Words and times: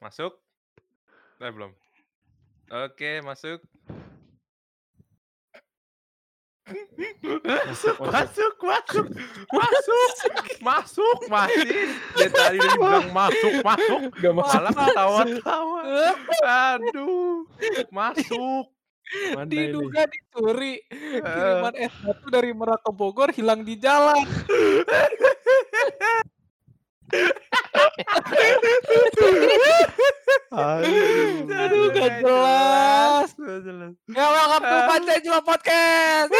Masuk? 0.00 0.32
Eh, 1.44 1.52
belum. 1.52 1.76
Oke, 2.72 3.20
masuk. 3.20 3.60
Masuk, 6.64 7.96
masuk. 8.08 8.10
Masuk, 8.64 8.64
masuk, 8.64 9.06
masuk, 9.52 10.12
masuk, 10.64 11.18
masih. 11.28 11.92
Dari 12.16 12.32
tadi 12.32 12.56
udah 12.56 12.72
dibilang 12.72 13.08
masuk, 13.12 13.52
masuk. 13.60 14.00
Gak 14.24 14.34
masuk. 14.40 14.56
Malah 14.56 14.72
ketawa-tawa. 14.72 15.80
Aduh, 16.72 17.44
masuk. 17.92 18.72
Mana 19.36 19.52
ini? 19.52 19.52
Diduga 19.52 20.08
dicuri. 20.08 20.80
Kiriman 21.20 21.76
es 21.76 21.92
batu 22.00 22.26
dari 22.32 22.56
Merak 22.56 22.80
ke 22.80 22.92
Bogor 22.94 23.28
hilang 23.36 23.68
di 23.68 23.76
jalan. 23.76 24.24
Aduh. 30.50 31.46
Aduh, 31.46 31.84
gak 31.90 32.10
jelas. 32.20 33.28
Gak 33.32 33.60
jelas. 33.62 33.92
Ya, 34.08 34.26
welcome 34.26 34.64
to. 34.64 34.76
Pancasila 34.84 35.40
Podcast. 35.40 36.30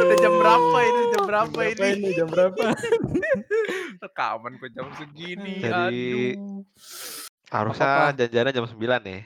Udah 0.00 0.16
jam 0.16 0.32
berapa 0.34 0.78
ini? 0.80 1.02
Jam 1.10 1.22
berapa 1.24 1.50
Berapa 1.50 1.60
ini? 1.64 1.88
ini? 1.96 2.10
Jam 2.12 2.28
berapa? 2.28 2.64
Rekaman 3.98 4.52
kok 4.56 4.70
jam 4.70 4.86
segini. 4.94 5.54
Jadi- 5.58 6.34
Aduh. 6.34 6.62
Harusnya 7.50 7.86
Apa-apa. 7.88 8.16
janjiannya 8.16 8.52
jam 8.52 8.66
9 8.68 8.78
nih. 9.02 9.22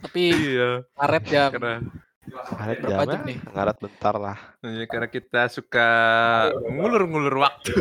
Tapi 0.00 0.22
Iya, 0.30 0.70
karet 0.92 1.24
jam 1.26 1.48
karena 1.50 1.74
Ngaret 2.22 2.78
berapa 2.78 2.86
jam 2.86 2.98
jamnya 3.02 3.18
nih? 3.26 3.38
ngaret 3.50 3.76
bentar 3.80 4.14
lah. 4.14 4.38
ya, 4.62 4.84
karena 4.86 5.08
kita 5.08 5.42
suka 5.48 5.88
ngulur-ngulur 6.70 7.34
waktu. 7.36 7.72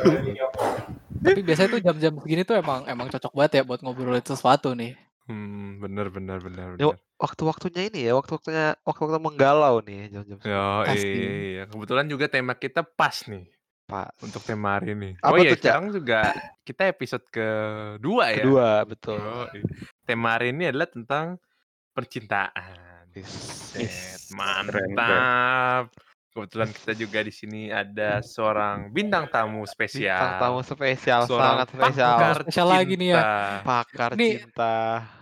Tapi 1.21 1.39
biasanya 1.45 1.69
tuh 1.77 1.81
jam-jam 1.81 2.13
segini 2.17 2.41
tuh 2.41 2.57
emang 2.57 2.83
emang 2.89 3.07
cocok 3.07 3.31
banget 3.37 3.51
ya 3.61 3.63
buat 3.63 3.79
ngobrolin 3.79 4.25
sesuatu 4.25 4.73
nih. 4.73 4.97
Hmm, 5.29 5.77
bener 5.79 6.09
bener 6.09 6.41
bener 6.41 6.75
bener. 6.75 6.97
waktu-waktunya 7.21 7.93
ini 7.93 8.09
ya, 8.09 8.17
waktu-waktunya 8.17 8.73
waktu-waktu 8.81 9.21
menggalau 9.21 9.77
nih 9.85 10.09
jam-jam 10.09 10.37
Ya, 10.41 10.89
iya. 10.97 11.63
Kebetulan 11.69 12.09
juga 12.09 12.25
tema 12.25 12.57
kita 12.57 12.81
pas 12.81 13.21
nih 13.29 13.45
Pak. 13.85 14.17
untuk 14.25 14.41
tema 14.41 14.81
hari 14.81 14.97
ini. 14.97 15.13
Apa 15.21 15.29
oh 15.29 15.37
iya, 15.37 15.53
sekarang 15.53 15.93
juga 15.93 16.33
kita 16.65 16.89
episode 16.89 17.21
kedua 17.29 18.33
ya. 18.33 18.43
Kedua, 18.43 18.69
betul. 18.89 19.21
Oh, 19.21 19.45
iya. 19.53 19.63
Tema 20.09 20.35
hari 20.39 20.49
ini 20.49 20.73
adalah 20.73 20.89
tentang 20.89 21.37
percintaan. 21.93 23.13
Is- 23.13 23.61
Set, 23.71 24.31
keren, 24.31 24.95
keren. 24.95 25.85
Kebetulan 26.31 26.69
kita 26.79 26.91
juga 26.93 27.19
di 27.21 27.29
sini 27.29 27.61
ada 27.67 28.19
seorang 28.19 28.87
bintang 28.87 29.27
tamu 29.27 29.63
spesial. 29.65 30.15
Bintang 30.15 30.39
tamu 30.39 30.59
spesial, 30.61 31.21
Seorang 31.27 31.47
sangat 31.61 31.67
spesial. 31.69 32.11
pakar 32.15 32.35
Spesial 32.43 32.67
lagi 32.67 32.93
nih 32.95 33.09
ya. 33.11 33.21
Pakar 33.61 34.09
Nih. 34.15 34.33
cinta. 34.39 34.75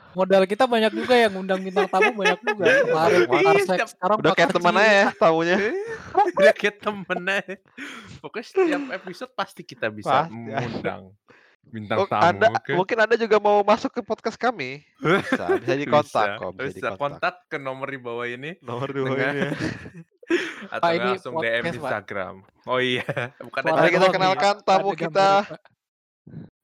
Modal 0.09 0.43
kita 0.45 0.65
banyak 0.65 0.89
juga 0.91 1.13
yang 1.13 1.31
ngundang 1.33 1.61
bintang 1.61 1.85
tamu 1.85 2.09
banyak 2.15 2.39
juga. 2.41 2.65
Kemarin 2.81 3.21
pakar 3.25 3.53
Iya, 3.55 3.65
seks, 3.65 3.89
sekarang 3.93 4.17
Udah 4.17 4.31
kayak 4.33 4.49
pakar 4.49 4.57
teman 4.57 4.73
aja 4.75 4.89
ya 4.89 5.07
tamunya. 5.15 5.57
Udah 6.33 6.53
kayak 6.53 6.75
temen 6.77 7.19
aja. 7.25 7.55
Pokoknya 8.17 8.45
setiap 8.45 8.81
episode 8.95 9.31
pasti 9.33 9.61
kita 9.61 9.87
bisa 9.89 10.25
Pasti. 10.25 10.33
mengundang 10.33 11.03
bintang 11.63 11.97
Oh, 12.01 12.07
tamu. 12.09 12.25
anda, 12.25 12.47
oke? 12.49 12.71
mungkin 12.73 12.97
Anda 12.97 13.15
juga 13.15 13.37
mau 13.37 13.61
masuk 13.61 13.93
ke 13.93 14.01
podcast 14.01 14.33
kami. 14.35 14.81
Bisa, 14.97 15.45
bisa 15.57 15.73
dikontak 15.75 16.25
Bisa, 16.27 16.41
kok, 16.41 16.51
bisa, 16.51 16.65
bisa 16.65 16.77
dikontak. 16.89 16.97
kontak 16.97 17.35
ke 17.45 17.57
nomor 17.57 17.87
di 17.87 17.99
bawah 17.99 18.25
ini 18.25 18.57
Nomor 18.59 18.89
dua 18.89 19.05
Dengan- 19.07 19.29
ini 19.31 19.41
ya. 19.41 19.51
atau 20.69 20.81
Pak, 20.81 20.91
ini 20.93 21.09
langsung 21.09 21.33
DM 21.35 21.41
podcast, 21.41 21.63
di 21.63 21.79
Pak. 21.79 21.89
Instagram. 21.89 22.35
Oh 22.65 22.79
iya, 22.79 23.05
bukan 23.45 23.61
Mari 23.65 23.89
kita 23.91 24.07
kenalkan 24.09 24.55
tamu 24.61 24.91
kita. 24.93 25.29
Pak. 25.43 25.59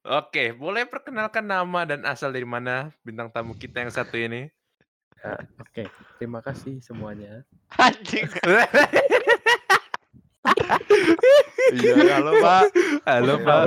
Oke, 0.06 0.54
boleh 0.54 0.86
perkenalkan 0.86 1.42
nama 1.42 1.82
dan 1.84 2.06
asal 2.06 2.30
dari 2.30 2.46
mana 2.46 2.94
bintang 3.02 3.28
tamu 3.28 3.58
kita 3.58 3.82
yang 3.82 3.90
satu 3.90 4.14
ini? 4.16 4.54
Ya, 5.18 5.34
Oke, 5.58 5.90
terima 6.18 6.38
kasih 6.40 6.78
semuanya. 6.80 7.42
Anjing. 7.76 8.30
Iya, 11.74 12.22
halo 12.22 12.32
Pak. 12.38 12.64
Halo 13.04 13.34
Pak. 13.42 13.64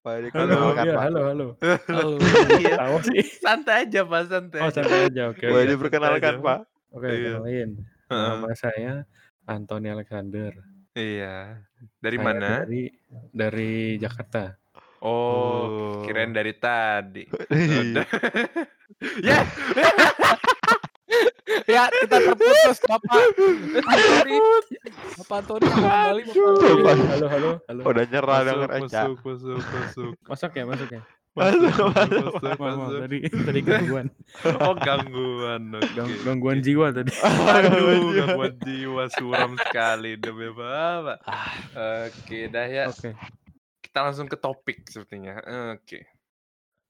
Pak 0.00 0.14
Halo, 0.32 0.72
iya, 0.76 0.92
Pak. 0.92 1.02
halo, 1.04 1.20
halo. 1.28 1.46
Halo. 1.88 2.16
Iya. 2.60 2.76
Sih. 3.00 3.24
Santai 3.40 3.88
aja 3.88 4.04
Pak, 4.04 4.22
santai. 4.28 4.60
Oh, 4.60 4.68
santai 4.68 5.08
aja. 5.08 5.32
Oke, 5.32 5.48
Boleh 5.48 5.64
oke. 5.64 5.72
diperkenalkan. 5.76 6.34
Pak. 6.40 6.58
Oke, 6.92 7.08
Iya. 7.08 7.40
kenalin. 7.40 7.70
Nama 8.08 8.48
saya 8.54 8.92
Anthony 9.44 9.88
Alexander. 9.92 10.52
Iya. 10.94 11.60
Dari 12.00 12.16
Saya 12.16 12.24
mana? 12.24 12.48
Dari 12.64 12.82
dari 13.34 13.72
Jakarta. 13.98 14.54
Oh, 15.04 15.04
Oh. 15.04 16.00
kirain 16.08 16.32
dari 16.32 16.56
tadi. 16.56 17.28
Udah. 17.28 18.06
ya, 19.28 19.44
Ya, 21.64 21.86
kita 21.88 22.16
terputus 22.18 22.76
Bapak 22.84 23.14
Antoni. 23.14 24.36
Bapak 25.20 25.36
Antoni 25.44 25.66
kembali. 25.70 26.22
Halo, 26.34 27.26
halo, 27.30 27.50
halo. 27.68 27.82
Udah 27.84 28.04
nyerah 28.08 28.40
denger 28.42 28.70
aja. 28.74 29.00
masuk, 29.08 29.18
masuk, 29.22 29.60
masuk, 29.62 30.12
Masuk 30.26 30.50
ya, 30.52 30.64
masuk 30.66 30.88
ya. 30.90 31.02
Masuk, 31.34 31.66
masuk, 31.66 32.34
masuk, 32.38 32.58
masuk, 32.62 32.98
tadi 33.02 33.18
tadi 33.26 33.60
gangguan. 33.66 34.06
Oh, 34.62 34.74
gangguan. 34.78 35.62
Gang- 35.98 36.20
gangguan 36.22 36.58
jiwa 36.62 36.94
tadi. 36.94 37.10
Aduh, 37.58 38.14
gangguan 38.14 38.54
jiwa 38.62 39.10
suram 39.10 39.58
sekali 39.58 40.14
demi 40.14 40.46
Bapak. 40.54 41.18
Oke, 42.06 42.46
dah 42.46 42.66
ya. 42.70 42.86
Oke. 42.86 43.18
Kita 43.82 44.06
langsung 44.06 44.30
ke 44.30 44.38
topik 44.38 44.86
sepertinya. 44.86 45.42
Oke. 45.74 46.06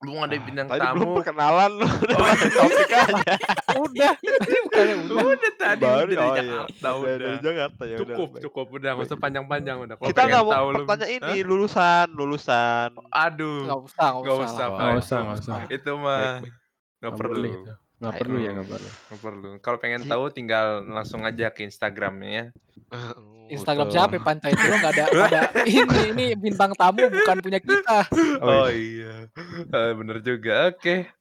Belum 0.04 0.20
ada 0.20 0.36
bintang 0.36 0.66
Tadi 0.68 0.84
belum 0.86 1.00
tamu. 1.00 1.16
perkenalan 1.16 1.70
lu. 1.72 1.86
Udah 1.88 2.18
masuk 2.20 2.50
topik 2.52 2.90
aja. 2.92 3.32
Udah, 3.84 4.12
tadi 4.14 4.56
bukannya 4.60 4.94
udah. 5.00 5.16
Udah 5.24 5.52
tadi 5.56 5.82
Baru 5.82 5.96
udah 5.96 5.96
oh 5.96 6.04
dari 6.04 6.14
iya. 6.14 6.34
Jakarta 6.36 6.68
Udah 6.76 6.92
udah. 6.94 7.14
dari 7.16 7.38
Jakarta 7.40 7.82
ya 7.82 7.88
udah. 7.90 7.98
Cukup, 8.04 8.28
baik. 8.30 8.42
cukup 8.44 8.66
udah, 8.70 8.90
nggak 8.92 9.06
usah 9.06 9.18
panjang-panjang 9.18 9.76
udah. 9.80 9.94
Kalau 9.94 10.06
Kita 10.06 10.20
pengen 10.20 10.30
nggak 10.30 10.44
mau 10.44 10.52
tahu 10.52 10.66
lu- 10.66 10.76
bertanya 10.78 11.06
ini 11.08 11.24
Hah? 11.34 11.44
lulusan, 11.44 12.06
lulusan. 12.12 12.88
Aduh, 13.10 13.58
Nggak 13.64 13.80
usah, 13.82 14.06
nggak 14.06 14.20
nggak 14.20 14.36
usah. 14.36 14.44
usah, 14.46 14.60
lah. 14.60 14.68
Pak. 14.68 14.78
Nggak 14.78 14.98
usah, 15.00 15.18
nggak 15.18 15.38
usah. 15.40 15.56
itu 15.68 15.90
mah 15.94 16.04
Baik, 16.04 16.20
baik. 16.20 16.42
nggak 16.44 16.52
Nggak 17.00 17.12
perlu, 17.16 17.34
boleh 17.34 17.50
itu. 17.50 17.72
Nggak 17.94 18.14
perlu 18.18 18.36
ya, 18.36 18.50
nggak 18.52 18.68
perlu. 18.68 18.90
nggak 18.90 19.20
perlu. 19.20 19.50
Kalau 19.58 19.78
pengen 19.78 20.02
Ji- 20.02 20.10
tahu 20.10 20.24
tinggal 20.28 20.66
langsung 20.84 21.22
aja 21.22 21.48
ke 21.48 21.62
Instagramnya 21.62 22.30
ya. 22.30 22.44
Instagram 23.54 23.86
Betul. 23.86 23.96
siapa 24.00 24.16
Panca 24.18 24.48
itu 24.48 24.64
nggak 24.64 24.92
ada 24.94 25.04
ada 25.20 25.40
ini 25.68 26.00
ini 26.10 26.26
bintang 26.32 26.72
tamu 26.72 27.06
bukan 27.06 27.36
punya 27.38 27.60
kita. 27.60 28.08
Oh 28.40 28.66
iya, 28.66 29.28
Eh, 29.76 29.92
bener 29.92 30.18
juga. 30.20 30.72
Oke, 30.72 31.12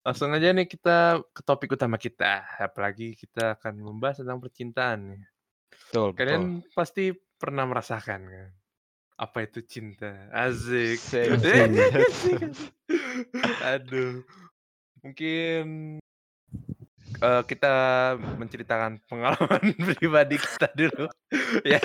langsung 0.00 0.30
aja 0.30 0.50
nih 0.50 0.64
kita 0.64 1.20
ke 1.26 1.42
topik 1.42 1.74
utama 1.74 1.98
kita. 1.98 2.46
Apalagi 2.56 3.14
kita 3.14 3.58
akan 3.58 3.82
membahas 3.82 4.22
tentang 4.22 4.38
percintaan. 4.38 4.98
nih. 5.10 5.22
Betul, 5.90 6.06
betul. 6.10 6.16
Kalian 6.16 6.42
pasti 6.70 7.04
pernah 7.34 7.66
merasakan 7.66 8.20
kan? 8.24 8.48
Apa 9.18 9.44
itu 9.44 9.60
cinta? 9.62 10.30
Asik. 10.30 11.02
Aduh. 13.62 14.22
Mungkin 15.02 15.62
eh, 17.18 17.42
kita 17.44 17.72
menceritakan 18.34 18.98
pengalaman 19.04 19.62
pribadi 19.94 20.36
kita 20.36 20.68
dulu. 20.72 21.06
ya. 21.72 21.78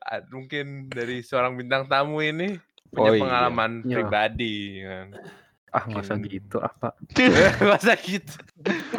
Ah, 0.00 0.20
Mungkin 0.26 0.86
dari 0.86 1.20
seorang 1.20 1.54
bintang 1.54 1.86
tamu 1.86 2.18
ini 2.18 2.56
punya 2.86 3.10
Oh, 3.10 3.14
iya. 3.14 3.22
pengalaman 3.22 3.70
Iya. 3.82 3.94
pribadi 3.94 4.56
kan. 4.80 5.06
Ah, 5.68 5.84
masa 5.86 6.14
Mungkin- 6.14 6.32
gitu 6.32 6.56
apa? 6.58 6.94
Masa 7.68 7.92
gitu? 7.98 8.32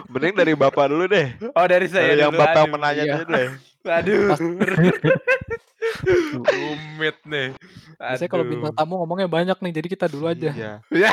Mending 0.07 0.35
dari 0.35 0.53
Bapak 0.53 0.85
dulu 0.87 1.05
deh. 1.05 1.33
Oh 1.51 1.65
dari 1.65 1.87
saya 1.87 2.11
Dari 2.11 2.21
yang 2.21 2.29
dulu. 2.29 2.43
Bapak 2.43 2.61
Aduh, 2.61 2.71
menanya 2.71 3.01
iya. 3.01 3.13
dulu 3.15 3.23
deh. 3.27 3.47
Aduh. 3.87 4.27
Rumit 6.43 7.17
nih. 7.23 7.47
Biasanya 7.97 8.29
kalau 8.29 8.45
bintang 8.45 8.73
tamu 8.73 8.93
ngomongnya 8.97 9.25
banyak 9.25 9.57
nih, 9.57 9.71
jadi 9.73 9.87
kita 9.89 10.05
dulu 10.05 10.29
aja. 10.29 10.51
Iya. 10.91 11.11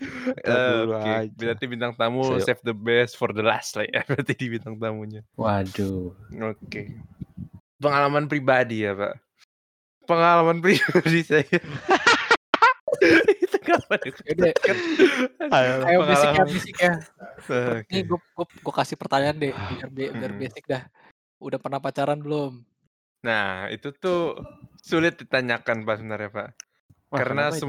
Ya. 0.00 0.32
Eh, 0.48 0.72
dulu 0.80 0.92
Oke, 0.96 1.10
aja. 1.12 1.34
berarti 1.36 1.64
bintang 1.64 1.92
tamu 1.92 2.24
Saya- 2.24 2.44
save 2.50 2.62
the 2.64 2.72
best 2.72 3.14
for 3.14 3.30
the 3.30 3.40
last 3.40 3.76
lah 3.76 3.84
ya. 3.84 4.00
Berarti 4.08 4.32
di 4.32 4.46
bintang 4.48 4.74
tamunya. 4.74 5.20
Waduh. 5.36 6.16
Oke. 6.48 6.96
Pengalaman 7.76 8.24
pribadi 8.24 8.84
ya, 8.84 8.92
Pak. 8.92 9.14
Pengalaman 10.04 10.58
pribadi 10.64 11.20
saya. 11.20 11.60
Itu 13.36 13.56
kapan? 13.58 13.98
ya? 14.02 14.12
Yaudah, 14.26 14.52
Ayo. 15.50 15.72
ayo 15.84 15.98
basic 16.04 16.28
ya, 16.30 16.44
basic 16.44 16.74
ya. 16.76 16.94
Oke. 17.40 17.88
Nih 17.88 18.02
gue 18.04 18.18
gue 18.36 18.74
kasih 18.74 18.96
pertanyaan 18.96 19.36
deh, 19.36 19.52
biar 19.52 19.88
bi- 19.88 20.12
biar 20.12 20.32
Hmm. 20.32 20.40
basic 20.40 20.64
dah. 20.64 20.82
Udah 21.38 21.56
pernah 21.56 21.80
pacaran 21.80 22.20
belum? 22.20 22.60
Nah, 23.20 23.68
itu 23.68 23.92
tuh 23.94 24.36
sulit 24.80 25.16
ditanyakan 25.16 25.84
Pak 25.84 25.96
sebenarnya, 25.96 26.30
Pak. 26.30 26.48
Wah, 27.10 27.18
Karena 27.18 27.48
kenapa 27.48 27.56
itu? 27.56 27.66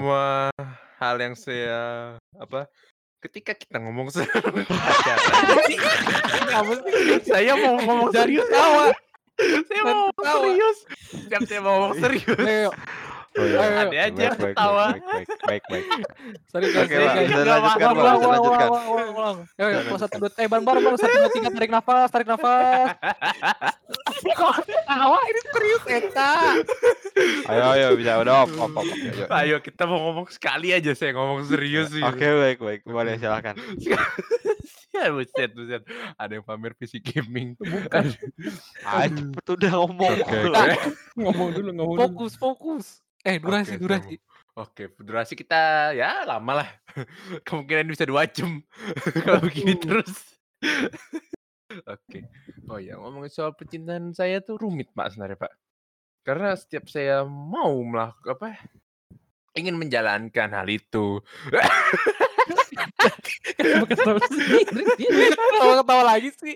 Hal 1.01 1.17
yang 1.17 1.33
saya 1.33 2.13
apa 2.37 2.69
ketika 3.25 3.57
kita 3.57 3.81
ngomong 3.81 4.09
sih? 4.13 4.25
Saya 7.25 7.53
mau 7.57 7.75
ngomong 7.81 8.09
serius. 8.13 8.45
ketawa. 8.45 8.93
saya 9.41 9.81
mau 9.81 9.93
ngomong 10.09 10.25
serius. 10.29 10.77
Setiap 11.09 11.41
saya 11.49 11.59
mau 11.65 11.73
ngomong 11.73 11.93
serius. 11.97 12.37
Oh, 13.31 13.47
iya. 13.47 13.57
Ayo, 13.63 13.71
Ada 13.71 13.95
aja 13.95 14.11
Baik, 14.11 14.35
baik, 14.35 14.55
ketawa. 14.59 14.85
baik, 14.91 15.03
baik, 15.07 15.29
baik, 15.47 15.63
baik. 15.71 15.85
Sorry 16.51 16.67
guys, 16.67 16.83
Oke. 16.83 16.95
Bisa 16.99 17.07
Nggak 17.31 17.47
lanjutkan, 17.47 17.79
Ulang, 17.79 17.95
ulang, 17.95 18.19
lanjutkan. 18.27 18.67
ulang, 18.67 18.85
ulang, 18.91 19.11
ulang. 19.15 19.37
Yo, 19.55 19.65
yo, 19.71 19.79
satu 19.95 20.15
dua, 20.19 20.29
eh 20.35 20.47
bareng 20.51 20.65
bareng 20.67 20.83
satu 20.99 21.15
dua 21.15 21.31
tiga 21.31 21.49
tarik 21.49 21.71
nafas, 21.71 22.07
tarik 22.11 22.27
nafas. 22.27 22.91
Kok 24.21 24.51
tawa 24.83 25.17
ini 25.23 25.41
serius 25.47 25.83
Eta. 25.87 26.31
Ayo, 27.47 27.63
ayo, 27.71 27.87
bisa. 27.95 28.11
Udah, 28.19 28.35
op, 28.43 28.51
op, 28.51 28.71
op. 28.83 28.87
Ayo. 29.31 29.55
Kita 29.63 29.87
mau 29.87 29.99
ngomong 30.01 30.27
sekali 30.27 30.75
aja 30.75 30.91
saya 30.91 31.15
ngomong 31.15 31.47
serius 31.47 31.87
sih. 31.87 32.03
Oke, 32.03 32.27
baik, 32.27 32.59
baik. 32.59 32.81
Boleh, 32.83 33.15
silakan. 33.15 33.55
ya 34.91 35.07
buset 35.07 35.55
buset. 35.55 35.81
Ada 36.19 36.35
yang 36.35 36.43
pamer 36.43 36.75
PC 36.75 36.99
gaming. 36.99 37.55
Aduh. 37.89 38.11
Ah, 38.83 39.07
cepet 39.07 39.45
udah 39.47 39.71
ngomong. 39.79 40.13
Oke, 40.19 40.37
oke. 40.51 40.75
Ngomong 41.15 41.49
dulu, 41.55 41.69
ngomong 41.71 41.95
dulu. 41.95 42.03
Fokus, 42.11 42.33
fokus. 42.35 42.85
Eh, 43.21 43.37
durasi, 43.37 43.77
Oke, 43.77 43.81
durasi. 43.81 44.15
Oke, 44.57 44.83
durasi 44.99 45.33
kita 45.37 45.93
ya 45.93 46.25
lama 46.25 46.65
lah. 46.65 46.69
Kemungkinan 47.47 47.87
bisa 47.87 48.03
dua 48.03 48.25
jam 48.27 48.59
kalau 49.25 49.39
begini 49.45 49.77
terus. 49.77 50.11
Oke. 51.87 52.27
Oh 52.67 52.81
ya, 52.81 52.97
ngomongin 52.99 53.31
soal 53.31 53.55
percintaan 53.55 54.11
saya 54.11 54.41
tuh 54.43 54.57
rumit 54.59 54.91
Pak 54.91 55.13
sebenarnya 55.13 55.39
Pak. 55.39 55.53
Karena 56.25 56.53
setiap 56.57 56.89
saya 56.89 57.23
mau 57.25 57.73
melakukan 57.81 58.37
apa 58.37 58.49
ingin 59.55 59.77
menjalankan 59.77 60.49
hal 60.51 60.67
itu. 60.67 61.21
Kenapa 63.61 63.85
ketawa 63.93 64.21
sendiri 64.25 64.83
dia? 64.97 65.09
Ketawa 65.29 65.73
ketawa 65.85 66.03
lagi 66.17 66.29
sih. 66.33 66.53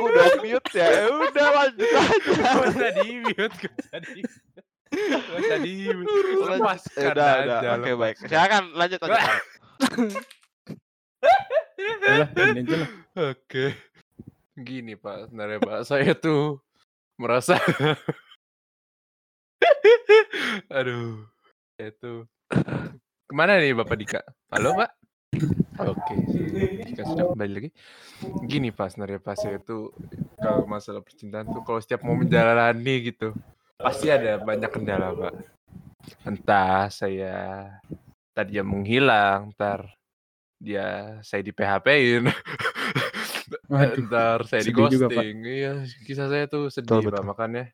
Udah 0.00 0.26
mute 0.40 0.70
ya. 0.72 0.86
Ya 0.86 1.04
Udah 1.10 1.48
lanjut 1.54 1.88
aja. 1.88 2.20
Gak 2.36 2.54
usah 2.70 2.90
di 2.94 3.08
mute, 3.20 3.56
gak 3.56 3.74
usah 3.80 3.98
di 4.02 4.20
Gak 4.86 5.22
usah 5.40 5.58
di 5.60 5.72
mute. 5.90 6.06
Ya 6.06 6.46
Lepaskan 6.56 7.10
udah, 7.12 7.32
udah. 7.42 7.58
aja, 7.60 7.68
Oke, 7.76 7.90
baik. 7.94 8.16
lepaskan. 8.16 8.28
Silakan 8.30 8.62
lanjut 8.74 8.98
lanjut. 9.00 9.20
Udah, 11.76 12.26
aja. 12.56 12.80
Oke. 13.32 13.64
Gini 14.56 14.96
Pak, 14.96 15.28
sebenarnya 15.28 15.60
Pak, 15.60 15.80
saya 15.84 16.12
tuh 16.16 16.60
merasa 17.16 17.60
Aduh. 20.72 21.24
Saya 21.76 21.90
tuh 22.00 22.24
Ke 23.28 23.32
mana 23.34 23.58
nih 23.58 23.74
Bapak 23.74 23.96
Dika? 23.98 24.20
Halo 24.48 24.78
Pak? 24.78 24.90
Oke, 25.76 26.14
Dika 26.88 27.02
sudah 27.04 27.24
kembali 27.36 27.52
lagi. 27.52 27.70
Gini 28.48 28.72
Pak, 28.72 28.96
sebenarnya 28.96 29.20
Pak, 29.20 29.36
saya 29.36 29.58
tuh 29.60 29.92
kalau 30.40 30.64
masalah 30.64 31.04
percintaan 31.04 31.48
tuh 31.52 31.60
kalau 31.64 31.80
setiap 31.80 32.00
mau 32.04 32.16
menjalani 32.16 33.12
gitu, 33.12 33.36
pasti 33.76 34.08
ada 34.08 34.40
banyak 34.40 34.70
kendala 34.72 35.12
Pak. 35.12 35.34
Entah 36.24 36.88
saya 36.88 37.68
tadi 38.32 38.56
dia 38.56 38.64
menghilang, 38.64 39.52
ntar 39.56 39.96
dia 40.56 41.20
saya 41.20 41.44
di 41.44 41.52
PHP-in. 41.52 42.24
Ntar 43.70 44.42
saya 44.42 44.62
di 44.66 44.74
ghosting. 44.74 45.38
Iya, 45.46 45.86
kisah 46.02 46.26
saya 46.26 46.50
tuh 46.50 46.66
sedih, 46.66 46.98
Betul, 46.98 47.14
Pak. 47.14 47.22
betul. 47.22 47.24
Makanya 47.30 47.64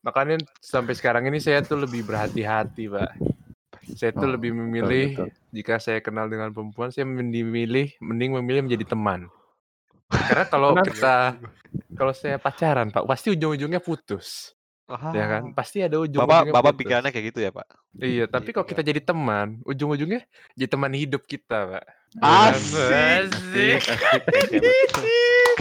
makanya 0.00 0.36
sampai 0.64 0.96
sekarang 0.96 1.28
ini 1.28 1.36
saya 1.44 1.60
tuh 1.60 1.84
lebih 1.84 2.08
berhati-hati, 2.08 2.88
Pak. 2.88 3.10
Saya 3.96 4.10
tuh 4.12 4.26
Oh, 4.26 4.32
lebih 4.34 4.50
memilih 4.52 5.06
betul. 5.14 5.28
jika 5.50 5.74
saya 5.78 5.98
kenal 5.98 6.26
dengan 6.26 6.50
perempuan, 6.50 6.90
saya 6.90 7.06
mending 7.06 7.46
memilih 7.46 7.86
mending 7.98 8.30
memilih 8.36 8.62
menjadi 8.66 8.94
teman. 8.94 9.26
Karena 10.10 10.44
kalau 10.46 10.74
kita 10.82 11.38
kalau 11.94 12.10
saya 12.10 12.36
pacaran, 12.36 12.90
Pak, 12.90 13.06
pasti 13.06 13.30
ujung-ujungnya 13.30 13.78
putus. 13.78 14.52
Ya 15.14 15.22
kan? 15.30 15.54
Pasti 15.54 15.86
ada 15.86 16.02
ujung 16.02 16.18
Bapak 16.18 16.50
Bapak 16.50 16.74
pikirannya 16.74 17.14
kayak 17.14 17.26
gitu 17.30 17.46
ya, 17.46 17.54
Pak? 17.54 17.66
Iya, 17.94 18.26
tapi 18.26 18.50
kalau 18.50 18.66
Iya. 18.66 18.70
kita 18.74 18.82
jadi 18.82 18.98
teman, 18.98 19.62
ujung-ujungnya 19.62 20.26
jadi 20.58 20.66
teman 20.66 20.90
hidup 20.98 21.22
kita, 21.30 21.78
Pak. 21.78 21.84
Asik. 22.18 22.90
Asik. 22.90 23.80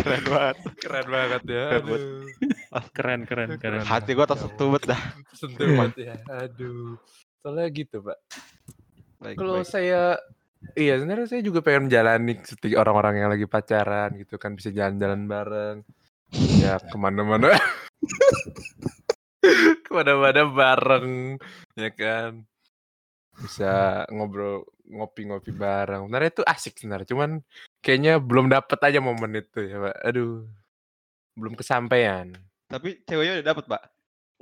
Keren 0.01 0.23
banget. 0.25 0.57
Keren 0.81 1.07
banget 1.13 1.41
ya. 1.45 1.65
Aduh. 1.77 2.25
Keren, 2.89 3.29
keren, 3.29 3.49
keren. 3.61 3.81
Hati 3.85 4.17
gua 4.17 4.25
tersentuh 4.25 4.73
banget 4.73 4.97
dah. 4.97 5.01
Sentuh 5.37 5.65
banget 5.77 6.09
ya. 6.09 6.13
Aduh. 6.25 6.97
Soalnya 7.39 7.67
gitu, 7.71 8.03
Pak. 8.03 8.19
Baik, 9.19 9.35
Kalau 9.39 9.59
baik. 9.59 9.67
saya 9.67 10.19
Iya, 10.75 10.99
sebenarnya 10.99 11.27
saya 11.31 11.39
juga 11.39 11.63
pengen 11.63 11.87
menjalani 11.87 12.35
seperti 12.43 12.75
orang-orang 12.75 13.23
yang 13.23 13.29
lagi 13.31 13.47
pacaran 13.47 14.11
gitu 14.19 14.35
kan 14.35 14.59
bisa 14.59 14.75
jalan-jalan 14.75 15.23
bareng. 15.23 15.77
Ya 16.59 16.75
ke 16.83 16.99
mana-mana. 16.99 17.47
ke 19.87 19.91
mana-mana 19.95 20.43
bareng, 20.51 21.39
ya 21.79 21.89
kan. 21.95 22.43
Bisa 23.39 24.03
ngobrol, 24.11 24.67
ngopi-ngopi 24.83 25.55
bareng. 25.55 26.05
Sebenarnya 26.05 26.31
itu 26.35 26.43
asik 26.43 26.75
sebenarnya. 26.75 27.07
Cuman 27.07 27.39
kayaknya 27.79 28.19
belum 28.19 28.51
dapet 28.51 28.79
aja 28.83 28.99
momen 28.99 29.39
itu 29.39 29.63
ya, 29.63 29.79
Pak. 29.79 29.95
Aduh. 30.11 30.43
Belum 31.39 31.55
kesampaian. 31.55 32.35
Tapi 32.67 32.99
ceweknya 33.07 33.39
udah 33.39 33.47
dapet, 33.47 33.65
Pak. 33.71 33.83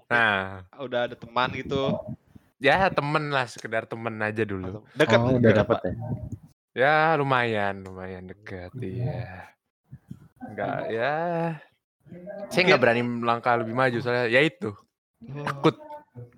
Nah, 0.09 0.65
Udah 0.81 1.05
ada 1.05 1.13
teman 1.13 1.53
gitu. 1.53 1.93
Ya 2.57 2.89
temen 2.89 3.29
lah, 3.29 3.45
sekedar 3.45 3.85
temen 3.85 4.17
aja 4.17 4.43
dulu. 4.43 4.81
Dekat. 4.93 5.17
Oh, 5.17 5.35
udah 5.35 5.53
dapat 5.55 5.77
ya. 5.83 5.93
Ya 6.77 6.95
lumayan, 7.15 7.81
lumayan 7.81 8.25
dekat, 8.25 8.69
iya. 8.77 9.49
Enggak, 10.39 10.79
ya. 10.89 11.15
Saya 12.47 12.61
nggak 12.63 12.79
berani 12.79 13.01
melangkah 13.01 13.57
lebih 13.57 13.73
maju 13.73 13.97
soalnya 13.97 14.29
ya 14.29 14.39
itu 14.39 14.71
Oh, 15.19 15.41
takut. 15.43 15.75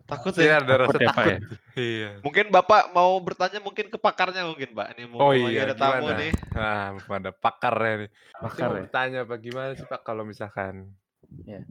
Takut 0.04 0.32
Saya 0.34 0.58
ya. 0.58 0.64
ada 0.64 0.74
rasa 0.82 0.90
Takut 0.90 1.04
ya, 1.04 1.10
takut. 1.12 1.28
ya? 1.30 1.38
Iya. 1.76 2.10
Mungkin 2.20 2.46
Bapak 2.50 2.90
mau 2.90 3.16
bertanya 3.20 3.60
mungkin 3.60 3.88
ke 3.88 3.96
pakarnya 3.96 4.44
mungkin, 4.44 4.72
Pak. 4.72 4.88
Ini 4.96 5.04
mau 5.06 5.20
Oh 5.22 5.32
iya, 5.32 5.68
ada 5.68 5.76
tamu 5.76 6.08
gimana? 6.08 6.20
nih. 6.20 6.32
Nah, 6.52 6.84
pada 7.04 7.30
pakarnya 7.32 7.94
nih. 8.04 8.10
Pakar 8.34 8.66
mau 8.66 8.72
ya. 8.72 8.76
bertanya 8.82 9.20
Pak 9.24 9.40
gimana 9.40 9.72
sih 9.76 9.86
Pak 9.86 10.02
kalau 10.02 10.24
misalkan 10.24 10.96
Iya. 11.44 11.62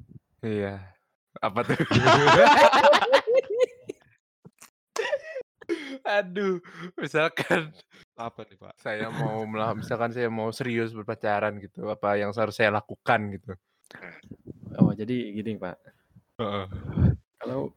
Iya. 0.40 0.74
Apa 1.40 1.60
tuh? 1.64 1.76
Aduh, 6.00 6.64
misalkan 6.96 7.76
Apa 8.16 8.40
nih, 8.48 8.56
Pak? 8.56 8.72
saya 8.80 9.12
mau 9.12 9.44
melah- 9.44 9.76
misalkan 9.80 10.16
saya 10.16 10.32
mau 10.32 10.48
serius 10.48 10.96
berpacaran 10.96 11.60
gitu, 11.60 11.92
apa 11.92 12.16
yang 12.16 12.32
harus 12.32 12.56
saya 12.56 12.72
lakukan 12.72 13.36
gitu? 13.36 13.52
Oh, 14.80 14.92
jadi 14.96 15.28
gini, 15.32 15.60
Pak. 15.60 15.76
Heeh. 16.40 16.66
Kalau 17.38 17.68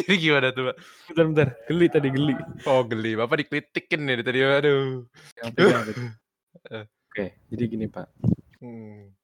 Jadi 0.00 0.14
gimana 0.18 0.50
tuh, 0.50 0.72
Pak? 0.72 0.76
bentar, 1.14 1.24
bentar. 1.30 1.48
Geli 1.70 1.86
tadi, 1.88 2.08
geli. 2.10 2.34
Oh, 2.66 2.82
geli. 2.82 3.12
Bapak 3.14 3.46
dikritikin 3.46 4.02
nih 4.04 4.26
tadi. 4.26 4.38
Aduh. 4.42 5.06
Yang. 5.38 5.54
Eh. 6.66 6.82
Oke, 6.82 7.38
jadi 7.46 7.62
gini, 7.70 7.86
Pak. 7.86 8.10
Hmm. 8.58 9.14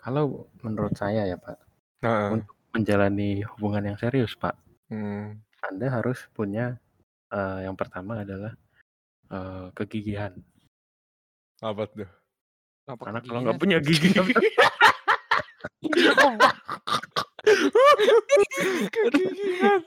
Kalau 0.00 0.48
menurut 0.64 0.96
saya 0.96 1.28
ya, 1.28 1.36
Pak, 1.36 1.60
Heeh. 2.00 2.40
untuk 2.40 2.56
menjalani 2.72 3.44
hubungan 3.44 3.92
yang 3.92 3.98
serius, 4.00 4.32
Pak, 4.32 4.56
Hmm. 4.88 5.40
Anda 5.64 5.86
harus 5.92 6.24
punya 6.32 6.80
eh, 7.32 7.58
yang 7.64 7.76
pertama 7.76 8.24
adalah 8.24 8.56
eh, 9.32 9.66
kegigihan. 9.76 10.32
Apa 11.60 11.84
tuh? 11.90 12.08
Karena 12.88 13.20
kalau 13.20 13.40
nggak 13.44 13.60
punya 13.60 13.78
gigi, 13.84 14.16
Kegigihan. 18.88 19.78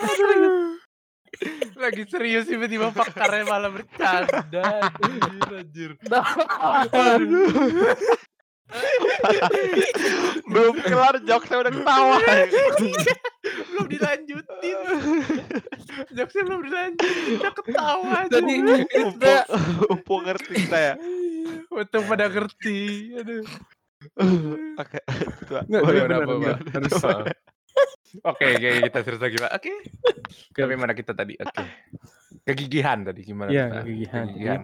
Aduh. 0.00 0.78
Lagi 1.80 2.04
serius 2.04 2.44
tiba-tiba 2.46 2.92
pakarnya 2.92 3.44
malah 3.48 3.70
bercanda. 3.72 4.92
Anjir, 5.00 5.50
anjir. 5.50 5.90
Aduh. 6.92 7.48
Belum 10.46 10.76
kelar 10.84 11.16
jok 11.24 11.42
saya 11.48 11.58
udah 11.66 11.72
ketawa. 11.72 12.16
Belum 13.40 13.86
dilanjutin. 13.88 14.78
Jokesnya 16.16 16.42
belum 16.44 16.60
dilanjutin. 16.68 17.36
Udah 17.40 17.52
ketawa 17.56 18.10
aja. 18.26 18.32
Tadi 18.36 18.54
Umpung, 19.00 19.44
umpung 19.96 20.20
ngerti 20.28 20.56
saya. 20.68 20.94
Untung 21.72 22.04
pada 22.04 22.26
ngerti. 22.28 22.78
Aduh. 23.16 23.44
Oke. 24.76 25.00
Nggak, 25.48 25.82
Boleh, 25.82 26.00
benar, 26.04 26.18
Udah, 26.24 26.28
benar, 26.28 26.52
apa, 26.56 26.62
benar. 26.64 26.82
Pak? 26.88 27.18
Oh. 27.20 27.24
Oke, 28.34 28.44
oke, 28.58 28.68
kita 28.90 28.98
cerita 29.06 29.24
lagi, 29.30 29.38
Pak. 29.38 29.52
Oke. 29.54 29.72
Oke. 30.50 30.58
Tapi 30.58 30.74
mana 30.74 30.92
kita 30.92 31.12
tadi? 31.14 31.34
Oke. 31.38 31.62
Kegigihan 32.42 33.06
tadi 33.06 33.20
gimana? 33.22 33.48
Iya, 33.52 33.64
Pak? 33.70 33.82
kegigihan. 33.86 34.26
Kegigihan. 34.28 34.62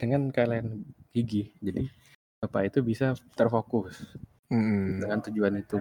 dengan 0.00 0.32
kalian 0.32 0.66
gigih, 1.12 1.52
jadi 1.60 1.84
Bapak 2.40 2.72
itu 2.72 2.80
bisa 2.80 3.12
terfokus 3.36 4.00
Mm-mm. 4.48 5.04
dengan 5.04 5.20
tujuan 5.20 5.60
itu. 5.60 5.76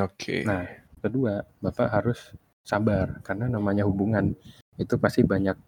Oke. 0.00 0.40
Nah, 0.48 0.64
kedua, 1.02 1.42
Bapak 1.58 1.90
harus 1.90 2.32
sabar 2.62 3.18
karena 3.26 3.50
namanya 3.50 3.82
hubungan 3.82 4.38
itu 4.78 4.94
pasti 4.96 5.26
banyak 5.26 5.58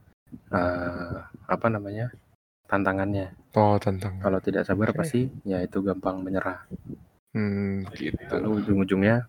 eh, 0.54 1.16
apa 1.26 1.66
namanya 1.66 2.14
tantangannya. 2.70 3.34
Oh, 3.54 3.76
tantang. 3.76 4.18
Kalau 4.22 4.38
tidak 4.40 4.64
sabar 4.66 4.90
Oke. 4.90 5.04
pasti 5.04 5.28
ya 5.44 5.60
itu 5.60 5.82
gampang 5.84 6.22
menyerah. 6.22 6.64
Hmm, 7.34 7.82
gitu. 7.98 8.18
Lalu 8.30 8.48
ujung-ujungnya 8.62 9.26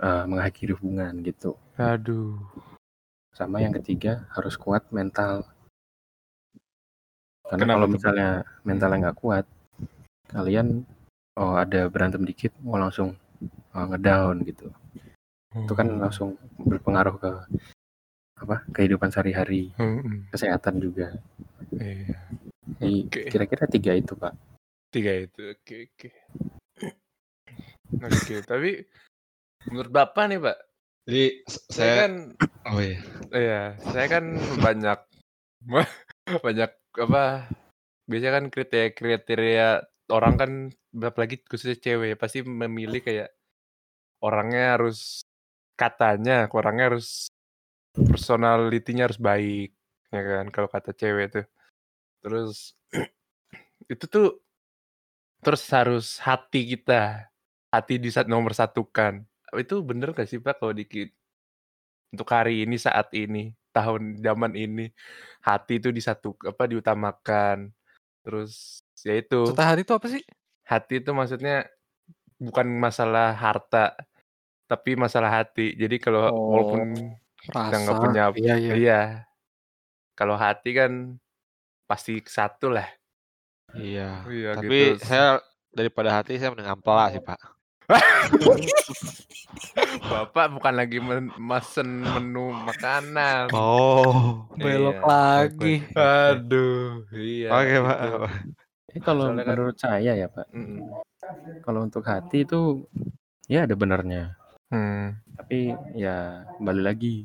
eh, 0.00 0.24
mengakhiri 0.26 0.72
hubungan 0.76 1.20
gitu. 1.22 1.54
Aduh. 1.76 2.40
Sama 3.36 3.60
yang 3.60 3.76
ketiga 3.76 4.24
harus 4.32 4.56
kuat 4.56 4.88
mental. 4.88 5.44
Karena 7.46 7.62
Kenapa 7.62 7.76
kalau 7.78 7.88
misalnya 7.92 8.28
mentalnya 8.66 8.98
nggak 9.06 9.20
kuat, 9.22 9.44
kalian 10.32 10.82
oh 11.38 11.54
ada 11.54 11.86
berantem 11.86 12.26
dikit 12.26 12.50
mau 12.64 12.80
langsung 12.80 13.14
eh, 13.76 13.86
ngedown 13.86 14.42
gitu. 14.48 14.72
Itu 15.64 15.72
kan 15.72 15.88
Oh. 15.88 16.00
langsung 16.02 16.28
berpengaruh 16.58 17.16
ke 17.16 17.32
apa 18.36 18.56
kehidupan 18.68 19.08
sehari-hari, 19.08 19.72
Hmm, 19.80 20.28
kesehatan 20.28 20.76
juga. 20.76 21.16
iya. 21.72 22.20
Oke. 22.76 23.32
kira-kira 23.32 23.64
tiga 23.64 23.96
itu 23.96 24.12
pak. 24.12 24.36
Tiga 24.92 25.16
itu. 25.16 25.56
Oke, 25.56 25.88
oke. 25.88 26.08
Oke, 27.96 28.42
tapi 28.42 28.84
menurut 29.66 29.88
Bapak 29.88 30.24
nih, 30.28 30.40
Pak, 30.42 30.58
Jadi 31.06 31.26
saya 31.46 31.70
saya 31.70 31.92
kan 32.02 32.12
oh 32.66 32.80
iya. 32.82 32.98
iya, 33.30 33.62
saya 33.94 34.06
kan 34.10 34.24
banyak 34.58 34.98
banyak 36.46 36.70
apa 36.98 37.24
biasanya 38.04 38.32
kan 38.34 38.44
kriteria-kriteria 38.50 39.68
orang 40.10 40.34
kan 40.34 40.50
apalagi 40.98 41.38
khususnya 41.40 41.78
cewek 41.78 42.18
pasti 42.18 42.42
memilih 42.42 43.00
kayak 43.00 43.30
orangnya 44.18 44.74
harus 44.74 45.22
katanya 45.76 46.48
orangnya 46.50 46.92
harus 46.92 47.28
personalitinya 47.96 49.08
harus 49.08 49.20
baik 49.20 49.70
ya 50.12 50.22
kan 50.22 50.46
kalau 50.50 50.68
kata 50.72 50.90
cewek 50.96 51.26
tuh. 51.32 51.46
Terus 52.24 52.74
itu 53.92 54.04
tuh 54.08 54.40
terus 55.44 55.62
harus 55.70 56.18
hati 56.18 56.74
kita 56.74 57.30
hati 57.70 58.00
di 58.00 58.08
saat 58.10 58.26
nomor 58.26 58.56
satukan. 58.56 59.22
Itu 59.54 59.84
bener 59.86 60.16
gak 60.16 60.26
sih 60.26 60.42
pak 60.42 60.58
kalau 60.58 60.74
dikit 60.74 61.12
untuk 62.10 62.28
hari 62.32 62.64
ini 62.64 62.76
saat 62.80 63.12
ini 63.14 63.52
tahun 63.70 64.24
zaman 64.24 64.56
ini 64.56 64.88
hati 65.44 65.78
itu 65.78 65.92
disatu 65.94 66.34
apa 66.42 66.64
diutamakan. 66.66 67.70
Terus 68.24 68.82
ya 69.06 69.14
itu. 69.14 69.52
Serta 69.52 69.76
hati 69.76 69.82
itu 69.86 69.94
apa 69.94 70.08
sih? 70.10 70.24
hati 70.66 70.98
itu 70.98 71.10
maksudnya 71.14 71.70
bukan 72.42 72.66
masalah 72.66 73.32
harta 73.32 73.94
tapi 74.66 74.94
masalah 74.94 75.30
hati 75.32 75.74
jadi 75.74 75.96
kalau 75.96 76.26
walaupun 76.30 76.94
kita 77.38 77.76
nggak 77.76 77.94
Rasa. 77.94 78.02
punya 78.02 78.22
Iya, 78.34 78.54
iya. 78.56 78.72
iya 78.74 79.00
kalau 80.12 80.34
hati 80.34 80.70
kan 80.72 80.92
pasti 81.84 82.18
satu 82.20 82.68
lah 82.68 82.86
Iya. 83.72 84.26
iya 84.26 84.50
Tapi 84.54 84.94
gitu 84.94 85.02
saya 85.02 85.38
daripada 85.70 86.10
hati 86.12 86.34
saya 86.34 86.50
mending 86.50 86.66
ampela 86.68 87.10
sih, 87.10 87.20
Pak. 87.20 87.40
bapak 90.06 90.46
bukan 90.50 90.74
lagi 90.74 90.98
men- 90.98 91.34
mesen 91.36 92.02
menu 92.02 92.50
makanan 92.52 93.50
Oh. 93.52 94.46
Belok 94.56 94.96
Iya. 94.96 95.06
lagi. 95.06 95.74
aduh 95.92 97.04
iya 97.12 97.48
Oke, 97.52 97.76
Pak. 97.78 97.98
gitu. 98.00 98.18
Ini 98.88 98.98
kalau 99.00 99.22
Soalnya 99.28 99.42
kan- 99.42 99.50
menurut 99.52 99.76
saya 99.76 100.12
ya 100.14 100.26
pak, 100.26 100.46
Mm-mm. 100.50 100.78
kalau 101.60 101.84
untuk 101.84 102.00
hati 102.02 102.42
itu 102.42 102.88
ya 103.44 103.68
ada 103.68 103.76
benarnya. 103.76 104.32
Hmm. 104.72 105.14
Tapi 105.38 105.70
ya 105.94 106.42
balik 106.58 106.84
lagi. 106.94 107.16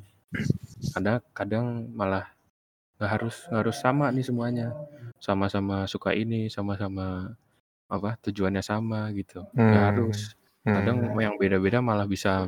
Kadang 0.93 1.19
kadang 1.33 1.65
malah 1.95 2.29
nggak 2.97 3.11
harus 3.17 3.35
nggak 3.49 3.61
harus 3.65 3.77
sama 3.81 4.05
nih 4.13 4.25
semuanya. 4.25 4.67
Sama-sama 5.21 5.85
suka 5.89 6.13
ini, 6.17 6.49
sama-sama 6.49 7.33
apa 7.91 8.15
tujuannya 8.23 8.63
sama 8.63 9.09
gitu. 9.13 9.45
Nggak 9.53 9.83
Hmm. 9.83 9.89
harus. 9.93 10.19
Kadang 10.61 10.97
Hmm. 11.01 11.17
yang 11.19 11.35
beda-beda 11.41 11.81
malah 11.81 12.05
bisa 12.05 12.45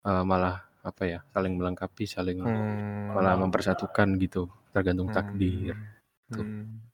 eh, 0.00 0.24
malah 0.24 0.64
apa 0.80 1.02
ya 1.04 1.20
saling 1.34 1.54
melengkapi, 1.60 2.08
saling 2.08 2.40
Hmm. 2.40 3.12
malah 3.12 3.36
mempersatukan 3.36 4.16
gitu. 4.22 4.48
Tergantung 4.72 5.10
Hmm. 5.10 5.16
takdir. 5.16 5.74
Tuh. 6.30 6.40
Hmm. 6.46 6.89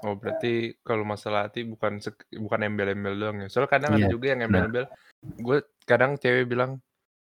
Oh 0.00 0.16
berarti 0.16 0.80
kalau 0.80 1.04
masalah 1.04 1.48
hati 1.48 1.60
bukan 1.68 2.00
bukan 2.40 2.60
embel-embel 2.64 3.14
doang 3.20 3.36
ya. 3.44 3.48
Soalnya 3.52 3.70
kadang 3.72 3.90
ada 3.96 4.08
Iya, 4.08 4.12
juga 4.12 4.26
yang 4.32 4.40
embel-embel. 4.48 4.88
Gue 5.36 5.58
kadang 5.84 6.16
cewek 6.16 6.48
bilang 6.48 6.80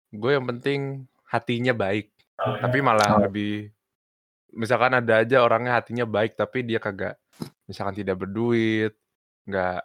gue 0.08 0.30
yang 0.32 0.48
penting 0.48 1.04
hatinya 1.28 1.76
baik. 1.76 2.08
Tapi 2.38 2.78
malah 2.80 3.20
Oh. 3.20 3.20
lebih 3.28 3.68
misalkan 4.56 4.96
ada 4.96 5.20
aja 5.20 5.44
orangnya 5.44 5.76
hatinya 5.76 6.08
baik 6.08 6.40
tapi 6.40 6.64
dia 6.64 6.80
kagak 6.80 7.20
misalkan 7.68 8.00
tidak 8.00 8.16
berduit, 8.16 8.96
nggak 9.44 9.84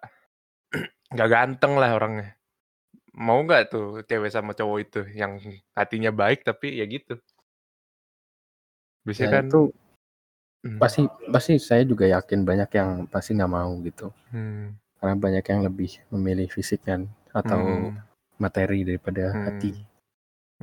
nggak 1.14 1.30
ganteng 1.30 1.76
lah 1.76 1.92
orangnya. 2.00 2.40
Mau 3.14 3.44
nggak 3.44 3.62
tuh 3.70 3.88
cewek 4.08 4.32
sama 4.32 4.56
cowok 4.56 4.78
itu 4.80 5.02
yang 5.12 5.38
hatinya 5.76 6.16
baik 6.16 6.48
tapi 6.48 6.80
ya 6.80 6.88
gitu. 6.88 7.20
Biasanya 9.04 9.28
Ya 9.28 9.34
kan 9.36 9.46
itu 9.52 9.62
Hmm. 10.64 10.80
pasti 10.80 11.04
pasti 11.28 11.60
saya 11.60 11.84
juga 11.84 12.08
yakin 12.08 12.48
banyak 12.48 12.72
yang 12.72 13.04
pasti 13.12 13.36
nggak 13.36 13.52
mau 13.52 13.76
gitu. 13.84 14.16
Hmm. 14.32 14.80
Karena 14.96 15.16
banyak 15.20 15.44
yang 15.44 15.62
lebih 15.68 16.00
memilih 16.08 16.48
fisik 16.48 16.88
kan 16.88 17.12
atau 17.36 17.92
Hmm. 17.92 18.00
materi 18.40 18.88
daripada 18.88 19.36
Hmm. 19.36 19.44
hati. 19.44 19.76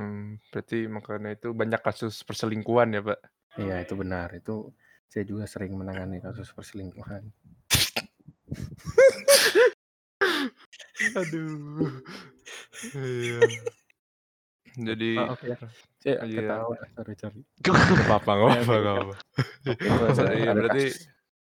Hmm, 0.01 0.41
berarti 0.49 0.89
makanya 0.89 1.37
itu 1.37 1.53
banyak 1.53 1.85
kasus 1.85 2.25
perselingkuhan 2.25 2.97
ya, 2.97 3.05
Pak? 3.05 3.21
Iya 3.61 3.85
itu 3.85 3.93
benar. 3.93 4.33
Itu 4.33 4.73
saya 5.05 5.29
juga 5.29 5.45
sering 5.45 5.77
menangani 5.77 6.25
kasus 6.25 6.49
perselingkuhan. 6.57 7.29
Aduh. 11.21 12.01
Iya. 12.97 13.41
Jadi 14.81 15.13
Oh, 15.19 15.35
oke. 15.37 15.45
Saya 16.01 16.17
Iya. 16.23 16.41
ketawa. 16.41 16.75
Sorry, 16.91 17.15
sorry. 17.15 17.41
nggak 17.61 17.77
apa-apa, 18.03 18.31
nggak 18.31 18.49
apa-apa, 18.49 18.75
nggak 18.75 18.95
apa-apa. 18.95 19.15
Itu 19.71 20.03
ada, 20.03 20.23
Iya, 20.33 20.51
berarti 20.55 20.85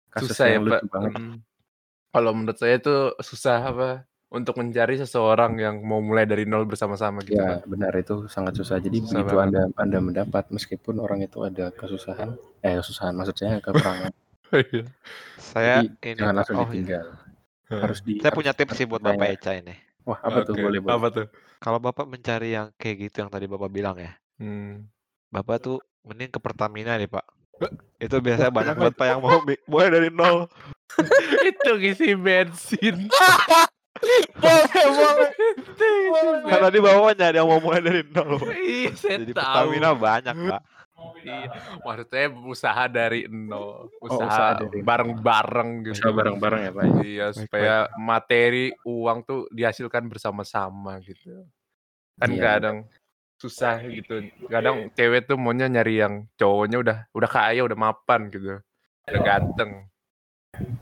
kasus, 0.10 0.28
susah 0.28 0.46
ya, 0.46 0.52
yang 0.52 0.64
Pak. 0.64 0.72
lucu 0.76 0.88
banget. 0.90 1.12
Mm. 1.16 1.36
Kalau 2.10 2.32
menurut 2.34 2.58
saya 2.58 2.76
itu 2.76 2.96
susah 3.20 3.58
apa 3.62 3.90
untuk 4.30 4.54
mencari 4.56 4.96
seseorang 4.96 5.52
yang 5.58 5.76
mau 5.80 6.00
mulai 6.00 6.22
dari 6.24 6.44
nol 6.44 6.66
bersama-sama 6.66 7.22
gitu, 7.22 7.34
Ya 7.34 7.58
Pak. 7.58 7.66
benar 7.66 7.94
itu 7.94 8.28
sangat 8.28 8.54
susah. 8.54 8.78
Jadi 8.78 9.00
Susah 9.00 9.10
begitu 9.16 9.34
banget. 9.34 9.46
anda 9.48 9.62
anda 9.76 10.00
mendapat 10.00 10.44
meskipun 10.50 10.96
orang 10.98 11.22
itu 11.22 11.40
ada 11.42 11.72
kesusahan, 11.72 12.34
eh 12.60 12.76
kesusahan 12.76 13.14
maksudnya 13.14 13.58
kekurangan. 13.60 14.12
Iya. 14.50 14.82
Saya 15.38 15.76
Jadi 15.80 16.10
ini 16.10 16.18
jangan 16.18 16.36
langsung 16.36 16.56
Oh, 16.56 16.62
iya. 16.62 16.68
ditinggal. 16.68 17.06
Harus 17.70 18.00
di. 18.02 18.18
Saya 18.18 18.34
punya 18.34 18.50
tips 18.50 18.74
sih 18.74 18.84
buat. 18.84 18.98
Bapak 18.98 19.30
Eca 19.32 19.54
ini. 19.54 19.78
Wah 20.02 20.18
apa 20.18 20.42
tuh 20.42 20.58
Oke, 20.58 20.66
boleh 20.66 20.82
boleh. 20.82 20.90
Apa 20.92 21.08
tuh? 21.12 21.26
Kalau 21.56 21.78
Bapak 21.78 22.10
mencari 22.10 22.58
yang 22.58 22.74
kayak 22.74 22.98
gitu 23.00 23.22
yang 23.22 23.30
tadi 23.30 23.46
Bapak 23.46 23.70
bilang 23.70 23.94
ya, 23.96 24.10
Hmm. 24.40 24.88
Bapak 25.30 25.62
tuh 25.62 25.78
mending 26.02 26.32
ke 26.32 26.40
Pertamina 26.40 26.96
deh, 26.96 27.06
Pak. 27.06 27.26
Itu 28.00 28.24
biasanya 28.24 28.50
banyak 28.50 28.76
banget 28.80 28.96
Pak 28.96 29.08
yang 29.12 29.20
mau 29.20 29.40
mulai 29.68 29.90
dari 29.92 30.10
nol. 30.10 30.48
itu 31.46 31.72
ngisi 31.76 32.16
bensin. 32.18 33.12
Boleh, 34.40 34.74
boleh. 34.80 35.30
Kan 36.48 36.60
tadi 36.66 36.78
Bapak 36.80 37.14
nyari 37.14 37.38
yang 37.38 37.50
mau 37.52 37.60
mulai 37.60 37.82
dari 37.84 38.02
nol. 38.08 38.40
Iya, 38.50 38.92
saya 38.96 39.18
Jadi 39.22 39.34
tahu. 39.36 39.44
Pertamina 39.44 39.92
banyak, 39.94 40.36
Pak. 40.50 40.62
Iya, 41.20 41.48
maksud 41.84 42.08
saya 42.12 42.28
usaha 42.32 42.84
dari 42.88 43.24
nol, 43.28 43.88
usaha 44.00 44.20
usaha 44.20 44.52
dari 44.60 44.80
nol. 44.80 44.88
bareng-bareng 44.88 45.70
gitu. 45.88 45.96
Bisa 45.96 46.12
bareng-bareng 46.12 46.60
ya 46.60 46.72
pak. 46.72 46.86
Iya, 47.00 47.28
Baik, 47.32 47.36
supaya 47.40 47.76
materi 47.96 48.66
uang 48.84 49.24
tuh 49.24 49.48
dihasilkan 49.48 50.08
bersama-sama 50.12 51.00
gitu. 51.00 51.44
Kan 52.20 52.36
Iya. 52.36 52.40
kadang 52.44 52.78
susah 53.40 53.80
gitu. 53.88 54.28
Kadang 54.52 54.92
cewek 54.94 55.26
tuh 55.26 55.40
maunya 55.40 55.72
nyari 55.72 56.04
yang 56.04 56.28
cowoknya 56.36 56.78
udah 56.84 56.98
udah 57.16 57.30
kaya, 57.30 57.64
udah 57.64 57.78
mapan 57.80 58.28
gitu. 58.30 58.60
Udah 59.08 59.22
ganteng. 59.24 59.88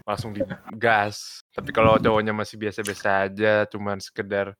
Langsung 0.03 0.33
digas. 0.33 1.45
Tapi 1.53 1.69
kalau 1.69 2.01
cowoknya 2.01 2.33
masih 2.33 2.57
biasa-biasa 2.57 3.29
aja, 3.29 3.69
cuman 3.69 4.01
sekedar 4.01 4.57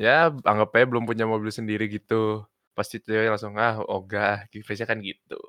ya 0.00 0.32
anggap 0.48 0.72
aja 0.74 0.86
belum 0.88 1.04
punya 1.04 1.28
mobil 1.28 1.52
sendiri 1.52 1.86
gitu. 1.92 2.42
Pasti 2.72 2.98
cewek 2.98 3.28
langsung 3.28 3.54
ah 3.60 3.78
ogah, 3.84 4.48
gitu. 4.48 4.64
Biasanya 4.64 4.88
kan 4.88 4.98
gitu. 5.04 5.40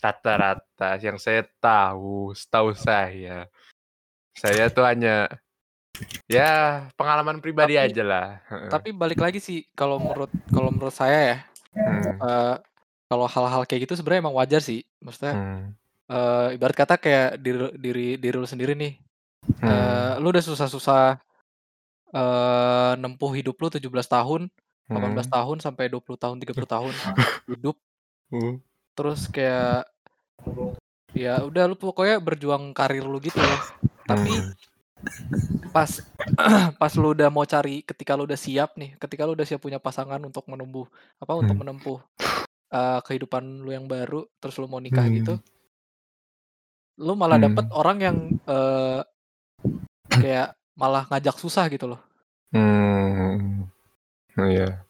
Rata-rata 0.00 0.96
yang 0.98 1.20
saya 1.20 1.44
tahu, 1.60 2.32
setahu 2.32 2.72
saya 2.72 3.46
saya 4.36 4.70
tuh 4.70 4.86
hanya 4.86 5.28
ya 6.30 6.50
pengalaman 6.94 7.42
pribadi 7.42 7.74
Tapi- 7.76 7.84
aja 7.92 8.02
lah. 8.02 8.26
Tapi 8.68 8.94
balik 8.94 9.20
lagi 9.20 9.38
sih 9.38 9.66
kalau 9.74 9.98
menurut 9.98 10.30
kalau 10.48 10.70
menurut 10.70 10.94
saya 10.94 11.20
ya, 11.20 11.38
Hmm, 11.70 12.02
eh, 12.02 12.56
kalau 13.06 13.30
hal-hal 13.30 13.62
kayak 13.62 13.86
gitu 13.86 13.94
sebenarnya 13.94 14.26
emang 14.26 14.34
wajar 14.34 14.58
sih. 14.58 14.82
Maksudnya 14.98 15.34
hmm, 15.34 15.62
eh, 16.10 16.46
ibarat 16.58 16.74
kata 16.74 16.94
kayak 16.98 17.38
diri 17.38 17.70
diri 17.78 18.06
diri 18.18 18.36
lu 18.36 18.46
sendiri 18.46 18.74
nih. 18.74 18.98
hmm, 19.60 19.64
eh, 19.64 20.12
lu 20.18 20.28
udah 20.28 20.44
susah-susah 20.44 21.16
eh 22.10 22.92
nempuh 22.98 23.30
hidup 23.32 23.54
lu 23.56 23.70
17 23.70 23.86
tahun, 24.04 24.50
18 24.90 24.98
hmm, 25.14 25.30
tahun 25.30 25.56
sampai 25.62 25.86
20 25.86 26.18
tahun, 26.18 26.36
30 26.42 26.66
tahun 26.66 26.90
hidup 27.46 27.76
hmm, 28.34 28.58
terus 28.98 29.30
kayak 29.30 29.86
ya 31.14 31.38
udah 31.42 31.70
lu 31.70 31.78
pokoknya 31.78 32.18
berjuang 32.18 32.74
karir 32.74 33.06
lu 33.06 33.22
gitu 33.22 33.38
loh. 33.38 33.60
Tapi 34.06 34.26
Hmm. 34.26 34.50
Pas 35.70 35.90
pas 36.80 36.92
lu 36.98 37.14
udah 37.14 37.28
mau 37.30 37.46
cari 37.46 37.82
ketika 37.86 38.18
lu 38.18 38.26
udah 38.26 38.38
siap 38.38 38.74
nih, 38.74 38.96
ketika 38.98 39.22
lu 39.26 39.32
udah 39.38 39.46
siap 39.46 39.60
punya 39.62 39.78
pasangan 39.78 40.20
untuk 40.20 40.44
menumbuh 40.50 40.86
apa 41.18 41.32
untuk 41.38 41.54
Hmm. 41.56 41.62
menempuh 41.66 41.98
eh, 42.70 43.00
kehidupan 43.02 43.66
lu 43.66 43.70
yang 43.74 43.86
baru, 43.90 44.26
terus 44.38 44.54
lu 44.58 44.70
mau 44.70 44.78
nikah 44.78 45.06
gitu, 45.10 45.34
Hmm. 45.38 45.44
lu 47.00 47.12
malah 47.18 47.38
dapet 47.38 47.66
Hmm. 47.66 47.74
orang 47.74 47.98
yang 47.98 48.16
eh, 48.46 49.00
kayak 50.10 50.48
malah 50.74 51.04
ngajak 51.10 51.36
susah 51.38 51.66
gitu 51.70 51.90
loh. 51.90 52.00
Hmm. 52.50 53.66
Iya. 54.34 54.80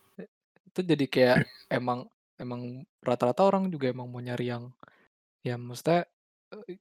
Itu 0.71 0.81
jadi 0.81 1.05
kayak 1.09 1.37
emang 1.69 2.07
emang 2.39 2.85
rata-rata 3.01 3.45
orang 3.45 3.69
juga 3.69 3.91
emang 3.91 4.09
mau 4.09 4.21
nyari 4.21 4.49
yang 4.49 4.73
ya 5.41 5.57
maksudnya 5.57 6.05
eh, 6.69 6.77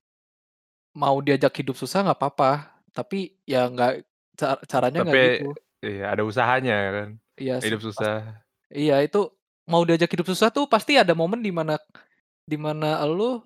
mau 0.96 1.20
diajak 1.20 1.52
hidup 1.60 1.76
susah 1.76 2.04
nggak 2.06 2.20
apa-apa, 2.20 2.79
tapi 2.92 3.34
ya 3.44 3.68
nggak 3.68 3.94
ca- 4.36 4.62
caranya 4.66 5.04
nggak 5.04 5.16
gitu. 5.42 5.50
iya 5.84 6.12
ada 6.12 6.24
usahanya 6.24 6.76
kan. 6.92 7.10
Iya, 7.40 7.56
Hidup 7.64 7.80
susah. 7.82 8.44
iya 8.68 9.00
itu 9.00 9.32
mau 9.64 9.86
diajak 9.88 10.12
hidup 10.12 10.28
susah 10.28 10.52
tuh 10.52 10.68
pasti 10.68 10.98
ada 11.00 11.16
momen 11.16 11.40
di 11.40 11.54
mana 11.54 11.80
di 12.44 12.58
mana 12.58 13.00
lu 13.06 13.40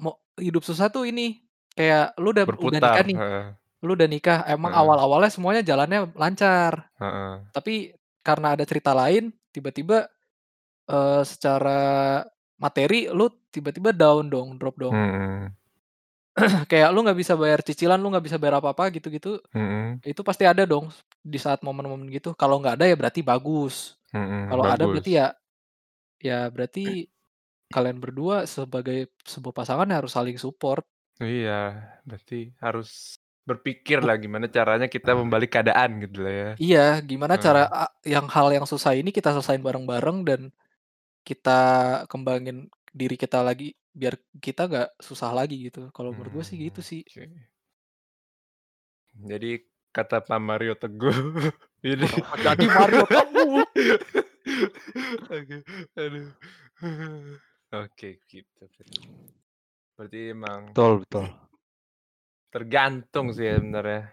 mau 0.00 0.16
hidup 0.40 0.64
susah 0.64 0.88
tuh 0.88 1.04
ini 1.06 1.38
kayak 1.76 2.16
lu 2.18 2.32
udah 2.32 2.44
udah 2.48 2.80
nikah 2.80 2.80
Berputar. 2.80 3.04
nih, 3.06 3.16
Heeh. 3.20 3.44
lu 3.84 3.92
udah 3.94 4.08
nikah, 4.08 4.38
emang 4.48 4.72
Heeh. 4.72 4.80
awal-awalnya 4.82 5.30
semuanya 5.30 5.62
jalannya 5.62 6.08
lancar, 6.16 6.88
Heeh. 6.98 7.32
tapi 7.54 7.74
karena 8.20 8.56
ada 8.58 8.64
cerita 8.66 8.90
lain, 8.92 9.30
tiba-tiba 9.54 10.08
eh, 10.90 11.22
secara 11.22 11.80
materi 12.58 13.06
lu 13.08 13.30
tiba-tiba 13.48 13.94
down 13.94 14.26
dong, 14.28 14.58
drop 14.58 14.76
dong. 14.76 14.92
Hmm. 14.92 15.52
Kayak 16.70 16.94
lu 16.94 17.02
nggak 17.02 17.18
bisa 17.18 17.34
bayar 17.34 17.60
cicilan, 17.60 17.98
lu 17.98 18.08
nggak 18.14 18.24
bisa 18.24 18.38
bayar 18.38 18.62
apa-apa 18.62 18.88
gitu-gitu, 18.94 19.42
Hmm. 19.50 19.98
itu 20.06 20.22
pasti 20.22 20.46
ada 20.46 20.62
dong 20.62 20.88
di 21.20 21.38
saat 21.42 21.60
momen-momen 21.66 22.06
gitu. 22.14 22.32
Kalau 22.38 22.62
nggak 22.62 22.78
ada 22.78 22.84
ya 22.86 22.96
berarti 22.96 23.20
bagus. 23.20 23.98
Hmm. 24.14 24.46
Kalau 24.50 24.64
ada 24.66 24.84
berarti 24.86 25.12
ya 25.18 25.34
ya 26.20 26.46
berarti 26.52 27.08
kalian 27.70 27.98
berdua 28.02 28.44
sebagai 28.50 29.14
sebuah 29.26 29.54
pasangan 29.54 29.88
harus 29.90 30.10
saling 30.14 30.38
support. 30.38 30.82
Iya, 31.20 31.76
berarti 32.06 32.54
harus 32.58 33.18
berpikir 33.44 33.98
lah 34.04 34.14
gimana 34.20 34.46
caranya 34.46 34.86
kita 34.86 35.16
membalik 35.16 35.50
keadaan 35.50 35.98
gitu 36.06 36.22
lah 36.22 36.32
ya. 36.32 36.50
Iya, 36.60 36.86
gimana 37.02 37.34
Heeh. 37.34 37.44
cara 37.44 37.62
yang 38.06 38.26
hal 38.30 38.48
yang 38.54 38.66
susah 38.66 38.94
ini 38.94 39.10
kita 39.10 39.34
selesain 39.34 39.62
bareng-bareng 39.62 40.18
dan 40.22 40.40
kita 41.26 41.60
kembangin 42.08 42.72
diri 42.90 43.16
kita 43.18 43.40
lagi 43.42 43.74
biar 43.90 44.14
kita 44.38 44.62
nggak 44.70 44.88
susah 45.02 45.30
lagi 45.34 45.56
gitu. 45.70 45.90
Kalau 45.94 46.10
menurut 46.14 46.42
gue 46.42 46.44
sih 46.46 46.56
gitu 46.58 46.80
Hmm, 46.80 46.88
sih. 46.90 47.02
oke. 47.06 47.24
Jadi 49.26 49.50
kata 49.90 50.22
Pak 50.22 50.38
Mario 50.38 50.74
Teguh 50.78 51.10
ini 51.86 52.06
jadi 52.38 52.66
Mario 52.70 53.04
Teguh? 53.06 53.64
Oke, 55.30 55.62
aduh. 55.94 56.28
Oke, 57.70 58.18
gitu. 58.26 58.64
Berarti, 59.94 60.20
emang 60.32 60.66
Betul, 60.72 60.92
betul. 61.06 61.26
tergantung 62.50 63.30
sih 63.30 63.46
ya 63.46 63.62
sebenarnya. 63.62 64.10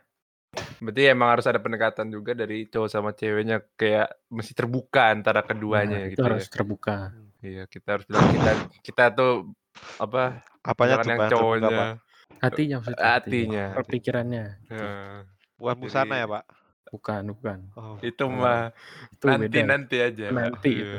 Berarti 0.78 1.02
emang 1.10 1.30
harus 1.34 1.46
ada 1.50 1.58
pendekatan 1.58 2.08
juga 2.14 2.32
dari 2.38 2.70
cowok 2.70 2.90
sama 2.92 3.10
ceweknya 3.18 3.58
kayak 3.80 4.08
mesti 4.30 4.54
terbuka 4.54 5.10
antara 5.10 5.42
Nah, 5.42 5.50
keduanya 5.50 5.98
itu 6.06 6.12
gitu 6.14 6.22
ya. 6.22 6.28
harus 6.28 6.46
terbuka. 6.54 7.18
Iya, 7.40 7.64
kita 7.66 7.88
harus 7.98 8.06
bilang 8.06 8.26
kita 8.30 8.52
kita 8.82 9.04
tuh 9.14 9.54
apa? 9.98 10.42
Apanya 10.66 10.96
tuh 11.00 11.10
yang 11.10 11.20
Pak 11.22 11.30
cowoknya 11.32 11.70
Pak? 11.70 11.90
Hatinya 12.38 12.76
maksudnya, 12.82 12.98
hatinya. 13.02 13.14
hatinya. 13.16 13.66
Perpikirannya. 13.78 14.46
Nah, 14.70 15.18
Bukan 15.58 15.76
busana 15.82 16.06
Jadi- 16.14 16.22
ya, 16.22 16.28
Pak? 16.30 16.44
Bukan, 16.88 17.22
bukan. 17.36 17.58
Oh. 17.76 17.98
itu 18.00 18.24
Oh, 18.24 18.30
mah 18.32 18.72
Itu 19.12 19.26
nanti 19.28 19.48
beda. 19.52 19.66
nanti 19.68 19.96
aja. 20.00 20.26
Pak. 20.30 20.36
Nanti 20.38 20.72
Iya. 20.72 20.82
itu. 20.86 20.98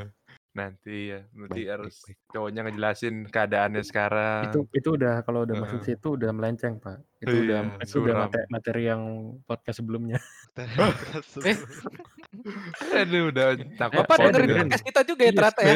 Nanti 0.59 0.97
ya, 1.09 1.21
berarti 1.31 1.49
Baik, 1.49 1.55
baik, 1.55 1.66
harus 1.71 1.94
baik. 2.03 2.16
cowoknya 2.29 2.61
ngejelasin 2.66 3.14
keadaannya 3.25 3.83
sekarang. 3.83 4.42
Itu 4.51 4.59
itu 4.75 4.88
udah 4.92 5.14
kalau 5.23 5.38
udah 5.47 5.55
masuk 5.57 5.79
Heeh. 5.79 5.94
situ 5.94 6.09
udah 6.14 6.31
melenceng, 6.31 6.75
Pak. 6.77 6.99
Itu 7.18 7.31
Iya, 7.31 7.40
udah 7.40 7.61
itu 7.79 7.97
udah 7.97 7.97
suram. 8.11 8.18
mate- 8.27 8.47
materi 8.51 8.83
yang 8.85 9.03
podcast 9.44 9.79
sebelumnya. 9.79 10.18
Eh, 10.59 10.66
Aduh, 12.99 13.31
udah 13.31 13.47
takut 13.75 14.03
Bapak 14.03 14.16
saya 14.16 14.31
dengerin 14.35 14.66
podcast. 14.66 14.83
kita 14.85 15.01
juga 15.03 15.23
ya 15.23 15.25
Iya, 15.25 15.33
ternyata 15.33 15.61
ya. 15.62 15.73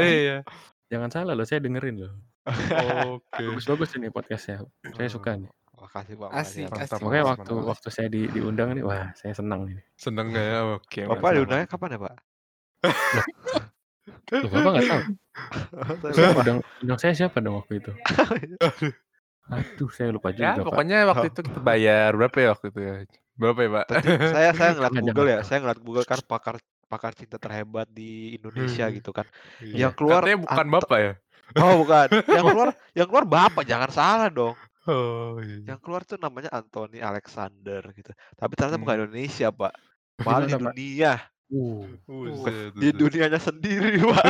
Iya. 0.20 0.36
Jangan 0.86 1.08
salah 1.10 1.34
loh, 1.34 1.42
saya 1.42 1.58
dengerin 1.58 1.98
loh. 1.98 2.12
Oke. 3.10 3.42
Bagus-bagus 3.42 3.90
ini 3.96 4.06
podcastnya. 4.06 4.62
Saya 4.92 5.08
suka 5.08 5.34
nih. 5.34 5.48
Makasih, 5.76 6.14
Pak. 6.16 6.28
Asik, 6.30 6.64
asik. 6.64 6.72
Mantap, 6.72 6.98
Makanya 7.00 7.24
waktu 7.26 7.52
mantap. 7.52 7.68
waktu 7.68 7.88
saya 7.90 8.08
di 8.08 8.20
diundang 8.28 8.72
nih, 8.72 8.80
wah 8.80 9.12
saya 9.12 9.32
senang 9.32 9.66
nih. 9.66 9.76
Seneng 9.94 10.30
nggak 10.30 10.46
ya? 10.46 10.58
Oke. 10.72 11.00
Bapak 11.04 11.30
diundangnya 11.34 11.66
kapan 11.66 11.90
ya, 11.90 11.98
Pak? 12.00 12.14
Loh, 14.06 14.48
Bapak 14.48 14.70
nggak 14.72 14.86
tahu? 14.86 15.02
Undang, 16.38 16.58
undang 16.80 16.98
saya 16.98 17.12
siapa 17.12 17.38
dong 17.38 17.58
waktu 17.58 17.82
itu? 17.82 17.90
Aduh, 19.46 19.90
saya 19.94 20.10
lupa 20.10 20.30
Ya, 20.30 20.54
juga, 20.54 20.62
Pak. 20.62 20.66
pokoknya 20.66 20.96
waktu 21.06 21.26
itu 21.30 21.40
kita 21.42 21.60
bayar 21.62 22.10
berapa 22.12 22.36
ya 22.36 22.48
waktu 22.54 22.66
itu 22.70 22.80
ya? 22.82 22.94
Berapa 23.36 23.60
ya, 23.62 23.70
Pak? 23.70 23.84
Tadi 23.86 24.08
saya 24.26 24.50
saya 24.52 24.70
ngeliat 24.74 24.90
Jangan, 24.90 25.04
Google 25.06 25.26
ya, 25.26 25.30
jangan. 25.30 25.46
saya 25.46 25.58
ngeliat 25.62 25.80
Google 25.82 26.06
kan 26.06 26.20
pakar 26.22 26.56
pakar 26.86 27.12
cinta 27.14 27.36
terhebat 27.38 27.86
di 27.90 28.10
Indonesia 28.34 28.86
Hmm. 28.86 28.94
gitu 28.94 29.10
kan. 29.10 29.26
Iya. 29.58 29.74
Yang 29.86 29.92
keluar 29.94 30.20
Katanya 30.22 30.38
bukan 30.40 30.66
Bapak 30.70 30.98
ya? 30.98 31.12
Oh, 31.56 31.74
bukan. 31.78 32.06
Yang 32.36 32.44
keluar 32.50 32.68
yang 32.90 33.06
keluar 33.06 33.26
Bapak, 33.26 33.62
jangan 33.62 33.90
salah 33.90 34.28
dong. 34.30 34.54
Oh, 34.86 35.38
iya. 35.38 35.62
Yang 35.74 35.78
keluar 35.82 36.02
tuh 36.02 36.18
namanya 36.18 36.50
Anthony 36.50 36.98
Alexander 36.98 37.82
gitu. 37.90 38.10
Tapi 38.34 38.52
ternyata 38.54 38.78
bukan 38.78 38.94
Hmm. 38.94 39.02
Indonesia, 39.06 39.48
Pak. 39.50 39.72
Malah 40.22 40.42
di 40.42 40.50
Gimana, 40.50 40.70
Pak? 40.70 40.74
Uh, 41.46 41.86
Di 42.74 42.90
dunianya 42.90 43.38
sendiri, 43.38 44.02
Pak. 44.10 44.24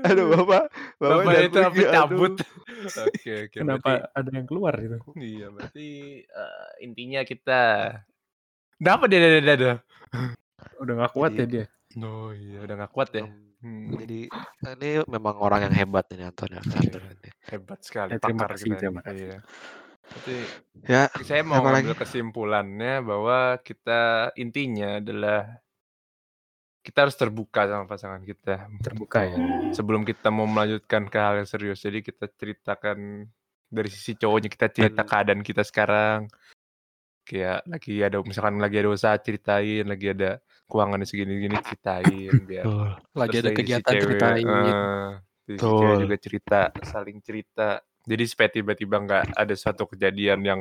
Aduh, 0.00 0.26
Bapak. 0.32 0.62
Bapak, 0.98 1.18
Bapak 1.22 1.32
itu 1.46 1.58
pergi, 1.60 1.84
cabut? 1.92 2.34
Oke, 2.80 3.32
oke. 3.46 3.56
kenapa 3.60 3.90
Berarti, 4.00 4.16
ada 4.16 4.30
yang 4.32 4.46
keluar 4.48 4.74
gitu? 4.80 4.96
iya, 5.20 5.46
berarti 5.52 5.88
eh, 6.24 6.68
intinya 6.80 7.20
kita. 7.22 7.62
Kenapa 8.80 9.04
dia 9.06 9.18
ada 9.20 9.38
ada 9.38 9.52
ada? 9.52 9.72
Udah 10.82 10.94
nggak 10.96 11.12
kuat 11.12 11.32
ya 11.36 11.44
Jadi- 11.44 11.52
dia. 11.52 11.66
Oh 12.00 12.30
iya, 12.30 12.62
udah 12.62 12.74
nggak 12.78 12.92
kuat 12.94 13.10
ya. 13.12 13.26
Hmm, 13.60 13.92
Jadi 13.92 14.32
ini 14.66 14.90
memang 15.04 15.36
orang 15.36 15.68
yang 15.68 15.74
hebat 15.76 16.08
ini 16.10 16.24
Anthony 16.24 16.56
Alexander 16.56 17.02
ini. 17.06 17.30
hebat 17.44 17.78
sekali 17.84 18.10
Ya, 18.10 18.18
terima 18.18 18.40
pakar 18.40 18.50
kasih, 18.56 18.66
kita. 18.66 18.78
terima 18.80 19.00
kasih. 19.00 19.20
Iya. 19.20 19.38
Berarti 20.00 20.36
Ya, 20.88 21.02
saya 21.22 21.42
mau 21.42 21.60
lagi? 21.62 21.92
kesimpulannya 21.92 22.94
bahwa 23.00 23.38
kita 23.60 24.00
intinya 24.34 24.96
adalah 24.96 25.60
kita 26.80 27.04
harus 27.04 27.14
terbuka 27.14 27.68
sama 27.68 27.84
pasangan 27.84 28.24
kita 28.24 28.64
Terbuka 28.80 29.28
ya. 29.28 29.36
sebelum 29.70 30.02
kita 30.02 30.32
mau 30.32 30.48
melanjutkan 30.48 31.04
ke 31.06 31.18
hal 31.20 31.36
yang 31.36 31.46
serius. 31.46 31.84
Jadi 31.84 32.00
kita 32.00 32.32
ceritakan 32.32 33.28
dari 33.68 33.86
sisi 33.86 34.16
cowoknya 34.16 34.48
kita 34.48 34.66
cerita 34.72 35.04
Dan- 35.04 35.06
keadaan 35.06 35.42
kita 35.44 35.60
sekarang. 35.62 36.32
Kayak 37.22 37.62
lagi 37.64 37.94
ada 38.02 38.16
misalkan 38.20 38.58
lagi 38.58 38.76
ada 38.80 38.90
usaha 38.90 39.14
ceritain, 39.20 39.84
lagi 39.86 40.06
ada 40.10 40.30
keuangannya 40.66 41.06
segini-gini 41.06 41.56
ceritain 41.62 42.34
biar 42.46 42.64
Betul. 42.66 42.88
Lagi 43.14 43.28
Terus 43.30 43.38
ada 43.38 43.46
dari 43.46 43.54
sisi 43.54 43.58
kegiatan 43.58 43.92
cewek, 43.92 44.02
ceritain. 44.06 44.46
eh, 44.46 45.10
dari 45.46 45.58
sisi 45.58 45.72
cewek 45.78 45.96
juga 46.00 46.16
cerita, 46.18 46.60
saling 46.82 47.18
cerita. 47.22 47.68
Jadi 48.00 48.24
supaya 48.26 48.48
tiba-tiba 48.50 48.96
nggak 48.98 49.24
ada 49.36 49.54
suatu 49.54 49.84
kejadian 49.86 50.40
yang 50.42 50.60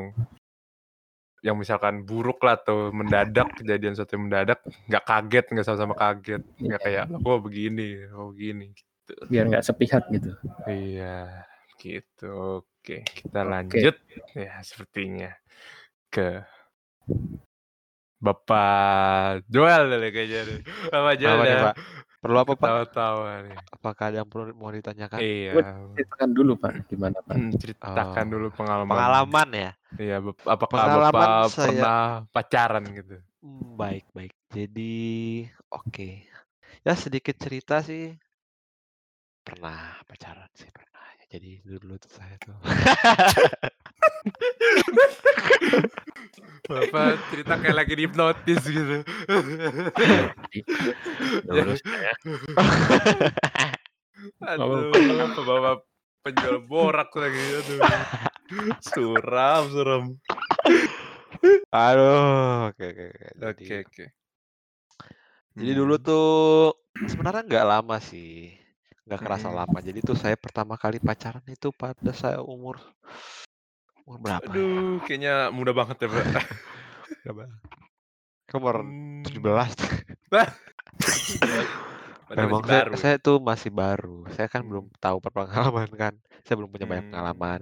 yang 1.39 1.55
misalkan 1.55 2.03
buruk 2.03 2.43
lah 2.43 2.59
atau 2.59 2.91
mendadak 2.91 3.47
kejadian 3.55 3.95
suatu 3.95 4.19
yang 4.19 4.27
mendadak 4.27 4.59
nggak 4.91 5.03
kaget 5.07 5.45
nggak 5.47 5.65
sama-sama 5.65 5.95
kaget 5.95 6.43
nggak 6.59 6.79
kayak 6.83 7.05
Iya. 7.07 7.15
oh 7.23 7.39
begini 7.39 7.89
oh 8.11 8.35
begini 8.35 8.75
gitu 8.75 9.13
Biar 9.31 9.47
nggak 9.47 9.63
sepihak 9.63 10.03
gitu. 10.11 10.35
iya 10.67 11.47
gitu 11.79 12.59
oke 12.59 12.97
kita 13.07 13.39
Oke. 13.39 13.47
lanjut 13.47 13.95
ya 14.35 14.59
sepertinya 14.59 15.31
ke 16.09 16.41
Bapak 18.19 19.47
Joel 19.47 19.87
deh 19.95 20.11
kayaknya 20.11 20.39
nih. 20.43 20.59
Bapak 20.91 21.13
Joel 21.15 21.39
Apa 21.39 21.43
nih, 21.45 21.55
ya. 21.55 21.61
Pak? 21.71 21.75
Perlu 22.19 22.37
apa, 22.43 22.53
Pak? 22.59 22.67
Tawa-tawa 22.67 23.31
nih. 23.47 23.55
Apakah 23.71 24.03
ada 24.11 24.17
yang 24.19 24.27
perlu 24.27 24.51
mau 24.51 24.67
ditanyakan? 24.75 25.19
Iya. 25.23 25.53
Ceritakan 25.95 26.29
dulu 26.35 26.51
Pak, 26.59 26.71
gimana 26.91 27.17
Pak? 27.23 27.35
Hmm, 27.39 27.51
ceritakan 27.55 28.25
Oh, 28.27 28.31
dulu 28.35 28.47
pengalaman. 28.51 28.91
Pengalaman 28.91 29.49
ya? 29.55 29.71
Iya, 29.95 30.15
apakah 30.43 30.67
Pengalaman 30.83 31.11
Bapak 31.15 31.55
saya- 31.55 31.63
pernah 31.71 31.99
pacaran 32.35 32.83
gitu? 32.91 33.15
Hmm, 33.39 33.79
baik, 33.79 34.05
baik. 34.11 34.33
Jadi, 34.51 34.95
oke. 35.71 36.09
Ya 36.83 36.93
sedikit 36.99 37.39
cerita 37.39 37.79
sih. 37.79 38.19
Pernah 39.47 39.95
pacaran 40.03 40.51
sih, 40.59 40.67
pernah. 40.75 41.07
Ya, 41.23 41.39
jadi 41.39 41.63
dulu 41.63 41.95
tuh 41.95 42.11
saya 42.11 42.35
tuh. 42.35 42.59
Bapak 46.69 47.17
cerita 47.33 47.57
kayak 47.57 47.77
lagi 47.81 47.93
dihipnotis 47.97 48.61
gitu. 48.61 49.01
Dulu 51.45 51.73
saya 51.81 52.13
Aduh, 54.43 54.91
bapak 55.39 55.75
penjual 56.21 56.57
borak 56.61 57.09
lagi. 57.15 57.39
Aduh. 57.59 57.79
Suram, 58.83 59.63
suram. 59.71 60.03
Aduh, 61.71 62.69
oke 62.69 62.83
oke 62.83 63.03
oke. 63.09 63.27
Jadi, 63.39 63.63
Oke, 63.63 63.75
oke. 63.85 64.05
jadi 65.55 65.71
dulu 65.75 65.95
Hmm. 65.95 66.05
tuh 66.05 66.27
sebenarnya 67.01 67.41
nggak 67.47 67.67
lama 67.67 67.97
sih, 68.01 68.53
nggak 69.07 69.21
kerasa 69.23 69.47
Mm-mm. 69.49 69.59
lama. 69.63 69.77
Jadi 69.79 69.99
tuh 70.03 70.17
saya 70.17 70.35
pertama 70.35 70.75
kali 70.75 70.99
pacaran 70.99 71.43
itu 71.47 71.71
pada 71.71 72.11
saya 72.11 72.39
umur 72.43 72.79
umur 74.09 74.19
berapa? 74.19 74.41
ya? 74.41 74.49
Aduh, 74.49 74.97
kayaknya 75.05 75.33
mudah 75.53 75.73
banget 75.77 75.97
ya. 76.01 76.07
Berapa? 76.09 76.41
Kamu 78.49 78.57
umur 78.57 78.75
Hmm. 78.81 79.21
17. 79.21 79.77
Padahal 82.29 82.45
Memang 82.45 82.61
masih 82.61 82.69
saya, 82.69 82.81
baru. 82.85 82.91
ya. 82.93 82.97
saya 82.97 83.15
tuh 83.17 83.37
masih 83.41 83.71
baru. 83.71 84.17
Saya 84.33 84.47
kan 84.47 84.61
belum 84.61 84.85
Hmm. 84.85 84.97
tahu 84.97 85.17
pengalaman 85.23 85.89
kan. 85.93 86.13
Saya 86.41 86.55
belum 86.57 86.69
punya 86.69 86.85
banyak 86.85 87.05
Hmm. 87.05 87.13
pengalaman. 87.13 87.59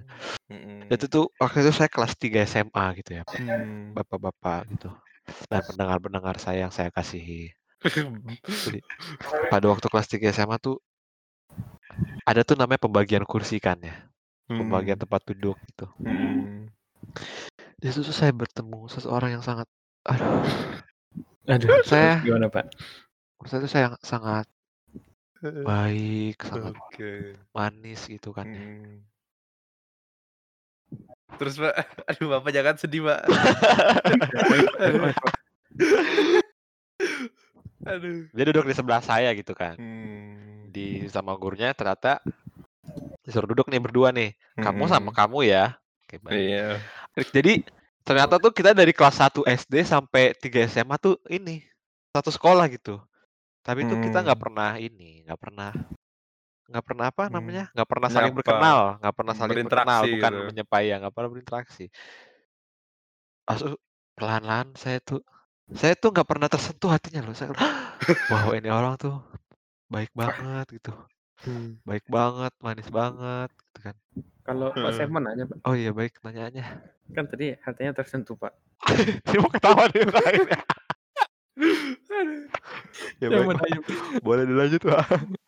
Mm-mm. 0.48 0.88
Itu 0.88 1.06
tuh 1.08 1.26
waktu 1.36 1.58
itu 1.62 1.72
saya 1.74 1.88
kelas 1.88 2.14
3 2.16 2.44
SMA 2.44 2.86
gitu 3.00 3.20
ya, 3.20 3.24
Hmm. 3.28 3.92
bapak-bapak 3.92 4.68
gitu. 4.72 4.92
Dan 5.48 5.60
pendengar-pendengar 5.62 6.40
saya 6.40 6.68
yang 6.68 6.72
saya 6.72 6.88
kasihi. 6.88 7.52
Jadi 8.44 8.80
pada 9.48 9.66
waktu 9.68 9.88
kelas 9.88 10.08
3 10.08 10.32
SMA 10.32 10.56
tuh 10.58 10.80
ada 12.24 12.42
tuh 12.42 12.56
namanya 12.56 12.80
pembagian 12.80 13.24
kursi 13.24 13.60
kan 13.60 13.76
ya, 13.78 13.96
pembagian 14.48 14.96
Hmm. 14.96 15.04
tempat 15.04 15.22
duduk 15.28 15.58
gitu. 15.68 15.86
Hmm. 16.00 16.72
Di 17.78 17.92
situ 17.92 18.10
saya 18.10 18.32
bertemu 18.32 18.88
seseorang 18.88 19.38
yang 19.38 19.44
sangat, 19.44 19.68
aduh, 20.04 20.42
Aduh, 21.48 21.80
Saya- 21.82 22.20
gimana 22.20 22.52
Pak? 22.52 22.76
menurut 23.40 23.48
saya 23.48 23.68
saya 23.72 23.88
sangat 24.04 24.48
baik, 25.64 26.36
sangat 26.44 26.76
Oke. 26.76 27.40
manis 27.54 28.04
gitu 28.04 28.36
kan 28.36 28.52
ya. 28.52 28.60
Hmm. 28.60 29.00
Terus 31.40 31.56
Pak, 31.56 31.72
aduh 32.12 32.28
Bapak 32.34 32.52
jangan 32.52 32.76
sedih 32.76 33.08
Pak. 33.08 33.20
aduh. 34.76 35.08
aduh. 37.88 38.28
Dia 38.34 38.46
duduk 38.52 38.66
di 38.66 38.76
sebelah 38.76 39.00
saya 39.00 39.32
gitu 39.32 39.56
kan. 39.56 39.80
Hmm. 39.80 40.68
Di 40.68 41.08
sama 41.08 41.32
gurunya 41.40 41.72
ternyata 41.72 42.20
disuruh 43.28 43.50
duduk 43.52 43.68
nih 43.68 43.82
berdua 43.84 44.10
nih. 44.16 44.32
Kamu 44.64 44.88
sama 44.88 45.12
Mm-mm. 45.12 45.18
kamu 45.18 45.40
ya. 45.52 45.76
Oke, 46.08 46.18
baik. 46.24 46.48
Iya. 46.48 46.88
Jadi 47.36 47.54
ternyata 48.08 48.40
tuh 48.40 48.52
kita 48.56 48.72
dari 48.72 48.92
kelas 48.96 49.18
1 49.22 49.44
SD 49.46 49.84
sampai 49.84 50.34
3 50.38 50.64
SMA 50.66 50.96
tuh 50.98 51.20
ini 51.28 51.62
satu 52.16 52.32
sekolah 52.32 52.66
gitu. 52.72 53.00
Tapi 53.66 53.86
tuh 53.90 54.00
kita 54.00 54.24
nggak 54.26 54.40
Hmm. 54.40 54.44
pernah 54.44 54.72
ini, 54.80 55.24
nggak 55.28 55.40
pernah 55.40 55.72
nggak 56.68 56.84
pernah 56.88 57.06
apa 57.12 57.24
Hmm. 57.28 57.34
namanya? 57.36 57.64
nggak 57.76 57.90
pernah 57.92 58.10
saling 58.12 58.34
Nyapa. 58.34 58.38
berkenal, 58.38 58.80
nggak 59.00 59.16
pernah 59.18 59.36
saling 59.40 59.60
berkenal, 59.64 60.02
bukan 60.14 60.34
gitu. 60.34 60.44
menyapa 60.48 60.78
ya, 60.84 60.94
nggak 61.02 61.14
pernah 61.16 61.30
berinteraksi. 61.34 61.86
Langsung 63.48 63.74
perlahan-lahan 64.18 64.68
saya 64.80 65.00
tuh 65.04 65.20
saya 65.80 65.94
tuh 66.00 66.10
nggak 66.16 66.28
pernah 66.28 66.48
tersentuh 66.54 66.90
hatinya 66.92 67.22
loh. 67.28 67.36
Saya, 67.36 67.52
wow 68.32 68.50
ini 68.58 68.70
orang 68.72 68.96
tuh 69.04 69.16
baik 69.94 70.12
banget 70.20 70.66
gitu, 70.80 70.92
Hmm. 71.46 71.78
baik 71.86 72.10
banget, 72.10 72.50
manis 72.60 72.90
banget, 72.90 73.50
gitu 73.54 73.80
kan. 73.86 73.96
Kalau 74.42 74.74
Pak 74.74 74.80
Heeh. 74.80 74.96
saya 74.96 75.08
mau 75.12 75.22
nanya 75.22 75.46
Pak, 75.46 75.58
Oh 75.68 75.76
iya 75.78 75.92
baik 75.94 76.18
nanyaannya. 76.24 76.66
kan 77.14 77.26
tadi 77.30 77.54
hatinya 77.62 77.94
tersentuh 77.94 78.34
Pak. 78.34 78.54
Dia 79.28 79.40
mau 79.40 79.52
ketawa 79.52 79.86
nih 79.92 80.02
akhirnya. 80.08 80.60
ya 83.22 83.28
baik, 83.30 83.46
Pak. 83.54 83.70
boleh 84.22 84.44
dilanjut 84.46 84.82
pak. 84.82 85.06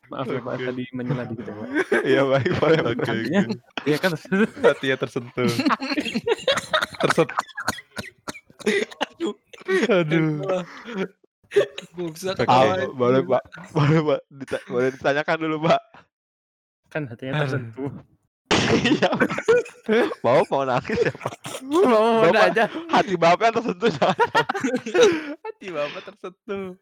maaf 0.10 0.25
ya 0.25 0.41
Pak 0.41 0.54
Oke. 0.58 0.65
tadi 0.65 0.84
menyela 0.89 1.23
dikit 1.25 1.45
ya 1.45 1.54
Pak. 1.54 1.67
Iya 2.02 2.21
baik 2.25 2.52
boleh. 2.58 2.80
Oke, 2.82 2.97
Pak. 2.97 3.08
Hatinya, 3.10 3.41
iya 3.86 3.97
kan 4.02 4.10
tersentuh. 4.13 4.49
Hatinya 4.73 4.95
tersentuh. 4.97 5.49
Tersentuh. 7.02 7.38
Aduh. 9.89 10.25
Gue 10.41 11.06
ketawain. 11.49 12.89
boleh 12.93 13.21
pak, 13.23 13.43
boleh 13.71 13.99
pak, 14.03 14.19
Dita- 14.29 14.65
boleh 14.65 14.89
ditanyakan 14.93 15.38
dulu 15.39 15.57
pak. 15.65 15.81
Kan 16.88 17.05
hatinya 17.05 17.43
tersentuh. 17.43 17.91
Iya. 18.69 19.09
mau 20.21 20.45
mau 20.45 20.62
nangis 20.62 20.99
ya 20.99 21.09
pak? 21.12 21.33
Mau 21.63 22.21
Bapak- 22.21 22.53
aja. 22.53 22.65
Hati 22.88 23.13
bapak 23.15 23.49
tersentuh. 23.51 23.89
Hati 25.41 25.67
Bapak 25.69 26.01
tersentuh. 26.05 26.77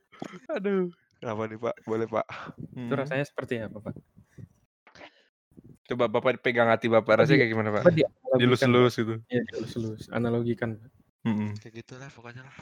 Aduh. 0.49 0.91
Kenapa 1.17 1.41
nih 1.45 1.57
pak? 1.57 1.75
Boleh 1.81 2.05
pak. 2.05 2.27
Itu 2.69 2.87
Hmm. 2.87 2.91
rasanya 2.93 3.23
seperti 3.23 3.57
apa 3.57 3.79
Pak? 3.79 3.95
Coba 5.87 6.05
Bapak 6.07 6.37
pegang 6.37 6.67
hati 6.67 6.87
Bapak 6.87 7.23
rasanya 7.23 7.41
kayak 7.41 7.51
gimana 7.51 7.69
Pak? 7.71 7.83
Dilus-lus 8.35 8.93
gitu. 8.93 9.15
Iya 9.25 9.41
dilus-lus. 9.47 10.11
Analogikan 10.11 10.75
Pak. 10.75 10.91
Mm-mm. 11.23 11.55
Kayak 11.57 11.73
gitu 11.81 11.93
lah 11.95 12.11
pokoknya 12.11 12.43
lah. 12.43 12.55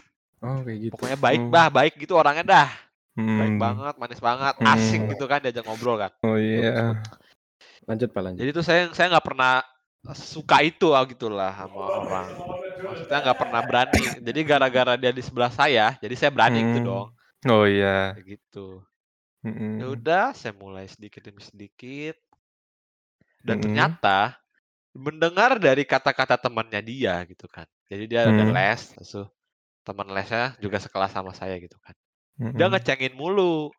Oh 0.46 0.62
kayak 0.62 0.80
gitu. 0.80 0.94
Pokoknya 0.94 1.18
baik 1.18 1.42
Hmm. 1.42 1.52
bah, 1.52 1.68
baik 1.74 1.94
gitu 1.98 2.14
orangnya 2.14 2.46
dah. 2.46 2.70
Baik 3.18 3.58
Hmm. 3.58 3.64
banget, 3.64 3.94
manis 3.98 4.22
banget, 4.22 4.54
asik 4.62 5.02
Hmm. 5.02 5.10
gitu 5.16 5.26
kan 5.26 5.40
diajak 5.42 5.66
ngobrol 5.66 5.98
kan. 5.98 6.12
Oh 6.22 6.38
iya. 6.38 6.94
Lanjut 7.90 8.14
Pak 8.14 8.22
lanjut. 8.22 8.40
Jadi 8.46 8.50
tuh 8.54 8.66
saya 8.66 8.82
saya 8.94 9.10
nggak 9.18 9.26
pernah 9.26 9.66
suka 10.14 10.62
itu 10.62 10.94
ah, 10.94 11.02
gitu 11.10 11.34
lah 11.34 11.50
sama 11.58 11.82
orang. 12.06 12.30
Maksudnya 12.86 13.20
nggak 13.26 13.40
pernah 13.42 13.62
berani. 13.66 14.02
Jadi 14.22 14.40
gara-gara 14.46 14.94
dia 15.02 15.10
di 15.10 15.24
sebelah 15.26 15.50
saya, 15.50 15.98
jadi 15.98 16.14
saya 16.14 16.30
berani 16.30 16.62
gitu 16.62 16.80
Hmm. 16.86 16.90
dong. 16.94 17.08
Oh 17.50 17.66
iya. 17.66 18.14
Kayak 18.14 18.38
gitu. 18.38 18.86
Mm-mm. 19.46 19.78
Ya 19.78 19.86
udah, 19.94 20.26
saya 20.34 20.54
mulai 20.58 20.90
sedikit 20.90 21.22
demi 21.22 21.42
sedikit. 21.42 22.18
Dan 23.46 23.62
Mm-mm. 23.62 23.66
ternyata 23.70 24.42
mendengar 24.98 25.62
dari 25.62 25.86
kata-kata 25.86 26.38
temannya 26.42 26.82
dia 26.82 27.22
gitu 27.30 27.46
kan. 27.46 27.70
Jadi 27.86 28.04
dia 28.10 28.26
ada 28.26 28.42
Hmm. 28.42 28.56
les, 28.56 28.82
terus 28.98 29.30
teman 29.86 30.10
lesnya 30.10 30.58
juga 30.58 30.82
sekelas 30.82 31.14
sama 31.14 31.32
saya 31.32 31.56
gitu 31.62 31.78
kan. 31.80 31.94
Mm-mm. 32.36 32.58
Dia 32.58 32.68
ngecengin 32.68 33.14
mulu. 33.14 33.70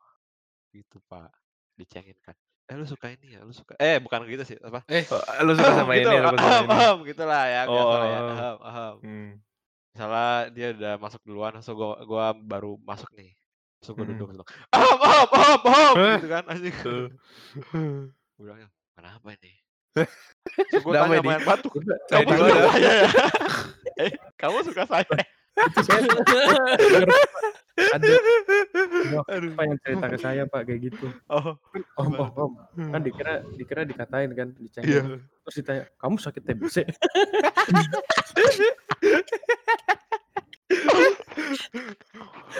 Gitu, 0.70 0.96
Pak. 1.10 1.28
Dicengin 1.74 2.16
kan. 2.22 2.32
Eh 2.66 2.74
lu 2.74 2.82
suka 2.82 3.14
ini 3.14 3.34
ya, 3.34 3.46
lu 3.46 3.54
suka. 3.54 3.78
Eh 3.78 3.98
bukan 3.98 4.26
gitu 4.26 4.42
sih, 4.42 4.58
apa? 4.58 4.82
Eh, 4.90 5.06
Oh, 5.06 5.22
lu 5.46 5.54
suka 5.54 5.70
sama 5.76 5.92
gitu, 5.98 6.10
ini, 6.10 6.18
lu 6.18 6.34
suka 6.34 6.50
sama 6.62 6.74
ini. 6.74 7.06
gitu 7.10 7.22
lah 7.22 7.44
ya, 7.46 7.60
Oh, 7.66 7.74
biasa 7.74 7.98
ya. 8.02 8.18
Ahem, 8.18 8.56
ahem. 8.58 8.94
Hmm. 9.06 9.30
Misalnya 9.94 10.26
dia 10.50 10.66
udah 10.74 10.94
masuk 10.98 11.20
duluan, 11.22 11.52
terus 11.54 11.70
gua, 11.70 11.94
gua 12.02 12.26
baru 12.34 12.74
masuk 12.82 13.06
nih. 13.14 13.34
Terus 13.78 13.90
gua 13.94 14.04
duduk 14.04 14.26
gitu. 14.34 14.44
Ahem, 14.74 14.98
ahem, 14.98 15.28
ahem, 15.30 15.60
ahem, 15.62 15.94
Eh. 15.94 16.14
gitu 16.18 16.28
kan 16.28 16.44
anjing. 16.50 16.74
Tuh. 16.82 17.06
Gua 18.36 18.42
bilangnya, 18.44 18.68
kenapa 18.92 19.26
ini? 19.32 19.52
Gua 20.84 20.92
Kenapa 20.92 21.12
tanya 21.16 21.32
yang 21.38 21.46
batuk, 21.48 21.72
kamu 22.10 22.28
suka 22.36 22.60
saya 22.68 22.90
ya? 22.92 23.10
eh, 24.04 24.10
kamu 24.36 24.58
suka 24.66 24.82
saya? 24.84 25.16
Itu 25.56 25.80
saya 25.88 26.00
ada 27.76 28.00
Aduh. 28.00 29.52
apa 29.52 29.62
yang 29.68 29.76
cerita 29.84 30.06
ke 30.08 30.16
saya 30.16 30.42
Pak 30.48 30.64
kayak 30.64 30.80
gitu. 30.88 31.06
Oh, 31.28 31.60
Om 32.00 32.12
om 32.16 32.30
om. 32.36 32.52
Kan 32.88 33.00
dikira 33.04 33.44
dikira 33.52 33.82
dikatain 33.84 34.32
kan 34.32 34.48
iya. 34.56 34.60
dicengin. 34.64 35.20
Terus 35.44 35.54
ditanya, 35.60 35.82
"Kamu 36.00 36.16
sakit 36.16 36.42
TBC?" 36.44 36.76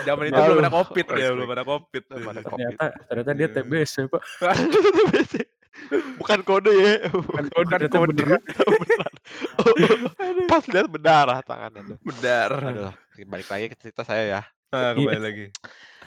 Zaman 0.05 0.23
itu 0.29 0.37
Aduh. 0.37 0.47
belum 0.53 0.61
ada 0.63 0.71
covid 0.71 1.05
ya, 1.17 1.29
belum 1.33 1.49
ada 1.51 1.63
covid. 1.65 2.03
Ya. 2.07 2.17
Ternyata 2.45 2.85
ternyata 3.09 3.31
dia 3.33 3.47
Iya. 3.49 3.55
TBC 3.61 3.95
Pak. 4.07 4.21
Bukan 6.17 6.39
kode 6.41 6.73
ya. 6.73 6.93
Bukan 7.13 7.43
Bukan 7.53 7.65
ternyata 7.69 7.97
kode. 8.01 8.13
beneran. 8.13 8.41
Beneran. 8.41 9.13
Pas 10.51 10.63
lihat 10.67 10.87
berdarah 10.87 11.39
tangannya. 11.43 11.97
Bedar. 11.99 12.51
Aduh, 12.53 12.93
balik 13.27 13.47
lagi 13.47 13.65
ke 13.71 13.75
cerita 13.77 14.01
saya 14.03 14.23
ya. 14.23 14.41
Ah, 14.67 14.91
kembali 14.91 15.21
lagi. 15.21 15.45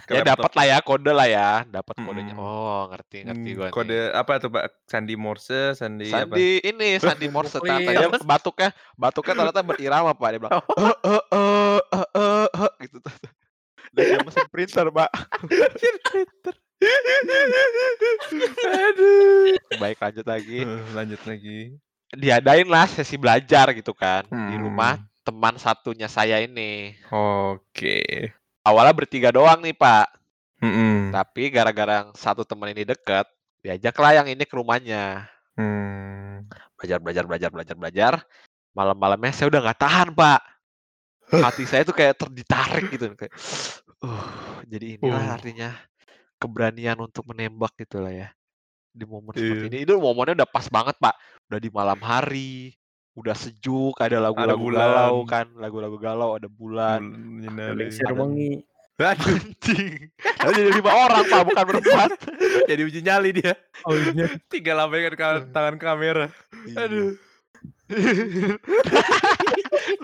Ke 0.05 0.21
Ya 0.21 0.23
dapat 0.27 0.53
lah 0.53 0.67
ya 0.67 0.79
kode 0.83 1.13
lah 1.15 1.25
ya, 1.25 1.63
dapat 1.65 1.95
kodenya. 1.97 2.35
Mm-mm. 2.35 2.43
Oh, 2.43 2.91
ngerti 2.91 3.23
ngerti 3.25 3.49
Hmm, 3.53 3.57
gua 3.57 3.69
Kode 3.71 3.95
nih. 3.95 4.11
apa 4.11 4.33
tuh 4.37 4.51
Pak? 4.51 4.65
Sandi 4.85 5.15
Morse, 5.15 5.73
Sandi, 5.79 6.11
apa? 6.11 6.35
Sandi 6.35 6.49
ini 6.67 6.89
Sandi 6.99 7.27
Morse 7.31 7.57
ternyata 7.57 7.89
dia 7.89 8.09
batuknya 8.21 8.69
batuknya 8.99 9.35
ternyata 9.39 9.63
berirama 9.63 10.11
Pak 10.13 10.29
dia 10.29 10.39
bilang 10.43 10.53
Oh. 10.59 10.65
eh 10.83 10.97
eh 11.07 11.23
eh 11.31 11.79
eh 11.95 12.07
eh 12.11 12.49
eh," 12.59 12.71
gitu 12.85 12.99
tuh. 13.01 13.15
Dan 13.95 14.03
dia 14.05 14.19
mesin 14.21 14.47
printer 14.51 14.87
Pak. 14.91 15.11
Aduh. 18.67 19.57
Baik 19.79 19.99
lanjut 20.01 20.27
lagi. 20.27 20.59
Eh, 20.65 20.81
Lanjut 20.93 21.21
lagi. 21.25 21.77
Diadain 22.11 22.67
lah 22.67 22.91
sesi 22.91 23.15
belajar 23.15 23.71
gitu 23.71 23.95
kan 23.95 24.27
di 24.27 24.57
Hmm. 24.59 24.65
rumah 24.67 24.99
teman 25.23 25.55
satunya 25.57 26.11
saya 26.11 26.43
ini. 26.43 26.97
Oke. 27.09 28.31
Awalnya 28.67 28.95
bertiga 28.95 29.31
doang 29.31 29.63
nih 29.63 29.73
Pak. 29.73 30.07
Mm-mm. 30.61 31.15
Tapi 31.15 31.49
gara-gara 31.49 32.11
satu 32.13 32.45
teman 32.45 32.69
ini 32.75 32.85
deket, 32.85 33.25
diajaklah 33.63 34.13
yang 34.21 34.27
ini 34.29 34.45
ke 34.45 34.53
rumahnya. 34.53 35.25
Hmm. 35.57 36.45
Belajar, 36.77 36.99
belajar, 37.01 37.25
belajar, 37.25 37.51
belajar, 37.55 37.77
belajar. 37.79 38.13
Malam-malamnya 38.77 39.33
saya 39.33 39.49
udah 39.49 39.61
nggak 39.65 39.81
tahan, 39.81 40.09
Pak. 40.13 40.41
hati 41.31 41.63
saya 41.63 41.87
tuh 41.87 41.95
kayak 41.95 42.19
terditarik 42.19 42.91
gitu 42.91 43.15
kayak 43.15 43.31
uh 44.03 44.27
jadi 44.67 44.99
inilah 44.99 45.31
Uh. 45.31 45.35
artinya 45.39 45.71
keberanian 46.43 46.99
untuk 46.99 47.23
menembak 47.31 47.71
gitu 47.79 48.03
lah 48.03 48.11
ya 48.11 48.29
di 48.91 49.07
momen 49.07 49.31
seperti 49.39 49.63
Iya. 49.63 49.71
ini 49.71 49.79
itu 49.87 49.95
momennya 49.95 50.43
udah 50.43 50.49
pas 50.51 50.67
banget 50.67 50.99
pak 50.99 51.15
udah 51.51 51.59
di 51.59 51.67
malam 51.75 51.99
hari 51.99 52.71
udah 53.19 53.35
sejuk 53.35 53.99
ada 53.99 54.23
lagu-lagu 54.23 54.71
galau 54.71 55.27
kan 55.27 55.51
lagu-lagu 55.59 55.99
galau 55.99 56.39
ada 56.39 56.47
bulan 56.47 57.03
wengi. 57.43 58.63
Aduh, 59.01 59.33
anjing 59.33 60.13
Lalu 60.45 60.53
jadi 60.61 60.71
lima 60.77 60.93
orang 60.93 61.25
pak 61.25 61.41
bukan 61.49 61.65
berempat 61.73 62.11
jadi 62.71 62.83
uji 62.85 63.01
nyali 63.01 63.33
dia. 63.33 63.57
Oh 63.89 63.97
iya. 63.97 64.29
Tinggal 64.53 64.77
lambaikan 64.77 65.17
ka- 65.17 65.49
tangan 65.57 65.81
kamera. 65.81 66.29
Aduh. 66.77 67.17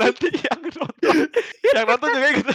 nanti 0.01 0.29
yang 0.33 0.61
nonton 0.65 1.29
yang 1.77 1.87
nonton 1.87 2.09
juga 2.09 2.29
gitu 2.35 2.53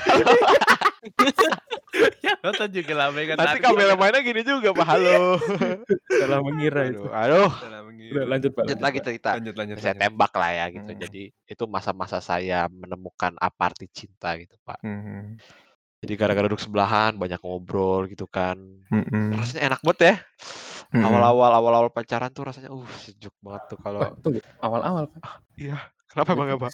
Ya 2.26 2.34
nonton 2.40 2.70
juga 2.70 2.94
lambaikan 2.98 3.36
nanti 3.36 3.58
tangan. 3.58 3.66
kamera 3.68 3.94
mainnya 3.94 4.22
gini 4.22 4.42
juga 4.42 4.70
pak 4.72 4.88
halo 4.88 5.36
Salah 6.22 6.40
mengira 6.40 6.82
itu. 6.86 7.04
aduh, 7.04 7.12
aduh. 7.12 7.52
Salah 7.54 7.82
mengira. 7.82 8.12
Udah 8.14 8.26
lanjut 8.28 8.52
Pak. 8.52 8.64
lanjut 8.64 8.80
lagi 8.82 9.00
cerita 9.02 9.30
Lanjut 9.36 9.56
lanjut. 9.56 9.76
saya 9.78 9.92
lanjut. 9.92 10.04
tembak 10.06 10.32
lah 10.34 10.52
ya 10.52 10.66
gitu 10.70 10.90
Hmm. 10.90 11.02
jadi 11.02 11.24
itu 11.46 11.64
masa-masa 11.66 12.18
saya 12.20 12.60
menemukan 12.68 13.34
apa 13.36 13.62
arti 13.66 13.88
cinta 13.88 14.36
gitu 14.36 14.56
pak 14.60 14.80
Hmm. 14.80 15.36
jadi 16.00 16.14
gara-gara 16.16 16.46
duduk 16.46 16.60
sebelahan 16.60 17.14
banyak 17.14 17.40
ngobrol 17.40 18.06
gitu 18.06 18.26
kan 18.26 18.56
Hmm. 18.88 19.32
rasanya 19.34 19.70
enak 19.70 19.82
banget 19.82 20.00
ya 20.02 20.16
Hmm. 20.92 21.04
awal-awal 21.04 21.52
awal-awal 21.54 21.90
pacaran 21.90 22.28
tuh 22.30 22.44
rasanya 22.44 22.68
uh 22.68 22.84
sejuk 22.98 23.32
banget 23.40 23.64
tuh 23.66 23.80
kalau. 23.80 24.04
Awal-awal 24.60 25.08
Pak. 25.08 25.40
iya 25.56 25.80
kenapa 26.06 26.36
bang 26.36 26.52
apa 26.54 26.68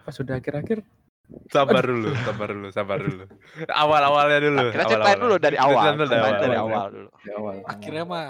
Pas 0.00 0.12
sudah 0.12 0.36
akhir-akhir 0.36 0.84
Sabar 1.46 1.82
dulu, 1.82 2.10
sabar 2.16 2.48
dulu, 2.48 2.68
sabar 2.70 2.98
dulu. 2.98 3.24
Awal-awalnya 3.66 4.38
dulu. 4.40 4.58
kita 4.70 4.84
ceritain 4.84 5.18
dulu 5.18 5.36
dari 5.36 5.56
awal 5.56 5.94
Ceritain 5.94 6.10
dari 6.10 6.18
awal. 6.20 6.40
dari 6.40 6.56
awal 6.56 6.86
dulu 6.90 7.08
di 7.16 7.30
awal. 7.30 7.54
Akhirnya 7.64 8.04
mah 8.04 8.28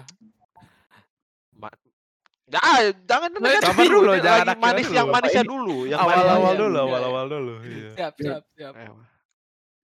Ya, 2.50 2.58
jangan 3.06 3.30
Eh, 3.30 3.38
negatif 3.38 3.70
sabar 3.70 3.86
dulu, 3.86 4.10
jangan 4.10 4.26
lagi 4.42 4.42
akhirnya 4.42 4.58
manis 4.58 4.82
dulu. 4.84 4.96
yang 4.98 5.08
manisnya 5.08 5.44
dulu, 5.46 5.76
yang 5.86 6.00
manisnya 6.02 6.18
Awal-awal 6.18 6.50
Iya, 6.50 6.58
dulu, 6.58 6.74
iya. 6.74 6.82
awal-awal 6.82 7.24
dulu. 7.30 7.52
Iya. 7.62 7.90
siap 7.94 8.14
siap 8.18 8.42
siap. 8.52 8.72
Eh, 8.74 8.88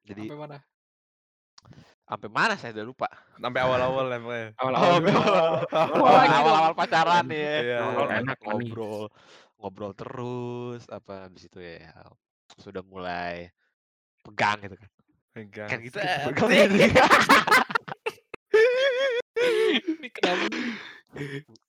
Jadi 0.05 0.23
Sampai 0.27 0.39
mana? 0.39 0.59
sampai 2.07 2.29
mana 2.29 2.55
saya 2.55 2.71
udah 2.75 2.87
lupa. 2.87 3.09
Sampai 3.37 3.61
awal-awal 3.63 4.05
ya 4.07 4.19
pokoknya. 4.19 4.49
Awal-awal. 4.59 4.99
Awal- 5.71 6.35
awal-awal 6.35 6.73
pacaran 6.75 7.27
ya. 7.31 7.39
Iya, 7.63 7.79
Ngobrol 7.83 8.09
iya. 8.09 8.19
enak 8.19 8.39
ngobrol, 8.43 9.05
ngobrol 9.59 9.93
terus 9.95 10.83
apa 10.91 11.31
habis 11.31 11.47
itu 11.47 11.63
ya 11.63 11.95
sudah 12.57 12.83
mulai 12.85 13.49
pegang 14.25 14.59
gitu 14.65 14.77
kan. 14.77 14.91
Pegang. 15.33 15.69
Kan 15.69 15.79
gitu. 15.85 15.97
Set. 16.01 16.25
pegang 16.33 16.49
gitu. 16.51 16.77
Ini 19.87 20.09
kenapa? 20.11 20.47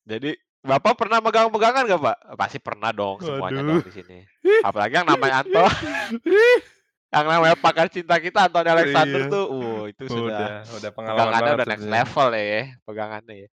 Jadi 0.07 0.31
Bapak 0.67 0.99
pernah 0.99 1.23
megang-pegangan 1.23 1.87
gak 1.87 2.01
Pak? 2.01 2.17
Pasti 2.35 2.57
pernah 2.59 2.91
dong 2.91 3.23
semuanya 3.23 3.63
Waduh. 3.63 3.79
dong 3.79 3.87
di 3.87 3.93
sini. 3.93 4.17
Apalagi 4.65 4.99
yang 4.99 5.07
namanya 5.07 5.45
Anto. 5.45 5.63
yang 7.15 7.23
namanya 7.23 7.55
pakar 7.55 7.87
cinta 7.87 8.19
kita 8.19 8.51
Anton 8.51 8.67
Alexander 8.67 9.21
Iya. 9.23 9.31
tuh, 9.31 9.45
uh 9.47 9.87
itu 9.87 10.03
sudah 10.11 10.67
Udah, 10.67 10.75
udah 10.75 10.91
pengalaman 10.91 11.23
pegangannya 11.23 11.53
udah 11.55 11.67
next 11.71 11.87
level 11.87 12.27
ya, 12.35 12.61
pegangannya 12.83 13.35
ya. 13.37 13.49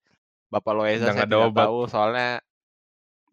Bapak 0.51 0.73
Udah 0.75 1.15
saya 1.15 1.27
tidak 1.27 1.51
obat. 1.55 1.65
tahu 1.67 1.79
soalnya 1.87 2.29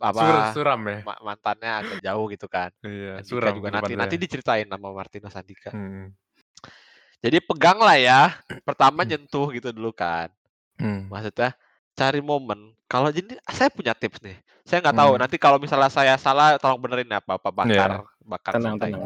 apa 0.02 0.20
Sur, 0.20 0.36
suram 0.58 0.82
ya? 0.84 0.98
ma- 1.06 1.22
mantannya 1.24 1.72
agak 1.72 1.98
jauh 2.02 2.26
gitu 2.28 2.46
kan. 2.46 2.74
Iya, 2.82 3.22
Andika 3.22 3.30
suram 3.30 3.54
juga 3.56 3.70
nanti 3.72 3.94
nanti 3.94 4.16
diceritain 4.18 4.66
nama 4.66 4.90
Martina 4.90 5.30
Sandika. 5.30 5.70
Hmm. 5.70 6.10
Jadi 7.22 7.38
pegang 7.40 7.78
lah 7.78 7.96
ya. 7.96 8.34
Pertama 8.62 9.02
Hmm. 9.02 9.10
nyentuh 9.10 9.48
gitu 9.52 9.70
dulu 9.70 9.94
kan. 9.94 10.34
Hmm. 10.76 11.06
Maksudnya 11.08 11.54
cari 11.94 12.20
momen. 12.20 12.74
Kalau 12.86 13.08
jadi 13.08 13.38
saya 13.46 13.70
punya 13.70 13.94
tips 13.94 14.20
nih. 14.20 14.36
Saya 14.62 14.82
nggak 14.82 14.98
tahu 14.98 15.12
Hmm. 15.14 15.22
nanti 15.22 15.38
kalau 15.38 15.58
misalnya 15.58 15.88
saya 15.88 16.18
salah 16.18 16.58
tolong 16.58 16.82
benerin 16.82 17.08
ya 17.08 17.22
Pak 17.22 17.38
Pak 17.40 17.54
Iya. 17.64 17.78
Bakar 17.78 17.92
Bakar 18.22 18.52
Tenang, 18.58 18.76
tenang. 18.78 19.02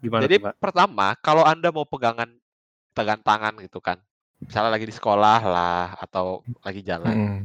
Gimana 0.00 0.24
Jadi 0.24 0.36
tuh, 0.40 0.52
pertama 0.56 1.12
kalau 1.18 1.44
Anda 1.44 1.68
mau 1.68 1.84
pegangan 1.84 2.28
pegang 2.90 3.20
tangan 3.20 3.60
gitu 3.60 3.78
kan. 3.78 4.00
Misalnya 4.40 4.72
lagi 4.72 4.88
di 4.88 4.94
sekolah 4.94 5.40
lah 5.42 5.92
atau 6.00 6.40
lagi 6.60 6.80
jalan. 6.80 7.12
Hmm. 7.12 7.40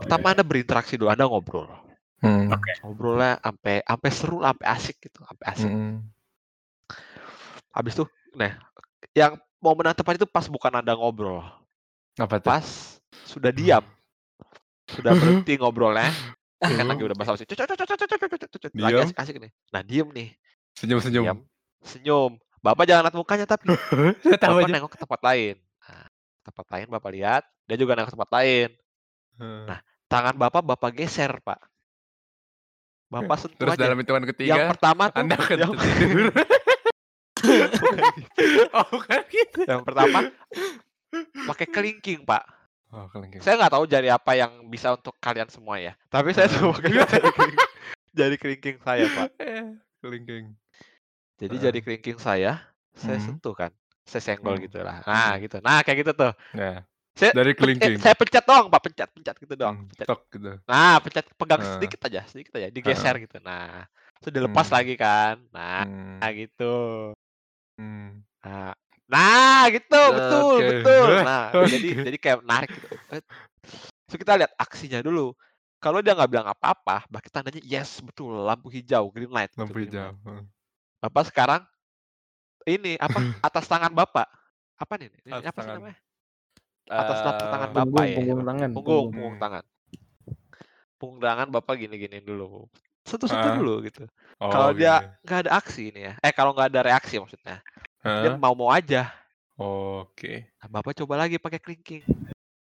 Pertama 0.00 0.32
Anda 0.32 0.44
berinteraksi 0.44 0.96
dulu, 0.96 1.12
Anda 1.12 1.28
ngobrol. 1.28 1.68
Hmm. 2.20 2.52
Ngobrolnya 2.84 3.40
sampai 3.40 3.80
sampai 3.84 4.10
seru, 4.12 4.38
sampai 4.44 4.66
asik 4.68 4.96
gitu, 5.00 5.20
sampai 5.24 5.46
asik. 5.52 5.70
Hmm. 5.70 6.04
Habis 7.70 7.92
itu, 7.96 8.04
nah, 8.34 8.58
yang 9.14 9.38
momen 9.62 9.88
yang 9.88 9.96
tepat 9.96 10.18
itu 10.18 10.26
pas 10.26 10.44
bukan 10.48 10.72
Anda 10.80 10.96
ngobrol, 10.96 11.44
Apa 12.18 12.40
tuh? 12.40 12.48
pas 12.50 12.66
sudah 13.24 13.52
diam. 13.54 13.84
Sudah 14.90 15.14
berhenti 15.20 15.54
ngobrolnya, 15.54 16.10
kan 16.60 16.84
lagi 16.84 17.02
udah 17.06 17.16
bahasa 17.16 17.36
basi. 17.38 17.44
Lagi 17.46 18.74
Diam. 18.74 19.06
asik-asik 19.06 19.36
nih. 19.40 19.50
Nah, 19.72 19.80
diem 19.80 20.08
nih. 20.12 20.28
Senyum-senyum. 20.76 21.24
Diam. 21.24 21.38
Senyum. 21.80 22.36
Bapak 22.60 22.84
jangan 22.84 23.08
lihat 23.08 23.16
mukanya 23.16 23.46
tapi 23.48 23.72
Bapak 24.36 24.68
nengok 24.68 24.92
ke 24.92 25.00
tempat 25.00 25.20
lain. 25.24 25.56
Nah, 25.80 26.04
tempat 26.44 26.66
lain 26.68 26.86
Bapak 26.92 27.10
lihat, 27.16 27.42
dia 27.64 27.76
juga 27.80 27.96
nengok 27.96 28.12
ke 28.12 28.14
tempat 28.20 28.30
lain. 28.36 28.68
Hmm. 29.40 29.64
Nah, 29.64 29.80
tangan 30.10 30.34
Bapak 30.34 30.66
Bapak 30.66 30.90
geser, 30.92 31.38
Pak. 31.40 31.62
Bapak 33.10 33.36
sentuh 33.38 33.58
Terus 33.66 33.74
aja. 33.74 33.82
dalam 33.90 33.98
hitungan 33.98 34.22
Yang 34.22 34.30
ketiga, 34.34 34.70
pertama 34.70 35.02
tuh, 35.10 35.18
Anda 35.22 35.34
akan 35.38 35.56
yang, 35.58 35.72
tidur. 35.74 36.30
oh, 38.76 38.86
bukan 38.94 39.20
gitu. 39.30 39.60
yang 39.66 39.82
pertama 39.82 40.18
pakai 41.50 41.66
kelingking, 41.66 42.22
Pak. 42.22 42.44
Oh, 42.90 43.06
kelingking. 43.10 43.42
Saya 43.42 43.54
nggak 43.58 43.72
tahu 43.74 43.84
jari 43.86 44.10
apa 44.10 44.34
yang 44.34 44.66
bisa 44.66 44.94
untuk 44.94 45.14
kalian 45.18 45.46
semua 45.50 45.78
ya. 45.78 45.94
Tapi 46.10 46.34
saya 46.34 46.50
coba 46.50 46.78
pakai 46.78 46.90
jari 48.14 48.36
kelingking, 48.38 48.76
saya, 48.82 49.06
Pak. 49.06 49.28
Eh, 49.42 49.66
kelingking. 50.02 50.44
Jadi 51.38 51.54
Heeh. 51.56 51.64
jari 51.66 51.78
kelingking 51.82 52.18
saya, 52.18 52.62
saya 52.94 53.18
Hmm. 53.18 53.26
sentuh 53.26 53.54
kan. 53.54 53.70
Saya 54.06 54.22
senggol 54.22 54.58
Hmm. 54.58 54.64
gitu 54.66 54.78
lah. 54.82 55.02
Nah, 55.02 55.34
gitu. 55.38 55.58
Nah, 55.62 55.82
kayak 55.82 56.02
gitu 56.06 56.12
tuh. 56.14 56.32
Nah, 56.54 56.82
Saya 57.20 57.36
dari 57.36 57.52
kelingking. 57.52 58.00
saya 58.00 58.16
pencet 58.16 58.44
doang, 58.48 58.72
Pak. 58.72 58.80
Pencet, 58.80 59.08
pencet 59.12 59.36
gitu 59.36 59.52
doang. 59.52 59.76
Hmm, 59.76 59.88
Pencet. 59.92 60.06
tok 60.08 60.20
gitu. 60.32 60.52
Nah, 60.64 60.96
pencet 61.04 61.24
pegang 61.36 61.60
Heeh. 61.60 61.72
sedikit 61.76 62.00
aja, 62.08 62.20
sedikit 62.32 62.52
aja, 62.56 62.68
digeser 62.72 63.14
gitu. 63.20 63.36
Nah, 63.44 63.84
terus 64.24 64.32
dilepas 64.32 64.66
Hmm. 64.72 64.76
lagi 64.80 64.94
kan. 64.96 65.34
Nah, 65.52 65.84
Hmm. 65.84 66.16
nah 66.16 66.30
gitu. 66.32 66.74
Hmm. 67.76 68.24
Nah, 68.40 68.72
nah 69.04 69.62
gitu, 69.68 70.00
Nah, 70.00 70.16
betul, 70.16 70.40
oke. 70.56 70.66
betul. 70.72 71.08
Nah, 71.20 71.44
Oke. 71.60 71.68
jadi 71.76 71.88
jadi 72.08 72.16
kayak 72.16 72.38
narik 72.40 72.70
gitu. 72.72 72.88
Eh, 73.12 73.20
Terus 74.08 74.26
kita 74.26 74.34
lihat 74.40 74.50
aksinya 74.58 74.98
dulu. 75.04 75.36
Kalau 75.80 76.02
dia 76.02 76.12
nggak 76.12 76.28
bilang 76.28 76.48
apa-apa, 76.50 77.06
berarti 77.08 77.30
tandanya 77.30 77.62
yes, 77.62 78.02
betul, 78.02 78.36
lampu 78.42 78.68
hijau, 78.72 79.06
green 79.12 79.30
light. 79.30 79.52
gitu, 79.54 79.60
Lampu 79.62 79.76
green 79.76 79.88
hijau. 79.92 80.12
light. 80.18 80.48
Bapak 81.00 81.32
sekarang 81.32 81.62
ini 82.68 82.98
apa 83.00 83.16
atas 83.46 83.64
tangan 83.70 83.92
Bapak? 83.94 84.28
Apa 84.76 84.98
nih? 85.00 85.08
Ini 85.24 85.40
Atas 85.40 85.48
apa 85.52 85.60
sih 85.64 85.72
namanya? 85.72 85.96
Atas 86.90 87.18
telapak 87.22 87.38
Eh, 87.40 87.50
tangan 87.50 87.68
Bapak 87.70 87.84
Punggung, 87.86 88.04
ya. 88.04 88.16
punggung 88.18 88.42
tangan. 88.42 88.70
Punggung, 88.74 89.06
punggung 89.14 89.36
tangan. 89.38 89.64
Punggung 90.98 91.20
tangan 91.22 91.48
Bapak 91.48 91.74
gini-gini 91.78 92.18
dulu. 92.20 92.66
Sentuh-sentuh 93.06 93.50
Ah. 93.50 93.56
dulu 93.56 93.74
gitu. 93.82 94.04
Oh, 94.36 94.50
Kalau 94.50 94.74
dia 94.74 95.16
nggak 95.22 95.48
ada 95.48 95.52
aksi 95.56 95.88
ini 95.88 96.00
ya. 96.04 96.14
Eh 96.20 96.32
kalau 96.32 96.52
nggak 96.52 96.68
ada 96.74 96.80
reaksi 96.84 97.16
maksudnya. 97.16 97.62
Dia 98.00 98.30
Hah? 98.32 98.36
mau-mau 98.36 98.68
aja. 98.68 99.08
Oke. 99.56 100.48
Nah, 100.58 100.68
Bapak 100.70 100.96
coba 100.96 101.20
lagi 101.20 101.36
pakai 101.36 101.60
kelingking. 101.60 102.04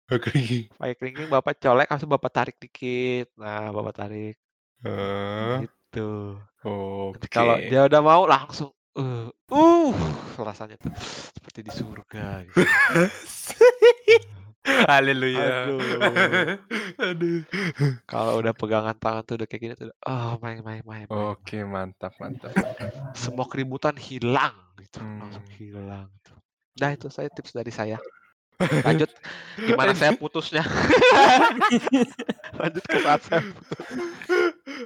Kelingking. 0.06 0.68
Pakai 0.76 0.94
kelingking 0.94 1.28
Bapak 1.28 1.56
colek 1.56 1.88
langsung 1.88 2.08
Bapak 2.08 2.30
tarik 2.30 2.56
dikit. 2.56 3.32
Nah, 3.35 3.72
Bapak 3.72 3.94
tarik 3.96 4.37
Hah? 4.85 5.64
gitu. 5.64 6.37
Oke. 6.62 7.16
Nanti 7.16 7.28
kalau 7.28 7.56
dia 7.58 7.80
udah 7.85 8.00
mau 8.00 8.22
langsung 8.24 8.70
uh, 8.96 9.28
uh 9.50 9.94
rasanya 10.38 10.76
tuh 10.76 10.92
seperti 11.32 11.61
di 11.64 11.72
surga 11.72 12.44
gitu. 12.44 12.61
Haleluya. 14.62 15.66
Aduh. 15.66 15.81
Aduh. 17.03 17.42
Kalau 18.07 18.38
udah 18.38 18.55
pegangan 18.55 18.94
tangan 18.94 19.22
tuh 19.22 19.35
udah 19.42 19.46
kayak 19.46 19.61
gini 19.61 19.72
tuh 19.75 19.90
udah, 19.90 19.98
oh 20.07 20.33
main 20.38 20.62
main 20.62 20.83
main. 20.83 21.07
Oke, 21.11 21.62
mantap, 21.62 22.14
mantap. 22.16 22.55
Semua 23.12 23.46
keributan 23.46 23.98
hilang 23.98 24.55
gitu. 24.79 25.03
Langsung 25.03 25.42
Hmm. 25.42 25.57
hilang 25.59 26.07
gitu. 26.14 26.33
Nah, 26.79 26.90
itu 26.94 27.07
saya 27.09 27.27
tips 27.27 27.53
dari 27.53 27.75
saya. 27.75 27.98
Lanjut 28.87 29.11
gimana 29.66 29.90
saya 29.92 30.14
putusnya? 30.14 30.62
Lanjut 32.62 32.85
ke 32.87 32.98
saat 33.03 33.20
saya 33.27 33.42
putus. 33.42 33.79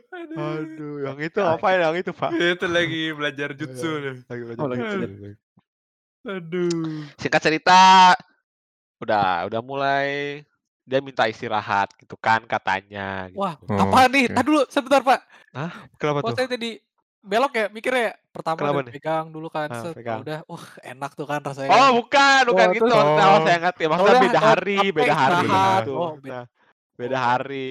Aduh. 0.09 0.37
Aduh, 0.41 0.95
yang 1.05 1.19
itu 1.21 1.39
ngapain 1.39 1.81
yang 1.81 1.93
itu, 1.93 2.11
Pak? 2.11 2.31
Itu 2.33 2.67
lagi 2.67 3.13
belajar 3.13 3.53
jutsu 3.53 3.91
nih. 4.01 4.17
Lagi 4.25 4.43
belajar 4.49 4.63
Oh, 4.65 4.69
lagi. 4.73 5.37
Aduh. 6.27 7.05
Singkat 7.21 7.41
cerita, 7.45 8.17
udah 9.03 9.47
udah 9.49 9.61
mulai 9.65 10.09
dia 10.87 10.99
minta 11.03 11.27
istirahat 11.27 11.91
gitu 12.01 12.15
kan 12.19 12.43
katanya. 12.47 13.27
Gitu. 13.29 13.41
Wah, 13.43 13.55
Oh, 13.69 13.83
apa 13.83 14.07
nih? 14.09 14.31
Tadi 14.31 14.47
dulu 14.47 14.61
sebentar, 14.71 15.01
Pak. 15.03 15.21
Kenapa 16.01 16.21
Kok 16.23 16.31
tuh? 16.33 16.37
saya 16.39 16.47
tadi 16.49 16.79
belok 17.27 17.53
ya 17.59 17.67
mikirnya 17.75 18.03
ya? 18.13 18.15
Pertama 18.33 18.59
Kenapa 18.61 18.79
udah 18.79 18.87
nih? 18.87 18.95
pegang 18.95 19.25
dulu 19.35 19.49
kan, 19.51 19.69
Ah, 19.73 19.83
set, 19.83 19.97
pegang. 19.97 20.21
udah, 20.23 20.39
wah 20.47 20.67
enak 20.85 21.11
tuh 21.19 21.27
kan 21.27 21.41
rasanya 21.43 21.71
Oh 21.73 21.89
kan. 21.89 21.95
bukan, 21.99 22.41
bukan 22.53 22.67
Oh, 22.71 22.77
gitu. 22.79 22.93
Oh, 22.95 23.39
saya 23.43 23.57
ngerti. 23.59 23.83
Maksudnya 23.91 24.15
udah, 24.15 24.23
beda 24.23 24.39
eh, 24.39 24.55
hari, 24.55 24.73
capek 24.77 24.95
beda 24.97 25.13
hari 25.17 25.35
istirahat. 25.43 25.83
gitu. 25.83 25.91
Oh, 25.97 26.13
beda. 26.23 26.37
Nah, 26.39 26.45
beda 27.01 27.19
hari. 27.19 27.67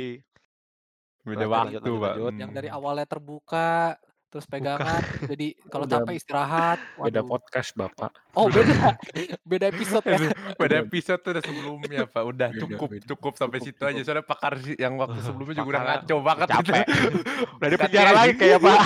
Beda 1.26 1.46
waktu, 1.50 1.92
Pak. 2.04 2.14
Yang 2.38 2.52
dari 2.54 2.68
Hmm. 2.70 2.76
awalnya 2.78 3.08
terbuka, 3.10 3.98
terus 4.36 4.52
pegangan, 4.52 5.00
jadi 5.32 5.56
kalau 5.72 5.88
Udah 5.88 6.04
capek 6.04 6.20
istirahat. 6.20 6.76
beda 7.00 7.24
Waduh. 7.24 7.32
podcast, 7.32 7.72
Bapak. 7.72 8.12
Oh 8.36 8.52
beda, 8.52 9.00
beda 9.48 9.72
episode 9.72 10.04
ya. 10.04 10.20
Beda. 10.60 10.84
episode 10.84 11.24
tuh 11.24 11.32
udah 11.40 11.44
sebelumnya, 11.48 12.04
Pak. 12.04 12.24
Udah 12.28 12.50
Beda, 12.52 12.60
cukup, 12.68 12.88
beda. 12.92 13.06
cukup 13.16 13.34
sampai 13.40 13.64
situ 13.64 13.80
aja. 13.88 13.96
Soalnya 14.04 14.28
pakar 14.28 14.60
sih 14.60 14.76
yang 14.76 15.00
waktu 15.00 15.24
sebelumnya 15.24 15.64
juga 15.64 15.70
udah 15.72 15.84
ngaco 15.88 16.16
banget. 16.20 16.48
gitu. 16.52 16.56
capek. 16.68 16.86
Udah 17.56 17.70
di 17.72 17.78
penjara 17.80 18.12
lagi. 18.12 18.34
kayak 18.36 18.60
Pak. 18.60 18.80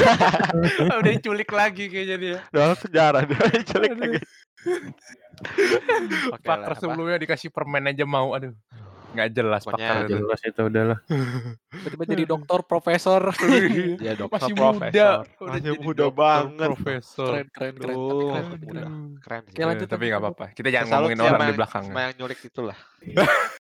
udah 1.02 1.12
diculik 1.18 1.50
lagi 1.50 1.84
kayaknya 1.90 2.18
dia. 2.22 2.38
Udah 2.54 2.78
penjara, 2.78 3.20
dia 3.26 3.42
diculik 3.50 3.94
lagi. 3.98 4.20
Pakar 6.46 6.74
sebelumnya 6.78 7.18
dikasih 7.18 7.50
permen 7.50 7.90
aja 7.90 8.06
mau. 8.06 8.38
Aduh. 8.38 8.54
Nggak 9.10 9.30
jelas 9.34 9.62
Pokoknya 9.65 9.89
pakar 9.89 10.06
itu. 10.06 10.13
jelas 10.15 10.39
itu 10.45 10.62
udahlah. 10.62 11.00
Tiba-tiba 11.74 12.04
jadi 12.06 12.24
dokter, 12.26 12.60
profesor. 12.62 13.22
Dia 14.02 14.13
dokter 14.13 14.38
Masih 14.38 14.54
profesor. 14.54 14.86
muda. 14.86 15.10
Udah 15.41 15.50
Masih 15.50 15.80
muda 15.82 15.98
dokter, 15.98 16.13
banget. 16.13 16.67
Profesor. 16.69 17.32
keren, 17.34 17.48
keren, 17.50 17.74
keren. 17.74 17.95
Tapi 17.98 17.98
Duh, 17.98 18.30
keren, 18.30 18.30
masih 18.30 18.50
keren. 18.50 18.62
muda. 18.62 18.86
Keren 19.19 19.41
sih. 19.41 19.54
Oke, 19.58 19.63
lanjut, 19.65 19.88
tapi 19.89 20.04
nggak 20.06 20.22
apa-apa. 20.22 20.45
Kita 20.54 20.67
jangan 20.69 20.88
salut 20.88 21.08
ngomongin 21.10 21.19
orang 21.19 21.30
sama 21.30 21.41
di 21.41 21.48
yang- 21.50 21.58
belakang. 21.58 21.84
sama 21.86 22.00
yang 22.06 22.13
nyulik 22.15 22.39
itulah. 22.43 22.78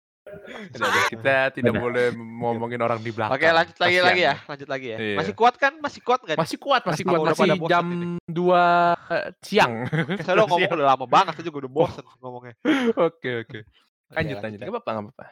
Kita 1.06 1.54
tidak 1.54 1.72
Udah. 1.72 1.80
boleh 1.80 2.06
ngomongin 2.12 2.80
orang 2.82 2.98
di 3.00 3.14
belakang. 3.14 3.38
Oke, 3.38 3.46
lanjut 3.46 3.76
lagi 3.78 3.94
Kasihan 3.94 4.06
lagi 4.10 4.20
ya. 4.20 4.34
Lanjut 4.44 4.68
lagi 4.68 4.86
ya. 4.90 4.98
Iya. 4.98 5.16
Masih 5.16 5.34
kuat 5.38 5.54
kan? 5.56 5.72
Masih 5.78 6.00
kuat 6.02 6.20
nggak? 6.20 6.36
Masih 6.36 6.58
kuat, 6.58 6.82
masih 6.82 7.04
kuat. 7.06 7.20
Masih 7.22 7.46
bosan 7.54 7.70
jam 7.70 7.86
2 8.26 9.38
siang. 9.40 9.72
Saya 10.20 10.34
ngomong 10.42 10.58
udah 10.66 10.88
lama 10.92 11.06
banget, 11.06 11.32
saya 11.38 11.44
juga 11.46 11.58
udah 11.64 11.72
bosen 11.72 12.04
ngomongnya. 12.20 12.54
Oke, 12.98 13.46
oke. 13.46 13.58
Lanjut, 14.08 14.36
lanjut. 14.38 14.58
ya. 14.58 14.64
Gak 14.64 14.72
apa-apa, 14.72 14.90
gak 14.92 15.04
apa-apa. 15.04 15.26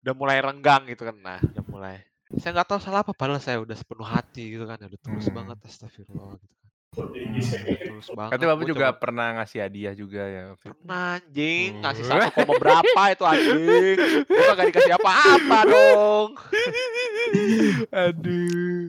Udah 0.00 0.14
mulai 0.14 0.38
renggang 0.38 0.82
gitu 0.86 1.02
kan. 1.02 1.16
Nah, 1.16 1.38
udah 1.38 1.64
mulai. 1.66 1.96
Saya 2.32 2.54
nggak 2.54 2.68
tahu 2.68 2.78
salah 2.78 3.02
apa, 3.02 3.10
padahal 3.10 3.36
saya 3.38 3.58
udah 3.58 3.74
sepenuh 3.74 4.06
hati 4.06 4.54
gitu 4.54 4.64
kan. 4.64 4.76
ya, 4.76 4.86
Udah 4.86 5.00
tulus 5.00 5.26
Hmm. 5.26 5.36
banget, 5.36 5.56
astagfirullah 5.62 6.34
gitu 6.36 6.54
kan. 6.54 6.68
Udah 6.90 7.78
tulus 7.84 8.08
banget. 8.10 8.30
Katanya 8.32 8.48
Bapak 8.50 8.66
juga 8.66 8.86
coba- 8.86 8.98
pernah 8.98 9.26
ngasih 9.34 9.58
hadiah 9.60 9.94
juga 9.94 10.22
ya. 10.24 10.42
Pernah 10.56 11.02
anjing, 11.16 11.70
ngasih 11.78 12.02
Oh. 12.02 12.08
satu 12.08 12.28
koma 12.32 12.54
berapa 12.56 13.00
itu 13.10 13.24
anjing. 13.26 13.96
Gua 14.24 14.52
gak 14.54 14.66
dikasih 14.68 14.94
apa-apa 14.94 15.58
dong. 15.66 16.28
Aduh. 17.90 18.88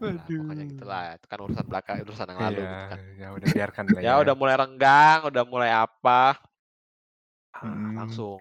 Nah, 0.00 0.10
pokoknya 0.24 0.64
gitu 0.66 0.84
lah. 0.84 1.02
Itu 1.14 1.26
kan 1.26 1.38
urusan 1.40 1.64
belakang, 1.66 1.94
urusan 2.00 2.26
yang 2.28 2.40
lalu 2.40 2.56
Iya, 2.56 2.66
gitu 2.66 2.86
kan. 2.88 2.98
ya 3.14 3.28
udah 3.30 3.48
biarkan 3.52 3.84
lah 3.86 4.00
Ya 4.00 4.12
udah 4.16 4.34
mulai 4.34 4.54
renggang, 4.56 5.18
udah 5.24 5.44
mulai 5.44 5.70
apa. 5.70 6.22
Ah, 7.54 7.64
Hmm. 7.64 7.96
Langsung. 8.04 8.38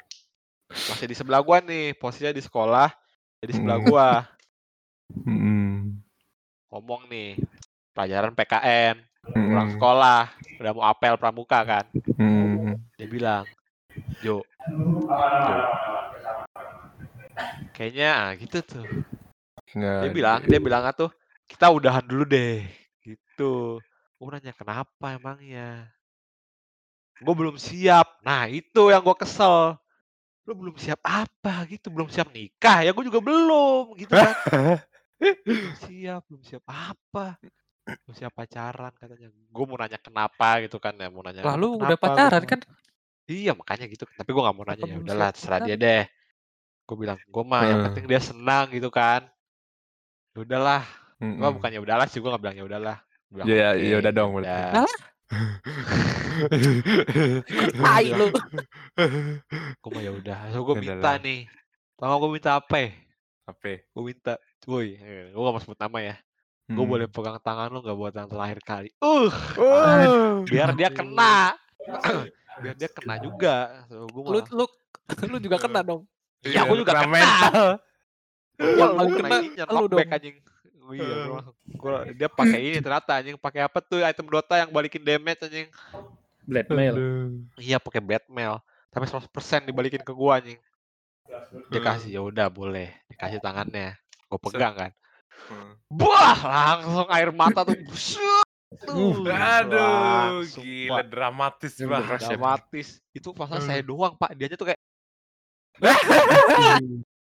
Masih 0.68 1.08
di 1.08 1.16
sebelah 1.16 1.40
gua 1.40 1.64
nih, 1.64 1.96
posisinya 1.96 2.36
di 2.36 2.44
sekolah. 2.44 2.92
Jadi 3.40 3.52
sebelah 3.56 3.80
Hmm. 3.80 3.88
gua. 3.88 4.10
Mm-mm. 5.08 6.04
ngomong 6.68 7.08
nih 7.08 7.40
pelajaran 7.96 8.36
PKN 8.36 9.00
pulang 9.24 9.72
Mm-mm. 9.72 9.76
sekolah 9.80 10.28
udah 10.60 10.72
mau 10.76 10.84
apel 10.84 11.16
pramuka 11.16 11.64
kan 11.64 11.88
Mm-mm. 12.20 12.76
dia 13.00 13.08
bilang 13.08 13.48
Jo 14.20 14.44
Jo 15.48 15.56
kayaknya 17.72 18.10
ah, 18.20 18.32
gitu 18.36 18.60
tuh 18.68 18.84
Nggak, 19.80 20.00
dia 20.04 20.10
bilang 20.12 20.40
dia 20.44 20.60
bilang 20.60 20.84
tuh 20.92 21.08
kita 21.48 21.72
udahan 21.72 22.04
dulu 22.04 22.28
deh 22.28 22.68
gitu 23.00 23.80
gue 24.20 24.28
nanya 24.28 24.52
kenapa 24.52 25.16
emangnya 25.16 25.88
gue 27.18 27.34
belum 27.34 27.56
siap. 27.56 28.22
Nah 28.22 28.46
itu 28.46 28.90
yang 28.90 29.02
gue 29.02 29.18
kesel. 29.18 29.78
Lu 30.46 30.54
belum 30.56 30.76
siap 30.78 31.02
apa? 31.04 31.66
Gitu. 31.68 31.90
Belum 31.90 32.08
siap 32.08 32.32
nikah? 32.32 32.82
Ya 32.82 32.92
gue 32.92 33.04
juga 33.04 33.20
belum 33.20 33.98
gitu 33.98 34.14
kan. 34.14 34.36
Belum 35.18 35.74
siap 35.82 36.22
belum 36.30 36.46
siap 36.46 36.62
apa? 36.70 37.42
Belum 37.84 38.14
siap 38.14 38.30
pacaran 38.38 38.94
katanya. 38.94 39.34
Gue 39.50 39.66
mau 39.66 39.74
nanya 39.74 39.98
kenapa 39.98 40.62
gitu 40.62 40.78
kan 40.78 40.94
ya. 40.94 41.10
Mau 41.10 41.26
nanya 41.26 41.42
Lalu 41.42 41.58
"Lu 41.58 41.82
udah 41.82 41.98
kenapa?" 41.98 42.06
Gua 42.06 42.14
pacaran 42.14 42.44
kan? 42.46 42.60
iya 43.26 43.52
makanya 43.58 43.90
gitu. 43.90 44.06
Tapi 44.06 44.30
gue 44.30 44.42
nggak 44.46 44.56
mau 44.56 44.66
nanya. 44.70 44.86
Ya 44.86 44.98
udahlah 45.02 45.30
terserah 45.34 45.60
dia 45.66 45.74
deh. 45.76 46.04
Gue 46.86 46.96
bilang 47.02 47.18
gue 47.18 47.44
mah 47.44 47.62
yang 47.66 47.78
Hmm. 47.82 47.86
penting 47.90 48.06
dia 48.06 48.22
senang 48.22 48.70
gitu 48.70 48.94
kan. 48.94 49.26
Ya 50.38 50.46
udahlah. 50.46 50.84
Mm-mm. 51.18 51.42
gue 51.42 51.50
bukannya 51.50 51.82
udahlah 51.82 52.06
sih 52.06 52.22
gue 52.22 52.30
nggak 52.30 52.44
bilang 52.46 52.58
ya 52.62 52.66
udahlah. 52.70 52.98
Gua 53.28 53.34
bilang, 53.42 53.48
Ya, 53.50 53.68
"Oke, 53.74 53.90
ya 53.90 53.96
udah 53.98 54.12
dong 54.14 54.30
berarti." 54.38 54.54
udah." 54.54 54.86
Tai 57.78 58.06
lu. 58.10 58.28
gue 59.78 59.90
mah 59.92 60.02
ya 60.02 60.12
udah 60.14 60.38
so 60.50 60.64
gue 60.64 60.76
Ya 60.78 60.82
minta 60.96 61.12
nih 61.20 61.46
tau 61.96 62.16
gue 62.18 62.30
minta 62.32 62.52
apa 62.58 62.76
ya 62.80 62.90
Apa? 63.46 63.82
gue 63.82 64.04
minta 64.04 64.34
woi 64.64 64.96
gue 65.00 65.36
gak 65.36 65.52
mau 65.52 65.60
sebut 65.60 65.78
nama 65.78 66.00
ya 66.04 66.16
gue 66.68 66.76
Mm. 66.78 66.90
boleh 66.90 67.08
pegang 67.08 67.40
tangan 67.40 67.70
lo 67.70 67.80
nggak 67.80 67.96
buat 67.96 68.12
yang 68.12 68.28
terakhir 68.28 68.60
kali 68.62 68.90
uh 69.00 69.32
Oh. 69.56 70.44
biar 70.52 70.72
dia 70.74 70.88
kena 70.88 71.56
biar 72.62 72.76
dia 72.76 72.88
kena 72.88 73.16
juga 73.18 73.84
so, 73.88 74.06
gue 74.06 74.22
Lu 74.22 74.40
lu 74.54 74.66
lu 75.26 75.38
juga 75.40 75.58
kena 75.58 75.80
dong. 75.80 76.04
iya 76.44 76.62
gue 76.62 76.78
juga 76.78 76.94
kena 76.94 77.08
mental. 77.08 77.66
Gua 78.58 78.60
Yang 78.60 78.76
gua 78.76 78.88
paling 79.00 79.16
kena 79.16 79.38
kena 79.64 79.72
lu 79.74 79.86
dong. 79.88 80.00
anjing 80.06 80.36
iya, 80.96 81.28
gua 81.28 81.42
gua- 81.76 82.06
dia 82.12 82.30
pakai 82.30 82.60
ini 82.62 82.78
ternyata 82.80 83.20
anjing, 83.20 83.36
pakai 83.36 83.66
apa 83.66 83.80
tuh 83.82 84.00
item 84.04 84.28
Dota 84.30 84.56
yang 84.60 84.72
balikin 84.72 85.04
damage 85.04 85.44
anjing. 85.44 85.68
Blackmail. 86.48 86.96
Iya, 87.60 87.76
pakai 87.82 88.00
Batmail. 88.00 88.64
Tapi 88.88 89.04
100% 89.04 89.68
dibalikin 89.68 90.00
ke 90.00 90.14
gua 90.16 90.40
anjing. 90.40 90.56
Dia 91.68 91.82
kasih, 91.84 92.10
ya 92.16 92.22
udah 92.24 92.48
boleh, 92.48 92.88
dikasih 93.12 93.44
tangannya. 93.44 94.00
Gua 94.32 94.40
pegang 94.40 94.76
kan. 94.76 94.92
Wah, 95.92 96.40
langsung 96.40 97.08
air 97.12 97.30
mata 97.36 97.68
tuh 97.68 97.76
busuk. 97.84 98.44
Tuh, 98.84 99.24
Aduh, 99.28 99.80
langsung, 99.80 100.64
gila 100.64 101.00
Pak. 101.00 101.06
dramatis 101.08 101.74
banget. 101.80 102.20
dramatis. 102.20 102.88
Itu 103.16 103.32
pasal 103.32 103.64
saya 103.64 103.80
doang, 103.80 104.16
Pak. 104.20 104.36
Dianya 104.36 104.60
tuh 104.60 104.68
kayak 104.72 104.82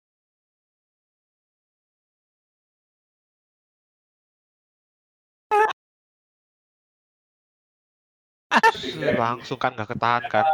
langsung 9.16 9.58
kan 9.58 9.72
nggak 9.72 9.90
ketahan 9.90 10.24
kan. 10.28 10.46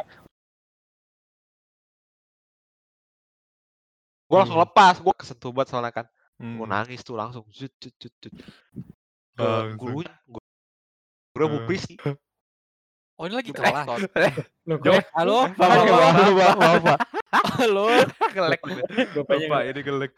Gua 4.26 4.46
langsung 4.46 4.58
Hmm. 4.58 4.66
lepas, 4.66 4.96
gua 5.00 5.14
kesentuh 5.14 5.50
banget 5.50 5.70
soalnya 5.70 5.92
kan. 5.92 6.06
Hmm. 6.38 6.56
Gua 6.56 6.68
nangis 6.70 7.02
tuh 7.02 7.18
langsung. 7.18 7.44
Zut, 7.50 7.74
zut, 7.76 7.96
zut, 7.98 8.14
zut. 8.20 8.34
Ke 9.34 9.42
Langsung. 9.42 9.78
gurunya, 9.78 10.14
gua 10.26 10.42
gua 11.34 11.48
Bu 11.48 11.58
Hmm. 11.58 11.68
Pristi. 11.68 11.96
Oh 13.20 13.28
ini 13.28 13.36
lagi 13.36 13.52
Di 13.52 13.58
kelas. 13.58 13.74
Blackstone. 13.84 14.02
Lo 14.64 14.76
Jo, 14.80 14.92
Eh, 14.96 15.04
halo, 15.12 15.38
Bapak, 15.52 15.68
halo, 15.68 15.92
bapak, 15.92 16.16
bapak, 16.32 16.56
bapak. 16.56 17.00
halo. 17.60 17.86
Gelek. 18.32 18.62
bapaknya 19.12 19.48
Bapak 19.50 19.62
ini 19.66 19.82
gelek. 19.84 20.12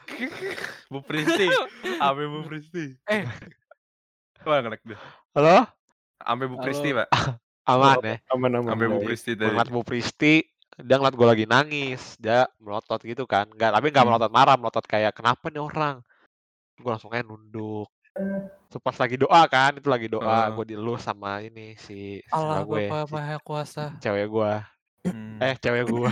Bu 0.85 0.99
Pristi. 1.01 1.47
Ame 1.97 2.23
Bu 2.27 2.39
Pristi. 2.45 2.93
Eh. 3.07 3.25
Wah, 4.43 4.61
gelek 4.61 4.85
deh. 4.85 4.99
Halo? 5.33 5.65
Ame 6.21 6.45
Bu 6.45 6.55
Halo. 6.55 6.63
Pristi, 6.63 6.93
Pak. 6.93 7.09
Aman 7.63 7.97
ya? 8.01 8.17
aman-aman. 8.27 8.69
Ame 8.69 8.85
Bu 8.87 8.97
Jadi, 8.97 9.05
Pristi 9.05 9.31
tadi. 9.33 9.47
ngeliat 9.47 9.69
Bu 9.69 9.81
Pristi, 9.81 10.33
dia 10.75 10.95
ngeliat 10.95 11.13
gue 11.13 11.27
lagi 11.27 11.45
nangis. 11.45 12.01
Dia 12.17 12.49
melotot 12.57 12.97
gitu 12.99 13.23
kan. 13.23 13.45
Nggak, 13.47 13.71
tapi 13.71 13.85
nggak 13.87 14.01
Hmm. 14.01 14.09
melotot 14.11 14.31
marah, 14.31 14.55
melotot 14.55 14.83
kayak, 14.83 15.11
kenapa 15.11 15.47
nih 15.47 15.61
orang? 15.61 16.01
Gue 16.75 16.89
langsung 16.89 17.09
aja 17.09 17.21
nunduk. 17.21 17.89
Terus 18.67 18.81
pas 18.81 18.97
lagi 18.97 19.15
doa 19.15 19.41
kan, 19.45 19.71
itu 19.73 19.87
lagi 19.87 20.07
doa. 20.07 20.25
Ah. 20.25 20.47
Gue 20.49 20.65
dielus 20.67 20.99
sama 20.99 21.39
ini, 21.39 21.77
si 21.77 22.19
Allah 22.27 22.63
gue. 22.63 22.87
Si 22.87 23.13
Maha 23.13 23.37
Kuasa. 23.39 23.93
cewek 23.99 24.27
gue. 24.27 24.51
Hmm. 25.03 25.37
Eh, 25.39 25.53
cewek 25.57 25.85
gue. 25.87 26.11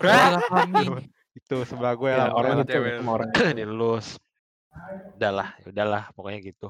Itu 1.32 1.64
sebelah 1.64 1.94
gue 1.94 2.08
Ya, 2.08 2.28
lah. 2.28 2.30
orang 2.32 2.60
itu 2.60 2.68
cewek. 2.70 2.92
sama 3.00 3.10
orang. 3.14 3.28
dilus. 3.58 4.20
Udahlah, 5.16 5.48
udahlah, 5.64 6.04
pokoknya 6.12 6.40
gitu. 6.42 6.68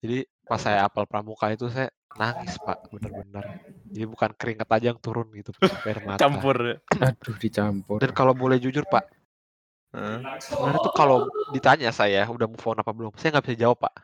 Jadi 0.00 0.18
pas 0.42 0.58
saya 0.58 0.82
apel 0.82 1.04
pramuka 1.04 1.46
itu 1.48 1.68
saya 1.68 1.88
nangis 2.18 2.54
pak, 2.60 2.88
bener-bener. 2.88 3.44
Jadi 3.88 4.04
bukan 4.04 4.30
keringet 4.36 4.68
aja 4.68 4.86
yang 4.92 5.00
turun 5.00 5.28
gitu, 5.32 5.52
air 5.86 5.98
mata. 6.04 6.20
Campur. 6.20 6.80
Aduh 6.80 7.36
dicampur. 7.40 7.98
Dan 8.00 8.12
kalau 8.12 8.32
boleh 8.36 8.56
jujur 8.56 8.84
pak, 8.84 9.08
Hah? 9.92 10.40
sebenarnya 10.40 10.80
tuh 10.80 10.94
kalau 10.96 11.18
ditanya 11.52 11.92
saya 11.92 12.24
udah 12.28 12.48
move 12.48 12.64
on 12.64 12.80
apa 12.80 12.92
belum, 12.92 13.12
saya 13.16 13.36
nggak 13.36 13.44
bisa 13.48 13.56
jawab 13.60 13.78
pak. 13.84 13.94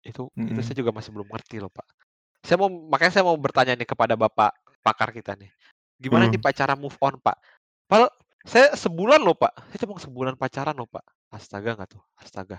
Itu 0.00 0.32
itu 0.32 0.56
Mm-mm. 0.56 0.64
saya 0.64 0.76
juga 0.78 0.90
masih 0.94 1.10
belum 1.12 1.28
ngerti 1.28 1.60
loh 1.60 1.68
pak. 1.68 1.84
Saya 2.40 2.56
mau 2.56 2.70
makanya 2.70 3.12
saya 3.20 3.24
mau 3.26 3.36
bertanya 3.36 3.76
nih 3.76 3.84
kepada 3.84 4.16
bapak 4.16 4.54
pakar 4.80 5.12
kita 5.12 5.36
nih, 5.36 5.52
gimana 6.00 6.24
Hmm. 6.24 6.32
nih 6.32 6.40
pak 6.40 6.56
cara 6.56 6.72
move 6.72 6.96
on 7.04 7.20
pak? 7.20 7.36
Padahal 7.84 8.08
saya 8.48 8.72
sebulan 8.72 9.20
loh 9.20 9.36
pak, 9.36 9.52
saya 9.68 9.78
cuma 9.84 10.00
sebulan 10.00 10.34
pacaran 10.40 10.72
loh 10.72 10.88
pak. 10.88 11.04
Astaga 11.30 11.76
nggak 11.76 11.90
tuh, 11.94 12.02
astaga. 12.16 12.58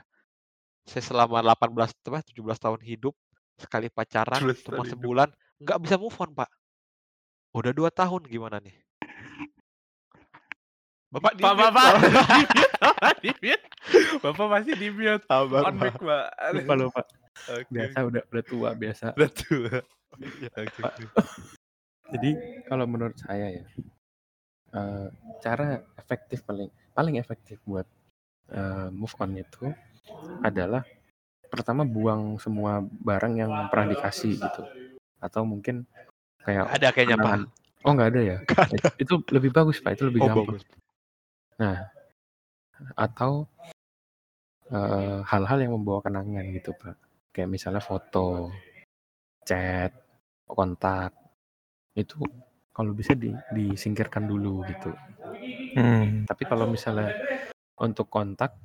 saya 0.81 1.05
selama 1.05 1.45
18 1.45 1.93
apa 2.09 2.25
17 2.25 2.57
tahun 2.57 2.81
hidup 2.81 3.13
sekali 3.61 3.87
pacaran 3.93 4.41
17 4.41 4.65
cuma 4.65 4.83
hidup. 4.83 4.91
sebulan 4.97 5.29
nggak 5.61 5.79
bisa 5.85 5.95
move 6.01 6.17
on 6.17 6.31
pak 6.33 6.49
udah 7.53 7.71
dua 7.71 7.89
tahun 7.93 8.25
gimana 8.25 8.57
nih 8.57 8.73
bapak 11.11 11.33
di 11.35 11.43
Bapak, 11.43 11.69
Pak. 11.75 11.91
Bapak 12.87 13.13
di 13.19 13.29
mute. 13.43 13.65
Bapak 14.23 14.45
masih 14.47 14.73
di 14.79 14.87
mute. 14.89 15.19
Sabar, 15.27 15.67
On 15.67 15.75
mic, 15.75 15.91
Pak. 15.99 16.01
Pak. 16.07 16.27
Lupa 16.55 16.73
lupa. 16.79 17.01
Biasa 17.67 17.97
udah 18.07 18.23
udah 18.31 18.43
tua 18.47 18.69
biasa. 18.71 19.05
Udah 19.19 19.31
tua. 19.35 19.75
Pak. 20.79 20.93
Jadi 22.15 22.29
kalau 22.63 22.87
menurut 22.87 23.19
saya 23.19 23.59
ya 23.59 23.65
eh, 24.71 25.07
cara 25.43 25.83
efektif 25.99 26.47
paling 26.47 26.71
paling 26.95 27.15
efektif 27.19 27.59
buat 27.67 27.87
eh, 28.51 28.87
move 28.91 29.15
on 29.19 29.35
itu 29.35 29.67
adalah 30.43 30.83
pertama 31.51 31.83
buang 31.83 32.39
semua 32.39 32.79
barang 32.79 33.33
yang 33.35 33.51
pernah 33.67 33.91
dikasih 33.91 34.39
gitu 34.39 34.63
atau 35.19 35.43
mungkin 35.43 35.83
kayak 36.47 36.71
ada 36.71 36.87
kayaknya 36.95 37.17
pak. 37.19 37.45
Oh 37.83 37.91
nggak 37.91 38.09
ada 38.15 38.21
ya? 38.23 38.37
Itu 39.03 39.21
lebih 39.29 39.51
bagus 39.51 39.83
pak. 39.83 39.99
Itu 39.99 40.07
lebih 40.07 40.23
oh 40.23 40.27
gampang. 40.31 40.47
bagus 40.47 40.63
Atau 42.97 43.45
eh, 44.71 45.19
hal-hal 45.27 45.57
yang 45.59 45.75
membawa 45.75 45.99
kenangan 46.01 46.47
gitu 46.55 46.71
pak. 46.73 46.95
Kayak 47.35 47.51
misalnya 47.51 47.83
foto, 47.83 48.49
chat, 49.45 49.91
kontak 50.47 51.11
itu 51.91 52.23
kalau 52.71 52.95
bisa 52.95 53.11
di, 53.13 53.35
disingkirkan 53.51 54.25
dulu 54.25 54.63
gitu. 54.67 54.91
Hmm. 55.75 56.23
Tapi 56.23 56.43
kalau 56.47 56.67
misalnya 56.71 57.11
untuk 57.79 58.07
kontak 58.07 58.55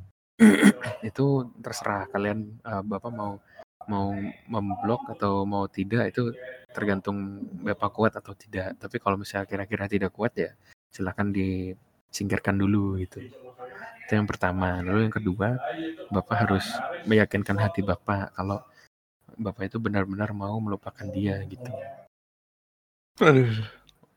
itu 1.08 1.26
terserah 1.64 2.04
kalian 2.12 2.60
eh, 2.60 2.82
bapak 2.84 3.12
mau 3.12 3.40
mau 3.86 4.10
memblok 4.50 5.14
atau 5.14 5.46
mau 5.46 5.70
tidak 5.70 6.10
itu 6.10 6.34
tergantung 6.74 7.46
bapak 7.62 7.90
kuat 7.94 8.12
atau 8.18 8.34
tidak. 8.34 8.76
Tapi 8.76 8.96
kalau 8.98 9.16
misalnya 9.16 9.46
kira-kira 9.46 9.86
tidak 9.86 10.10
kuat 10.12 10.34
ya 10.36 10.50
silahkan 10.90 11.30
disingkirkan 11.30 12.58
dulu 12.58 12.98
gitu. 13.00 13.22
Itu 14.06 14.12
yang 14.12 14.26
pertama. 14.26 14.82
Lalu 14.82 15.08
yang 15.08 15.14
kedua 15.14 15.48
bapak 16.10 16.36
harus 16.46 16.66
meyakinkan 17.06 17.56
hati 17.56 17.80
bapak 17.86 18.34
kalau 18.34 18.60
bapak 19.38 19.70
itu 19.70 19.78
benar-benar 19.78 20.34
mau 20.34 20.58
melupakan 20.58 21.06
dia 21.08 21.40
gitu. 21.46 21.70
Aduh. 23.22 23.54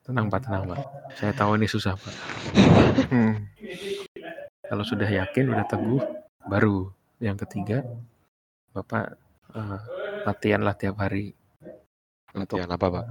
Tenang 0.09 0.25
pak, 0.25 0.41
tenang 0.41 0.65
pak. 0.65 0.81
Saya 1.21 1.31
tahu 1.37 1.53
ini 1.61 1.69
susah 1.69 1.93
pak. 1.93 2.15
Hmm. 3.13 3.45
Kalau 4.69 4.85
sudah 4.85 5.09
yakin, 5.09 5.49
udah 5.49 5.65
teguh, 5.65 6.01
baru 6.45 6.93
yang 7.19 7.35
ketiga, 7.35 7.81
bapak 8.71 9.17
eh, 9.51 9.79
latihanlah 10.23 10.77
tiap 10.77 11.01
hari 11.01 11.33
untuk 12.37 12.61
Latihan 12.61 12.77
apa 12.77 12.87
pak 12.93 13.05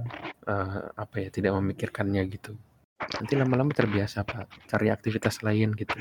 eh, 0.47 0.79
apa 0.95 1.15
ya 1.19 1.29
tidak 1.29 1.51
memikirkannya 1.59 2.23
gitu. 2.31 2.55
Nanti 2.99 3.33
lama-lama 3.35 3.75
terbiasa 3.75 4.23
pak. 4.23 4.47
Cari 4.71 4.87
aktivitas 4.87 5.43
lain 5.43 5.75
gitu, 5.75 5.99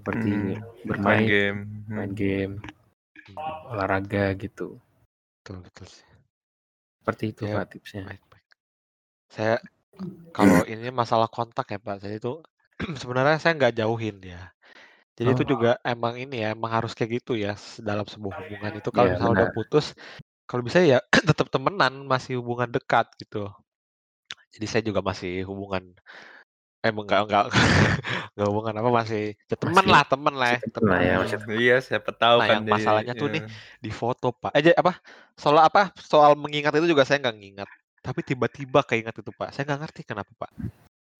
seperti 0.00 0.30
Hmm. 0.32 0.48
Main 0.48 0.86
bermain, 0.88 1.24
game. 1.28 1.60
Hmm. 1.84 1.92
main 1.92 2.12
game, 2.16 2.54
olahraga 3.68 4.32
gitu. 4.36 4.80
betul 5.44 5.60
betul 5.60 5.86
sih 5.92 6.08
Seperti 7.04 7.24
itu 7.36 7.42
Ya, 7.44 7.60
pak 7.60 7.66
tipsnya. 7.68 8.08
baik 8.08 8.22
baik 8.32 8.46
saya 9.28 9.56
kalau 10.32 10.64
ini 10.64 10.88
masalah 10.88 11.28
kontak 11.28 11.68
ya 11.68 11.76
pak 11.76 12.00
saya 12.00 12.16
itu 12.16 12.40
sebenarnya 13.00 13.36
saya 13.36 13.52
nggak 13.60 13.76
jauhin 13.76 14.24
ya 14.24 14.53
jadi 15.14 15.30
itu 15.34 15.44
Oh. 15.46 15.50
juga 15.54 15.70
emang 15.86 16.14
ini 16.18 16.42
ya 16.42 16.48
emang 16.54 16.70
harus 16.74 16.92
kayak 16.92 17.22
gitu 17.22 17.32
ya 17.38 17.54
s- 17.54 17.78
dalam 17.78 18.02
sebuah 18.04 18.34
hubungan 18.44 18.72
itu 18.74 18.88
kalau 18.90 19.06
Iya, 19.08 19.14
misalnya 19.16 19.34
udah 19.34 19.48
benar. 19.50 19.56
putus 19.56 19.86
kalau 20.50 20.62
bisa 20.66 20.78
ya 20.82 20.98
tetap 21.30 21.46
temenan 21.54 22.04
masih 22.04 22.38
hubungan 22.42 22.68
dekat 22.70 23.06
gitu 23.22 23.48
jadi 24.54 24.66
saya 24.70 24.82
juga 24.86 25.00
masih 25.02 25.42
hubungan 25.46 25.94
emang 26.84 27.04
nggak 27.08 27.20
nggak 27.26 27.44
nggak 28.36 28.48
hubungan 28.50 28.74
apa 28.76 28.90
masih 28.92 29.22
ya 29.48 29.56
teman 29.56 29.82
Masih- 29.82 29.92
lah 29.94 30.02
teman 30.04 30.34
lah 30.36 30.48
ya, 30.50 30.58
masih 30.60 30.72
temen 30.76 30.90
lah 30.92 31.00
ya, 31.00 31.14
temen. 31.24 31.56
Iya, 31.56 31.76
siapa 31.80 32.10
tahu 32.12 32.36
Nah, 32.42 32.46
kan 32.46 32.54
yang 32.60 32.64
dia- 32.66 32.74
masalahnya 32.76 33.12
tuh 33.16 33.28
iya. 33.30 33.34
nih, 33.38 33.42
di 33.80 33.90
foto 33.94 34.28
pak 34.36 34.52
eh 34.52 34.74
apa 34.76 34.92
soal 35.38 35.58
apa 35.64 35.94
soal 35.96 36.36
mengingat 36.36 36.74
itu 36.76 36.90
juga 36.92 37.06
saya 37.08 37.22
nggak 37.24 37.36
ngingat 37.40 37.68
tapi 38.04 38.20
tiba-tiba 38.20 38.84
keingat 38.84 39.16
itu 39.16 39.30
pak 39.32 39.48
saya 39.56 39.64
nggak 39.64 39.80
ngerti 39.86 40.00
kenapa 40.04 40.28
pak 40.36 40.50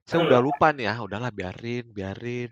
saya 0.05 0.21
udah 0.21 0.37
lupa 0.37 0.69
nih 0.69 0.85
ya 0.85 1.01
udahlah 1.01 1.33
biarin 1.33 1.89
biarin 1.89 2.51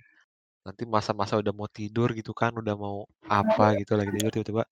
nanti 0.64 0.88
masa-masa 0.88 1.36
udah 1.36 1.51
mau 1.51 1.68
tidur 1.68 2.16
gitu 2.16 2.32
kan 2.32 2.55
udah 2.55 2.76
mau 2.80 3.03
apa 3.28 3.76
gitu 3.84 3.99
lagi 3.99 4.16
tidur 4.16 4.32
tiba-tiba 4.32 4.64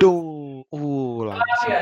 dung 0.00 0.64
uh 0.72 1.16
langsung 1.28 1.76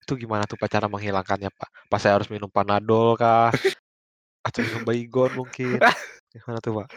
itu 0.00 0.12
gimana 0.16 0.48
tuh 0.48 0.56
pak 0.56 0.72
cara 0.72 0.88
menghilangkannya 0.88 1.52
pak 1.52 1.68
pas 1.92 2.00
saya 2.00 2.16
harus 2.16 2.32
minum 2.32 2.48
panadol 2.48 3.20
kah 3.20 3.52
atau 4.48 4.60
minum 4.64 4.82
baygon 4.88 5.30
mungkin 5.36 5.76
gimana 6.32 6.58
tuh 6.64 6.80
pak 6.80 6.88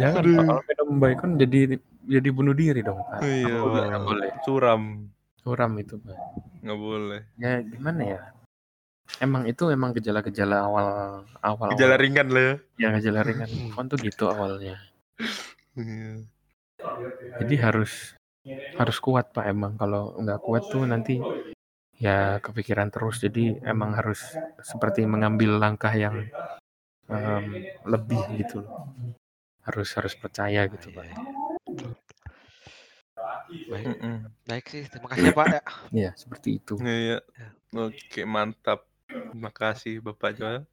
Jangan 0.00 0.22
Aduh. 0.26 0.34
pak, 0.34 0.44
kalau 0.50 0.62
minum 0.66 0.88
baikon 0.98 1.30
jadi 1.38 1.60
jadi 2.02 2.28
bunuh 2.34 2.54
diri 2.56 2.82
dong 2.82 2.98
pak. 3.06 3.22
Iya, 3.22 3.62
Nggak 3.62 4.02
boleh. 4.02 4.30
Suram. 4.42 4.82
Suram 5.38 5.72
itu 5.78 5.94
pak. 6.02 6.18
Nggak 6.66 6.78
boleh. 6.78 7.20
Ya 7.38 7.62
gimana 7.62 8.00
ya? 8.02 8.20
Emang 9.20 9.46
itu 9.46 9.68
emang 9.70 9.92
gejala-gejala 9.94 10.66
awal 10.66 10.86
awal. 11.44 11.68
Gejala 11.76 11.94
awal. 11.94 12.02
ringan 12.02 12.28
lah 12.32 12.42
ya. 12.42 12.54
Ya 12.80 12.88
gejala 12.98 13.20
ringan. 13.22 13.50
Fon 13.70 13.86
tuh 13.86 13.98
gitu 14.02 14.26
awalnya. 14.26 14.80
Iya. 15.76 16.24
Jadi 17.40 17.54
harus 17.60 17.92
harus 18.80 18.98
kuat 18.98 19.30
pak 19.34 19.46
emang 19.46 19.72
kalau 19.78 20.18
nggak 20.18 20.40
kuat 20.42 20.62
tuh 20.72 20.82
nanti 20.88 21.14
ya 22.00 22.38
kepikiran 22.44 22.88
terus. 22.94 23.16
Jadi 23.24 23.58
emang 23.62 23.94
harus 23.98 24.20
seperti 24.62 25.06
mengambil 25.06 25.58
langkah 25.62 25.92
yang 25.94 26.16
em, 27.10 27.46
lebih 27.86 28.22
gitu 28.40 28.64
loh. 28.66 28.74
Harus 29.66 29.88
harus 29.98 30.14
percaya 30.18 30.66
gitu 30.70 30.88
pak. 30.94 31.04
Iya, 31.06 31.14
iya. 31.14 31.90
baik 33.72 33.86
Mm-mm. 33.88 34.16
baik 34.48 34.64
sih 34.68 34.82
terima 34.90 35.08
kasih 35.12 35.24
ya 35.28 35.32
pak 35.38 35.46
ya 35.48 35.60
Ya 36.04 36.10
seperti 36.16 36.48
itu. 36.60 36.74
Iya. 36.80 37.18
Ya. 37.38 37.48
Oke, 37.72 38.20
mantap. 38.28 38.80
Terima 39.08 39.50
kasih 39.52 40.00
Bapak 40.04 40.30
Joel. 40.36 40.64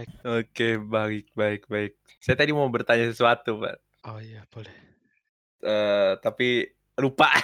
Baik. 0.00 0.08
Oke, 0.24 0.68
baik, 0.80 1.26
baik, 1.34 1.62
baik. 1.66 1.92
Saya 2.18 2.32
tadi 2.34 2.50
mau 2.50 2.64
bertanya 2.66 3.04
sesuatu, 3.06 3.60
Pak. 3.60 3.76
oh 4.02 4.16
iya 4.16 4.40
boleh 4.48 4.72
Eh, 5.60 6.12
tapi 6.18 6.64
lupa. 6.96 7.28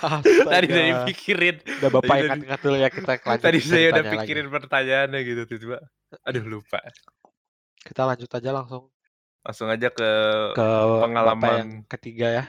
tadi 0.44 0.68
Astaga. 0.68 0.76
saya 0.76 0.94
pikirin. 1.04 1.56
Udah 1.80 1.88
bapak 1.90 2.04
Tadi- 2.06 2.20
ingat-ingat 2.22 2.60
dulu 2.60 2.76
ya 2.76 2.88
kita 2.88 3.12
lanjut 3.18 3.40
Tadi 3.42 3.58
saya 3.58 3.64
udah 3.64 3.80
ceritanya 3.96 4.04
lagi. 4.04 4.12
pikirin 4.20 4.46
pertanyaannya 4.50 5.20
gitu 5.22 5.42
tiba. 5.48 5.78
Aduh, 6.22 6.44
lupa. 6.46 6.78
Kita 7.80 8.02
lanjut 8.04 8.28
aja 8.28 8.50
langsung 8.52 8.92
Langsung 9.40 9.68
aja 9.68 9.88
ke 9.88 10.10
ke 10.52 10.68
Pengalaman. 11.00 11.40
bapak 11.40 11.52
yang 11.56 11.70
ketiga 11.88 12.26
ya. 12.30 12.44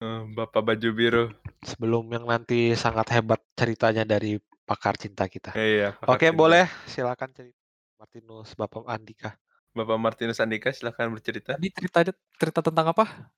eh, 0.00 0.22
Bapak 0.28 0.58
baju 0.60 0.88
biru. 0.90 1.24
Sebelum 1.62 2.10
yang 2.10 2.26
nanti 2.26 2.74
sangat 2.74 3.14
hebat 3.14 3.38
ceritanya 3.54 4.02
dari 4.02 4.42
pakar 4.62 4.98
cinta 4.98 5.26
kita. 5.26 5.54
Iya, 5.54 5.94
pakar 5.94 6.10
Oke 6.10 6.26
cinta. 6.26 6.34
boleh 6.36 6.64
silakan 6.84 7.30
cerita 7.30 7.61
Martinus 8.02 8.58
Bapak 8.58 8.82
Andika. 8.90 9.30
Bapak 9.78 9.94
Martinus 9.94 10.42
Andika 10.42 10.74
silahkan 10.74 11.06
bercerita. 11.06 11.54
Tadi 11.54 11.70
cerita 11.70 12.02
cerita 12.34 12.58
tentang 12.58 12.90
apa? 12.90 13.30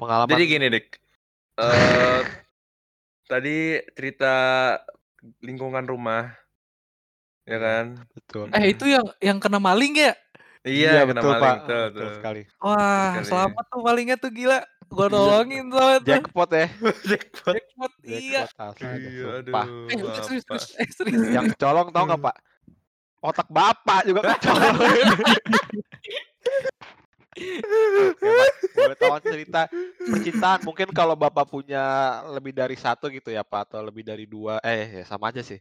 Pengalaman 0.00 0.32
Jadi 0.32 0.44
gini, 0.48 0.66
Dik. 0.72 0.86
Eh 1.60 2.20
tadi 3.28 3.84
cerita 3.92 4.32
lingkungan 5.44 5.84
rumah. 5.84 6.32
Ya 7.44 7.60
kan? 7.60 8.00
betul. 8.16 8.48
Eh 8.56 8.72
itu 8.72 8.88
yang 8.88 9.04
yang 9.20 9.36
kena 9.36 9.60
maling 9.60 9.92
ya? 9.92 10.16
Iya, 10.64 11.04
kena 11.04 11.20
betul 11.20 11.32
maling 11.36 11.44
Pak. 11.44 11.56
tuh, 11.68 11.82
betul 11.92 12.00
tuh. 12.00 12.12
sekali. 12.16 12.42
Wah, 12.64 13.12
Sekali. 13.12 13.28
selamat 13.28 13.64
tuh 13.68 13.80
malingnya 13.84 14.16
tuh 14.16 14.30
gila. 14.32 14.58
Gua 14.88 15.04
Iya. 15.04 15.12
nolongin 15.12 15.64
soalnya 15.68 15.98
tuh. 16.00 16.08
Jackpot 16.16 16.48
ya. 16.48 16.66
Jackpot. 17.12 17.52
Jackpot, 17.60 17.92
iya. 18.08 18.42
Jackpot 18.48 18.74
Iya, 18.80 19.26
aduh. 19.44 19.84
Eh, 19.92 19.96
serius, 20.24 20.44
serius, 20.48 20.64
eh, 20.80 20.88
serius. 20.88 21.28
Yang 21.28 21.44
kecolong 21.60 21.92
tau 21.92 22.08
nggak 22.08 22.22
Pak? 22.24 22.36
Otak 23.22 23.46
bapak 23.48 24.02
juga 24.02 24.20
Pak. 24.26 24.38
Boleh 28.72 28.96
tahu 28.98 29.16
cerita 29.24 29.60
percintaan 29.98 30.60
mungkin 30.62 30.88
kalau 30.90 31.14
bapak 31.14 31.46
punya 31.48 31.80
lebih 32.28 32.52
dari 32.52 32.74
satu 32.74 33.08
gitu 33.08 33.30
ya 33.30 33.40
Pak 33.40 33.72
atau 33.72 33.80
lebih 33.80 34.02
dari 34.02 34.26
dua 34.26 34.60
eh 34.60 35.00
ya 35.00 35.04
sama 35.06 35.32
aja 35.32 35.40
sih 35.40 35.56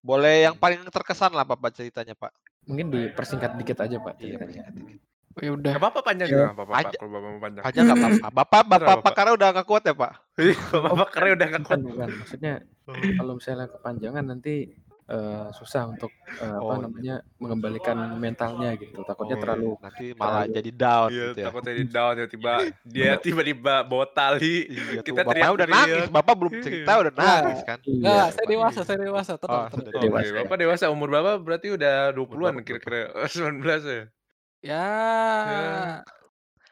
boleh 0.00 0.46
yang 0.46 0.54
paling 0.54 0.82
terkesan 0.86 1.32
lah 1.32 1.42
bapak 1.42 1.72
ceritanya 1.72 2.14
Pak 2.14 2.32
Mungkin 2.66 2.90
dipersingkat 2.90 3.54
dikit 3.62 3.78
aja 3.78 3.94
pak. 4.02 4.18
Iya, 4.18 4.42
ceritanya. 4.42 4.66
Ya 5.38 5.50
udah. 5.54 5.70
Gak 5.70 5.82
apa-apa 5.86 6.00
panjang 6.02 6.26
Iya. 6.26 6.34
juga, 6.34 6.42
gak 6.42 6.56
apa-apa 6.58 6.72
Aja- 6.74 6.98
kalau 6.98 7.10
Bapak 7.14 7.30
mau 7.30 7.38
panjang. 7.38 7.62
aja 7.62 7.78
nggak 7.78 7.94
apa-apa 7.94 8.18
bapak 8.18 8.34
bapak 8.34 8.66
Kenapa, 8.82 9.04
Pak? 9.06 9.12
karena 9.14 9.32
udah 9.38 9.48
nggak 9.54 9.66
kuat 9.70 9.82
ya 9.86 9.94
Pak 9.94 10.12
Bapak 10.74 11.08
karena 11.14 11.28
udah 11.30 11.46
gak 11.46 11.62
kuat. 11.62 11.78
Bukan, 11.78 11.86
bukan. 11.86 12.08
Maksudnya 12.18 12.52
kalau 13.14 13.32
misalnya 13.38 13.66
kepanjangan 13.70 14.24
nanti 14.26 14.54
eee, 15.10 15.48
susah 15.58 15.82
untuk, 15.92 16.12
apa 16.40 16.72
Oh, 16.72 16.82
iya. 16.84 16.86
namanya, 16.86 17.12
mengembalikan 17.42 17.98
mentalnya 18.22 18.68
gitu. 18.80 19.02
Takutnya 19.08 19.36
Oh, 19.38 19.42
terlalu 19.42 19.68
iya. 19.72 19.72
Nanti 19.80 20.02
malah 20.12 20.44
terlalu 20.44 20.56
jadi 20.56 20.68
down 20.74 21.10
Iya, 21.10 21.24
gitu 21.24 21.38
ya. 21.48 21.52
takutnya 21.52 21.72
di 21.78 21.84
down 21.94 22.12
tiba-tiba 22.18 22.52
dia 22.94 23.10
tiba-tiba 23.24 23.72
bawa 23.86 24.06
tali, 24.10 24.46
Iya 24.74 25.00
tuh, 25.08 25.18
kita 25.22 25.22
bapaknya 25.26 25.52
udah 25.56 25.68
nangis, 25.70 26.04
bapak 26.14 26.34
belum 26.40 26.54
cerita 26.64 26.90
Iya. 26.90 27.00
udah 27.00 27.14
Enggak, 27.16 27.38
nangis 27.38 27.58
kan. 27.68 27.78
Iya. 27.86 28.02
enggak, 28.02 28.24
saya 28.34 28.46
Bapak 28.46 28.52
dewasa, 28.52 28.80
iya. 28.80 28.86
saya 28.86 28.98
dewasa, 29.02 29.32
Oh, 29.48 29.64
tenang. 29.70 29.70
Oke, 29.74 29.96
Dewasa 30.02 30.34
ya? 30.44 30.46
Bapak 30.46 30.56
dewasa 30.62 30.86
umur 30.94 31.08
berapa? 31.12 31.32
Berarti 31.42 31.68
udah 31.76 32.10
Umur 32.24 32.38
20-an 32.40 32.56
berapa 32.56 32.60
tuh, 32.66 32.76
Pak? 32.80 32.80
kira-kira, 32.80 32.98
oh 33.18 33.28
19 33.30 33.82
ya? 33.88 34.02
Ya, 34.64 34.74
Ya. 35.44 36.06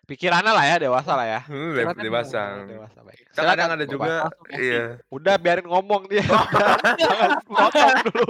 Pikirannya 0.05 0.53
lah 0.53 0.65
ya, 0.69 0.77
dewasa 0.81 1.13
lah 1.17 1.27
ya. 1.27 1.41
Hmm, 1.49 1.73
pikirannya 1.73 2.05
dewasa. 2.05 2.41
dewasa. 2.45 2.69
Dewasa, 2.69 2.99
baik. 3.05 3.21
Kan 3.33 3.45
kadang 3.49 3.69
Silakan, 3.69 3.69
ada 3.73 3.85
Bapak. 3.85 3.91
juga 3.91 4.09
ya. 4.13 4.23
iya. 4.61 4.85
Udah 5.09 5.35
biarin 5.41 5.67
ngomong 5.67 6.03
dia. 6.07 6.25
Jangan 6.25 6.81
jangan 7.01 7.31
potong 7.49 7.97
dulu. 8.07 8.27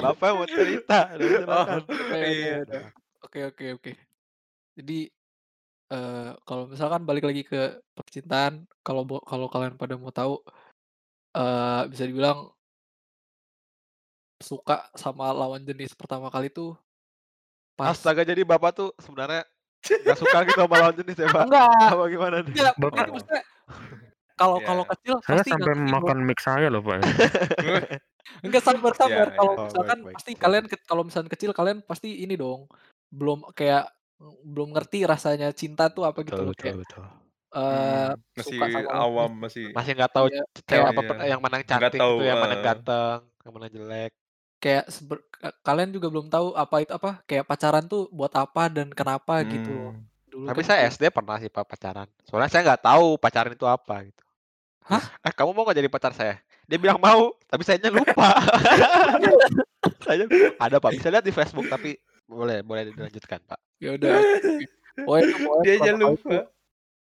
Bapak 0.00 0.30
mau 0.32 0.46
cerita, 0.48 0.98
Oh, 1.12 1.28
silakan. 1.30 1.80
Oke, 1.84 2.16
oke, 2.16 2.28
iya. 2.32 2.56
oke. 2.64 2.78
Oke, 3.26 3.66
oke. 3.76 3.92
Jadi, 4.76 4.98
eee, 5.92 6.30
kalau 6.44 6.64
misalkan 6.68 7.02
balik 7.04 7.24
lagi 7.28 7.42
ke 7.44 7.80
percintaan, 7.96 8.64
kalau 8.80 9.04
kalau 9.24 9.46
kalian 9.52 9.76
pada 9.76 9.94
mau 10.00 10.12
tahu, 10.12 10.40
eee, 11.36 11.82
bisa 11.92 12.04
dibilang 12.08 12.50
suka 14.36 14.92
sama 14.92 15.32
lawan 15.32 15.64
jenis 15.64 15.96
pertama 15.96 16.28
kali 16.28 16.52
tuh 16.52 16.76
pas 17.76 17.92
Astaga, 17.92 18.24
jadi 18.24 18.44
Bapak 18.44 18.72
tuh 18.72 18.90
sebenarnya 19.00 19.44
nggak 19.88 20.18
suka 20.18 20.38
gitu 20.46 20.58
sama 20.62 20.76
lawan 20.80 20.94
jenis 21.00 21.16
ya, 21.18 21.28
Pak? 21.30 21.44
enggak 21.46 21.88
Apa 21.92 22.04
gimana 22.10 22.36
nih? 22.42 22.52
enggak, 22.52 22.74
Bapak 22.78 23.06
maksudnya 23.10 23.42
kalau 24.36 24.56
Iya. 24.60 24.66
kalau 24.68 24.84
kecil 24.92 25.14
Saya 25.24 25.40
pasti 25.40 25.50
sampai 25.56 25.72
makan 25.74 26.18
mic 26.28 26.38
saya 26.44 26.66
loh, 26.68 26.82
Pak. 26.84 26.96
Enggak, 28.44 28.62
sabar 28.66 28.92
Iya, 28.92 28.98
sabar. 29.00 29.26
iya. 29.32 29.36
Kalau 29.38 29.52
Oh, 29.56 29.64
misalkan 29.64 29.98
baik, 30.02 30.06
baik. 30.06 30.14
pasti 30.18 30.30
kalian 30.36 30.64
ke 30.68 30.76
kalau 30.84 31.02
misalkan 31.06 31.30
kecil 31.32 31.50
kalian 31.56 31.78
pasti 31.86 32.08
ini 32.20 32.34
dong, 32.36 32.68
belum 33.08 33.38
kayak, 33.56 33.86
belum 34.44 34.68
ngerti 34.76 34.98
rasanya 35.08 35.48
cinta 35.56 35.88
tuh 35.88 36.04
apa 36.04 36.20
gitu 36.26 36.36
Betul 36.36 36.44
loh, 36.44 36.52
betul 36.52 36.60
kayak, 36.60 36.76
betul. 36.84 37.02
Hmm, 37.56 38.08
masih 38.36 38.44
suka 38.44 38.66
sama 38.68 38.90
awam, 38.92 39.30
jenis. 39.32 39.42
masih 39.46 39.64
Masih 39.72 39.92
nggak 39.96 40.12
tahu 40.12 40.26
Iya, 40.28 40.42
cewek 40.68 40.88
apa 40.92 41.00
iya. 41.00 41.24
yang 41.32 41.40
mana 41.40 41.56
cantik 41.64 42.00
tahu, 42.02 42.14
gitu, 42.18 42.22
yang 42.28 42.38
mana 42.42 42.54
heeh. 42.54 42.64
ganteng, 42.66 43.20
yang 43.46 43.52
mana 43.56 43.66
jelek. 43.72 44.10
Kayak 44.66 44.90
kalian 45.62 45.94
juga 45.94 46.10
belum 46.10 46.26
tahu 46.26 46.58
apa 46.58 46.82
itu 46.82 46.90
apa, 46.90 47.22
kayak 47.22 47.46
pacaran 47.46 47.86
tuh 47.86 48.10
buat 48.10 48.34
apa 48.34 48.66
dan 48.66 48.90
kenapa 48.90 49.46
gitu 49.46 49.70
loh. 49.70 49.92
Hmm. 49.94 50.02
Dulu 50.26 50.44
Tapi 50.50 50.60
kan 50.66 50.68
saya 50.74 50.90
SD 50.90 51.14
pernah 51.14 51.38
sih, 51.38 51.46
Pak, 51.46 51.62
pacaran. 51.70 52.10
Soalnya 52.26 52.50
saya 52.50 52.66
nggak 52.66 52.82
tahu 52.82 53.14
pacaran 53.14 53.54
itu 53.54 53.62
apa 53.62 54.10
gitu. 54.10 54.22
Hah? 54.90 55.06
"Eh, 55.22 55.30
kamu 55.38 55.54
mau 55.54 55.62
nggak 55.62 55.78
jadi 55.78 55.86
pacar 55.86 56.10
saya?" 56.18 56.42
Dia 56.66 56.82
bilang 56.82 56.98
mau, 56.98 57.30
tapi 57.46 57.62
sayanya 57.62 57.94
lupa. 57.94 58.34
Saya 60.02 60.26
ada, 60.58 60.82
Pak, 60.82 60.98
bisa 60.98 61.14
lihat 61.14 61.22
di 61.22 61.30
Facebook, 61.30 61.70
tapi 61.70 61.94
boleh 62.26 62.58
boleh 62.66 62.90
dilanjutkan, 62.90 63.38
Pak. 63.46 63.58
Ya 63.78 63.94
udah, 63.94 64.18
itu 64.18 65.34
Dia 65.62 65.72
aja 65.78 65.94
kali 65.94 66.02
lupa. 66.02 66.50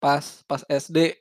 pas 0.01 0.25
pas 0.49 0.65
SD, 0.65 1.13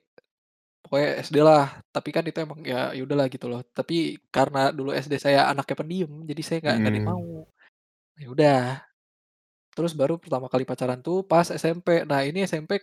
pokoknya 0.90 1.10
SD 1.22 1.38
lah. 1.46 1.78
Tapi 1.94 2.10
kan 2.10 2.26
itu 2.26 2.42
emang 2.42 2.60
ya 2.66 2.90
ya 2.98 3.02
udahlah 3.06 3.30
gitu 3.30 3.46
loh. 3.46 3.62
Tapi 3.78 4.18
karena 4.34 4.74
dulu 4.74 4.90
SD 4.92 5.22
saya 5.22 5.46
anaknya 5.48 5.76
pendiam, 5.78 6.12
jadi 6.26 6.42
saya 6.42 6.58
nggak 6.66 6.78
nggak 6.82 6.94
Hmm. 6.98 7.06
mau. 7.06 7.26
Ya 8.18 8.28
udah. 8.34 8.62
Terus 9.78 9.94
baru 9.96 10.18
pertama 10.20 10.50
kali 10.52 10.66
pacaran 10.68 11.00
tuh 11.00 11.24
pas 11.24 11.48
SMP. 11.48 12.04
Nah, 12.04 12.26
ini 12.26 12.44
SMP 12.44 12.82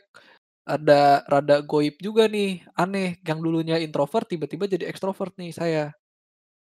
ada 0.66 1.26
rada 1.26 1.60
goib 1.62 1.98
juga 2.00 2.26
nih, 2.30 2.62
aneh. 2.78 3.18
Yang 3.26 3.38
dulunya 3.42 3.76
introvert 3.82 4.26
tiba-tiba 4.30 4.64
jadi 4.70 4.86
ekstrovert 4.88 5.34
nih 5.36 5.52
saya. 5.52 5.84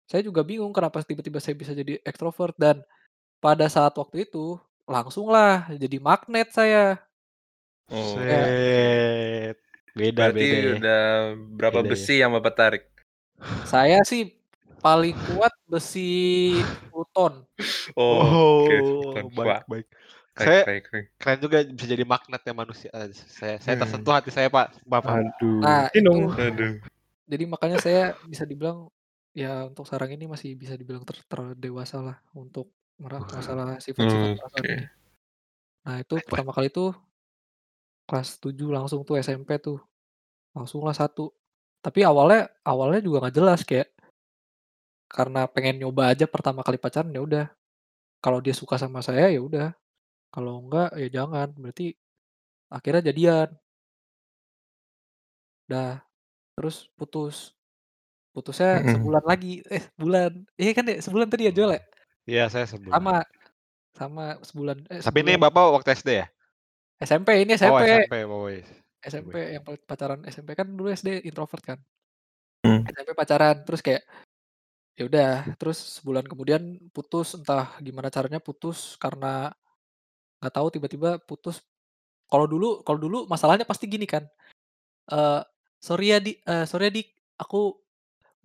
Saya 0.09 0.23
juga 0.25 0.41
bingung 0.43 0.71
kenapa 0.75 1.03
tiba-tiba 1.05 1.39
saya 1.43 1.55
bisa 1.55 1.71
jadi 1.75 1.99
ekstrovert 2.03 2.55
dan 2.57 2.81
pada 3.43 3.67
saat 3.69 3.93
waktu 3.95 4.25
itu 4.25 4.57
langsunglah 4.87 5.67
jadi 5.75 5.97
magnet 6.01 6.49
saya. 6.51 6.97
Oh. 7.91 8.15
Set. 8.19 9.66
Beda 9.97 10.29
Berarti 10.29 10.45
beda 10.45 10.57
ya. 10.57 10.75
udah 10.79 11.01
berapa 11.57 11.79
Beda 11.81 11.87
ya. 11.87 11.91
besi 11.91 12.13
yang 12.21 12.31
Bapak 12.37 12.53
tarik? 12.53 12.83
saya 13.65 13.99
sih 14.05 14.21
paling 14.81 15.13
kuat 15.27 15.53
besi 15.67 16.09
10 16.61 17.05
ton. 17.13 17.33
Oh, 17.97 18.21
oke, 18.21 18.75
Oh, 18.77 19.29
baik 19.33 19.47
Wah, 19.47 19.61
baik. 19.65 19.85
baik 20.37 20.37
Saya 20.37 20.61
baik 20.69 20.83
baik. 20.93 21.05
keren 21.17 21.39
juga 21.41 21.57
bisa 21.65 21.87
jadi 21.89 22.05
magnetnya 22.05 22.53
manusia. 22.53 22.89
Eh, 22.93 23.09
saya 23.13 23.55
saya 23.57 23.73
Hmm. 23.73 23.81
tersentuh 23.81 24.13
hati 24.13 24.29
saya, 24.29 24.47
Pak, 24.53 24.67
Bapak. 24.85 25.13
Aduh, 25.17 25.61
Nah, 25.65 25.89
itu 25.89 26.13
Aduh. 26.37 26.73
jadi 27.25 27.43
makanya 27.49 27.77
saya 27.81 28.01
bisa 28.21 28.45
dibilang 28.45 28.87
ya 29.33 29.65
untuk 29.69 29.85
sekarang 29.89 30.13
ini 30.13 30.25
masih 30.29 30.53
bisa 30.57 30.73
dibilang 30.77 31.01
ter 31.05 31.17
terdewasa 31.25 31.97
lah 32.05 32.17
untuk 32.37 32.69
masalah 33.01 33.77
sifat-sifat 33.81 34.49
Oke. 34.57 34.61
ini. 34.61 34.85
Nah, 35.85 35.95
itu 36.01 36.15
pertama 36.25 36.51
kali 36.53 36.69
tuh 36.69 36.93
kelas 38.07 38.39
7 38.39 38.55
langsung 38.71 39.03
tuh 39.03 39.19
SMP 39.19 39.59
tuh. 39.59 39.77
Langsunglah 40.55 40.95
1. 40.95 41.11
Tapi 41.83 41.99
awalnya 42.01 42.49
awalnya 42.65 43.03
juga 43.03 43.27
nggak 43.27 43.35
jelas 43.37 43.61
kayak 43.67 43.91
karena 45.07 45.47
pengen 45.47 45.79
nyoba 45.79 46.11
aja 46.11 46.27
pertama 46.27 46.59
kali 46.63 46.75
pacaran, 46.75 47.11
ya 47.15 47.23
udah. 47.23 47.45
Kalau 48.19 48.43
dia 48.43 48.51
suka 48.51 48.75
sama 48.75 48.99
saya, 48.99 49.31
ya 49.31 49.39
udah. 49.39 49.71
Kalau 50.31 50.59
enggak, 50.59 50.91
ya 50.99 51.07
jangan. 51.07 51.47
Berarti 51.55 51.95
akhirnya 52.67 53.11
jadian. 53.11 53.49
Dah, 55.67 56.03
terus 56.59 56.91
putus. 56.99 57.55
Putusnya 58.35 58.83
sebulan 58.83 59.23
lagi. 59.23 59.63
Eh, 59.71 59.83
sebulan. 59.95 60.31
Iya 60.59 60.71
kan 60.75 60.85
ya, 60.91 60.97
sebulan 60.99 61.27
tadi 61.31 61.47
ya, 61.47 61.53
Joel 61.55 61.71
ya? 61.79 61.81
Iya, 62.27 62.43
saya 62.51 62.65
sebulan. 62.67 62.93
Sama. 62.99 63.15
Sama 63.97 64.25
sebulan 64.45 64.77
eh, 64.91 65.01
Tapi 65.01 65.19
ini 65.23 65.33
sebulan. 65.39 65.43
Bapak 65.49 65.63
waktu 65.73 65.89
SD 65.95 66.09
ya? 66.21 66.27
SMP, 67.01 67.29
ini 67.45 67.53
Oh, 67.61 67.77
SMP. 67.77 67.81
SMP. 67.81 68.23
Oh. 68.25 68.49
SMP 69.05 69.33
Baik. 69.33 69.37
yang 69.57 69.63
pa 69.67 69.73
pacaran 69.89 70.21
SMP 70.27 70.51
kan 70.57 70.67
dulu 70.77 70.89
SD 70.93 71.21
introvert 71.29 71.63
kan. 71.63 71.79
Hmm. 72.65 72.87
SMP 72.89 73.11
pacaran, 73.17 73.63
terus 73.65 73.81
kayak 73.85 74.03
ya 74.99 75.03
udah, 75.09 75.31
terus 75.59 75.77
sebulan 76.01 76.25
kemudian 76.29 76.63
putus, 76.95 77.35
entah 77.39 77.75
gimana 77.83 78.09
caranya 78.13 78.39
putus 78.43 78.95
karena 79.01 79.53
nggak 80.41 80.53
tahu 80.55 80.67
tiba-tiba 80.75 81.09
putus. 81.25 81.63
Kalau 82.31 82.45
dulu 82.49 82.81
kalau 82.87 82.99
dulu 83.01 83.17
masalahnya 83.31 83.65
pasti 83.67 83.85
gini 83.89 84.05
kan, 84.09 84.25
eee, 85.11 85.41
"Sorry 85.81 86.13
ya, 86.15 86.19
Dik 86.23 86.37
eee, 86.45 86.65
sorry 86.69 86.89
ya, 86.89 86.93
Dik, 87.01 87.09
aku 87.41 87.77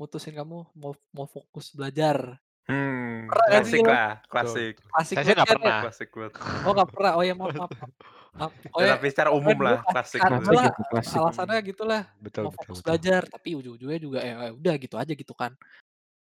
mutusin 0.00 0.34
kamu 0.38 0.58
mau 0.78 0.92
mau 1.16 1.26
fokus 1.30 1.72
belajar." 1.76 2.40
Hmm, 2.68 3.26
Pernah 3.26 3.46
klasik 3.50 3.82
lah, 3.90 4.22
klasik. 4.30 4.74
Klasik 4.92 5.18
Saya 5.18 5.32
nggak 5.34 5.50
kan 5.50 5.58
ya? 5.58 5.58
pernah. 5.58 5.78
Klasik 5.82 6.08
banget. 6.14 6.32
Oh, 6.64 6.72
nggak 6.76 6.90
pernah. 6.94 7.12
Oh 7.18 7.24
ya, 7.26 7.34
maaf 7.34 7.52
maaf 7.58 7.72
maaf. 7.80 7.92
Maaf, 8.38 8.52
Ya, 8.80 8.86
tapi 8.96 9.06
secara 9.12 9.30
umum 9.34 9.56
dulu 9.58 9.74
lah, 9.74 9.78
klasik 9.90 10.20
klasik 10.20 10.30
kan, 10.30 10.40
gitu. 10.40 10.84
Klasik 10.92 11.18
alasannya 11.20 11.58
gitulah, 11.68 12.02
Betul 12.24 12.44
mau 12.44 12.52
betul 12.54 12.58
fokus 12.58 12.78
betul. 12.80 12.84
belajar, 12.86 13.22
tapi 13.28 13.48
ujung-ujungnya 13.58 14.00
juga 14.00 14.18
ya 14.24 14.34
udah 14.54 14.74
gitu 14.80 14.96
aja 15.00 15.12
gitu 15.12 15.34
kan. 15.36 15.52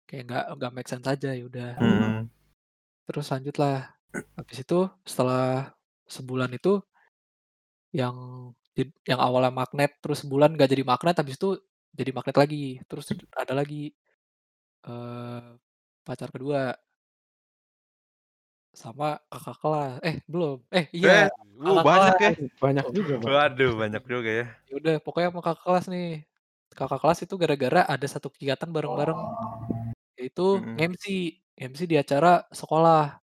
Kayak 0.09 0.23
nggak 0.29 0.45
nggak 0.59 0.73
make 0.77 0.89
sense 0.91 1.07
aja, 1.09 1.31
ya 1.37 1.45
udah. 1.47 1.71
Mhm. 1.81 2.31
Terus 3.11 3.27
lanjutlah. 3.33 3.79
Habis 4.39 4.59
itu 4.65 4.79
setelah 5.05 5.75
sebulan 6.09 6.51
itu 6.57 6.81
yang 7.95 8.15
yang 9.05 9.19
awalnya 9.21 9.51
magnet, 9.53 9.99
terus 9.99 10.23
sebulan 10.25 10.55
nggak 10.55 10.71
jadi 10.71 10.85
magnet, 10.87 11.17
habis 11.19 11.35
itu 11.37 11.59
jadi 11.95 12.11
magnet 12.15 12.37
lagi. 12.39 12.79
Terus 12.87 13.11
ada 13.35 13.53
lagi, 13.59 13.91
eee, 14.87 15.51
pacar 16.11 16.31
kedua. 16.35 16.61
Sama 18.75 19.19
kakak 19.31 19.57
kelas. 19.63 19.93
Eh, 20.07 20.17
belum. 20.31 20.57
Eh, 20.71 20.87
iya, 20.95 21.11
Eh, 21.27 21.29
Uh, 21.61 21.77
kakak 21.77 21.87
banyak 21.87 22.15
ya. 22.25 22.31
kelas. 22.31 22.51
Banyak 22.63 22.87
juga, 22.97 23.15
Pak. 23.25 23.35
waduh 23.35 23.73
banyak 23.83 24.03
juga 24.13 24.31
ya. 24.41 24.45
Ya 24.69 24.73
udah, 24.81 24.95
pokoknya 25.05 25.29
sama 25.33 25.43
kakak 25.47 25.65
kelas 25.67 25.85
nih. 25.93 26.07
Kakak 26.79 27.01
kelas 27.03 27.19
itu 27.27 27.35
gara-gara 27.43 27.81
ada 27.95 28.07
satu 28.15 28.29
kegiatan 28.35 28.71
bareng-bareng, 28.77 29.21
yaitu 30.19 30.43
Mhm. 30.53 30.77
nge-MC, 30.79 31.05
MC 31.71 31.81
di 31.93 31.97
acara 32.03 32.47
sekolah. 32.53 33.21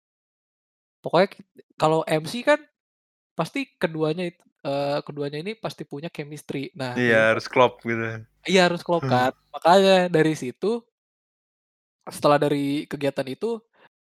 Pokoknya 1.03 1.29
kalau 1.77 2.01
MC 2.07 2.41
kan 2.41 2.59
pasti 3.37 3.59
keduanya 3.81 4.23
it 4.31 4.37
eee, 4.65 4.99
keduanya 5.07 5.39
ini 5.43 5.53
pasti 5.57 5.83
punya 5.87 6.09
chemistry. 6.13 6.71
Nah, 6.77 6.99
Iya, 6.99 7.15
harus 7.35 7.45
klop 7.51 7.83
gitu. 7.83 8.03
Iya, 8.45 8.59
harus 8.69 8.81
klop 8.85 9.03
kan. 9.09 9.31
Makanya 9.53 10.11
dari 10.13 10.33
situ 10.37 10.85
setelah 12.15 12.37
dari 12.41 12.85
kegiatan 12.91 13.27
itu, 13.27 13.59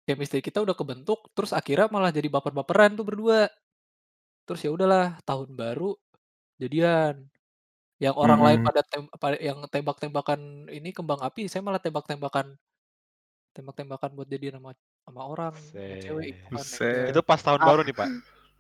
chemistry 0.09 0.41
kita 0.45 0.61
udah 0.65 0.77
kebentuk, 0.79 1.19
terus 1.37 1.53
akhirnya 1.57 1.89
malah 1.93 2.11
jadi 2.15 2.29
baper-baperan 2.33 2.97
tuh 2.99 3.07
berdua. 3.09 3.49
Terus 4.49 4.61
ya 4.67 4.71
udahlah, 4.77 5.19
tahun 5.29 5.51
baru 5.57 5.97
jadian. 6.63 7.29
Yang 8.03 8.17
orang 8.23 8.41
lain 8.47 8.61
Mhm. 8.61 8.67
pada 8.67 8.83
tem 8.87 9.05
yang 9.45 9.59
tembak-tembakan 9.73 10.41
ini 10.73 10.91
kembang 10.97 11.21
api, 11.25 11.49
saya 11.53 11.63
malah 11.67 11.81
tembak-tembakan 11.83 12.57
tembak-tembakan 13.57 14.11
buat 14.17 14.29
jadian 14.31 14.55
sama 14.63 14.71
sama 15.07 15.23
orang, 15.33 15.55
sama 15.83 15.97
cewek 16.05 16.29
kan, 16.53 16.53
Buset. 16.53 16.83
cewek. 16.87 17.11
Itu 17.11 17.21
pas 17.29 17.41
tahun 17.43 17.63
Ah, 17.63 17.69
baru 17.69 17.81
nih, 17.87 17.95
Pak? 17.97 18.11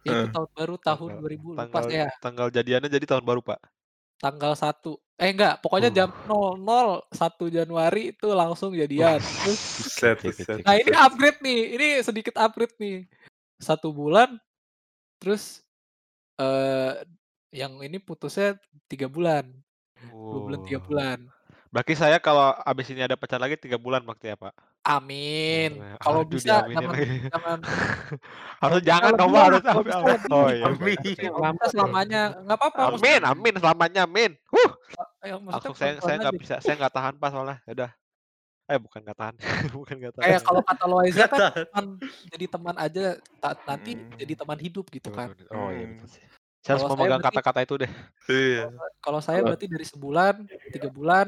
itu 0.07 0.25
Heeh. 0.25 0.31
tahun 0.35 0.51
baru 0.59 0.75
tahun 0.87 1.11
Tanggal 1.11 1.19
2000 1.21 1.49
lupa 1.59 1.81
tanggal 1.81 1.87
saya. 1.89 2.07
tanggal 2.25 2.49
jadiannya 2.57 2.91
jadi 2.93 3.07
tahun 3.11 3.25
baru, 3.29 3.41
Pak? 3.45 3.61
Tanggal 4.21 4.53
1 4.59 5.01
eh 5.21 5.31
enggak, 5.35 5.61
pokoknya 5.65 5.91
jam 5.93 6.11
Uh. 6.29 6.57
00.01 6.57 7.49
Januari 7.53 8.13
itu 8.17 8.27
langsung 8.37 8.73
jadian. 8.77 9.21
Terus 9.41 9.61
nah 10.65 10.75
ini 10.79 10.93
upgrade 10.97 11.41
nih, 11.45 11.61
ini 11.77 11.87
sedikit 12.05 12.37
upgrade 12.41 12.77
nih. 12.81 12.97
1 13.61 13.91
bulan, 13.95 14.39
terus, 15.23 15.63
eee, 16.41 17.05
yang 17.55 17.79
ini 17.85 17.99
putusnya 18.03 18.57
3 18.91 19.07
bulan. 19.11 19.47
2 20.31 20.41
bulan, 20.45 20.61
3 20.65 20.79
Oh. 20.79 20.85
bulan. 20.85 21.31
Berarti 21.71 21.95
saya 21.95 22.19
kalau 22.19 22.51
abis 22.67 22.91
ini 22.91 23.07
ada 23.07 23.15
pacar 23.15 23.39
lagi 23.39 23.55
3 23.55 23.79
bulan 23.79 24.03
berarti 24.03 24.35
ya, 24.35 24.37
Pak? 24.37 24.51
Amin. 24.91 25.79
Boleh. 25.79 25.95
Kalau 26.03 26.21
Aduh, 26.27 26.35
bisa 26.35 26.55
jangan 26.67 26.95
jangan 27.31 27.59
Harus 28.59 28.81
jangan 28.83 29.13
dong, 29.15 29.33
harus 29.39 29.63
kalau 29.63 29.83
amin. 29.87 30.19
Oh 30.35 30.49
iya, 30.51 30.65
Amin. 30.67 30.99
Kalau 31.31 31.53
bisa 31.55 31.67
selamanya, 31.71 32.23
nggak 32.43 32.59
apa-apa 32.59 32.81
Amin 32.99 33.21
amin 33.23 33.55
selamanya, 33.63 34.01
amin. 34.03 34.31
Huh. 34.51 34.71
e 35.23 35.25
yang 35.31 35.41
maksudnya 35.47 35.55
Langsung 35.55 35.75
saya 35.79 35.93
saya 36.03 36.17
nggak 36.19 36.37
bisa, 36.43 36.55
saya 36.59 36.75
nggak 36.75 36.95
tahan, 36.97 37.15
Pak, 37.23 37.29
soalnya. 37.31 37.57
Ya 37.71 37.73
udah. 37.79 37.91
Eh, 38.71 38.79
bukan 38.79 38.99
nggak 39.03 39.19
tahan, 39.19 39.35
bukan 39.79 39.95
nggak 39.99 40.13
tahan. 40.19 40.25
Kayak 40.27 40.41
kalau 40.43 40.61
kata 40.67 40.85
Nggak 40.91 41.29
kan 41.31 41.41
teman 41.71 41.87
jadi 42.35 42.47
teman 42.51 42.77
aja, 42.83 43.05
nanti 43.67 43.91
jadi 44.19 44.33
Hmm. 44.35 44.41
teman 44.43 44.59
hidup 44.59 44.87
gitu 44.91 45.09
kan. 45.15 45.35
Oh 45.55 45.71
iya 45.71 45.87
Hmm. 45.87 46.03
betul 46.03 46.09
sih. 46.19 46.25
Saya 46.67 46.77
harus 46.77 46.93
memegang 46.93 47.23
kata-kata 47.25 47.61
itu 47.63 47.75
deh. 47.79 47.91
Iya. 48.27 48.69
kalau 48.71 48.81
sa 48.83 48.93
kalau 49.01 49.21
saya 49.25 49.41
berarti 49.45 49.67
dari 49.69 49.87
sebulan, 49.87 50.35
3 50.71 50.89
bulan, 50.93 51.27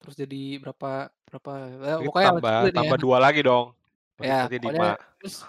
terus 0.00 0.14
jadi 0.22 0.36
berapa 0.62 0.88
berapa, 1.28 1.50
Ini 1.98 2.06
pokoknya 2.06 2.30
lanjut 2.38 2.54
tambah 2.54 2.70
ya. 2.84 2.90
tambah 2.90 2.96
2 3.00 3.16
lagi 3.18 3.40
dong. 3.42 3.74
Berarti 4.18 4.26
Ya, 4.26 4.50
pokoknya 4.50 4.58
5. 4.58 4.98
terus 5.22 5.46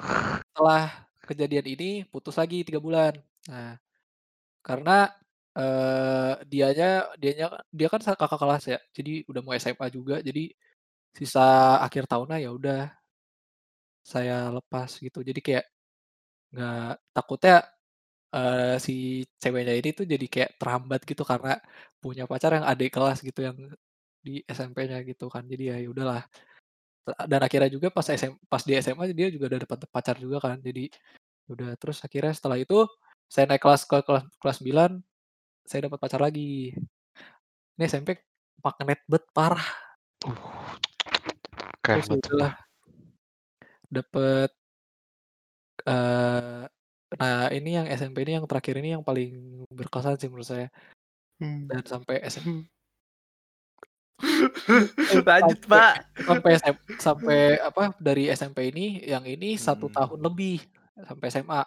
setelah 0.53 1.09
kejadian 1.25 1.65
ini 1.73 1.85
putus 2.11 2.37
lagi 2.37 2.61
3 2.61 2.77
bulan. 2.77 3.13
Nah, 3.49 3.81
karena, 4.65 5.09
eee, 5.57 6.33
dianya 6.51 6.87
dianya 7.21 7.45
dia 7.73 7.87
kan 7.93 8.01
sa 8.05 8.13
kakak 8.19 8.39
kelas 8.41 8.63
ya, 8.73 8.79
jadi 8.97 9.11
udah 9.29 9.41
mau 9.45 9.53
SMA 9.57 9.87
juga, 9.93 10.15
jadi 10.27 10.41
sisa 11.17 11.41
akhir 11.85 12.03
tahunnya 12.11 12.37
ya 12.45 12.51
udah 12.57 12.79
saya 14.05 14.33
lepas 14.55 14.89
gitu. 15.03 15.19
Jadi 15.27 15.39
kayak 15.43 15.65
nggak 16.53 16.91
takutnya, 17.15 17.53
eee, 18.35 18.75
si 18.85 18.93
ceweknya 19.41 19.73
ini 19.79 19.89
tuh 19.97 20.05
jadi 20.13 20.25
kayak 20.33 20.51
terhambat 20.61 21.01
gitu 21.09 21.23
karena 21.27 21.51
punya 22.03 22.23
pacar 22.31 22.51
yang 22.57 22.67
adik 22.71 22.89
kelas 22.95 23.19
gitu, 23.27 23.39
yang 23.47 23.57
di 24.19 24.43
SMP-nya 24.45 25.01
gitu 25.07 25.31
kan. 25.31 25.43
Jadi 25.47 25.63
ya 25.71 25.75
ya 25.79 25.89
udahlah. 25.89 26.23
Dan 27.25 27.41
akhirnya 27.41 27.69
juga 27.73 27.89
pas 27.89 28.05
SM 28.05 28.37
pas 28.45 28.61
di 28.61 28.77
SMA 28.77 29.09
dia 29.17 29.33
juga 29.33 29.49
udah 29.55 29.59
dapat 29.65 29.77
pacar 29.89 30.15
juga 30.19 30.37
kan. 30.43 30.57
Jadi 30.61 30.91
udah, 31.49 31.73
terus 31.81 32.03
akhirnya 32.05 32.33
setelah 32.37 32.61
itu 32.61 32.85
saya 33.25 33.49
naik 33.49 33.61
kelas 33.61 33.85
ke 33.89 33.97
kelas 34.05 34.23
kelas 34.37 34.57
9, 34.61 35.01
saya 35.65 35.79
dapat 35.89 35.99
pacar 36.01 36.21
lagi. 36.21 36.73
Ini 37.77 37.83
SMP 37.89 38.21
magnet 38.61 39.01
bet 39.09 39.25
parah. 39.33 39.65
Uh. 40.25 40.37
Keren 41.79 42.03
Terus 42.03 42.09
ya 42.09 42.15
udahlah. 42.19 42.53
Dapet 43.89 44.51
eee, 45.89 46.63
nah 47.17 47.47
ini 47.49 47.69
yang 47.73 47.87
SMP 47.89 48.21
ini 48.27 48.37
yang 48.37 48.45
terakhir 48.45 48.75
ini 48.77 48.93
yang 48.93 49.01
paling 49.01 49.65
berkesan 49.73 50.19
sih 50.21 50.29
menurut 50.29 50.45
saya. 50.45 50.67
Hmm. 51.39 51.65
Dan 51.65 51.81
sampai 51.87 52.21
SM 52.21 52.67
Lanjut, 55.27 55.59
sampai 55.63 55.67
Pak. 55.67 55.93
sampai 56.27 56.49
SM 56.59 56.75
sampai 56.99 57.39
apa, 57.59 57.83
dari 57.99 58.27
SMP 58.31 58.71
ini, 58.71 58.99
yang 59.03 59.23
ini 59.25 59.55
1 59.55 59.87
Hmm. 59.89 59.95
tahun 59.95 60.19
lebih, 60.21 60.59
sampai 61.07 61.27
SMA. 61.31 61.61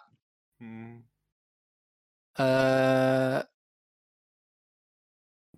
Hmm. 0.61 1.03
Eee 2.37 3.45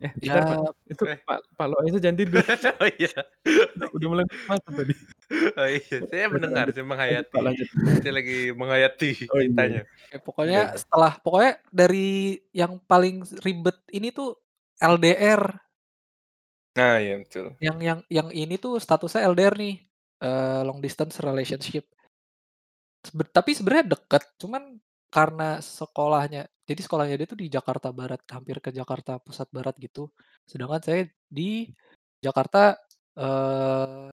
Eh, 0.03 0.11
ya 0.27 0.43
bentar, 0.43 0.59
Pak. 0.59 0.75
Itu 0.91 1.03
Eh. 1.07 1.17
Pak 1.23 1.39
Pak 1.55 1.67
Loaiza 1.71 1.97
jangan 2.03 2.19
tidur. 2.19 2.43
Oh 2.83 2.89
iya. 2.99 3.15
Udah 3.79 3.89
udah 3.95 4.07
mulai 4.11 4.25
mata 4.43 4.67
tadi. 4.75 4.91
Oh 5.55 5.67
iya, 5.71 5.97
saya 6.11 6.25
mendengar, 6.27 6.67
saya 6.75 6.83
menghayati. 6.83 7.31
Pak, 7.31 7.41
lanjut. 7.41 7.67
Saya 8.03 8.11
lagi 8.13 8.37
menghayati 8.51 9.09
Oh 9.31 9.39
iya. 9.39 9.47
ceritanya. 9.47 9.81
Ya 10.11 10.17
pokoknya 10.19 10.59
Udah. 10.67 10.79
setelah 10.83 11.13
pokoknya 11.23 11.51
dari 11.71 12.07
yang 12.51 12.75
paling 12.83 13.23
ribet 13.39 13.77
ini 13.95 14.11
tuh 14.11 14.35
LDR. 14.83 15.41
Nah, 16.75 16.99
iya 16.99 17.15
betul. 17.23 17.55
Yang 17.63 17.77
yang 17.87 17.99
yang 18.11 18.27
ini 18.35 18.55
tuh 18.59 18.73
statusnya 18.83 19.23
LDR 19.31 19.55
nih, 19.55 19.73
eee, 20.19 20.59
long 20.67 20.79
distance 20.83 21.15
relationship. 21.23 21.87
Sebe 23.05 23.23
tapi 23.29 23.51
sebenarnya 23.53 23.97
deket, 23.97 24.23
cuman 24.41 24.81
karena 25.13 25.61
sekolahnya 25.61 26.49
jadi 26.65 26.81
sekolahnya 26.81 27.15
dia 27.21 27.27
tuh 27.29 27.37
di 27.39 27.47
Jakarta 27.53 27.93
Barat, 27.93 28.21
hampir 28.33 28.57
ke 28.63 28.73
Jakarta 28.73 29.21
Pusat 29.21 29.47
Barat 29.53 29.75
gitu. 29.77 30.09
Sedangkan 30.49 30.81
saya 30.81 31.01
di 31.29 31.69
Jakarta, 32.25 32.73
eee, 33.17 34.09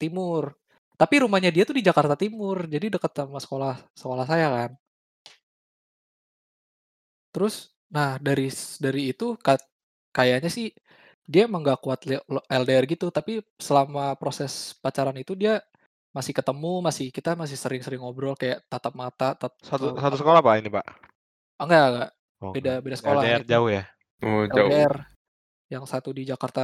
Timur. 0.00 0.54
Tapi 0.98 1.14
rumahnya 1.24 1.50
dia 1.54 1.64
tuh 1.68 1.76
di 1.78 1.84
Jakarta 1.86 2.14
Timur, 2.18 2.66
jadi 2.70 2.86
deket 2.94 3.12
sama 3.16 3.38
sekolah 3.42 3.74
sekolah 3.98 4.26
saya 4.28 4.48
kan. 4.52 4.72
Terus, 7.34 7.74
nah 7.90 8.14
dari 8.22 8.46
dari 8.78 9.10
itu 9.10 9.34
kayaknya 10.14 10.50
sih 10.56 10.70
dia 11.32 11.48
emang 11.48 11.62
nggak 11.64 11.80
kuat 11.84 12.00
LDR 12.52 12.84
gitu, 12.88 13.08
tapi 13.12 13.40
selama 13.60 14.14
proses 14.20 14.76
pacaran 14.82 15.16
itu 15.16 15.32
dia 15.36 15.60
masih 16.16 16.32
ketemu, 16.36 16.72
masih 16.84 17.06
kita 17.14 17.34
masih 17.38 17.56
sering-sering 17.58 18.00
ngobrol 18.02 18.34
kayak 18.38 18.64
tatap 18.72 18.94
mata, 18.96 19.34
tat 19.40 19.54
Satu 19.62 19.86
eee, 19.86 19.98
satu 20.02 20.16
sekolah, 20.20 20.40
Pak, 20.42 20.54
ini, 20.60 20.68
Pak? 20.72 20.84
Oh 21.60 21.64
enggak 21.70 21.82
enggak, 21.90 22.10
Oh, 22.42 22.54
beda 22.54 22.72
beda 22.84 22.96
sekolah 22.98 23.22
LDR 23.22 23.42
itu. 23.42 23.52
jauh 23.52 23.70
ya? 23.70 23.82
Oh, 24.24 24.44
jauh. 24.50 24.74
LDR. 24.74 24.94
Yang 25.72 25.84
satu 25.92 26.10
di 26.18 26.22
Jakarta 26.30 26.62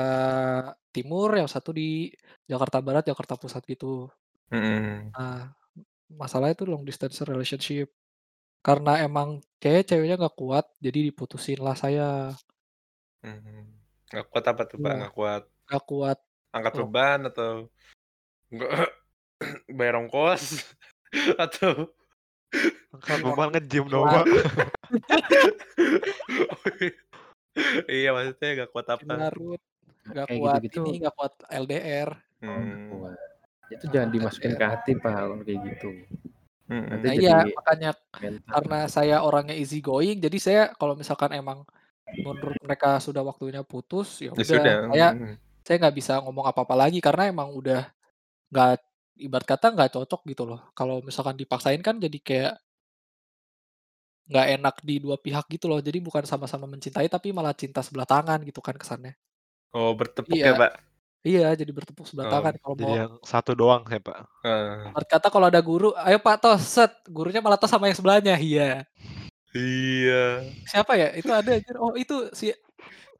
Timur, 0.94 1.30
yang 1.40 1.48
satu 1.50 1.70
di 1.74 2.12
Jakarta 2.50 2.78
Barat, 2.86 3.04
Jakarta 3.10 3.34
Pusat 3.40 3.62
gitu. 3.72 4.08
Mhm. 4.50 5.14
Nah, 5.14 5.50
masalahnya 6.20 6.54
itu 6.58 6.66
long 6.70 6.84
distance 6.88 7.18
relationship. 7.26 7.88
Karena 8.66 9.00
emang 9.06 9.40
kayaknya 9.62 9.84
ceweknya 9.96 10.16
nggak 10.20 10.36
kuat, 10.40 10.66
jadi 10.84 10.98
diputusinlah 11.12 11.76
saya. 11.78 12.34
Mhm. 13.22 13.79
Nggak 14.10 14.26
kuat 14.26 14.44
apa 14.50 14.62
tuh, 14.66 14.78
Pak? 14.82 14.94
Nggak 14.98 15.14
kuat 15.14 15.42
Nggak 15.70 15.84
kuat 15.86 16.18
angkat 16.50 16.72
long 16.74 16.90
beban 16.90 17.20
atau 17.30 17.50
nggak 18.50 18.70
bayar 19.78 19.94
ongkos 20.02 20.66
atau 21.46 21.94
Angkat 22.90 23.18
beban 23.24 23.48
nge-gym 23.54 23.86
dong, 23.86 24.10
Pak. 24.10 24.26
Iya, 27.90 28.14
maksudnya 28.14 28.50
nggak 28.62 28.70
kuat 28.70 28.86
apa? 28.94 29.12
Larut, 29.26 29.60
nggak 30.06 30.26
Kayak 30.30 30.38
kuat 30.38 30.54
gitu-gitu 30.62 30.80
ini, 30.86 30.92
nggak 31.02 31.14
kuat 31.18 31.34
LDR. 31.50 32.08
Oh, 32.46 32.46
Hmm. 32.46 32.86
kuat. 32.90 33.18
Itu 33.70 33.84
jangan 33.90 34.10
dimasukin 34.14 34.54
ke 34.54 34.64
hati, 34.66 34.92
Pak, 34.98 35.10
kalau 35.10 35.36
kayak 35.42 35.60
gitu. 35.66 35.90
Mhm. 36.70 36.86
Nanti 36.94 37.06
Nah 37.06 37.14
jadi 37.14 37.26
iya, 37.26 37.38
makanya 37.50 37.90
mental. 38.22 38.50
karena 38.54 38.78
saya 38.86 39.16
orangnya 39.26 39.54
easy 39.58 39.82
going, 39.82 40.22
jadi 40.22 40.38
saya 40.38 40.62
kalau 40.78 40.94
misalkan 40.94 41.34
emang 41.34 41.66
menurut 42.18 42.58
mereka 42.64 42.98
sudah 43.02 43.22
waktunya 43.26 43.62
putus, 43.66 44.20
ya 44.24 44.32
Ya 44.36 44.44
udah 44.44 44.46
sudah, 44.46 44.74
saya 44.90 45.06
saya 45.66 45.76
nggak 45.80 45.96
bisa 46.00 46.12
ngomong 46.24 46.46
apa-apa 46.50 46.74
lagi 46.78 46.98
karena 47.04 47.30
emang 47.32 47.50
udah 47.54 47.90
nggak 48.52 48.72
ibarat 49.26 49.46
kata 49.48 49.66
nggak 49.76 49.90
cocok 49.96 50.22
gitu 50.32 50.44
loh. 50.50 50.60
Kalau 50.78 51.02
misalkan 51.04 51.36
dipaksain 51.40 51.82
kan 51.84 51.96
jadi 52.02 52.18
kayak 52.22 52.54
nggak 54.30 54.46
enak 54.60 54.74
di 54.88 54.94
dua 55.04 55.16
pihak 55.24 55.44
gitu 55.54 55.66
loh. 55.70 55.80
Jadi 55.80 55.98
bukan 56.06 56.24
sama-sama 56.28 56.66
mencintai, 56.68 57.08
tapi 57.08 57.28
malah 57.36 57.54
cinta 57.56 57.80
sebelah 57.86 58.06
tangan 58.08 58.38
gitu 58.48 58.60
kan 58.60 58.76
kesannya. 58.76 59.12
Oh, 59.74 59.94
bertepuk 59.98 60.38
Iya. 60.38 60.46
ya, 60.46 60.52
Pak? 60.58 60.70
Iya, 61.28 61.42
jadi 61.60 61.70
bertepuk 61.76 62.06
sebelah 62.08 62.28
Oh. 62.28 62.32
tangan 62.32 62.54
kalau 62.62 62.76
Jadi 62.78 62.82
mau 62.84 62.96
yang 63.00 63.12
satu 63.24 63.50
doang 63.58 63.82
ya, 63.92 64.00
Pak? 64.00 64.18
Heeh. 64.44 64.90
ibarat 64.90 65.08
kata 65.12 65.28
kalau 65.30 65.46
ada 65.52 65.60
guru, 65.62 65.92
"Ayo 65.94 66.18
Pak 66.18 66.36
tos," 66.42 66.62
set, 66.66 66.90
gurunya 67.06 67.38
malah 67.44 67.58
tos 67.60 67.70
sama 67.70 67.86
yang 67.90 67.98
sebelahnya, 67.98 68.34
iya. 68.40 68.82
Iya. 69.52 70.46
Siapa 70.64 70.92
ya? 70.94 71.10
Itu 71.12 71.30
ada 71.30 71.50
anjir, 71.50 71.76
oh 71.76 71.94
itu 71.94 72.30
si 72.30 72.54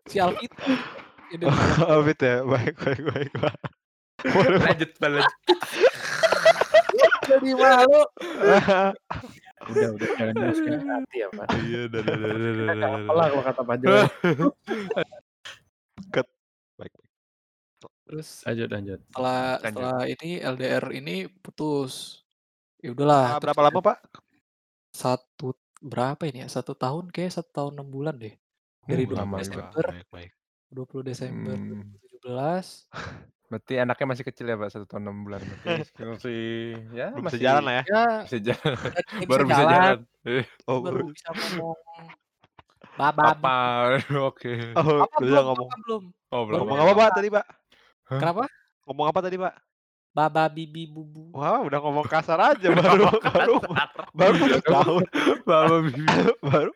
si 0.07 0.17
Oh, 0.19 0.31
Jakarta. 0.31 0.71
Alvit 1.87 2.19
ya? 2.21 2.43
Baik 2.43 2.75
baik 2.77 3.03
baik, 3.07 3.33
Pak. 3.39 3.55
Lanjut, 4.27 4.91
lanjut. 4.99 5.27
Jadi 7.31 7.51
malu. 7.55 8.03
Udah 9.61 9.93
udah 9.93 10.09
jangan 10.17 10.35
dimasukin 10.35 10.73
ke 10.75 10.89
hati 10.89 11.17
ya, 11.21 11.29
Pak. 11.31 11.47
Iya, 11.61 11.81
dah 11.87 12.01
dah 12.01 12.17
dah 12.17 12.31
dah 12.33 12.41
Kita 12.41 12.65
dah 12.65 12.75
nggak 12.75 12.81
dah 12.81 12.89
apa-apa 12.91 13.13
lah 13.13 13.23
dah. 13.23 13.31
kalau 13.31 13.45
kata 13.45 13.63
Pak 13.63 13.77
Joy. 13.79 13.93
Ket. 16.11 16.29
Baik 16.75 16.93
baik. 16.97 17.11
Terus 18.03 18.29
Lanjut 18.43 18.69
lanjut. 18.69 19.01
setelah 19.05 19.39
Lanjut. 19.61 19.63
setelah 19.63 19.99
ini 20.09 20.31
LDR 20.41 20.85
ini 20.91 21.15
putus. 21.31 21.93
Ya 22.81 22.91
udahlah, 22.91 23.37
berapa 23.39 23.61
lama, 23.61 23.81
Pak? 23.85 23.99
satu 24.91 25.55
berapa 25.81 26.23
ini 26.29 26.45
ya? 26.45 26.49
Satu 26.53 26.77
tahun 26.77 27.09
kayak 27.11 27.33
satu 27.41 27.51
tahun 27.51 27.73
6 27.83 27.89
bulan 27.89 28.15
deh. 28.21 28.37
Dari 28.85 29.05
Uh, 29.05 29.17
20 29.17 29.21
lama 29.21 29.37
juga. 29.41 29.45
Desember 29.45 29.85
Baik 29.91 30.09
baik. 30.13 30.31
20 30.71 31.09
Desember 31.09 31.57
Hmm. 31.57 31.81
2017 32.23 32.87
Berarti 33.51 33.75
anaknya 33.83 34.07
masih 34.07 34.25
kecil 34.31 34.47
ya, 34.47 34.55
Pak, 34.55 34.71
1 34.71 34.87
tahun 34.87 35.03
6 35.11 35.25
bulan. 35.27 35.41
Berarti 35.43 36.03
masih 36.15 36.41
ya 36.95 37.07
Belum 37.11 37.25
bisa 37.27 37.35
masih 37.35 37.41
jalan 37.43 37.63
lah 37.67 37.75
ya? 37.75 37.83
ya 37.83 38.05
bisa 38.23 38.39
jalan. 38.39 38.75
Baru 39.31 39.43
bisa 39.49 39.55
jalan, 39.59 39.75
jalan. 39.75 39.99
Eh. 40.29 40.45
Oh, 40.69 40.79
baru 40.79 40.97
baru. 41.03 41.05
bisa 41.11 41.29
ngomong 41.35 41.77
Baba 43.01 43.33
Papa, 43.33 43.57
oke. 44.29 44.53
Oh, 44.77 45.09
Papa 45.09 45.17
udah 45.19 45.25
belum, 45.25 45.45
ngomong. 45.49 45.69
Papa 45.73 45.81
belum. 45.89 46.03
Oh, 46.31 46.43
belum. 46.45 46.59
Ngomong 46.61 46.77
ya. 46.77 46.85
apa, 46.85 46.93
Pak, 46.93 47.11
tadi, 47.17 47.29
Pak? 47.33 47.45
Hah? 48.13 48.21
Kenapa? 48.21 48.43
Ngomong 48.85 49.07
apa 49.09 49.19
tadi, 49.25 49.37
Pak? 49.41 49.55
Baba 50.11 50.51
bibi 50.51 50.91
bubu. 50.91 51.31
Wah, 51.31 51.63
udah 51.63 51.79
ngomong 51.79 52.03
kasar 52.05 52.35
aja 52.43 52.67
baru 52.75 53.07
baru 53.23 53.57
baru 54.11 54.59
tahun. 54.61 55.03
Baba 55.47 55.77
bibi. 55.87 56.03
baru 56.43 56.73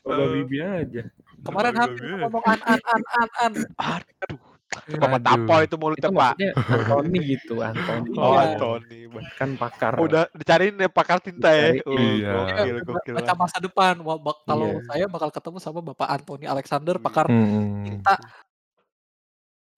Bawa 0.00 0.26
bibi 0.32 0.56
aja. 0.58 1.02
Kemarin 1.44 1.72
Baba 1.72 1.80
hampir 1.84 2.02
ngomong 2.16 2.44
an 2.44 2.60
an 2.64 2.80
an 2.80 3.02
an 3.12 3.28
an. 3.36 3.52
aduh. 3.76 4.40
Bapak 4.68 5.20
Aduh. 5.20 5.24
tapo 5.24 5.54
itu 5.64 5.76
mulutnya, 5.76 6.08
Itu 6.12 6.18
Pak. 6.20 6.34
Anthony 6.60 7.18
gitu, 7.24 7.54
Anthony. 7.60 8.08
Oh, 8.14 8.36
Iya. 8.36 8.40
Anthony. 8.52 8.98
Kan 9.34 9.50
pakar. 9.56 9.96
Udah 9.96 10.28
dicariin 10.30 10.76
ya 10.76 10.88
pakar 10.88 11.24
tinta 11.24 11.48
ya. 11.50 11.80
Oh, 11.84 11.96
Iya. 11.96 12.84
gokil. 12.84 13.16
Baca 13.16 13.32
masa 13.34 13.58
depan. 13.58 13.96
Wah, 14.00 14.20
bak- 14.20 14.44
kalau 14.44 14.76
Iya. 14.76 14.84
saya 14.84 15.04
bakal 15.08 15.32
ketemu 15.32 15.56
sama 15.56 15.80
Bapak 15.80 16.08
Anthony 16.12 16.44
Alexander, 16.44 17.00
pakar 17.00 17.26
Hmm. 17.28 17.80
tinta 17.80 18.20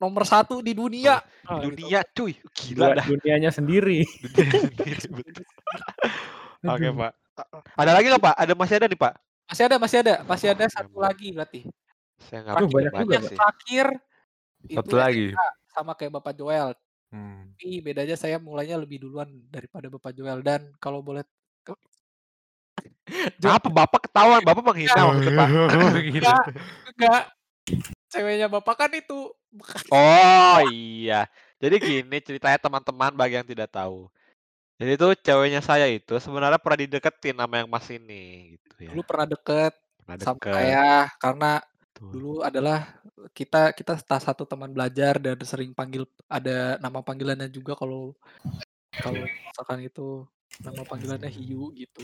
nomor 0.00 0.24
satu 0.24 0.64
di 0.64 0.72
dunia. 0.72 1.20
Ah, 1.44 1.60
gitu. 1.60 1.76
Dunia, 1.76 2.00
cuy. 2.16 2.32
Gila 2.56 2.86
Dua- 2.90 2.96
dah. 2.96 3.06
dunianya 3.06 3.50
sendiri. 3.52 4.00
Dunia 4.80 4.98
sendiri, 4.98 5.28
betul. 5.28 5.46
Oke, 6.64 6.88
Pak. 6.88 7.12
Ada 7.76 7.90
lagi 7.92 8.06
nggak, 8.08 8.22
Pak? 8.24 8.34
Ada 8.36 8.52
masih 8.56 8.74
ada 8.80 8.86
nih, 8.88 9.00
Pak? 9.00 9.14
Masih 9.50 9.64
ada, 9.68 9.76
masih 9.76 9.98
ada, 10.00 10.14
masih 10.24 10.48
ada 10.52 10.64
satu 10.72 10.96
lagi 10.96 11.28
berarti. 11.36 11.60
Saya 12.20 12.40
nggak 12.44 12.68
banyak 12.68 12.92
juga, 12.96 13.12
Yang 13.16 13.24
sih. 13.28 13.36
terakhir 13.36 13.86
Satu 14.60 14.88
itu 14.88 14.96
lagi. 14.96 15.26
Sama 15.72 15.92
kayak 15.96 16.12
Bapak 16.20 16.32
Joel. 16.36 16.72
Hmm. 17.10 17.50
Tapi 17.58 17.82
bedanya 17.82 18.14
saya 18.14 18.38
mulainya 18.38 18.76
lebih 18.78 19.02
duluan 19.02 19.26
daripada 19.50 19.90
Bapak 19.90 20.12
Joel 20.14 20.40
dan 20.44 20.70
kalau 20.78 21.00
boleh 21.02 21.24
Apa 23.42 23.68
Bapak 23.68 24.06
ketahuan? 24.06 24.40
Bapak 24.46 24.62
menghina 24.62 24.94
maksudnya, 25.02 25.32
Pak. 25.34 25.48
Gitu. 26.06 26.22
enggak, 26.22 26.44
enggak. 26.94 27.22
Ceweknya 28.10 28.46
Bapak 28.46 28.74
kan 28.78 28.90
itu 28.94 29.32
Oh 29.90 30.62
iya. 30.70 31.26
Jadi 31.60 31.76
gini 31.76 32.16
ceritanya 32.22 32.56
teman-teman 32.56 33.12
bagi 33.12 33.36
yang 33.36 33.44
tidak 33.44 33.68
tahu. 33.68 34.08
Jadi 34.80 34.96
itu 34.96 35.06
ceweknya 35.20 35.60
saya 35.60 35.84
itu 35.92 36.16
sebenarnya 36.16 36.56
pernah 36.56 36.88
dideketin 36.88 37.36
sama 37.36 37.60
yang 37.60 37.68
mas 37.68 37.84
ini 37.92 38.56
gitu 38.56 38.80
ya. 38.80 38.96
dulu 38.96 39.04
pernah 39.04 39.26
deket 39.28 39.76
Pernah 40.00 40.16
sama 40.24 40.40
deket. 40.40 40.54
saya 40.56 40.88
karena 41.20 41.50
Tuh. 41.92 42.08
dulu 42.16 42.32
adalah 42.40 42.96
kita 43.36 43.76
kita 43.76 44.00
salah 44.00 44.24
satu 44.24 44.48
teman 44.48 44.72
belajar 44.72 45.20
dan 45.20 45.36
sering 45.44 45.76
panggil 45.76 46.08
ada 46.32 46.80
nama 46.80 47.04
panggilannya 47.04 47.52
juga 47.52 47.76
kalau 47.76 48.16
kalau 49.04 49.20
misalkan 49.20 49.84
itu 49.84 50.24
nama 50.64 50.80
panggilannya 50.88 51.28
Hiu 51.28 51.76
gitu. 51.76 52.00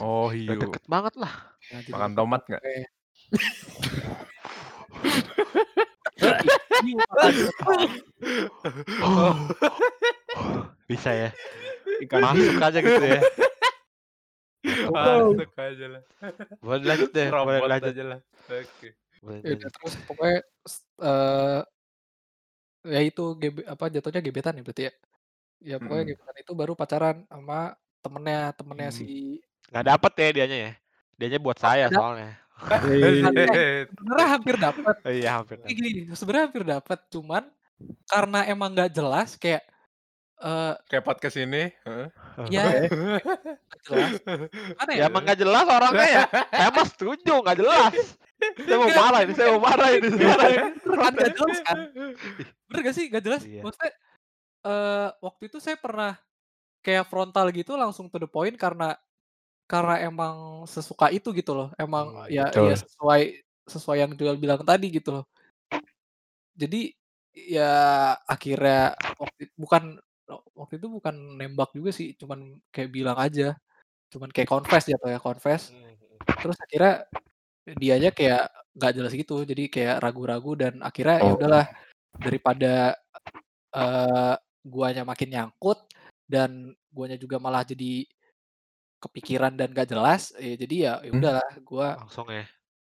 Oh, 0.00 0.32
Udah 0.32 0.34
hiu. 0.56 0.60
deket 0.64 0.84
banget 0.88 1.20
lah. 1.20 1.52
Nah, 1.76 1.80
Makan 1.92 2.12
tomat 2.16 2.40
nggak? 2.48 2.62
Bisa 10.90 11.10
ya. 11.12 11.30
Ikan 12.04 12.20
Masuk 12.22 12.60
aja 12.60 12.78
gitu 12.80 13.04
ya. 13.04 13.20
Masuk 14.88 15.52
aja 15.58 15.86
lah. 15.98 16.02
Boleh 16.60 16.84
lanjut 16.84 17.10
deh. 17.12 17.28
Boleh 17.30 17.60
lanjut. 17.66 17.90
aja 17.92 18.02
lah. 18.04 18.18
Oke. 18.48 18.88
Boleh 19.24 19.40
Ya 19.42 19.68
terus 19.72 19.94
pokoknya 20.04 20.38
eh 21.00 21.60
ya 22.84 23.00
itu 23.00 23.32
GB, 23.40 23.64
apa 23.64 23.88
jatuhnya 23.88 24.20
gebetan 24.20 24.60
ya 24.60 24.62
berarti 24.62 24.82
ya 24.84 24.92
ya 25.64 25.80
pokoknya 25.80 26.04
Mm-mm. 26.04 26.20
gebetan 26.20 26.36
itu 26.36 26.52
baru 26.52 26.76
pacaran 26.76 27.24
sama 27.32 27.72
temennya 28.04 28.52
temennya 28.52 28.92
Hmm. 28.92 28.98
si 29.00 29.40
Nggak 29.72 29.84
dapet 29.88 30.12
ya 30.20 30.28
dianya 30.36 30.58
ya. 30.68 30.72
Dianya 31.14 31.38
buat 31.38 31.56
saya 31.56 31.86
ada. 31.86 31.94
soalnya. 31.94 32.32
Eh, 32.86 33.84
sebenarnya 33.90 34.28
hampir 34.30 34.54
dapat 34.56 34.94
iya 35.18 35.30
hampir. 35.36 35.58
Gini 35.64 35.90
sebenarnya 36.12 36.44
hampir 36.46 36.64
dapat 36.64 36.98
cuman 37.08 37.42
karena 38.06 38.40
emang 38.46 38.70
nggak 38.70 38.92
jelas 38.92 39.34
kayak 39.34 39.66
eh 40.36 40.74
Kayak 40.86 41.04
podcast 41.04 41.36
ini. 41.36 41.70
heeh. 41.84 42.08
ya 42.48 42.62
nggak 42.86 43.80
jelas 43.84 44.12
mana 44.74 44.90
Ya 44.90 44.96
ya 44.96 45.04
emang 45.06 45.22
nggak 45.22 45.40
jelas 45.40 45.64
orangnya 45.66 46.06
ya. 46.06 46.24
Saya 46.48 46.70
mah 46.70 46.86
setuju 46.86 47.34
nggak 47.40 47.58
jelas. 47.58 47.92
Saya 48.56 48.76
mau 48.76 48.90
marah 48.92 49.20
ini. 49.22 49.32
Saya 49.32 49.48
mau 49.50 49.62
marah 49.62 49.88
ini. 49.90 50.08
sekarang. 50.10 50.52
kan 50.84 51.12
nggak 51.12 51.32
jelas 51.32 51.58
kan 51.60 51.78
bener 52.64 52.80
gak 52.82 52.96
sih 52.96 53.06
nggak 53.06 53.22
jelas 53.22 53.42
Iya. 53.44 53.62
maksudnya 53.62 53.92
eh 54.64 55.08
waktu 55.20 55.42
itu 55.46 55.58
saya 55.58 55.76
pernah 55.76 56.18
kayak 56.80 57.06
frontal 57.06 57.46
gitu 57.50 57.74
langsung 57.74 58.08
to 58.08 58.16
the 58.16 58.26
point 58.26 58.54
karena 58.54 58.98
karena 59.64 59.94
emang 60.04 60.64
sesuka 60.68 61.08
itu 61.08 61.32
gitu 61.32 61.52
loh 61.56 61.68
emang 61.80 62.24
Hmm, 62.24 62.28
ya 62.32 62.44
betul. 62.52 62.68
ya 62.68 62.74
sesuai 62.76 63.22
sesuai 63.64 63.96
yang 64.04 64.12
Joel 64.18 64.36
bilang 64.36 64.60
tadi 64.64 64.86
gitu 64.92 65.08
loh 65.20 65.24
jadi 66.54 66.92
ya 67.34 67.72
akhirnya 68.30 68.94
waktu 69.18 69.50
bukan 69.58 69.98
waktu 70.54 70.74
itu 70.80 70.88
bukan 70.88 71.14
nembak 71.40 71.74
juga 71.74 71.90
sih 71.90 72.14
cuman 72.20 72.60
kayak 72.70 72.90
bilang 72.94 73.18
aja 73.18 73.56
cuman 74.12 74.30
kayak 74.32 74.50
confess 74.52 74.86
jatuh 74.88 75.10
ya 75.12 75.20
confess 75.20 75.72
terus 76.40 76.56
akhirnya 76.60 77.08
dianya 77.80 78.10
kayak 78.14 78.48
nggak 78.76 78.92
jelas 78.96 79.12
gitu 79.16 79.44
jadi 79.48 79.64
kayak 79.72 79.96
ragu-ragu 80.04 80.52
dan 80.58 80.80
akhirnya 80.84 81.18
ya 81.24 81.32
Oh. 81.32 81.36
udahlah 81.38 81.66
daripada 82.20 82.74
eh 83.74 84.34
guanya 84.64 85.02
makin 85.04 85.28
nyangkut 85.34 85.78
dan 86.28 86.72
guanya 86.94 87.16
juga 87.20 87.36
malah 87.42 87.62
jadi 87.66 88.06
kepikiran 89.04 89.52
dan 89.52 89.68
gak 89.70 89.88
jelas 89.92 90.32
ya 90.40 90.54
jadi 90.56 90.74
ya 90.76 90.92
ya 91.04 91.10
Hmm. 91.12 91.18
udahlah 91.20 91.48
gua 91.60 91.88
Langsung 92.00 92.26
ya. 92.28 92.44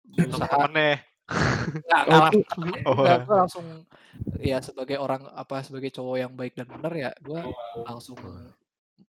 berusaha 0.06 0.48
Temen-temennya. 0.48 0.94
nggak 1.26 2.02
Oh, 2.02 2.06
nggak 2.06 2.20
langsung 2.22 2.40
itu- 2.40 2.50
temenin 2.50 2.82
Oh. 2.86 2.94
gua 2.96 3.36
langsung 3.42 3.66
ya 4.40 4.58
sebagai 4.62 4.96
orang 4.96 5.22
apa 5.34 5.56
sebagai 5.60 5.90
cowok 5.92 6.16
yang 6.16 6.32
baik 6.32 6.54
dan 6.56 6.66
benar 6.70 6.92
ya 6.94 7.10
gua 7.20 7.40
langsung 7.84 8.16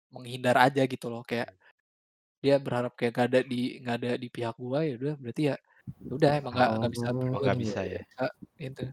menghindar 0.09 0.55
aja 0.57 0.81
gitu 0.87 1.11
loh 1.11 1.21
kayak 1.21 1.51
dia 2.39 2.55
berharap 2.57 2.93
kayak 2.95 3.13
gak 3.13 3.27
ada 3.33 3.39
di 3.41 3.81
nggak 3.81 3.95
ada 4.01 4.11
di 4.15 4.27
pihak 4.29 4.55
gua 4.55 4.81
ya 4.81 4.95
udah 4.95 5.13
berarti 5.17 5.41
ya 5.51 5.55
ya 6.01 6.11
udah 6.13 6.31
emang 6.39 6.53
nggak 6.55 6.69
nggak 6.79 6.91
bisa 6.93 7.07
Oh, 7.11 7.21
Oh, 7.35 7.39
nggak 7.43 7.57
bisa 7.59 7.79
ya. 7.83 7.99
bisa 8.01 8.25
itu 8.57 8.85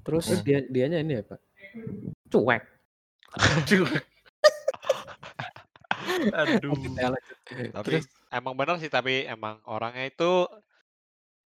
terus 0.00 0.24
Terus 0.26 0.40
dia 0.42 0.58
dianya 0.64 0.98
ini 1.04 1.20
ya, 1.20 1.22
Pak. 1.22 1.40
Cuek. 2.32 2.62
Aduh. 6.32 6.80
Tapi 7.74 7.94
terus? 7.98 8.06
emang 8.30 8.54
benar 8.58 8.76
sih 8.82 8.90
tapi 8.92 9.26
emang 9.26 9.58
orangnya 9.66 10.04
itu 10.10 10.46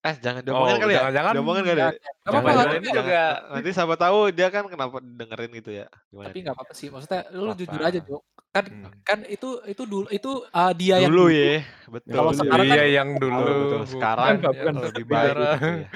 eh 0.03 0.15
jangan 0.19 0.41
Oh, 0.41 0.45
diomongin 0.45 0.77
kali 0.77 0.91
ya. 0.91 0.99
jangan-jangan 0.99 1.31
Diomongin 1.31 1.63
kali 1.63 1.79
ya. 1.79 1.87
nggak 1.87 1.95
apa-apa 2.25 2.43
Jangan 2.43 2.59
jangan 2.59 2.75
ini 2.75 2.89
juga 2.89 3.21
Nanti 3.49 3.69
siapa 3.71 3.95
tahu 3.95 4.17
dia 4.29 4.47
kan 4.49 4.63
kenapa 4.67 4.95
dengerin 4.99 5.51
gitu 5.53 5.71
ya. 5.73 5.87
Gimana? 6.05 6.25
tapi 6.25 6.35
nih? 6.35 6.41
nggak 6.43 6.55
apa-apa 6.55 6.73
sih 6.73 6.87
maksudnya 6.87 7.21
lu 7.31 7.47
Apa? 7.47 7.57
jujur 7.57 7.81
aja 7.81 7.99
Jo 7.99 8.17
kan 8.53 8.69
Hmm. 8.69 8.85
kan 9.01 9.19
itu 9.25 9.49
itu 9.65 9.81
dulu 9.83 10.05
itu 10.07 10.29
uh, 10.45 10.69
dia 10.71 11.01
yang 11.01 11.09
dulu 11.09 11.25
ya, 11.25 11.65
betul. 11.89 12.13
Kalau 12.13 12.29
Dulu. 12.29 12.37
sekarang 12.37 12.65
kan 12.67 12.77
Iya 12.77 12.85
yang 12.93 13.09
dulu. 13.17 13.41
Betul, 13.41 13.81
Sekarang 13.89 14.25
Bukan, 14.29 14.37
Pak, 14.37 14.51
bukan. 14.53 14.61
yang 14.61 14.77
lebih 14.83 15.05
baik 15.07 15.33
gitu 15.33 15.41
ya. 15.41 15.87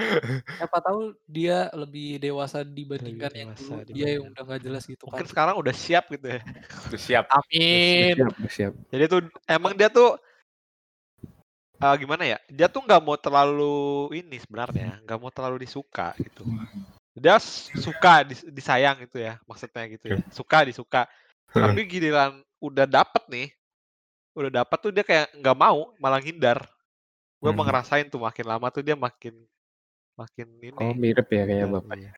siapa 0.58 0.78
tahu 0.80 1.00
dia 1.28 1.58
lebih 1.72 2.08
dewasa 2.18 2.58
dibandingkan 2.64 3.32
yang 3.32 3.50
dewasa 3.54 3.78
dulu 3.78 3.94
dia 3.94 4.08
yang 4.10 4.24
udah 4.26 4.42
nggak 4.44 4.62
jelas 4.64 4.84
gitu 4.84 5.04
kan 5.04 5.12
Mungkin 5.14 5.28
sekarang 5.30 5.56
udah 5.56 5.74
siap 5.76 6.06
gitu 6.10 6.28
ya. 6.28 6.40
Udah 6.90 6.98
siap. 7.00 7.24
amin 7.30 8.14
Siap, 8.18 8.34
siap. 8.50 8.74
Jadi 8.90 9.04
tuh 9.06 9.20
emang 9.46 9.74
dia 9.74 9.90
tuh 9.90 10.18
eh, 11.78 11.96
gimana 11.98 12.24
ya? 12.26 12.38
Dia 12.50 12.68
tuh 12.68 12.82
nggak 12.84 13.02
mau 13.02 13.18
terlalu 13.18 13.76
ini 14.18 14.38
sebenarnya, 14.42 14.98
nggak 15.06 15.20
mau 15.22 15.32
terlalu 15.34 15.64
disuka 15.66 16.14
gitu. 16.18 16.44
Dia 17.18 17.42
s- 17.42 17.74
suka 17.74 18.22
dis- 18.22 18.46
disayang 18.46 19.02
gitu 19.06 19.18
ya, 19.18 19.42
maksudnya 19.50 19.84
gitu 19.90 20.06
ya. 20.06 20.18
Suka 20.30 20.62
disuka. 20.66 21.10
Tapi 21.50 21.82
giliran 21.90 22.38
udah 22.62 22.86
dapet 22.86 23.24
nih, 23.30 23.48
udah 24.38 24.62
dapet 24.62 24.78
tuh 24.78 24.92
dia 24.94 25.02
kayak 25.02 25.34
nggak 25.34 25.58
mau, 25.58 25.94
malah 25.98 26.22
ngindar. 26.22 26.62
Gue 27.42 27.50
Hmm. 27.54 27.62
ngerasain 27.62 28.06
tuh 28.10 28.22
makin 28.22 28.46
lama 28.46 28.68
tuh 28.70 28.82
dia 28.86 28.98
makin 28.98 29.34
makin 30.18 30.48
ini. 30.62 30.74
Oh, 30.78 30.94
mirip 30.94 31.30
ya 31.30 31.46
kayak 31.46 31.62
Iya, 31.62 31.68
Bapak. 31.70 31.96
iya. 31.98 32.14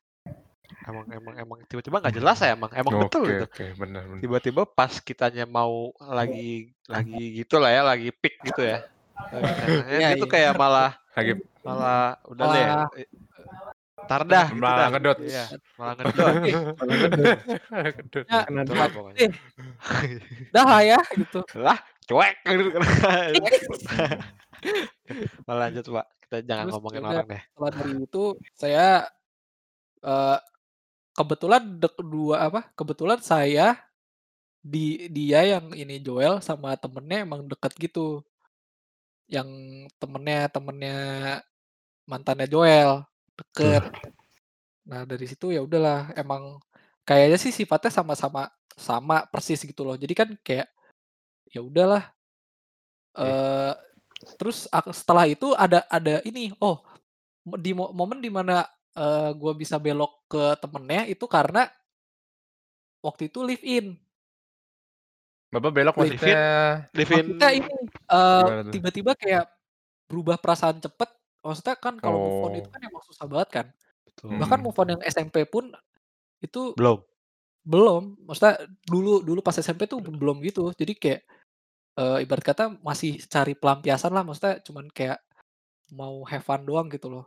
Emang 0.88 1.06
emang 1.12 1.36
emang 1.36 1.60
tiba-tiba 1.68 2.00
nggak 2.02 2.16
jelas 2.16 2.40
ya 2.40 2.56
emang 2.56 2.72
emang 2.72 3.04
betul 3.04 3.28
Oke 3.28 3.32
gitu. 3.36 3.46
oke 3.46 3.66
benar 3.78 4.04
benar. 4.08 4.20
Tiba-tiba 4.24 4.64
pas 4.64 4.94
kitanya 5.04 5.44
mau 5.44 5.92
lagi 6.00 6.72
lagi 6.88 7.44
gitu 7.44 7.60
lah 7.60 7.72
ya, 7.72 7.82
lagi 7.84 8.10
pick 8.16 8.40
gitu 8.42 8.64
ya. 8.64 8.80
Lagi 9.30 9.52
senangnya, 9.54 10.10
Iya, 10.16 10.26
kayak 10.26 10.54
malah 10.56 10.92
Lagi 11.12 11.34
malah 11.60 12.04
udah 12.26 12.46
deh. 12.48 12.66
Malah- 12.66 12.92
eh, 12.96 13.08
Ntar 14.00 14.22
dah, 14.26 14.48
gitu 14.48 14.58
Malah 14.58 14.78
dah. 14.80 14.88
ngedot. 14.90 15.18
Iya, 15.22 15.44
malah 15.76 15.94
ngedot. 15.94 16.34
Ngedot. 17.70 18.26
Ya, 18.26 18.40
Ngedot. 18.48 18.74
lah 18.74 18.88
pokoknya. 18.90 19.18
eh, 19.20 19.32
dah 20.50 20.66
lah 20.66 20.82
ya 20.82 21.00
gitu 21.14 21.40
Lah, 21.56 21.78
cuek 22.04 22.36
gitu. 22.42 22.70
Malah 25.46 25.60
lanjut, 25.62 25.86
Pak. 25.86 26.06
Kita 26.24 26.38
jangan 26.42 26.64
Terus 26.64 26.74
ngomongin 26.74 27.00
yaudah. 27.00 27.12
orang 27.12 27.28
deh. 27.28 27.42
setelah 27.44 27.72
dari 27.72 27.94
itu 28.00 28.24
saya 28.54 28.88
eh 30.00 30.38
kebetulan 31.12 31.64
dek 31.76 31.96
dua 32.00 32.48
apa 32.48 32.62
kebetulan 32.72 33.20
saya 33.20 33.76
di 34.58 35.10
dia 35.10 35.44
yang 35.44 35.74
ini 35.74 36.00
Joel 36.00 36.40
sama 36.40 36.74
temennya 36.76 37.26
emang 37.26 37.44
deket 37.46 37.76
gitu 37.76 38.24
yang 39.30 39.50
temennya 40.02 40.50
temennya 40.50 40.98
mantannya 42.10 42.50
Joel, 42.50 43.06
deket. 43.38 43.86
Nah, 44.90 45.06
dari 45.06 45.26
situ 45.30 45.54
ya 45.54 45.62
udahlah 45.62 46.10
emang 46.18 46.58
kayaknya 47.06 47.38
sih 47.38 47.54
sifatnya 47.54 47.94
sama-sama 47.94 48.50
sama 48.74 49.30
persis 49.30 49.62
gitu 49.62 49.86
loh. 49.86 49.94
Jadi 49.94 50.14
kan 50.18 50.30
kayak 50.42 50.68
ya 51.54 51.62
udahlah. 51.62 52.10
Eh 53.14 53.74
terus 54.36 54.66
ak- 54.74 54.92
setelah 54.92 55.30
itu 55.30 55.54
ada 55.54 55.86
ada 55.88 56.20
ini, 56.26 56.52
oh 56.60 56.82
di 57.62 57.72
mo- 57.78 57.94
momen 57.94 58.20
di 58.20 58.34
mana 58.34 58.66
eh 58.98 59.32
gue 59.38 59.54
bisa 59.54 59.78
belok 59.78 60.26
ke 60.26 60.58
temennya 60.58 61.06
itu 61.06 61.30
karena 61.30 61.70
waktu 63.06 63.30
itu 63.30 63.40
live 63.46 63.64
in. 63.64 63.86
Bapak 65.50 65.72
belok 65.74 65.96
Live 65.98 66.06
in? 66.06 66.10
maksudnya 66.14 66.44
Livin 66.94 67.26
Maksudnya 67.26 67.50
ini 67.52 67.70
eh, 68.06 68.42
tuh? 68.62 68.72
tiba-tiba 68.72 69.12
kayak 69.18 69.46
berubah 70.06 70.38
perasaan 70.38 70.78
cepet. 70.78 71.10
Maksudnya 71.42 71.76
kan 71.76 71.96
kalau 71.98 72.18
move 72.20 72.40
on 72.40 72.52
Oh. 72.52 72.60
itu 72.60 72.70
kan 72.70 72.82
emang 72.84 73.04
susah 73.04 73.26
banget 73.26 73.50
kan. 73.50 73.66
Betul. 74.06 74.30
Bahkan 74.38 74.58
Hmm. 74.58 74.66
move 74.66 74.78
on 74.78 74.90
yang 74.90 75.02
SMP 75.04 75.46
pun 75.46 75.74
itu 76.40 76.62
belum. 76.76 77.02
belum. 77.64 78.04
Maksudnya 78.24 78.54
dulu 78.86 79.26
dulu 79.26 79.40
pas 79.42 79.56
SMP 79.56 79.86
tuh 79.86 79.98
belum 80.00 80.38
gitu. 80.42 80.70
Jadi 80.72 80.94
kayak 80.94 81.22
eh, 81.96 82.18
ibarat 82.24 82.46
kata 82.46 82.64
masih 82.80 83.18
cari 83.26 83.58
pelampiasan 83.58 84.14
lah. 84.14 84.22
Maksudnya 84.22 84.62
cuman 84.62 84.86
kayak 84.88 85.18
mau 85.92 86.22
have 86.24 86.46
fun 86.46 86.62
doang 86.62 86.86
gitu 86.88 87.10
loh. 87.10 87.26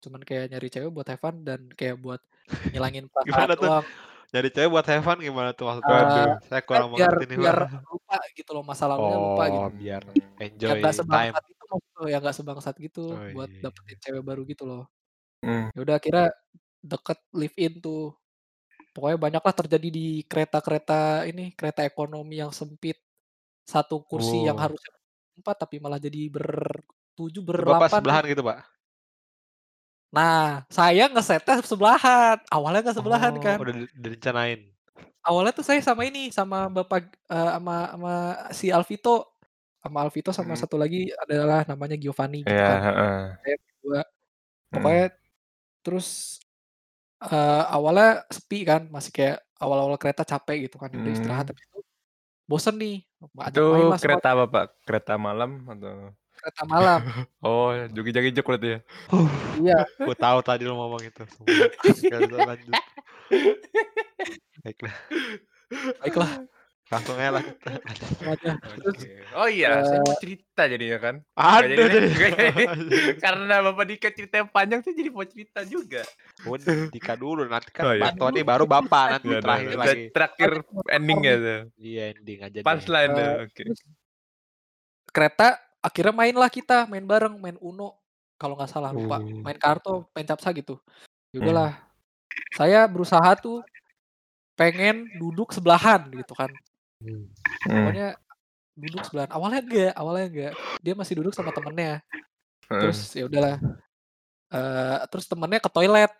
Cuman 0.00 0.24
kayak 0.24 0.48
nyari 0.48 0.72
cewek 0.72 0.88
buat 0.88 1.04
have 1.06 1.20
fun 1.20 1.44
dan 1.44 1.68
kayak 1.76 2.00
buat 2.00 2.24
ngilangin 2.72 3.04
perasaan 3.12 3.28
Gimana 3.28 3.52
tuh? 3.54 3.64
doang. 3.68 3.86
Jadi 4.34 4.46
cewek 4.54 4.70
buat 4.74 4.86
have 4.86 5.02
fun 5.06 5.18
gimana 5.26 5.50
tuh 5.58 5.64
maksudnya? 5.68 5.96
Eh, 6.06 6.28
Waduh, 6.28 6.30
saya 6.48 6.62
kurang 6.68 6.88
biar 6.94 7.12
mengerti 7.12 7.22
nih, 7.30 7.38
biar 7.38 7.56
lupa 7.88 8.14
gitu 8.36 8.50
loh 8.56 8.62
masa 8.70 8.84
lalunya 8.90 9.16
lupa 9.24 9.42
gitu. 9.54 9.64
Oh, 9.64 9.70
biar 9.78 10.02
Ya 10.66 10.72
enjoy 10.74 10.80
nggak 10.80 10.94
time. 11.10 11.34
sebangsat 11.34 11.42
itu 11.52 11.62
loh, 11.70 11.80
ya 12.12 12.16
nggak 12.22 12.36
sebangsat 12.38 12.74
gitu 12.86 13.00
Oh, 13.08 13.26
buat 13.34 13.50
iya. 13.50 13.64
dapetin 13.64 13.98
cewek 14.04 14.22
baru 14.28 14.42
gitu 14.52 14.64
loh. 14.70 14.80
Hmm. 15.42 15.70
Ya 15.74 15.78
udah 15.84 15.96
akhirnya 16.00 16.24
deket 16.92 17.18
live 17.40 17.56
in 17.64 17.72
tuh. 17.84 18.00
Pokoknya 18.94 19.18
banyak 19.24 19.42
lah 19.46 19.54
terjadi 19.60 19.88
di 19.98 20.02
kereta-kereta 20.30 20.94
ini, 21.30 21.42
kereta 21.58 21.82
ekonomi 21.90 22.34
yang 22.42 22.52
sempit. 22.60 22.96
Satu 23.72 23.94
kursi 24.10 24.36
yang 24.48 24.56
Oh. 24.56 24.64
harusnya 24.64 24.92
empat 25.40 25.56
tapi 25.68 25.76
malah 25.84 26.00
jadi 26.02 26.20
bertujuh, 26.32 27.42
Itu 27.48 27.62
Bapak 27.66 27.88
berdelapan. 27.90 27.94
sebelahan 27.94 28.24
gitu, 28.30 28.42
Pak? 28.46 28.79
Nah, 30.10 30.66
saya 30.66 31.06
ngesetnya 31.06 31.62
sebelahan. 31.62 32.36
Awalnya 32.50 32.80
nggak 32.90 32.98
sebelahan 32.98 33.32
Oh, 33.38 33.42
kan. 33.42 33.56
udah 33.62 33.74
di- 33.78 33.94
direncanain. 33.94 34.60
Awalnya 35.22 35.52
tuh 35.54 35.62
saya 35.66 35.78
sama 35.84 36.02
ini, 36.08 36.34
sama 36.34 36.66
Bapak 36.66 37.14
eh, 37.30 37.50
sama 37.54 37.76
sama 37.94 38.14
si 38.50 38.66
Alvito. 38.74 39.38
Sama 39.80 39.98
Alvito 40.04 40.30
sama 40.34 40.52
Hmm. 40.52 40.60
satu 40.60 40.76
lagi 40.76 41.08
adalah 41.14 41.64
namanya 41.64 41.96
Giovanni 41.96 42.42
gitu 42.44 42.52
Iya, 42.52 42.66
kan. 42.68 42.80
heeh. 42.90 43.18
Saya 43.40 43.56
berdua. 43.62 44.00
Hmm. 44.00 44.72
Pokoknya 44.74 45.06
terus 45.84 46.08
eh, 47.20 47.64
awalnya 47.68 48.24
sepi 48.32 48.64
kan, 48.64 48.88
masih 48.88 49.12
kayak 49.12 49.38
awal-awal 49.60 50.00
kereta 50.00 50.24
capek 50.24 50.66
gitu 50.68 50.80
kan, 50.80 50.88
udah 50.88 51.12
istirahat 51.12 51.44
Hmm. 51.46 51.52
habis 51.52 51.64
itu 51.68 51.78
bosen 52.48 52.74
nih, 52.80 52.96
Itu 53.52 53.64
kereta 54.00 54.28
apa, 54.32 54.44
Pak? 54.48 54.64
Kereta 54.88 55.14
malam 55.20 55.68
atau 55.68 56.16
kereta 56.40 56.62
malam. 56.64 57.00
Oh, 57.44 57.72
jogi-jogi 57.92 58.36
berarti 58.40 58.68
ya? 58.76 58.78
Iya. 59.60 59.78
Gue 59.96 60.16
tahu 60.16 60.38
tadi 60.44 60.68
lo 60.68 60.76
ngomong 60.76 61.00
itu. 61.04 61.24
Lanjut. 62.10 62.76
Baiklah, 64.60 64.96
Baiklah, 66.04 66.32
langsung 66.92 67.16
aja 67.16 67.32
lanjut. 67.32 68.94
Oh 69.38 69.48
iya, 69.48 69.80
saya 69.86 70.00
eh, 70.00 70.04
mau 70.04 70.16
cerita 70.20 70.62
jadinya 70.68 70.98
kan. 71.00 71.14
Nggak 71.32 71.56
Aduh, 71.56 71.68
jadi 71.70 71.84
jadi. 71.88 72.08
Jadi. 72.12 72.54
Karena 73.24 73.54
Bapak 73.64 73.84
Dika 73.88 74.08
cerita 74.12 74.34
yang 74.42 74.50
panjang, 74.52 74.80
saya 74.84 74.94
jadi 74.98 75.10
mau 75.14 75.24
cerita 75.24 75.60
juga. 75.64 76.02
Udah, 76.44 76.92
Dika 76.92 77.14
dulu 77.16 77.46
nanti 77.48 77.70
kan 77.72 77.88
Oh, 77.88 77.94
iya. 77.96 78.44
Baru 78.44 78.68
Bapak 78.68 79.16
nanti 79.16 79.32
Ya 79.32 79.40
terakhir 79.40 79.70
udah. 79.72 79.80
lagi. 79.80 80.02
Terakhir 80.12 80.50
endingnya 80.92 81.34
tuh. 81.38 81.60
Iya, 81.80 82.02
ending 82.18 82.38
aja 82.44 82.58
deh. 82.60 82.66
Punchline 82.66 83.10
tuh. 83.14 83.24
Eh, 83.24 83.36
Oke. 83.48 83.62
terus 83.64 83.80
kereta 85.10 85.58
akhirnya 85.80 86.14
main 86.14 86.36
lah 86.36 86.48
kita, 86.52 86.84
main 86.86 87.04
bareng, 87.04 87.36
main 87.40 87.56
Uno 87.60 87.96
kalau 88.36 88.56
nggak 88.56 88.70
salah 88.72 88.92
lupa, 88.92 89.20
Oh. 89.20 89.40
main 89.44 89.56
kartu, 89.56 90.04
main 90.16 90.24
capsa 90.24 90.48
gitu. 90.52 90.80
Ya 91.32 91.40
Hmm. 91.40 91.42
udahlah. 91.44 91.72
Saya 92.56 92.80
berusaha 92.88 93.30
tuh 93.36 93.60
pengen 94.56 95.08
duduk 95.20 95.52
sebelahan 95.52 96.08
gitu 96.12 96.32
kan. 96.36 96.48
Hmm. 97.00 97.28
Hmm. 97.64 97.88
Pokoknya 97.88 98.08
duduk 98.76 99.02
sebelahan. 99.04 99.30
Awalnya 99.32 99.60
enggak, 99.64 99.92
awalnya 99.96 100.26
enggak. 100.28 100.52
Dia 100.80 100.94
masih 100.96 101.14
duduk 101.20 101.32
sama 101.36 101.52
temennya. 101.52 102.00
Heeh. 102.68 102.80
Terus 102.80 103.00
ya 103.16 103.24
udahlah. 103.28 103.56
Eh, 104.50 104.98
terus 105.12 105.24
temennya 105.28 105.60
ke 105.62 105.70
toilet. 105.70 106.12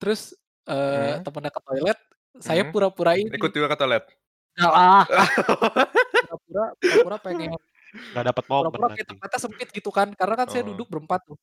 Terus 0.00 0.32
eh 0.64 1.16
Hmm. 1.18 1.24
temennya 1.26 1.52
ke 1.52 1.60
toilet, 1.64 1.98
saya 2.40 2.62
Hmm. 2.64 2.72
pura-pura 2.72 3.16
ini. 3.16 3.32
Ikut 3.32 3.52
juga 3.52 3.68
ke 3.72 3.76
toilet. 3.80 4.04
Lah. 4.60 5.04
Pura-pura, 6.30 6.64
pura-pura 6.78 7.16
pengen 7.18 7.50
Nggak 7.90 8.24
dapat 8.34 8.44
momen 8.48 8.64
pura-pura 8.70 8.88
kayak 8.96 9.08
tempatnya 9.14 9.38
sempit 9.40 9.68
gitu 9.74 9.90
kan. 9.90 10.08
Karena 10.14 10.34
kan 10.38 10.46
saya 10.50 10.62
Oh. 10.64 10.68
duduk 10.74 10.86
berempat 10.90 11.20
tuh. 11.26 11.38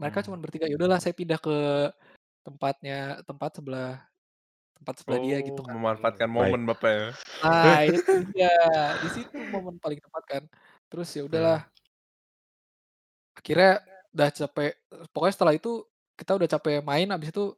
Mereka 0.00 0.18
Hmm. 0.22 0.26
cuma 0.30 0.36
bertiga. 0.40 0.66
Ya 0.70 0.76
udahlah 0.78 0.98
saya 1.02 1.12
pindah 1.12 1.38
ke 1.38 1.56
tempatnya 2.40 3.20
tempat 3.28 3.50
sebelah 3.60 4.00
tempat 4.80 4.94
sebelah 5.04 5.20
dia 5.20 5.38
gitu 5.44 5.60
Oh, 5.60 5.66
kan. 5.68 5.76
memanfaatkan 5.76 6.28
Hmm, 6.32 6.36
momen 6.40 6.62
Bapak 6.64 6.88
ya. 6.90 7.06
Nah, 7.44 7.80
itu 8.00 8.14
dia. 8.32 8.52
Di 8.96 9.08
situ 9.12 9.36
momen 9.52 9.76
paling 9.76 10.00
tepat 10.00 10.22
kan. 10.24 10.42
Terus 10.88 11.08
ya 11.12 11.22
udahlah. 11.28 11.68
Akhirnya 13.36 13.80
udah 14.10 14.28
capek. 14.32 14.72
Pokoknya 15.12 15.34
setelah 15.36 15.54
itu 15.54 15.84
kita 16.16 16.32
udah 16.36 16.48
capek 16.48 16.80
main 16.84 17.08
habis 17.12 17.28
itu 17.32 17.52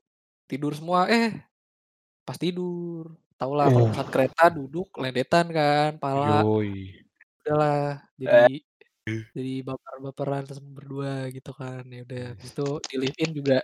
tidur 0.50 0.74
semua. 0.74 1.06
Eh, 1.10 1.30
pas 2.22 2.38
tidur, 2.38 3.14
tahulah 3.38 3.66
kalau 3.70 3.88
Oh. 3.90 4.06
kereta 4.10 4.44
duduk 4.52 4.90
lendetan 4.98 5.46
kan, 5.50 5.90
pala. 5.98 6.42
Yoi. 6.46 7.01
Udahlah 7.42 8.00
jadi 8.14 8.54
jadi 9.34 9.66
baper-baperan 9.66 10.46
sama 10.46 10.70
berdua 10.78 11.26
gitu 11.34 11.50
kan. 11.50 11.82
Ya 11.90 12.06
udah 12.06 12.22
habis 12.34 12.48
itu 12.54 12.66
di 12.90 12.96
live 13.02 13.18
in 13.18 13.30
juga 13.34 13.56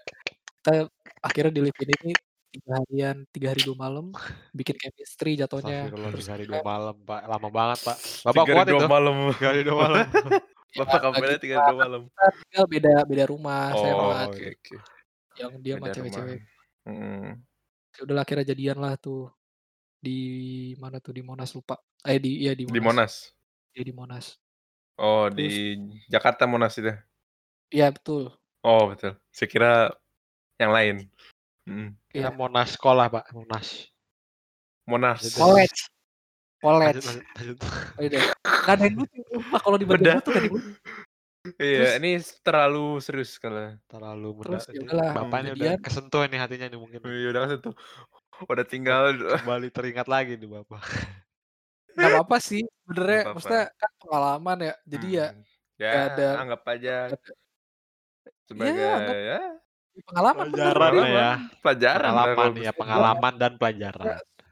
kita 0.58 0.90
akhirnya 1.22 1.52
di 1.54 1.60
live 1.62 1.78
in 1.78 1.90
ini 1.94 2.12
tiga 2.48 2.72
harian, 2.80 3.16
tiga 3.30 3.46
hari 3.54 3.60
dua 3.62 3.76
malam 3.78 4.06
bikin 4.50 4.74
chemistry 4.74 5.38
jatuhnya. 5.38 5.86
Terus 5.92 6.26
tiga 6.26 6.32
hari 6.34 6.44
dua 6.48 6.62
malam, 6.64 6.96
Pak. 7.06 7.20
Lama 7.28 7.48
banget, 7.52 7.78
Pak. 7.86 7.96
Bapak 8.26 8.42
Tiga 8.42 8.52
kuat 8.56 8.66
hari 8.66 8.72
dua 8.74 8.80
itu? 8.82 8.88
malam. 8.90 9.14
Tiga 9.36 9.46
hari 9.52 9.62
dua 9.62 9.76
malam. 9.78 10.04
ya 10.08 10.10
Bapak 10.84 10.98
kabarnya 11.00 11.36
gitu 11.38 11.44
tiga 11.48 11.54
hari 11.56 11.68
dua 11.70 11.78
malam. 11.86 12.02
kita 12.08 12.26
tinggal 12.42 12.66
beda 12.66 12.94
beda 13.06 13.24
rumah. 13.30 13.62
Saya 13.72 13.92
Oh, 13.94 14.00
sama 14.00 14.02
Oh, 14.02 14.28
oke 14.28 14.44
oke. 14.58 14.74
yang 15.38 15.52
dia 15.62 15.74
sama 15.78 15.86
cewek-cewek. 15.94 16.38
Hmm. 16.82 17.28
Ya 17.94 18.00
udahlah 18.02 18.22
akhirnya 18.26 18.46
jadian 18.50 18.78
lah 18.82 18.94
tuh 18.98 19.30
di 20.02 20.18
mana 20.82 20.98
tuh 20.98 21.12
di 21.14 21.22
Monas 21.22 21.54
lupa. 21.54 21.78
Eh 22.02 22.18
di 22.18 22.42
iya 22.42 22.58
di 22.58 22.66
Di 22.66 22.80
Monas. 22.82 23.37
Iya 23.74 23.82
di 23.88 23.94
Monas. 23.94 24.36
Oh, 24.98 25.30
Terus 25.30 25.38
di 25.38 25.48
Jakarta 26.10 26.44
Monas 26.50 26.74
itu. 26.74 26.90
iya 27.70 27.92
betul. 27.92 28.34
Oh, 28.66 28.90
betul. 28.90 29.14
Saya 29.30 29.48
kira 29.48 29.72
yang 30.58 30.74
lain. 30.74 30.96
Hmm. 31.68 31.94
Iya. 32.10 32.28
Kita 32.28 32.30
Monas 32.34 32.74
sekolah, 32.74 33.06
Pak. 33.06 33.30
Monas. 33.30 33.86
Monas. 34.88 35.20
College. 35.36 35.78
College. 36.58 36.98
lanjut, 37.06 37.22
lanjut. 37.38 37.58
Oh, 37.62 38.02
iya. 38.02 38.20
Gak 38.42 38.74
ada 38.74 38.84
yang 38.90 38.96
lucu. 38.98 39.20
Kalau 39.62 39.76
di 39.78 39.86
Beda. 39.86 40.18
ada 40.18 40.30
yang 40.34 40.50
lucu. 40.50 40.72
Iya, 41.56 41.78
Terus 41.80 41.92
ini 42.02 42.10
terlalu 42.42 42.86
serius 43.00 43.38
kalau. 43.38 43.78
Terlalu 43.86 44.28
muda. 44.36 44.58
terus 44.58 44.66
ya 44.68 44.72
ini 44.74 44.84
udahlah 44.84 45.10
Bapak 45.14 45.38
ini 45.38 45.50
udah 45.54 45.72
kesentuh 45.80 46.20
nih 46.26 46.40
hatinya 46.42 46.66
nih 46.68 46.80
mungkin. 46.80 47.00
Iya, 47.06 47.28
udah 47.30 47.40
kan 47.46 47.50
itu. 47.56 47.70
Udah 48.38 48.66
tinggal 48.66 49.02
Kembali 49.16 49.68
teringat 49.70 50.06
lagi 50.10 50.34
nih 50.34 50.50
Bapak. 50.50 50.82
Gak 51.98 52.10
apa-apa 52.14 52.36
sih 52.38 52.62
Nggak 52.62 52.78
sebenarnya. 52.84 53.22
Maksudnya 53.34 53.64
kan 53.74 53.90
pengalaman 53.98 54.56
ya. 54.60 54.74
Jadi 54.86 55.08
ya 55.10 55.26
Hmm. 55.28 55.44
Ya, 55.78 55.90
ada 56.10 56.28
anggap 56.42 56.62
aja 56.68 56.94
ada. 57.06 57.30
sebagai 58.48 58.82
Ya 58.82 58.90
anggap 58.90 59.14
ya 59.14 59.40
pengalaman 59.98 60.46
bener. 60.48 60.74
Pelajaran 60.74 60.90
Pengalaman. 60.90 61.06
ya. 61.10 61.30
pelajaran 61.58 62.02
Pengalaman 62.02 62.50
ya, 62.56 62.72
pengalaman 62.74 63.34
dan 63.34 63.52
Ya, 63.52 63.58
pelajaran. 63.58 64.06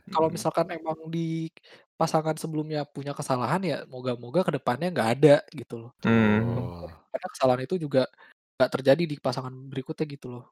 kalau 0.06 0.28
Hmm. 0.30 0.34
misalkan 0.38 0.66
emang 0.70 0.98
di 1.10 1.50
pasangan 1.96 2.36
sebelumnya 2.36 2.86
punya 2.86 3.10
kesalahan 3.10 3.62
ya 3.64 3.76
moga-moga 3.88 4.44
ke 4.44 4.52
depannya 4.54 4.92
nggak 4.92 5.10
ada 5.18 5.36
gitu 5.50 5.74
loh. 5.86 5.90
Hmm. 6.06 6.86
Karena 7.10 7.26
kesalahan 7.34 7.62
itu 7.66 7.74
juga 7.74 8.06
nggak 8.54 8.70
terjadi 8.70 9.02
di 9.02 9.16
pasangan 9.18 9.54
berikutnya 9.66 10.06
gitu 10.06 10.28
loh. 10.30 10.46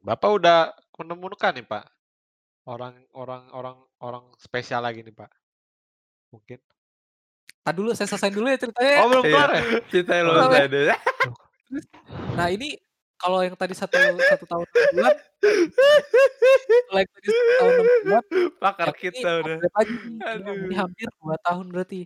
Bapak 0.00 0.30
udah 0.32 0.58
menemukan 0.96 1.56
nih 1.56 1.64
Pak 1.64 1.84
orang 2.68 3.00
orang 3.16 3.48
orang 3.52 3.76
orang 4.00 4.24
spesial 4.36 4.84
lagi 4.84 5.00
nih 5.00 5.12
Pak. 5.16 5.28
Mungkin. 6.32 6.58
Nah 7.66 7.72
dulu 7.76 7.90
saya 7.92 8.08
selesai 8.08 8.30
dulu 8.32 8.46
ya 8.48 8.58
ceritanya. 8.58 8.94
Oh 9.04 9.08
belum 9.10 9.24
Iya, 9.26 9.32
kelar 9.34 9.50
ya? 9.52 9.62
ceritanya 9.90 10.22
lu 10.24 10.30
Belum 10.32 10.50
ya. 10.54 10.96
Terus, 11.70 11.86
nah 12.34 12.48
ini 12.50 12.68
kalau 13.20 13.38
yang 13.44 13.54
tadi 13.54 13.74
satu 13.76 13.94
satu 14.00 14.44
tahun 14.48 14.66
enam 14.66 14.92
bulan, 14.96 15.16
kalau 16.88 16.98
yang 17.04 17.10
tadi 17.12 17.26
satu 17.28 17.52
tahun 17.60 17.72
enam 17.76 17.98
bulan, 18.06 18.24
Pakar 18.62 18.88
ini 18.90 19.00
kita 19.04 19.28
udah. 19.44 19.56
lagi. 19.76 19.94
Ini, 20.40 20.74
hampir 20.78 21.08
dua 21.20 21.36
tahun 21.44 21.66
berarti. 21.74 22.02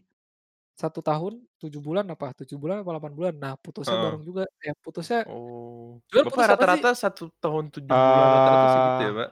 1 0.75 1.07
tahun 1.07 1.39
7 1.63 1.79
bulan 1.79 2.03
apa, 2.11 2.35
7 2.35 2.59
bulan 2.59 2.83
apa 2.83 2.91
8 2.99 3.15
bulan. 3.15 3.35
Nah, 3.39 3.55
putusnya 3.63 3.95
Heeh. 3.95 4.05
bareng 4.11 4.23
juga. 4.27 4.45
Ya 4.59 4.75
putusnya 4.83 5.23
Oh. 5.31 6.03
Jual 6.11 6.27
Bapak 6.27 6.35
putus 6.35 6.51
rata-rata 6.51 6.91
1 6.99 7.25
tahun 7.39 7.65
7 7.71 7.95
bulan 7.95 8.27
rata-rata 8.35 8.67
segitu 8.75 9.03
ya, 9.07 9.11
Ah. 9.11 9.15
Pak? 9.23 9.31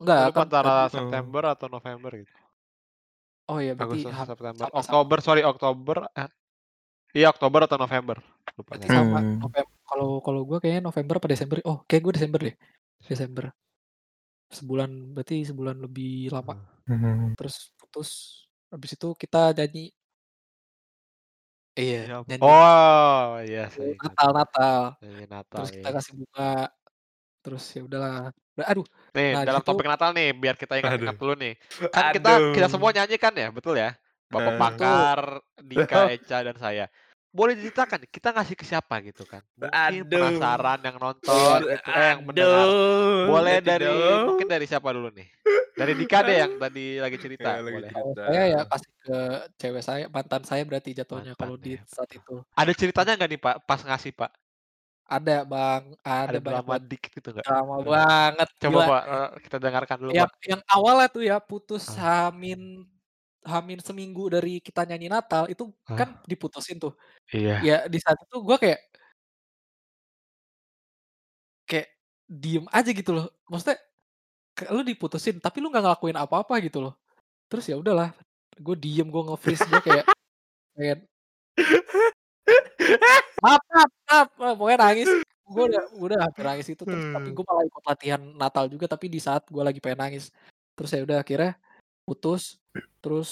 Enggak, 0.00 0.20
kan 0.32 0.40
antara 0.44 0.74
tadi. 0.88 0.92
September 0.96 1.42
atau 1.56 1.66
November 1.72 2.10
gitu. 2.20 2.32
Oh 3.50 3.58
iya 3.64 3.72
berarti 3.78 3.98
Agustus, 4.06 4.16
September, 4.28 4.68
sama-sama. 4.68 5.00
Oktober, 5.00 5.18
sorry 5.24 5.42
Oktober, 5.46 6.04
eh, 6.20 6.28
iya 7.16 7.28
Oktober 7.34 7.60
atau 7.66 7.78
November, 7.82 8.18
lupa 8.58 8.74
Berarti 8.74 8.88
sama 8.92 9.18
Hmm. 9.18 9.40
Novem 9.42 9.66
kalau 9.88 10.22
kalau 10.22 10.40
gua 10.46 10.58
kayaknya 10.62 10.82
November 10.88 11.14
apa 11.18 11.26
Desember. 11.32 11.56
Oh, 11.66 11.82
kayak 11.88 12.02
gue 12.06 12.12
Desember 12.16 12.40
deh. 12.46 12.54
Desember. 13.10 13.44
Sebulan, 14.50 14.90
berarti 15.14 15.36
sebulan 15.50 15.76
lebih 15.86 16.30
lama. 16.34 16.54
Mhm. 16.88 17.36
Terus 17.38 17.72
putus, 17.80 18.10
habis 18.72 18.92
itu 18.96 19.08
kita 19.22 19.54
nyanyi 19.58 19.92
Iya, 21.78 21.94
Iya, 22.06 22.14
apa? 22.20 22.28
nyanyi 22.28 22.50
Oh, 22.50 23.24
iya 23.46 23.60
Eee, 23.68 23.94
ingat. 23.94 24.18
Natal 24.18 24.30
Natal. 24.38 24.80
Natal, 25.32 25.32
Terus 25.54 25.70
kita 25.76 25.88
iya. 25.88 25.94
kasih 25.96 26.12
bunga, 26.20 26.44
terus 27.42 27.64
ya 27.76 27.80
udahlah. 27.88 28.14
Nah, 28.60 28.68
aduh, 28.68 28.86
Nih, 29.16 29.30
nah 29.34 29.42
dalam 29.48 29.64
situ 29.64 29.68
topik 29.72 29.86
Natal 29.88 30.10
nih, 30.12 30.28
biar 30.36 30.54
kita 30.54 30.76
ingat-ingat 30.76 31.16
Aduh. 31.16 31.22
dulu 31.24 31.34
nih. 31.40 31.54
Kan 31.88 32.04
kita 32.12 32.32
kita 32.52 32.66
semua 32.68 32.92
Aduh. 32.92 32.96
nyanyi 33.00 33.16
kan 33.16 33.32
ya, 33.32 33.48
betul 33.48 33.74
ya? 33.74 33.96
Bapak. 34.28 34.52
Betul. 34.52 34.60
Pakar, 34.60 35.20
Dika, 35.64 36.00
Eca, 36.12 36.38
dan 36.44 36.56
saya. 36.60 36.86
Boleh 37.30 37.54
diceritakan 37.56 38.04
kita 38.10 38.28
ngasih 38.34 38.54
ke 38.58 38.64
siapa 38.66 38.94
gitu 39.06 39.22
kan? 39.24 39.42
Mungkin 39.56 40.02
Aduh. 40.02 40.10
penasaran 40.12 40.78
yang 40.82 40.96
nonton 41.00 41.58
gitu, 41.62 41.66
eh 41.72 41.80
yang 42.14 42.20
mendengar. 42.26 42.66
Aduh. 42.68 43.26
Boleh 43.30 43.56
Nanti 43.58 43.70
dari 43.70 43.94
mungkin 44.28 44.46
dari 44.50 44.66
siapa 44.68 44.88
dulu 44.92 45.08
nih? 45.14 45.28
Dari 45.74 45.92
Dika 45.96 46.18
deh 46.26 46.36
yang 46.36 46.52
tadi 46.60 47.00
lagi 47.00 47.16
cerita, 47.16 47.50
lagi 47.56 47.72
boleh. 47.72 47.90
Cerita. 47.90 48.22
saya 48.28 48.42
ya 48.52 48.60
kasih 48.68 48.92
ke 49.00 49.18
cewek 49.56 49.82
saya, 49.82 50.04
mantan 50.12 50.42
saya 50.44 50.62
berarti 50.68 50.90
jatuhnya 50.92 51.32
kalau 51.38 51.56
di 51.56 51.78
ya. 51.78 51.82
saat 51.88 52.10
itu. 52.12 52.44
Ada 52.52 52.72
ceritanya 52.76 53.12
nggak 53.16 53.30
nih 53.32 53.40
Pak, 53.40 53.56
pas 53.64 53.80
ngasih 53.80 54.12
Pak? 54.12 54.30
Ada 55.10 55.32
Bang, 55.52 55.84
ada 56.06 56.36
Ada 56.36 56.38
drama 56.46 56.74
banget. 56.74 56.82
dikit 56.90 57.10
gitu 57.18 57.28
nggak? 57.34 57.48
Drama 57.48 57.76
Heeh. 57.76 57.92
banget, 57.92 58.48
Coba 58.62 58.78
gila. 58.78 58.86
Pak, 58.88 59.02
eee, 59.12 59.28
kita 59.44 59.56
dengarkan 59.64 59.98
dulu 60.02 60.14
Yang 60.16 60.28
Pak. 60.28 60.32
yang 60.50 60.60
awalnya 60.66 61.06
tuh 61.12 61.22
ya 61.30 61.36
putus 61.42 61.84
Ah. 61.88 62.00
H-min 62.00 62.86
H-min 63.44 63.80
seminggu 63.80 64.28
dari 64.34 64.60
kita 64.60 64.84
nyanyi 64.88 65.08
Natal, 65.08 65.48
itu 65.52 65.72
kan 65.96 66.08
Hah? 66.12 66.30
diputusin 66.30 66.76
tuh. 66.82 66.92
Iya. 67.32 67.68
Ya 67.68 67.86
di 67.92 67.98
saat 68.02 68.18
itu 68.24 68.36
gua 68.46 68.56
kayak 68.62 68.80
kayak 71.68 71.88
diem 72.30 72.64
aja 72.70 72.90
gitu 72.94 73.10
loh. 73.16 73.26
Maksudnya 73.50 73.78
kayak 74.56 74.70
lu 74.76 74.82
diputusin, 74.86 75.36
tapi 75.42 75.58
lu 75.62 75.68
nggak 75.72 75.84
ngelakuin 75.86 76.18
apa-apa 76.20 76.54
gitu 76.64 76.78
loh. 76.84 76.94
Terus 77.50 77.66
ya 77.70 77.76
udahlah, 77.80 78.10
gue 78.60 78.76
diem, 78.78 79.08
gue 79.08 79.22
nge-freeze, 79.28 79.66
gue 79.70 79.80
kayak 79.84 80.06
pengen 80.76 81.00
maaf 83.44 83.62
maaf 83.72 83.90
maaf, 84.08 84.28
eee, 84.40 84.54
pokoknya 84.58 84.78
nangis. 84.84 85.10
Gue 85.50 85.64
udah 85.70 85.82
udah 86.04 86.18
hampir 86.28 86.44
nangis 86.46 86.68
itu, 86.72 86.82
terus 86.86 87.04
tapi 87.10 87.28
Hmm. 87.30 87.36
gue 87.36 87.44
malah 87.46 87.64
ikut 87.66 87.82
latihan 87.86 88.22
Natal 88.38 88.64
juga, 88.70 88.86
tapi 88.90 89.06
di 89.10 89.20
saat 89.22 89.42
gue 89.50 89.62
lagi 89.62 89.78
pengen 89.82 90.00
nangis. 90.06 90.30
Terus 90.78 90.90
ya 90.94 91.02
udah 91.06 91.18
akhirnya 91.22 91.52
putus, 92.06 92.58
terus 93.04 93.30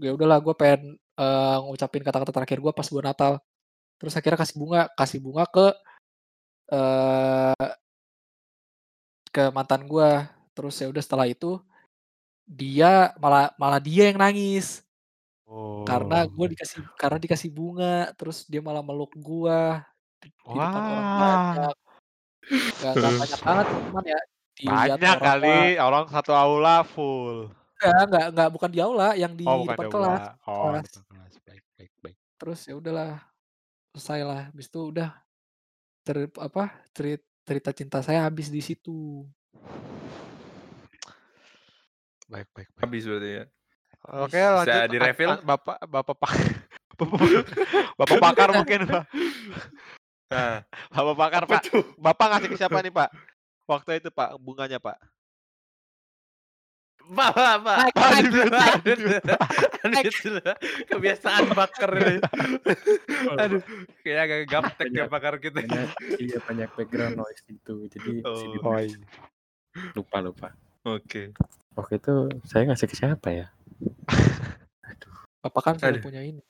ya 0.00 0.10
udahlah 0.16 0.38
gue 0.42 0.54
pengen, 0.58 0.82
eee, 0.98 1.56
ngucapin 1.66 2.02
kata-kata 2.06 2.32
terakhir 2.34 2.58
gue 2.62 2.72
pas 2.74 2.88
gue 2.88 3.02
Natal. 3.04 3.32
Terus 4.00 4.14
akhirnya 4.18 4.38
kasih 4.42 4.56
bunga 4.60 4.80
kasih 4.98 5.20
bunga 5.24 5.44
ke, 5.48 5.66
eee 6.72 7.68
ke 9.34 9.44
mantan 9.54 9.84
gue. 9.86 10.10
Terus 10.56 10.74
ya 10.80 10.86
udah 10.88 11.02
setelah 11.04 11.26
itu, 11.28 11.60
dia 12.46 13.12
malah 13.20 13.52
malah 13.58 13.80
dia 13.82 14.10
yang 14.12 14.20
nangis. 14.22 14.85
Karena 15.86 16.26
Oh. 16.26 16.30
gue 16.34 16.46
dikasih 16.50 16.80
karena 16.98 17.18
dikasih 17.22 17.50
bunga, 17.54 18.10
terus 18.18 18.42
dia 18.50 18.58
malah 18.58 18.82
meluk 18.82 19.14
gua 19.22 19.86
di 20.18 20.28
di 20.50 20.58
depan 20.58 20.82
orang 20.82 21.06
Wah. 21.06 21.14
banyak. 21.14 21.74
Nggak 22.78 22.92
nggak 22.98 23.12
banyak 23.20 23.40
banget 23.46 23.66
cuman 23.70 24.04
ya 24.12 24.20
dilihat 24.56 25.00
Banyak 25.00 25.16
orang 25.20 25.22
kali, 25.28 25.46
ba 25.78 25.84
orang 25.86 26.04
satu 26.10 26.32
aula 26.34 26.76
full. 26.82 27.36
Enggak 27.76 28.02
enggak 28.08 28.24
enggak, 28.32 28.48
bukan 28.56 28.70
di 28.72 28.80
aula, 28.80 29.08
yang 29.14 29.32
di 29.36 29.44
Oh, 29.44 29.62
depan 29.68 29.76
di 29.84 29.92
kelas 29.92 30.22
aula. 30.24 30.38
Oh, 30.48 30.70
kelas. 30.72 31.34
Baik 31.46 31.64
baik 31.76 31.92
baik. 32.02 32.16
Terus 32.40 32.60
ya 32.68 32.74
udahlah, 32.80 33.12
selesailah. 33.94 34.40
Habis 34.52 34.66
itu 34.68 34.80
udah 34.92 35.10
cer 36.06 36.18
apa, 36.40 36.64
cerit 36.96 37.22
cerita 37.46 37.70
cinta 37.76 37.98
saya 38.02 38.26
habis 38.26 38.48
di 38.52 38.60
situ. 38.64 39.24
Baik 42.30 42.48
baik 42.54 42.68
baik. 42.74 42.82
Habis 42.82 43.02
berarti 43.06 43.30
ya? 43.38 43.44
Oke, 44.06 44.38
lanjut. 44.38 44.70
Bisa 44.70 44.84
An 44.86 44.90
di-refill? 44.90 45.32
an 45.34 45.40
Bapak 45.42 45.76
Bapak 45.84 46.16
Pak 46.16 46.32
Bapak 47.98 48.16
Pakar 48.22 48.48
mungkin, 48.54 48.86
Pak. 48.86 49.04
Nah, 50.30 50.62
Bapak 50.94 51.14
Pakar, 51.18 51.42
Pak. 51.44 51.62
Bapak 51.98 52.26
ngasih 52.32 52.48
ke 52.50 52.56
siapa 52.56 52.78
nih, 52.80 52.94
Pak? 52.94 53.10
Waktu 53.66 53.98
itu, 53.98 54.08
Pak, 54.14 54.38
bunganya, 54.38 54.78
Pak? 54.78 54.96
Pak 57.06 57.30
Pak. 57.62 57.78
Kebiasaan 60.90 61.54
bakar 61.54 61.90
ini. 62.02 62.18
Aduh, 63.38 63.62
kayak 64.02 64.20
agak 64.26 64.40
gaptek 64.50 64.88
ya 64.90 65.04
bakar 65.06 65.38
kita. 65.38 65.62
banyak 65.62 65.90
iya, 66.18 66.38
banyak 66.42 66.66
background 66.74 67.14
noise 67.14 67.42
gitu. 67.46 67.86
Jadi 67.86 68.26
Oh. 68.26 68.34
di 68.34 68.58
lupa 69.94 70.18
lupa. 70.18 70.48
Oke. 70.82 71.30
Waktu 71.78 72.00
itu 72.00 72.14
saya 72.42 72.66
ngasih 72.66 72.86
ke 72.90 72.96
siapa 72.96 73.28
ya? 73.30 73.46
Bapak 75.40 75.62
kan 75.62 75.74
Aduh. 75.80 76.02
punya 76.02 76.20
ini. 76.20 76.42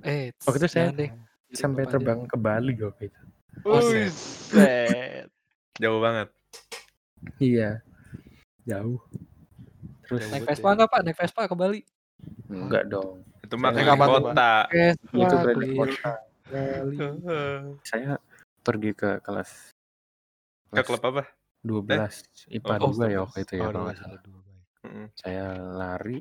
Eh, 0.00 0.32
Waktu 0.42 0.58
itu 0.58 0.68
saya 0.70 0.88
deh. 0.90 1.12
Sampai 1.52 1.84
terbang 1.84 2.24
ke 2.24 2.34
Bali 2.34 2.72
waktu 2.78 3.12
itu. 3.12 3.20
Buset. 3.60 4.08
Buset. 4.08 5.28
Jauh 5.76 6.00
banget. 6.00 6.28
Iya. 7.36 7.84
Jauh. 8.64 8.96
Terus 10.08 10.28
Naik 10.28 10.48
Vespa 10.48 10.64
ya. 10.64 10.72
enggak, 10.72 10.88
Pak? 10.88 11.00
Naik 11.02 11.18
Vespa 11.18 11.42
ke 11.44 11.54
Bali? 11.54 11.80
enggak 12.48 12.84
dong. 12.88 13.20
Itu 13.42 13.54
mah 13.56 13.70
Saya 13.70 13.84
keliling 13.84 14.00
Pak? 14.00 14.08
kota. 14.08 14.52
Itu 15.12 15.34
Vespa 15.36 15.50
keliling 15.52 15.76
kota. 15.76 16.12
Bali. 16.48 16.96
Saya 17.90 18.10
pergi 18.62 18.90
ke 18.92 19.10
kelas 19.20 19.50
Ke 20.68 20.80
kelas 20.80 20.86
klub 20.88 21.02
apa? 21.04 21.22
12 21.62 22.50
IPA 22.50 22.74
Oh, 22.80 22.90
2 22.90 23.06
ya 23.06 23.18
waktu 23.22 23.38
itu 23.44 23.52
ya 23.54 23.60
Oh, 23.60 23.68
kalau 23.68 23.84
dua 23.84 23.94
salah. 23.94 24.20
dua. 24.20 24.40
Saya 25.14 25.46
lari 25.60 26.18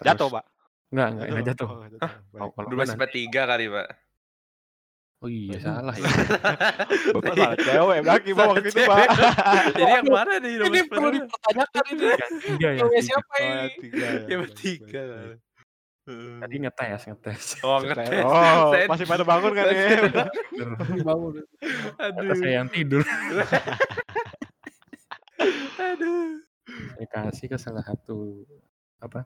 Jatuh, 0.00 0.28
terus 0.28 0.34
Pak? 0.34 0.44
enggak 0.90 1.08
enggak 1.12 1.26
enggak 1.30 1.44
jatuh. 1.54 1.68
Oh, 1.70 1.86
jatuh. 1.86 2.10
Kalau 2.50 2.68
Dua 2.68 2.84
sampai 2.84 3.08
tiga 3.08 3.42
kali, 3.46 3.66
Pak. 3.68 3.88
Oh 5.20 5.28
iya 5.28 5.60
salah 5.60 5.92
ya. 5.92 6.08
Bapak 7.14 7.32
salah 7.36 7.56
cewek 7.60 7.98
berarti, 8.00 8.30
Pak, 8.32 8.44
waktu 8.48 8.68
itu, 8.72 8.80
Pak. 8.88 9.06
Jadi 9.76 9.92
yang 9.92 10.08
mana 10.08 10.32
nih? 10.40 10.52
Ini 10.64 10.80
perlu 10.88 11.08
dipertanyakan 11.12 11.82
ini. 11.92 12.04
Tiga 12.40 12.68
yang 12.72 12.80
Cewek 12.80 12.96
tiga. 12.96 13.04
siapa 13.04 13.28
Oh, 13.28 13.44
ini? 13.44 13.68
tiga 13.84 14.00
ya. 14.00 14.20
Ya 14.24 14.36
bertiga. 14.40 15.02
Tadi 16.40 16.54
ngetes 16.56 17.00
ngetes. 17.06 17.44
Oh, 17.60 17.78
ngetes. 17.78 18.24
Oh, 18.24 18.72
Saya- 18.72 18.88
masih 18.88 19.06
pada 19.06 19.22
bangun 19.22 19.52
kan 19.52 19.64
ya? 19.68 19.88
Bawah. 21.04 21.30
Aduh. 22.00 22.34
Saya 22.34 22.52
yang 22.64 22.68
tidur. 22.72 23.04
Aduh. 25.80 26.40
Saya 26.96 27.06
kasih 27.08 27.46
ke 27.46 27.56
salah 27.58 27.84
satu 27.84 28.44
apa 29.00 29.24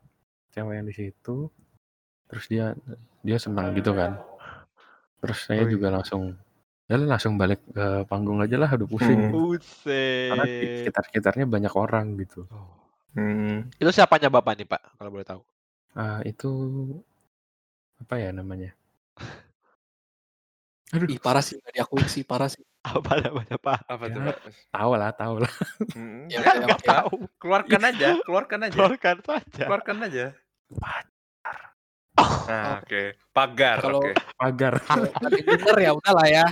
cewek 0.55 0.75
yang 0.79 0.87
di 0.87 0.95
situ. 0.95 1.51
Terus 2.31 2.45
dia 2.47 2.67
dia 3.21 3.37
senang 3.37 3.75
gitu 3.75 3.91
kan. 3.93 4.23
Terus 5.19 5.39
saya 5.43 5.67
Wih. 5.67 5.75
juga 5.75 5.91
langsung 5.91 6.39
ya 6.85 7.01
langsung 7.01 7.35
balik 7.35 7.65
ke 7.73 8.05
panggung 8.07 8.39
aja 8.39 8.55
lah 8.61 8.71
udah 8.71 8.87
pusing. 8.87 9.19
Hmm. 9.19 9.33
Karena 10.31 10.45
di 10.45 10.55
Buset. 10.55 10.77
sekitar-sekitarnya 10.85 11.45
banyak 11.49 11.73
orang 11.75 12.15
gitu. 12.21 12.47
Oh. 12.49 12.71
Hmm. 13.15 13.71
Itu 13.79 13.91
siapanya 13.91 14.27
Bapak 14.27 14.59
nih, 14.59 14.67
Pak, 14.67 14.99
kalau 14.99 15.11
boleh 15.11 15.23
tahu? 15.23 15.41
Ah 15.95 16.19
itu 16.27 16.51
apa 17.97 18.15
ya 18.19 18.35
namanya? 18.35 18.75
Aduh, 20.95 21.11
Ih, 21.11 21.19
parah 21.19 21.43
sih, 21.43 21.59
nggak 21.59 21.75
diakuin 21.75 22.07
sih, 22.07 22.23
parah 22.23 22.47
sih. 22.47 22.63
Apa 22.85 23.17
namanya, 23.19 23.57
Pak? 23.57 23.89
Apa 23.89 24.05
tuh, 24.13 24.21
Ya. 24.21 24.27
Pak? 24.31 24.39
tahu 24.71 24.93
lah, 24.95 25.11
tahu 25.17 25.35
lah. 25.43 25.53
Hmm. 25.97 26.29
Ya, 26.29 26.39
Kan 26.45 26.55
nggak 26.63 26.79
oke. 26.79 26.87
tahu. 26.87 27.15
Keluarkan 27.41 27.83
aja, 27.89 28.09
keluarkan 28.23 28.59
aja. 28.69 28.77
Keluarkan 28.77 29.17
saja. 29.25 29.65
Keluarkan 29.65 29.97
aja. 30.05 30.25
Pacar. 30.77 31.57
Nah, 32.45 32.79
oke. 32.79 33.03
Pagar, 33.31 33.77
Kalau- 33.81 34.01
oke. 34.01 34.13
Pagar. 34.35 34.75
Denger 35.27 35.77
ya 35.81 35.91
udahlah 35.93 36.27
ya. 36.27 36.45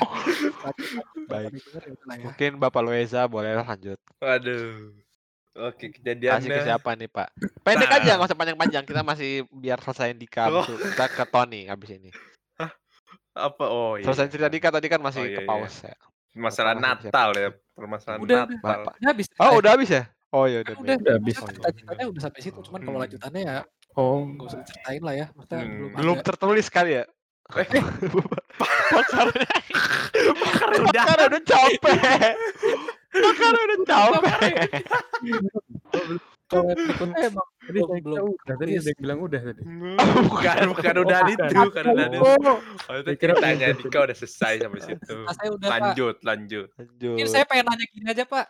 Baik. 1.24 1.50
denger 1.54 1.82
ya 1.82 1.92
udahlah 1.92 2.16
ya. 2.16 2.24
Mungkin 2.26 2.50
Bapak 2.58 2.82
Lueza 2.82 3.20
boleh 3.26 3.54
lanjut. 3.54 3.98
Waduh. 4.18 4.90
Oke, 5.52 5.86
Kasih 5.86 5.86
ke 5.86 5.96
kejadiannya. 6.00 6.64
siapa 6.64 6.96
nih, 6.96 7.12
Pak? 7.12 7.28
Pendek 7.60 7.84
Nah. 7.86 7.98
aja, 8.00 8.10
nggak 8.16 8.24
usah 8.26 8.38
panjang-panjang. 8.40 8.84
Kita 8.84 9.04
masih 9.04 9.44
biar 9.52 9.78
selesaiin 9.78 10.16
Dika. 10.16 10.48
Oh. 10.48 10.64
Kita 10.64 11.06
ke 11.06 11.24
Tony 11.28 11.68
habis 11.68 11.92
ini. 11.92 12.08
Apa? 13.32 13.64
Oh 13.64 13.96
iya. 13.96 14.04
Selesai 14.04 14.28
cerita 14.28 14.48
Dika 14.48 14.68
tadi 14.68 14.88
kan 14.88 15.00
masih 15.00 15.20
Oh, 15.20 15.28
iya, 15.28 15.36
ke 15.36 15.42
iya. 15.44 15.48
pause 15.48 15.78
ya. 15.84 15.96
Masalah 16.32 16.72
Natal 16.72 17.28
siapa? 17.32 17.36
ya, 17.38 17.48
permasalahan 17.76 18.20
Udah, 18.20 18.40
Natal. 18.44 18.60
Bapak. 18.64 18.94
Udah 18.96 19.08
habis. 19.08 19.26
Oh, 19.36 19.52
udah 19.56 19.70
habis 19.76 19.88
ya? 19.88 20.02
Oh, 20.32 20.44
iya 20.48 20.58
udah. 20.60 20.74
Udah, 20.74 20.96
Udah 20.96 21.12
habis. 21.20 21.36
Cerita-ceritanya 21.36 22.04
udah 22.08 22.22
sampai 22.24 22.40
situ, 22.40 22.58
cuman 22.64 22.80
kalau 22.80 22.96
Hmm. 22.96 23.04
lanjutannya 23.04 23.40
ya 23.44 23.56
Oh, 23.92 24.24
Nggak 24.24 24.46
usah 24.46 24.58
diceritain 24.60 25.02
lah 25.02 25.14
ya, 25.14 25.26
maksudnya 25.32 25.58
Hmm. 25.58 25.68
belum 25.68 25.90
Belum 25.94 26.16
ada. 26.16 26.24
tertulis 26.24 26.66
kali 26.66 26.92
ya? 26.96 27.04
Eh. 27.52 27.68
Pakarnya 28.92 29.28
udah. 29.28 29.50
Pakarnya 30.32 31.26
udah 31.28 31.42
capek. 31.42 32.34
Pakarnya 33.12 33.62
udah 33.62 33.78
capek. 33.84 34.54
Kalau 36.52 36.68
emang 36.68 37.48
tadi 37.64 37.80
belum 38.04 38.36
tadi 38.44 38.76
ada 38.76 38.84
yang 38.84 38.98
bilang 39.00 39.18
udah 39.20 39.40
tadi. 39.40 39.62
Bukan, 40.20 40.56
bukan 40.68 40.94
udah 41.00 41.18
Oh, 41.18 41.30
itu, 41.30 41.40
bukan. 41.48 41.70
kan 41.72 41.84
udah 41.88 42.06
itu. 42.06 42.18
Oh, 42.20 42.56
Oh, 42.60 42.94
itu 42.94 43.10
ceritanya 43.16 43.66
udah. 43.72 43.78
Dika 43.80 43.98
udah 44.04 44.12
selesai 44.14 44.52
sampai 44.60 44.80
situ. 44.82 45.16
saya 45.32 45.48
udah 45.48 45.64
Pak. 45.66 45.80
Lanjut, 45.80 46.16
lanjut. 46.20 46.68
Lanjut. 46.76 47.16
saya 47.26 47.44
pengen 47.44 47.64
nanya 47.66 47.86
gini 47.88 48.04
aja 48.06 48.24
Pak. 48.24 48.46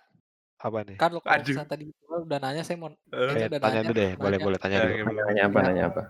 Apa 0.62 0.78
nih? 0.86 0.94
Kan 0.94 1.10
kalau 1.10 1.42
misalnya 1.42 1.66
tadi 1.66 1.84
udah 2.06 2.38
nanya, 2.38 2.62
saya 2.62 2.78
mau 2.78 2.86
Eh, 2.86 2.94
kayaknya 3.10 3.42
Eh, 3.42 3.50
udah 3.50 3.60
tanya 3.60 3.74
nanya. 3.74 3.82
dulu 3.82 3.98
deh, 3.98 4.10
boleh 4.14 4.30
Nanya. 4.30 4.46
boleh 4.46 4.58
tanya 4.62 4.76
Ya, 4.76 4.84
dulu. 4.86 5.10
Nanya, 5.18 5.42
apa? 5.42 5.58
Ya. 5.58 5.64
Nanya 5.66 5.84
apa? 5.90 6.02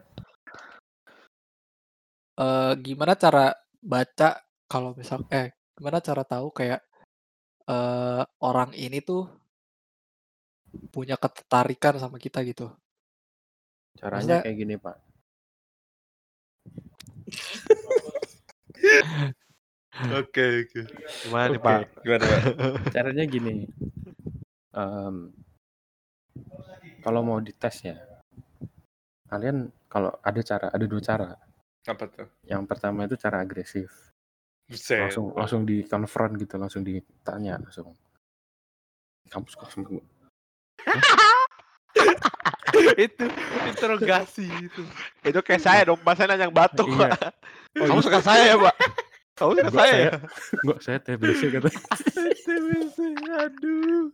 Eh, 2.34 2.72
gimana 2.80 3.12
cara 3.14 3.44
baca 3.82 4.28
kalau 4.66 4.92
misal 4.92 5.20
eh 5.28 5.48
gimana 5.72 5.98
cara 5.98 6.22
tahu 6.22 6.48
kayak 6.50 6.80
eh 7.64 8.22
orang 8.40 8.72
ini 8.74 9.00
tuh 9.00 9.24
punya 10.88 11.16
ketertarikan 11.16 11.96
sama 11.96 12.16
kita 12.16 12.40
gitu. 12.44 12.68
Caranya 13.96 14.40
Maksudnya- 14.40 14.42
kayak 14.44 14.56
gini, 14.58 14.74
Pak. 14.76 14.96
Oke, 20.12 20.44
oke. 20.64 20.80
Gimana 21.28 21.52
nih. 21.52 21.60
Pak? 21.60 21.78
Gimana, 22.00 22.24
Pak? 22.24 22.40
Caranya 22.96 23.24
gini. 23.28 23.68
Em, 24.72 25.28
kalau 27.04 27.20
mau 27.20 27.38
dites 27.44 27.84
ya, 27.84 27.96
kalian 29.28 29.68
kalau 29.92 30.08
ada 30.24 30.40
cara, 30.40 30.66
ada 30.72 30.84
dua 30.88 31.02
cara. 31.04 31.28
Apa 31.84 32.04
tuh? 32.08 32.28
Yang 32.48 32.62
pertama 32.64 33.04
itu 33.04 33.16
cara 33.20 33.42
agresif, 33.44 33.90
Buset. 34.70 35.02
langsung 35.02 35.34
langsung 35.36 35.62
di 35.68 35.84
confront 35.84 36.32
gitu, 36.40 36.56
langsung 36.56 36.80
ditanya 36.80 37.60
langsung. 37.60 37.92
Kampus 39.28 39.56
langsung 39.60 39.84
itu 42.96 43.24
interogasi 43.68 44.48
itu. 44.48 44.82
Itu 45.24 45.40
kayak 45.44 45.62
saya 45.62 45.80
dong, 45.88 46.00
nanya 46.02 46.48
yang 46.48 46.54
batuk, 46.54 46.88
Iya. 46.88 47.12
Pak. 47.12 47.32
Kamu 47.76 48.00
suka 48.04 48.20
saya 48.20 48.52
ya, 48.52 48.56
Pak? 48.56 48.76
Kamu 49.32 49.50
Gua 49.56 49.64
saya 49.64 49.80
saya- 49.82 50.02
ya? 50.02 50.12
Enggak, 50.60 50.78
saya 50.84 50.98
TBC 51.00 51.40
kata. 51.50 51.68
TBC, 52.36 52.96
aduh. 53.32 54.04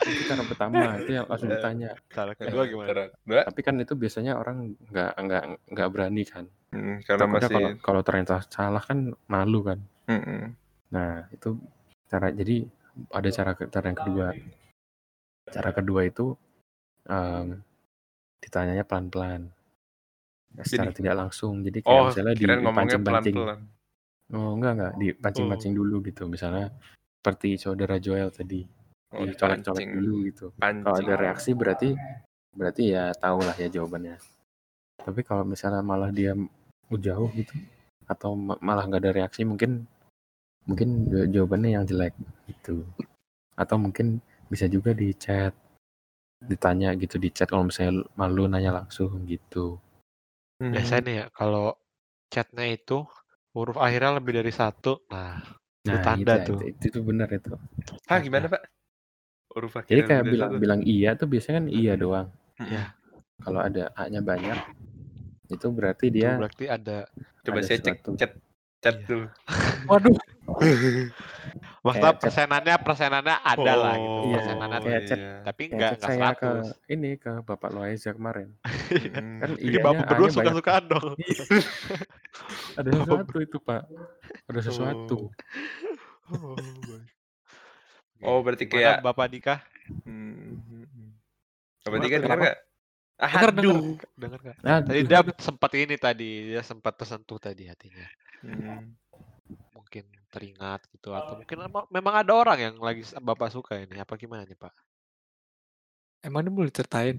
Itu 0.00 0.22
cara 0.28 0.42
pertama, 0.44 0.78
itu 0.96 1.10
yang 1.12 1.26
langsung 1.26 1.48
ditanya. 1.48 1.90
Cara 2.08 2.32
kedua 2.32 2.62
gimana? 2.64 2.88
Kedua, 3.10 3.42
Tapi 3.44 3.60
kan 3.60 3.74
itu 3.76 3.92
biasanya 3.94 4.32
orang 4.36 4.76
nggak 4.86 5.12
nggak 5.16 5.42
nggak 5.70 5.88
berani 5.88 6.22
kan. 6.24 6.44
hmm, 6.70 7.02
karena 7.02 7.24
Takutnya 7.24 7.36
masih 7.40 7.50
kalau 7.50 7.70
kalau 7.80 8.00
ternyata 8.04 8.34
salah 8.46 8.80
kan 8.80 8.98
malu 9.26 9.60
kan. 9.60 9.78
Mm-mm. 10.06 10.52
Nah, 10.92 11.24
itu 11.30 11.56
cara 12.06 12.28
jadi 12.30 12.64
ada 13.10 13.28
cara 13.28 13.50
cara 13.56 13.84
yang 13.86 13.98
kedua. 13.98 14.26
Cara 15.46 15.70
kedua 15.72 16.00
itu 16.04 16.36
em, 17.04 17.58
ditanyanya 18.40 18.84
pelan-pelan. 18.84 19.48
Secara 20.62 20.90
Jadi- 20.90 20.98
tidak 21.00 21.14
langsung. 21.16 21.62
Jadi 21.62 21.78
kayak 21.80 21.96
Oh, 21.96 22.06
misalnya 22.08 22.34
di, 22.34 22.44
dipancing-pancing. 22.44 23.36
Oh, 24.30 24.54
enggak 24.54 24.72
enggak, 24.78 24.92
dipancing-pancing 24.98 25.74
dulu 25.74 26.02
gitu. 26.06 26.30
Misalnya 26.30 26.70
seperti 27.18 27.58
saudara 27.58 27.98
Joel 27.98 28.30
tadi, 28.30 28.62
Oh, 29.10 29.26
dicolek-colek 29.26 29.82
pancing. 29.82 29.90
dulu 29.98 30.14
gitu. 30.30 30.46
Pancing. 30.54 30.84
Kalau 30.86 30.98
ada 31.02 31.14
reaksi 31.18 31.50
berarti 31.50 31.90
berarti 32.54 32.82
ya 32.94 33.10
tahu 33.14 33.42
lah 33.42 33.54
ya 33.58 33.66
jawabannya. 33.66 34.16
Tapi 35.02 35.20
kalau 35.26 35.42
misalnya 35.42 35.82
malah 35.82 36.14
dia 36.14 36.34
jauh 36.90 37.30
gitu 37.34 37.54
atau 38.06 38.34
ma- 38.34 38.58
malah 38.58 38.86
nggak 38.86 39.02
ada 39.06 39.12
reaksi 39.14 39.42
mungkin 39.46 39.86
mungkin 40.66 41.10
ja- 41.10 41.26
jawabannya 41.26 41.74
yang 41.78 41.84
jelek 41.86 42.14
gitu. 42.46 42.86
Atau 43.58 43.78
mungkin 43.82 44.22
bisa 44.46 44.70
juga 44.70 44.94
di 44.94 45.10
chat 45.14 45.54
ditanya 46.40 46.94
gitu 46.94 47.18
di 47.18 47.34
chat 47.34 47.50
kalau 47.50 47.66
misalnya 47.66 48.06
malu 48.14 48.46
nanya 48.46 48.70
langsung 48.82 49.26
gitu. 49.26 49.78
Hmm. 50.62 50.70
Biasanya 50.74 51.10
ya, 51.10 51.26
kalau 51.34 51.74
chatnya 52.30 52.66
itu 52.72 53.04
huruf 53.50 53.76
akhirnya 53.78 54.16
lebih 54.18 54.38
dari 54.42 54.52
satu, 54.54 55.02
nah 55.10 55.42
Itu 55.80 55.96
Nah, 55.96 56.04
tanda 56.04 56.34
itu, 56.36 56.44
tuh. 56.44 56.60
itu, 56.60 56.76
itu, 56.76 56.84
itu 56.92 56.98
benar 57.00 57.28
itu. 57.32 57.56
Ah, 58.04 58.20
gimana, 58.20 58.52
Pak? 58.52 58.62
Huruf 59.56 59.72
Jadi 59.74 59.80
akhirnya 59.80 60.04
kayak 60.06 60.22
beda 60.22 60.32
bilang 60.36 60.50
satu. 60.52 60.60
bilang 60.60 60.80
iya 60.84 61.10
tuh 61.16 61.26
biasanya 61.26 61.56
kan 61.58 61.66
iya 61.72 61.92
doang. 61.96 62.26
Mm-mm. 62.60 62.68
Ya. 62.70 62.82
Kalau 63.40 63.60
ada 63.64 63.84
A-nya 63.96 64.20
banyak 64.20 64.58
itu 65.50 65.66
berarti 65.72 66.06
itu 66.12 66.14
dia 66.20 66.36
berarti 66.38 66.64
ada 66.70 67.08
Coba 67.42 67.58
ada 67.58 67.66
saya 67.66 67.78
cek 67.82 67.96
chat 68.20 68.32
chat 68.84 68.94
Iya. 69.00 69.06
dulu. 69.08 69.26
Waduh, 69.88 70.14
maksudnya 71.80 72.10
chat- 72.10 72.20
persenannya 72.20 72.76
persenannya 72.78 73.36
ada 73.38 73.72
lah 73.74 73.94
gitu. 73.94 74.04
Oh, 74.06 74.22
Iya, 74.22 74.34
persenannya 74.36 74.78
kayak 74.80 75.02
chat- 75.02 75.18
iya. 75.18 75.34
tapi 75.40 75.62
kayak 75.62 75.72
enggak 75.72 75.90
enggak 75.90 76.06
saya 76.06 76.28
ke 76.32 76.50
100. 76.68 76.84
ini 76.88 77.10
ke 77.16 77.32
Bapak 77.40 77.70
Loaiza 77.70 78.10
kemarin. 78.10 78.48
Mm. 78.90 79.38
Kan 79.38 79.50
Jadi 79.56 79.78
bapak 79.78 80.04
berdua 80.06 80.28
suka-sukaan 80.30 80.84
dong. 80.86 81.10
Ada 82.78 82.90
sesuatu 82.92 83.36
itu, 83.38 83.56
Pak. 83.58 83.82
Ada 84.46 84.60
sesuatu. 84.62 85.16
Oh. 86.28 86.56
Oh, 88.20 88.44
berarti 88.44 88.68
kayak 88.68 89.00
Bapak 89.00 89.32
Dika 89.32 89.64
Hmm. 90.04 90.60
hmm. 90.60 90.84
Berarti 91.82 91.96
tuh, 91.98 92.12
kan 92.12 92.20
dengar 92.20 92.20
kenapa? 92.28 92.42
nggak? 92.44 92.56
Ah, 93.16 93.26
Dengar, 93.26 93.50
dengar. 93.50 93.58
aduh. 93.58 93.78
dengar? 94.14 94.54
Nah, 94.60 94.78
Tadi 94.78 95.00
dia 95.02 95.20
sempat 95.36 95.70
ini 95.74 95.96
tadi, 95.96 96.30
dia 96.46 96.62
sempat 96.62 96.92
tersentuh 96.94 97.36
tadi 97.36 97.64
hatinya. 97.64 98.06
Hmm. 98.40 98.92
Mungkin 99.90 100.06
teringat 100.30 100.86
gitu 100.88 101.10
atau 101.10 101.34
mungkin 101.34 101.58
emang- 101.60 101.90
memang 101.90 102.14
ada 102.16 102.30
orang 102.32 102.58
yang 102.62 102.74
lagi 102.78 103.02
Bapak 103.12 103.50
suka 103.50 103.74
ini. 103.76 103.98
Apa 103.98 104.14
gimana 104.14 104.46
nih, 104.46 104.54
Pak? 104.54 104.70
emang 106.22 106.46
ini 106.46 106.50
boleh 106.52 106.70
ceritain? 106.70 107.18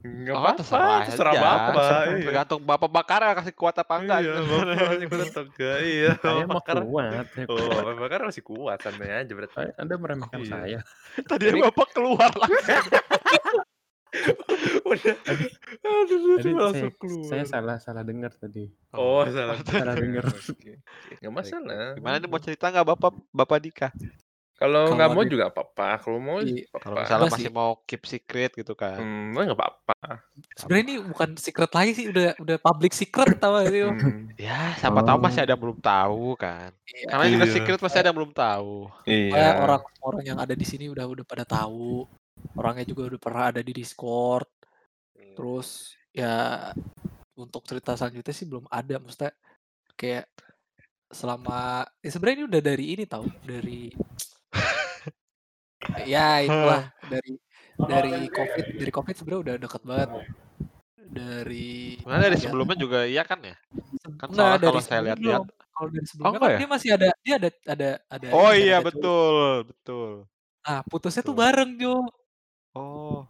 Enggak 0.00 0.32
Oh, 0.32 0.38
apa-apa, 0.38 0.56
terserah 0.56 0.98
terserah 1.04 1.32
aja. 1.32 1.42
Bapak. 1.42 1.84
Iya. 2.14 2.24
Tergantung 2.24 2.60
Bapak 2.62 2.88
bakar 2.88 3.20
kasih 3.34 3.52
kuat 3.52 3.74
apa 3.74 3.92
enggak. 3.98 4.18
Iya, 4.20 4.32
gitu. 4.32 4.44
Bapak 4.46 4.64
masih 4.94 5.08
kuat 5.10 5.26
atau 5.26 5.44
enggak? 5.44 5.78
Iya, 5.82 6.10
saya 6.22 6.44
bakar. 6.46 6.76
kuat. 6.80 7.26
Oh. 7.44 7.56
Bapak 7.68 7.94
bakar 7.98 8.18
masih 8.24 8.42
kuat, 8.42 8.78
santai 8.78 9.10
aja 9.14 9.32
berarti. 9.34 9.64
Anda 9.74 9.94
meremehkan 9.98 10.40
Iya. 10.40 10.48
saya. 10.50 10.78
Tadi 11.20 11.44
Bapak 11.58 11.88
keluar 11.92 12.32
langsung. 12.32 13.03
Udah. 14.94 15.16
Aduh, 15.24 15.48
Tadi 16.36 16.50
aduh, 16.50 16.70
saya, 16.70 16.90
keluar. 16.92 17.26
saya 17.26 17.44
salah 17.44 17.76
salah 17.78 18.02
dengar 18.02 18.32
tadi. 18.32 18.70
Oh, 18.90 19.26
salah. 19.26 19.58
Salah 19.60 19.94
denger. 19.94 20.24
Oke. 20.24 20.80
Enggak 21.18 21.32
masalah. 21.34 21.94
Gimana 21.94 22.16
nih 22.16 22.28
mau 22.28 22.38
cerita 22.38 22.68
nggak 22.68 22.86
Bapak 22.86 23.10
Bapak 23.30 23.58
Dika? 23.60 23.88
Kalau 24.54 24.86
nggak 24.88 25.10
mau 25.10 25.20
ada- 25.20 25.28
juga 25.28 25.44
apa-apa. 25.50 25.88
Kalau 25.98 26.18
mau 26.18 26.38
Iya. 26.38 26.70
apa-apa. 26.70 26.78
Kalau 26.78 26.96
misalnya 27.02 27.26
masih 27.28 27.42
sih. 27.42 27.52
mau 27.52 27.70
keep 27.82 28.02
secret 28.04 28.50
gitu 28.54 28.72
kan. 28.72 28.96
Hmm, 28.96 29.34
nggak 29.34 29.50
apa-apa. 29.52 30.22
Sebenarnya 30.54 30.84
ini 30.84 30.94
bukan 31.04 31.28
secret 31.34 31.72
lagi 31.72 31.90
sih, 31.92 32.06
udah 32.06 32.38
udah 32.38 32.56
public 32.62 32.94
secret 32.94 33.34
tau 33.36 33.58
gak 33.58 33.66
sih? 33.68 33.82
lo? 33.82 33.90
Hmm, 33.92 34.30
Ya, 34.36 34.78
siapa 34.78 35.02
tahu 35.02 35.18
masih 35.18 35.38
Oh. 35.38 35.44
ada 35.44 35.52
yang 35.52 35.60
belum 35.60 35.78
tahu 35.80 36.24
kan. 36.36 36.70
Iya. 36.86 37.06
Karena 37.08 37.24
juga 37.28 37.44
Iya. 37.44 37.52
secret 37.52 37.78
pasti 37.78 37.98
ada 37.98 38.08
yang 38.08 38.16
belum 38.16 38.32
tahu. 38.32 38.74
Iya. 39.04 39.42
orang-orang 39.58 40.22
yang 40.24 40.38
ada 40.38 40.54
di 40.54 40.64
sini 40.64 40.86
udah 40.86 41.02
udah 41.04 41.24
pada 41.24 41.42
tahu. 41.44 42.06
Orangnya 42.54 42.84
juga 42.84 43.08
udah 43.08 43.18
pernah 43.18 43.44
ada 43.48 43.58
di 43.58 43.72
Discord. 43.72 44.46
Terus 45.34 45.68
ya 46.14 46.70
untuk 47.34 47.66
cerita 47.66 47.98
selanjutnya 47.98 48.34
sih 48.34 48.46
belum 48.46 48.64
ada. 48.70 48.96
Maksudnya 48.98 49.34
kayak 49.94 50.26
selama 51.10 51.82
ya 52.02 52.10
sebenarnya 52.10 52.36
ini 52.42 52.46
udah 52.50 52.62
dari 52.64 52.84
ini 52.90 53.04
tahu 53.06 53.26
dari 53.42 53.86
ya 56.02 56.42
itulah 56.42 56.90
dari 57.12 57.32
dari 57.78 58.14
covid 58.26 58.64
dari 58.74 58.90
covid 58.90 59.14
sebenarnya 59.14 59.42
udah 59.46 59.54
deket 59.62 59.82
banget 59.86 60.08
dari 61.04 62.00
Sebenarnya 62.02 62.24
dari 62.26 62.36
ya, 62.38 62.42
sebelumnya 62.42 62.76
juga 62.80 62.98
iya 63.06 63.22
kan 63.22 63.38
ya? 63.46 63.54
kan 64.18 64.26
soalnya 64.32 64.58
dari 64.58 64.68
kalau 64.74 64.82
saya 64.82 65.00
lihat-lihat- 65.06 65.46
kalau 65.70 65.88
dari 65.90 66.06
sebelumnya 66.08 66.30
enggak 66.34 66.42
kan 66.42 66.50
ya? 66.50 66.58
dia 66.58 66.68
masih 66.70 66.88
ada 66.98 67.08
dia 67.22 67.34
ada 67.38 67.48
ada 67.68 67.90
ada 68.10 68.26
Oh 68.34 68.50
iya 68.50 68.78
ada 68.78 68.82
cowok. 68.82 68.86
betul, 68.90 69.34
betul. 69.70 70.08
nah 70.64 70.78
putusnya 70.82 71.22
tuh 71.22 71.34
Betul. 71.36 71.42
bareng 71.46 71.70
Jo 71.78 71.94
Oh. 72.74 73.22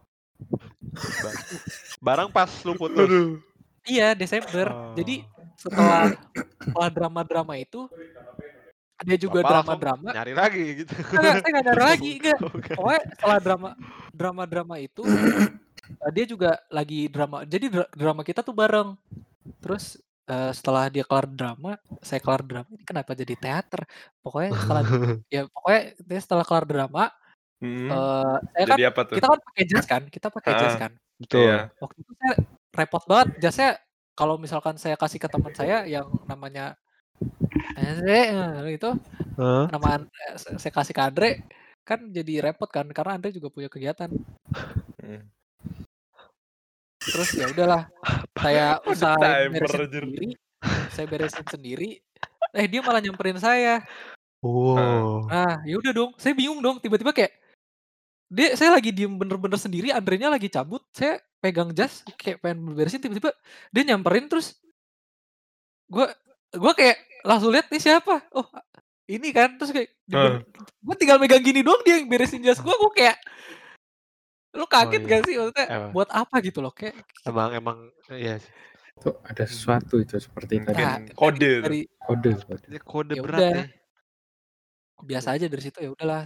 Ba- 0.95 1.39
Barang 2.01 2.29
pas 2.29 2.51
lu 2.61 2.73
putus. 2.73 3.09
iya 3.85 4.13
Desember. 4.13 4.67
Jadi 4.95 5.25
Oh. 5.25 5.61
setelah 5.61 6.13
setelah 6.59 6.91
drama-drama 6.91 7.55
itu 7.57 7.87
dia 9.01 9.17
juga 9.17 9.41
drama-drama. 9.41 10.11
nyari 10.11 10.33
lagi 10.33 10.65
gitu. 10.79 10.93
enggak 11.11 11.35
saya 11.37 11.51
nggak 11.53 11.65
ada 11.67 11.77
lagi 11.85 12.11
enggak 12.19 12.39
pokoknya 12.71 13.01
setelah 13.11 13.39
drama 13.39 13.69
drama-drama 14.11 14.75
itu 14.79 15.03
eh, 15.05 16.13
dia 16.13 16.25
juga 16.25 16.51
lagi 16.69 17.07
drama 17.07 17.45
jadi 17.45 17.67
dra- 17.71 17.93
drama 17.93 18.21
kita 18.23 18.41
tuh 18.41 18.53
bareng. 18.53 18.93
Terus 19.59 19.97
eh, 20.25 20.53
setelah 20.53 20.89
dia 20.89 21.03
kelar 21.03 21.27
drama 21.27 21.77
saya 22.01 22.19
kelar 22.19 22.43
drama 22.43 22.69
ini 22.71 22.83
kenapa 22.83 23.13
jadi 23.13 23.35
teater? 23.35 23.85
Pokoknya 24.21 24.51
setelah 24.55 24.83
ya 25.35 25.43
pokoknya 25.47 25.81
dia 25.99 26.19
setelah 26.19 26.45
kelar 26.45 26.65
drama 26.65 27.09
Hmm. 27.65 27.89
eh, 27.89 28.35
saya 28.53 28.65
kan 28.69 28.77
Jadi 28.77 28.85
apa 28.85 29.01
tuh? 29.03 29.17
kita 29.17 29.27
kan 29.27 29.41
pakai 29.41 29.65
jas 29.65 29.87
kan 29.89 30.03
kita 30.13 30.27
pakai 30.29 30.53
jas 30.55 30.75
Ah. 30.77 30.81
kan 30.85 30.93
Betul. 31.17 31.41
Iya. 31.49 31.59
waktu 31.81 31.99
itu 32.05 32.13
saya 32.15 32.35
repot 32.75 33.03
banget 33.09 33.29
jasnya 33.41 33.71
kalau 34.13 34.35
misalkan 34.37 34.77
saya 34.77 34.95
kasih 34.95 35.17
ke 35.17 35.27
teman 35.27 35.51
saya 35.51 35.89
yang 35.89 36.07
namanya 36.29 36.77
Andre 37.75 38.21
eh, 38.69 38.77
itu 38.77 38.91
Hah? 39.41 39.67
nama 39.73 39.87
An- 39.97 40.11
eh, 40.13 40.37
saya 40.37 40.71
kasih 40.71 40.93
ke 40.93 41.03
Andre 41.03 41.31
kan 41.83 42.01
jadi 42.11 42.45
repot 42.45 42.69
kan 42.69 42.85
karena 42.91 43.17
Andre 43.17 43.31
juga 43.31 43.49
punya 43.49 43.73
kegiatan 43.73 44.13
Hmm. 45.01 45.21
terus 46.99 47.29
ya 47.37 47.47
udahlah 47.47 47.85
saya 48.35 48.81
timer, 48.81 49.61
beresin 49.61 49.85
sendiri 49.93 50.29
saya 50.89 51.07
beresin 51.07 51.47
sendiri 51.47 51.91
eh 52.53 52.67
dia 52.67 52.81
malah 52.81 53.01
nyamperin 53.01 53.37
saya 53.37 53.85
Wow. 54.41 55.29
nah 55.29 55.61
ya 55.65 55.77
udah 55.77 55.93
dong 55.93 56.11
saya 56.17 56.33
bingung 56.33 56.61
dong 56.61 56.77
tiba-tiba 56.77 57.13
kayak 57.13 57.33
dia 58.35 58.59
saya 58.59 58.75
lagi 58.75 58.91
diem 58.91 59.15
bener-bener 59.15 59.55
sendiri 59.55 59.95
Andrenya 59.95 60.27
lagi 60.27 60.51
cabut 60.51 60.83
saya 60.91 61.23
pegang 61.39 61.71
jas 61.71 62.03
kayak 62.19 62.43
pengen 62.43 62.75
beresin 62.75 62.99
tiba-tiba 62.99 63.31
dia 63.71 63.83
nyamperin 63.87 64.27
terus 64.27 64.59
gua 65.87 66.11
gua 66.51 66.75
kayak 66.75 66.99
langsung 67.23 67.55
lihat 67.55 67.71
nih 67.71 67.79
siapa 67.79 68.27
oh 68.35 68.47
ini 69.07 69.31
kan 69.31 69.55
terus 69.55 69.71
kayak 69.71 69.95
Heeh. 70.11 70.43
gue 70.85 70.97
tinggal 70.99 71.17
megang 71.23 71.45
gini 71.45 71.63
doang 71.63 71.81
dia 71.87 72.01
yang 72.03 72.11
beresin 72.11 72.43
jas 72.43 72.59
gua 72.59 72.75
gua 72.75 72.91
kayak 72.91 73.17
lu 74.55 74.67
kaget 74.71 75.03
iya. 75.03 75.11
gak 75.11 75.23
sih 75.27 75.35
maksudnya 75.35 75.67
Emang. 75.67 75.91
buat 75.91 76.11
apa 76.15 76.37
gitu 76.43 76.59
loh 76.63 76.71
kayak 76.71 76.95
Emang 77.27 77.51
emang 77.55 77.79
iya 78.11 78.39
sih. 78.39 78.51
Itu 78.95 79.11
ada 79.27 79.43
sesuatu 79.51 79.99
itu 79.99 80.15
seperti 80.23 80.63
Mungkin 80.63 80.71
tadi 80.71 80.83
Nah, 80.87 80.99
kode 81.19 81.53
dari 81.67 81.81
kode. 81.99 82.31
kode. 82.87 83.15
Ya 83.19 83.23
berat 83.27 83.41
udah. 83.43 83.51
ya. 83.59 83.67
biasa 85.03 85.29
aja 85.35 85.47
dari 85.51 85.63
situ 85.67 85.79
ya 85.83 85.91
udahlah 85.91 86.23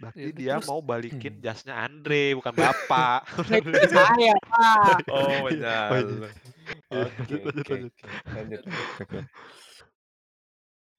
Berarti 0.00 0.20
Ya, 0.22 0.32
dia 0.32 0.52
terus- 0.56 0.66
mau 0.66 0.80
balikin 0.80 1.34
Hmm. 1.36 1.42
jasnya 1.42 1.74
Andre 1.76 2.32
bukan 2.32 2.54
bapak. 2.54 3.20
saya 3.92 4.32
pak 4.40 5.04
Oh, 5.06 5.44
iya. 5.44 5.44
benar. 5.44 5.88
Oh, 5.90 6.00
iya. 6.00 6.30
Iya, 6.88 7.04
Oke, 7.04 7.34
oke, 7.36 7.60
lanjut. 7.68 7.92
oke. 7.92 8.06
Lanjut. 8.30 8.62
Oke. 9.00 9.18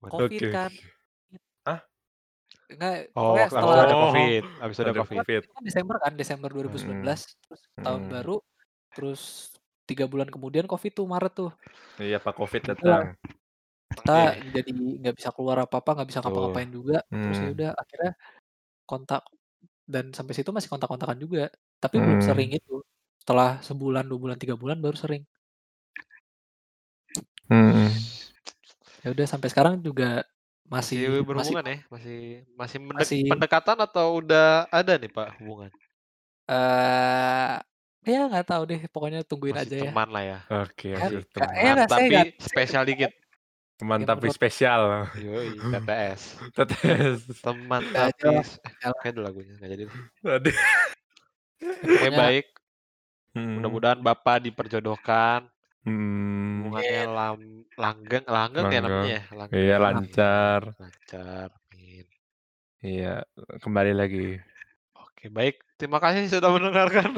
covid 0.03 0.40
Oke. 0.40 0.49
kan 0.49 0.72
Hah? 1.64 1.80
enggak 2.68 2.94
Oh, 3.14 3.34
habis 3.34 3.52
setelah 3.52 3.76
ada 3.80 3.94
Oh. 3.94 4.02
covid, 4.07 4.44
habis 4.60 4.78
ada 4.78 4.91
covid. 4.95 5.18
covid. 5.19 5.41
kan 5.48 5.61
Desember 5.61 5.95
kan 5.98 6.14
Desember 6.15 6.49
2019 6.49 7.06
terus 7.38 7.61
tahun 7.76 8.02
Hmm. 8.02 8.11
baru 8.11 8.38
terus 8.91 9.22
tiga 9.84 10.06
bulan 10.06 10.28
kemudian 10.28 10.65
covid 10.65 10.91
tuh 10.91 11.06
Maret 11.06 11.34
tuh 11.36 11.52
Iya, 11.98 12.18
Pak 12.18 12.34
Covid 12.34 12.61
datang. 12.65 13.14
kita 13.91 14.18
Oke. 14.32 14.49
jadi 14.53 14.72
nggak 14.72 15.15
bisa 15.15 15.30
keluar 15.30 15.57
apa 15.60 15.76
apa 15.78 15.90
nggak 15.94 16.07
bisa 16.07 16.19
ngapa-ngapain 16.19 16.72
juga 16.72 16.98
terus 17.06 17.36
ya 17.36 17.44
Hmm. 17.44 17.53
udah 17.53 17.72
akhirnya 17.76 18.11
kontak 18.92 19.24
dan 19.88 20.12
sampai 20.12 20.36
situ 20.36 20.52
masih 20.52 20.68
kontak-kontakan 20.68 21.16
juga 21.16 21.48
tapi 21.80 21.96
belum 21.98 22.20
Hmm. 22.20 22.28
sering 22.28 22.50
itu 22.52 22.84
setelah 23.18 23.62
sebulan 23.62 24.04
dua 24.04 24.20
bulan 24.20 24.38
tiga 24.38 24.54
bulan 24.54 24.78
baru 24.78 24.96
sering 24.96 25.24
Hmm. 27.48 27.92
ya 29.02 29.12
udah 29.12 29.26
sampai 29.26 29.48
sekarang 29.48 29.80
juga 29.80 30.24
Masih 30.64 31.04
masih 31.04 31.08
masih 31.12 31.24
berhubungan 31.28 31.66
ya? 31.66 31.78
Masih 31.90 32.20
masih 32.56 32.78
mendek- 32.80 33.04
Masih- 33.04 33.28
pendekatan 33.28 33.78
atau 33.78 34.08
udah 34.20 34.48
ada 34.70 34.94
nih 34.96 35.10
Pak 35.10 35.28
hubungan? 35.38 35.72
eh 36.48 37.56
ya 38.04 38.22
nggak 38.26 38.44
tahu 38.46 38.64
deh 38.66 38.82
pokoknya 38.88 39.22
tungguin 39.22 39.52
Masih 39.54 39.68
aja 39.68 39.76
ya 39.78 39.84
teman 39.88 40.10
lah 40.10 40.24
ya. 40.26 40.38
Oke, 40.64 40.90
masih 40.92 41.22
teman. 41.28 41.48
Teman, 41.48 41.52
nggak, 41.52 41.76
saya 41.78 41.88
tapi 41.88 42.06
nggak- 42.08 42.34
spesial 42.40 42.84
dikit. 42.84 43.12
Teman 43.82 44.06
tapi 44.06 44.30
menurut- 44.30 44.38
spesial. 44.38 45.10
Yoi, 45.18 45.58
TTS. 45.74 46.22
Tetes. 46.53 47.26
Teman 47.41 47.82
tapi 47.90 48.14
kayak 48.14 49.10
ada 49.10 49.20
lagunya 49.26 49.58
nggak 49.58 49.70
jadi. 49.74 49.84
Aduh. 50.22 50.58
Oke 51.82 52.10
baik. 52.14 52.45
Hmm. 53.34 53.58
Mudah-mudahan 53.58 53.99
Bapak 54.06 54.45
diperjodohkan. 54.45 55.49
Hmm. 55.82 56.70
Hubungannya 56.70 57.03
lam, 57.10 57.40
langgeng, 57.74 58.26
langgeng 58.30 58.70
ya 58.70 58.80
namanya 58.86 59.10
ya. 59.18 59.24
Langgeng. 59.34 59.58
Iya, 59.58 59.76
lancar. 59.82 60.62
Lancar. 60.78 61.48
Amin. 61.58 62.06
Iya, 62.86 63.14
kembali 63.66 63.94
lagi. 63.98 64.38
Oke 64.94 65.34
baik. 65.34 65.58
Terima 65.82 65.98
kasih 65.98 66.30
sudah 66.30 66.53
mendengarkan. 66.53 67.10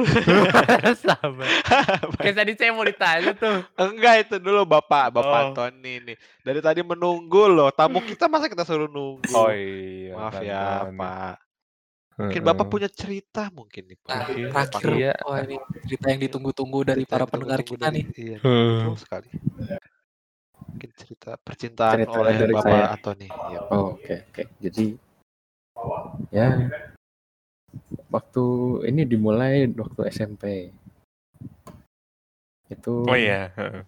Sabar. 1.04 1.48
Kayak 2.24 2.36
tadi 2.40 2.52
saya 2.56 2.72
mau 2.72 2.88
ditanya 2.88 3.36
tuh. 3.36 3.60
Enggak 3.76 4.24
itu 4.24 4.36
dulu 4.40 4.64
Bapak, 4.64 5.12
Bapak 5.12 5.42
Oh. 5.44 5.52
Tony 5.52 6.00
nih. 6.00 6.16
Dari 6.40 6.64
tadi 6.64 6.80
menunggu 6.80 7.52
loh. 7.52 7.68
Tamu 7.70 8.00
kita 8.00 8.32
masa 8.32 8.48
kita 8.48 8.64
suruh 8.64 8.88
nunggu. 8.88 9.36
Oh 9.36 9.52
iya. 9.52 10.16
Maaf 10.16 10.40
ya. 10.40 10.88
Pak. 10.88 11.36
Mungkin. 12.14 12.40
Bapak 12.40 12.66
punya 12.70 12.88
cerita 12.88 13.52
mungkin 13.52 13.84
nih, 13.84 13.98
Pak. 14.00 14.14
Nah, 14.14 14.24
Oke, 14.24 14.40
terakhir 14.70 14.94
iya. 14.96 15.14
wah 15.20 15.42
ini 15.42 15.58
cerita 15.84 16.06
yang 16.08 16.22
ditunggu-tunggu 16.22 16.80
dari 16.86 17.04
Cerita 17.04 17.14
para 17.20 17.26
pendengar 17.28 17.60
kita 17.66 17.90
dari- 17.90 17.96
nih 18.00 18.06
Iya, 18.16 18.38
Hmm. 18.40 18.70
betul 18.80 18.96
sekali. 18.96 19.30
Mungkin 20.64 20.90
cerita 20.96 21.32
percintaan 21.36 21.96
Cerita 22.00 22.16
oleh 22.16 22.34
dari 22.38 22.54
Bapak 22.54 22.70
saya. 22.70 22.86
Antoni. 22.94 23.28
Ya. 23.28 23.60
Oh, 23.68 23.98
oke 23.98 24.16
oke. 24.30 24.44
Jadi 24.62 24.86
ya 26.30 26.48
waktu 28.10 28.46
ini 28.90 29.02
dimulai 29.06 29.66
waktu 29.74 30.02
SMP. 30.10 30.70
Itu 32.70 33.06
Oh 33.06 33.18
iya. 33.18 33.50
heeh. 33.58 33.84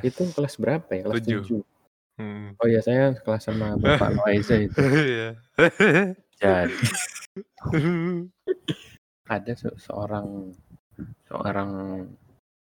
itu 0.00 0.24
kelas 0.32 0.56
berapa 0.56 0.88
ya? 0.88 1.04
Kelas 1.04 1.20
Tujuh. 1.20 1.62
7. 1.62 2.20
Hmm. 2.20 2.52
Oh 2.60 2.68
iya 2.68 2.80
saya 2.80 3.12
kelas 3.16 3.44
sama 3.48 3.76
Bapak 3.76 4.08
Noiza 4.16 4.56
itu. 4.56 4.76
Iya. 4.80 5.30
Jadi 6.40 6.74
ada 9.32 9.52
se- 9.56 9.78
seorang 9.80 10.52
seorang 11.28 11.70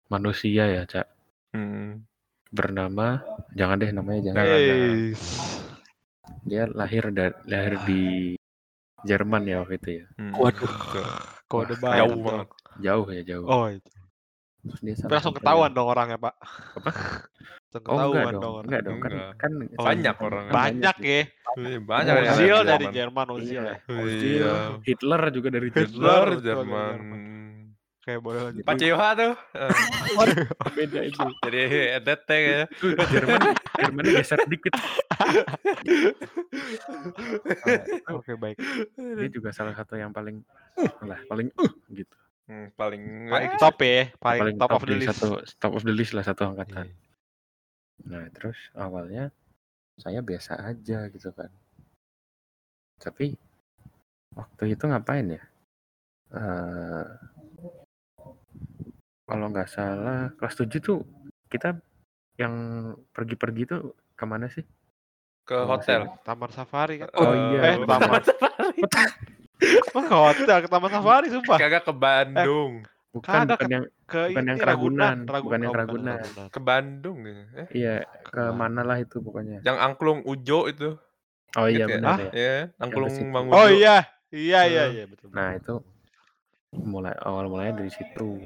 manusia 0.08 0.68
ya, 0.68 0.84
Cak, 0.88 1.08
Hmm. 1.56 2.04
bernama 2.48 3.20
jangan 3.56 3.76
deh 3.80 3.92
namanya 3.92 4.20
jangan. 4.32 4.46
Dia 6.48 6.64
lahir 6.72 7.12
da- 7.12 7.40
lahir 7.44 7.76
di 7.84 8.36
Jerman 9.04 9.42
ya 9.44 9.62
waktu 9.62 9.76
itu 9.78 9.90
ya. 9.94 10.06
Hmm. 10.16 10.34
Waduh. 10.34 10.72
Kode 11.46 11.76
banget. 11.78 11.98
Jauh 12.02 12.18
banget. 12.20 12.48
Jauh 12.78 13.08
ya 13.08 13.22
jauh. 13.24 13.46
Oh, 13.46 13.66
itu. 13.68 13.90
Terus 14.68 14.80
dia 14.84 14.96
langsung 15.08 15.32
ketahuan 15.32 15.72
dong 15.72 15.88
orangnya, 15.88 16.18
Pak. 16.18 16.36
Apa? 16.76 16.90
Langsung 17.68 17.84
Oh 17.88 17.94
enggak 17.94 18.10
ketahuan 18.10 18.34
dong, 18.34 18.42
dong. 18.42 18.54
orang. 18.54 18.66
enggak 18.68 18.82
dong 18.82 18.98
kan 18.98 19.12
Enggak. 19.12 19.32
kan 19.38 19.52
Banyak 19.78 20.16
kan- 20.16 20.26
orang. 20.26 20.44
Banyak 20.50 20.96
ya. 21.00 21.22
Iya, 21.58 21.80
Banyak 21.80 22.14
Oh, 22.14 22.22
Ozil 22.28 22.58
dari 22.64 22.86
Jerman. 22.92 23.26
Ozil 23.30 23.54
Iya. 23.54 23.62
ya. 23.64 23.76
Ozil, 23.88 24.38
Iya. 24.44 24.54
Hitler 24.84 25.22
juga 25.32 25.48
dari 25.50 25.68
Hitler. 25.68 25.88
Jerman. 25.88 26.28
Hitler 26.28 26.42
Jerman. 26.44 26.96
Kayak 28.08 28.24
boleh 28.24 28.40
lanjut. 28.48 28.64
Pak 28.64 28.76
Cewa 28.80 29.08
tuh. 29.20 29.34
eh, 29.52 29.72
Beda 30.80 31.00
itu. 31.04 31.20
Jadi 31.44 31.60
ETT 32.00 32.30
ya. 32.32 32.64
Jerman 33.12 33.40
Jermannya 33.76 34.12
geser 34.16 34.40
dikit. 34.48 34.72
Oke, 38.16 38.40
baik. 38.40 38.58
Dia 38.96 39.28
juga 39.28 39.52
salah 39.52 39.76
satu 39.76 40.00
yang 40.00 40.16
paling 40.16 40.40
lah 41.04 41.20
paling 41.28 41.52
uh, 41.60 41.72
gitu. 41.92 42.16
Hmm, 42.48 42.72
paling 42.80 43.28
Paling 43.28 43.52
eh, 43.52 43.60
top 43.60 43.76
ya, 43.84 44.08
paling, 44.24 44.40
paling 44.40 44.56
top, 44.56 44.72
of 44.72 44.84
the 44.88 44.96
di 44.96 45.04
list. 45.04 45.10
satu 45.12 45.28
top 45.60 45.74
of 45.76 45.84
the 45.84 45.92
list 45.92 46.16
lah 46.16 46.24
satu 46.24 46.48
angkatan. 46.48 46.88
Iya. 46.88 46.96
Nah 48.08 48.24
terus 48.32 48.56
awalnya 48.72 49.36
saya 50.00 50.24
biasa 50.24 50.56
aja 50.64 51.12
gitu 51.12 51.28
kan. 51.36 51.52
Tapi 53.04 53.36
waktu 54.32 54.64
itu 54.80 54.84
ngapain 54.88 55.28
ya? 55.28 55.44
Eh 56.32 57.08
kalau 59.28 59.52
nggak 59.52 59.68
salah 59.68 60.32
kelas 60.40 60.56
7 60.56 60.80
tuh 60.80 61.04
kita 61.52 61.76
yang 62.40 62.54
pergi-pergi 63.12 63.64
tuh 63.68 63.82
ke 64.16 64.24
mana 64.24 64.48
sih? 64.48 64.64
ke 65.44 65.56
Oh, 65.56 65.64
hotel. 65.64 66.12
Taman 66.28 66.52
Safari 66.52 67.00
kan? 67.00 67.08
Oh, 67.16 67.32
Eh, 67.32 67.40
iya, 67.56 67.60
Eh, 67.72 67.88
taman. 67.88 68.20
Oh, 69.96 70.04
ke 70.04 70.16
hotel, 70.16 70.58
ke 70.60 70.68
Taman 70.68 70.92
Safari 70.92 71.28
sumpah. 71.32 71.56
Kagak 71.56 71.88
ke 71.88 71.94
Bandung. 71.96 72.84
Bukan 73.16 73.32
Kagak 73.48 73.56
bukan 73.56 73.68
yang 73.72 73.86
Ke 74.04 74.20
bukan 74.28 74.44
ini 74.44 74.48
yang 74.48 74.60
Keragunan, 74.60 75.16
bukan 75.24 75.60
yang 75.64 75.72
oh, 75.72 75.76
Keragunan. 75.76 76.18
Ke 76.52 76.60
Bandung 76.60 77.18
ya. 77.24 77.36
Eh, 77.64 77.68
iya 77.74 77.94
ke 78.28 78.32
Ke 78.32 78.44
mana? 78.52 78.56
mana 78.60 78.82
lah 78.92 78.98
itu 79.00 79.24
pokoknya. 79.24 79.64
yang 79.64 79.80
angklung 79.80 80.20
Ujo 80.28 80.68
itu. 80.68 81.00
Oh 81.56 81.66
iya 81.66 81.88
Gitu 81.88 81.96
ya? 81.96 81.96
benar 81.96 82.12
Ah, 82.12 82.20
ya. 82.20 82.32
Ya, 82.36 82.56
angklung. 82.78 83.16
Mang 83.32 83.46
Ujo. 83.48 83.56
Oh 83.56 83.68
iya, 83.72 84.04
iya 84.30 84.60
iya 84.68 84.84
Eh. 84.84 84.90
iya 85.00 85.04
betul. 85.08 85.32
Nah 85.32 85.56
itu 85.56 85.80
mulai 86.76 87.16
awal 87.24 87.48
mulanya 87.48 87.80
dari 87.80 87.90
situ. 87.90 88.44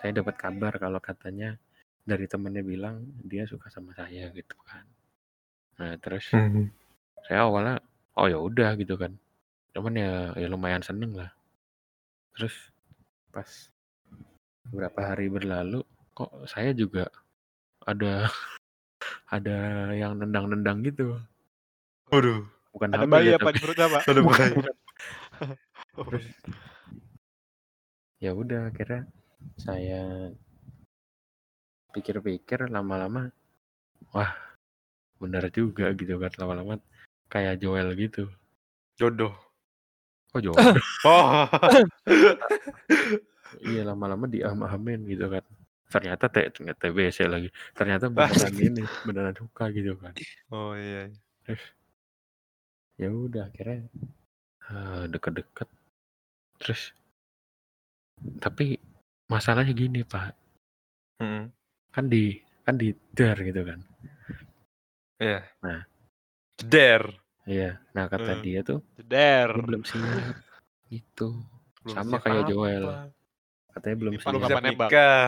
Saya 0.00 0.12
dapat 0.20 0.34
kabar 0.36 0.72
kalau 0.76 1.00
katanya 1.00 1.56
dari 2.04 2.28
temennya 2.28 2.60
bilang 2.60 3.00
dia 3.24 3.48
suka 3.48 3.72
sama 3.72 3.96
saya 3.96 4.28
gitu 4.36 4.56
kan. 4.62 4.84
Nah 5.80 5.96
terus 5.98 6.28
Hmm. 6.30 6.68
saya 7.24 7.48
awalnya 7.48 7.80
oh 8.20 8.28
ya 8.28 8.36
udah 8.36 8.76
gitu 8.76 9.00
kan. 9.00 9.16
Cuman 9.72 9.96
ya 9.96 10.12
ya 10.36 10.46
lumayan 10.52 10.84
seneng 10.84 11.16
lah. 11.16 11.32
Terus 12.36 12.52
pas 13.32 13.48
beberapa 14.68 15.00
hari 15.12 15.32
berlalu 15.32 15.80
kok 16.12 16.30
saya 16.46 16.70
juga 16.76 17.08
ada 17.88 18.28
ada 19.36 19.56
yang 19.96 20.20
nendang-nendang 20.20 20.84
gitu. 20.84 21.16
Waduh. 22.12 22.44
Bukan 22.74 22.90
Ada 22.90 23.06
bayi 23.06 23.30
ya, 23.30 23.38
apa 23.38 23.54
di 23.54 23.62
perutnya, 23.62 23.86
Pak? 23.86 24.02
Ada 24.02 24.20
Bukan, 24.20 24.34
bayi. 24.42 24.54
bukan. 24.58 24.74
Oh, 25.94 26.04
Terus 26.10 26.26
ya 28.18 28.30
udah 28.34 28.60
akhirnya 28.74 29.06
saya 29.60 30.30
pikir-pikir 31.94 32.66
lama-lama 32.68 33.30
wah 34.10 34.34
benar 35.22 35.46
juga 35.54 35.94
gitu 35.94 36.18
kan 36.18 36.32
lama-lama 36.36 36.82
kayak 37.30 37.62
Joel 37.62 37.94
gitu. 37.98 38.28
Jodoh. 38.94 39.34
kok 40.30 40.42
Joel 40.42 40.78
Oh. 41.06 41.46
iya 43.70 43.82
lama-lama 43.86 44.26
diam-amin 44.26 45.06
gitu 45.06 45.26
kan. 45.30 45.44
Ternyata 45.90 46.26
te- 46.26 46.50
ternyata 46.50 46.90
TBC 46.90 47.18
lagi. 47.30 47.48
Ternyata 47.74 48.10
beneran 48.10 48.54
ini 48.58 48.82
beneran 49.06 49.34
suka 49.38 49.70
gitu 49.70 49.94
kan. 49.98 50.14
Oh 50.50 50.74
iya. 50.74 51.10
terus 51.44 51.62
ya 52.98 53.10
udah 53.10 53.50
akhirnya 53.50 53.86
eh, 54.70 55.04
deket-deket. 55.10 55.68
Terus 56.58 56.82
tapi 58.38 58.78
masalahnya 59.26 59.72
gini 59.72 60.02
pak 60.02 60.32
Mm-mm. 61.18 61.48
kan 61.90 62.04
di 62.06 62.36
kan 62.62 62.74
di 62.74 62.92
dar 63.10 63.36
gitu 63.36 63.62
kan 63.62 63.80
Iya. 65.14 65.46
Nah. 65.60 65.80
Jeder. 66.56 67.02
iya 67.44 67.78
nah 67.90 68.04
kata 68.04 68.34
Hmm. 68.34 68.42
dia 68.42 68.60
tuh 68.60 68.82
Jeder. 68.94 69.48
dia 69.48 69.62
belum 69.62 69.82
siap 69.82 70.36
gitu 70.88 71.28
Belum 71.80 71.94
Sama 71.94 72.16
siap 72.16 72.22
kayak 72.24 72.40
apa. 72.40 72.48
Joel. 72.48 72.84
katanya 73.70 73.96
belum 73.96 74.12
Ini 74.12 74.18
siap 74.18 74.28
Belum 74.28 74.40
Siap 74.40 74.50
kapan 74.50 74.64
nembak? 74.64 74.88
nikah. 74.88 75.26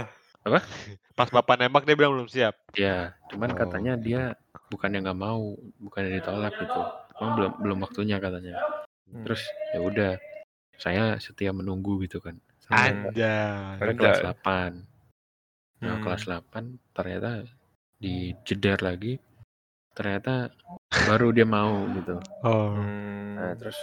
Pas 1.12 1.28
bapak 1.28 1.54
nembak 1.56 1.82
dia 1.82 1.94
bilang 1.94 2.12
belum 2.14 2.28
siap. 2.28 2.54
ya 2.72 2.96
cuman 3.26 3.50
Oh. 3.50 3.56
katanya 3.56 3.92
dia 3.94 4.22
bukannya 4.66 4.98
nggak 5.00 5.18
mau 5.18 5.54
bukannya 5.78 6.10
ditolak 6.14 6.52
gitu 6.56 6.82
Emang 7.16 7.32
belum 7.34 7.52
belum 7.58 7.78
waktunya 7.80 8.16
katanya 8.18 8.54
Hmm. 9.06 9.22
terus 9.22 9.42
ya 9.70 9.80
udah 9.80 10.10
saya 10.74 11.14
setia 11.16 11.50
menunggu 11.50 11.96
gitu 12.00 12.18
kan 12.18 12.36
Anjay. 12.68 13.94
kelas 13.94 14.20
8 14.22 14.82
nah 15.76 15.92
Hmm. 15.92 16.02
kelas 16.02 16.24
8 16.24 16.50
ternyata 16.90 17.44
di 17.96 18.14
jeder 18.42 18.80
lagi 18.80 19.20
ternyata 19.92 20.50
baru 21.04 21.30
dia 21.30 21.44
mau 21.44 21.84
gitu 21.92 22.16
Oh. 22.42 22.72
Hmm. 22.72 23.36
nah 23.36 23.52
terus 23.54 23.76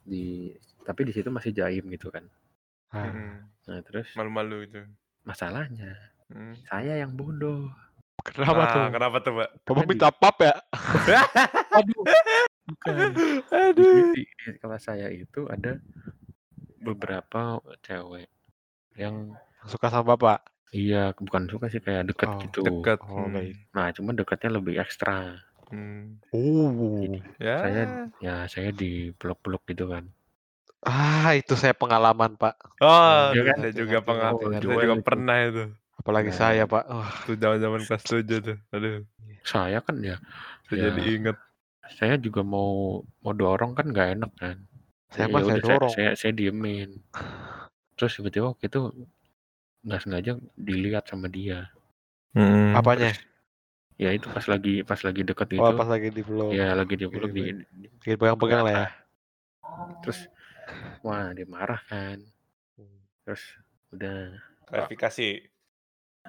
di 0.00 0.52
tapi 0.80 1.02
di 1.02 1.12
situ 1.12 1.28
masih 1.28 1.52
jaim 1.52 1.84
gitu 1.86 2.08
kan 2.08 2.24
Ah. 2.90 3.06
Mm-mm. 3.06 3.32
nah 3.64 3.78
terus 3.80 4.10
Malu-malu 4.12 4.64
itu. 4.64 4.80
masalahnya 5.22 5.94
Hmm. 6.26 6.54
saya 6.64 6.94
yang 6.96 7.12
bodoh 7.12 7.66
Kenapa 8.20 8.60
Ah, 8.60 8.68
tuh? 8.68 8.84
Kenapa 8.92 9.16
tuh, 9.18 9.32
Mbak? 9.32 9.50
Bapak 9.64 9.80
Tadi. 9.80 9.88
minta 9.88 10.08
pap 10.12 10.36
ya? 10.38 10.54
aduh 11.72 12.02
bukan 12.68 12.94
Aduh. 13.50 14.12
di, 14.12 14.22
di 14.36 14.52
kelas 14.54 14.82
saya 14.84 15.08
itu 15.08 15.48
ada 15.48 15.80
beberapa 16.80 17.40
cewek 17.80 18.26
yang 18.94 19.36
Suka 19.62 19.86
sama 19.86 20.16
bapak. 20.16 20.40
iya 20.70 21.12
bukan 21.12 21.44
suka 21.46 21.68
sih 21.68 21.78
kayak 21.78 22.08
deket 22.08 22.26
Oh, 22.26 22.38
gitu 22.40 22.60
Dekat. 22.62 22.98
Oh, 23.02 23.26
Hmm. 23.26 23.34
baik. 23.34 23.54
nah 23.70 23.88
cuman 23.90 24.14
dekatnya 24.14 24.50
lebih 24.52 24.74
ekstra 24.76 25.40
Hmm. 25.68 26.18
Oh. 26.30 27.06
Ya. 27.38 27.56
saya 27.60 27.82
ya 28.18 28.36
saya 28.46 28.70
di 28.70 29.12
peluk-peluk 29.12 29.62
gitu 29.66 29.86
kan 29.86 30.08
Ah, 30.80 31.36
itu 31.36 31.52
saya 31.54 31.76
pengalaman, 31.76 32.34
Pak. 32.34 32.56
Oh, 32.80 33.30
Iya 33.30 33.42
kan? 33.44 33.56
saya 33.60 33.74
juga 33.76 34.00
Ngerti, 34.00 34.08
pengalaman. 34.08 34.48
saya 34.48 34.60
juga 34.64 34.94
itu. 34.96 35.04
pernah 35.04 35.36
itu. 35.38 35.64
Apalagi 35.94 36.30
Nah. 36.32 36.38
saya, 36.40 36.62
Pak. 36.64 36.84
Wah, 36.88 37.12
Itu 37.20 37.32
zaman-zaman 37.36 37.80
kelas 37.84 38.02
7 38.02 38.38
tuh. 38.40 38.56
Aduh, 38.70 39.04
saya 39.42 39.78
kan 39.78 40.00
ya 40.00 40.16
saya 40.64 40.76
Ya. 40.80 40.84
jadi 40.88 41.02
inget. 41.12 41.36
saya 41.92 42.14
juga 42.16 42.40
mau 42.40 42.70
mau 43.20 43.32
dorong 43.34 43.74
kan 43.74 43.82
nggak 43.84 44.08
enak 44.16 44.32
kan 44.36 44.56
saya 45.10 45.26
Ya 45.26 45.32
mah 45.32 45.40
saya 45.42 45.58
udah, 45.58 45.66
dorong. 45.66 45.92
saya, 45.92 46.10
saya 46.14 46.32
diemin 46.32 46.90
terus 47.94 48.16
tiba-tiba 48.16 48.54
waktu 48.54 48.66
itu 48.66 48.80
nggak 49.82 50.00
sengaja 50.00 50.32
dilihat 50.56 51.04
sama 51.04 51.26
dia 51.26 51.68
Hmm. 52.30 52.78
Apanya? 52.78 53.10
ya 53.98 54.14
itu 54.14 54.30
pas 54.30 54.46
lagi 54.46 54.86
pas 54.86 55.02
lagi 55.02 55.26
deket 55.26 55.50
itu 55.50 55.60
Oh, 55.60 55.74
pas 55.74 55.84
lagi 55.84 56.08
di 56.08 56.22
vlog. 56.22 56.54
ya 56.54 56.72
lagi 56.72 56.94
dipeluk 56.94 57.28
Oke, 57.28 57.36
di, 57.36 57.42
di- 57.74 57.90
Bikin 58.00 58.16
pegang-pegang 58.16 58.62
lah 58.62 58.72
ya. 58.72 58.86
terus 60.00 60.30
wah 61.02 61.34
dia 61.34 61.44
marah 61.44 61.82
kan 61.84 62.22
terus 63.26 63.42
udah 63.90 64.38
Klarifikasi. 64.64 65.28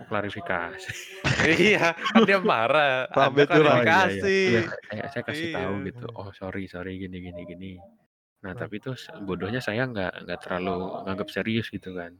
klarifikasi 0.02 0.82
iya, 1.62 1.94
kan 1.94 2.26
dia 2.26 2.41
marah. 2.41 3.06
Sampai 3.14 3.45
curang. 3.45 3.86
klarifikasi. 3.86 4.41
Iya, 4.49 4.62
saya, 4.90 5.03
saya 5.08 5.24
kasih 5.24 5.48
tahu 5.53 5.74
Iya. 5.78 5.86
gitu 5.94 6.06
oh 6.12 6.30
sorry 6.34 6.66
sorry 6.66 6.98
gini 6.98 7.22
gini 7.22 7.41
gini 7.45 7.72
nah 8.41 8.57
tapi 8.57 8.81
itu 8.81 8.91
bodohnya 9.22 9.61
saya 9.61 9.85
nggak 9.85 10.26
nggak 10.26 10.39
terlalu 10.41 11.05
nganggap 11.05 11.27
serius 11.30 11.69
gitu 11.69 11.93
kan 11.97 12.13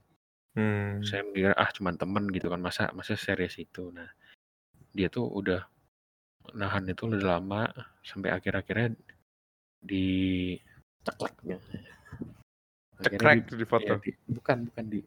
Hmm. 0.52 1.00
saya 1.00 1.24
mikir 1.24 1.56
ah 1.56 1.72
cuman 1.72 1.96
temen 1.96 2.28
gitu 2.36 2.52
kan 2.52 2.60
masa 2.60 2.92
masa 2.92 3.16
serius 3.16 3.56
itu 3.56 3.88
nah 3.96 4.12
dia 4.92 5.08
tuh 5.08 5.24
udah 5.24 5.64
nahan 6.52 6.92
itu 6.92 7.08
udah 7.08 7.40
lama 7.40 7.72
sampai 8.04 8.36
akhir-akhirnya 8.36 8.92
di 9.80 10.60
cekleknya 11.08 11.56
Cekrek 13.02 13.50
di 13.50 13.66
foto. 13.66 13.98
bukan 14.30 14.58
bukan 14.70 14.86
di 14.92 15.00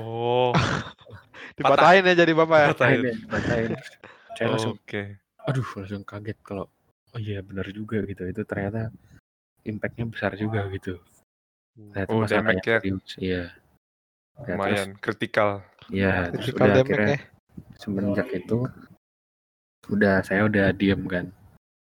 Oh, 0.00 0.50
Dipatahin 1.58 2.06
ya 2.10 2.14
jadi 2.14 2.32
bapak 2.34 2.58
ya. 2.58 2.68
Patahin. 2.74 3.00
patahin, 3.02 3.16
dipatahin. 3.26 3.68
Terus 3.74 3.88
saya 4.38 4.46
langsung 4.50 4.74
Oke. 4.78 5.02
aduh 5.46 5.68
langsung 5.78 6.02
kaget 6.02 6.38
kalau 6.42 6.64
oh 7.14 7.20
iya 7.22 7.38
benar 7.42 7.66
juga 7.70 8.02
gitu 8.06 8.22
itu 8.26 8.42
ternyata 8.42 8.90
impactnya 9.66 10.04
besar 10.06 10.32
juga 10.34 10.64
gitu 10.68 10.96
ternyata 11.74 12.08
Oh, 12.08 12.24
damage-nya 12.24 12.78
iya 13.18 13.44
Ya, 14.36 14.52
terus 14.52 14.52
Lumayan 14.52 14.88
kritikal. 14.96 15.50
ya 15.88 16.28
terus 16.28 16.52
Critical 16.52 16.60
udah 16.60 16.74
damage 16.74 16.84
akhirnya 16.86 17.16
ya. 17.16 17.20
semenjak 17.76 18.28
itu 18.32 18.58
udah 19.86 20.14
saya 20.20 20.42
udah 20.44 20.66
diem 20.72 21.02
kan 21.06 21.26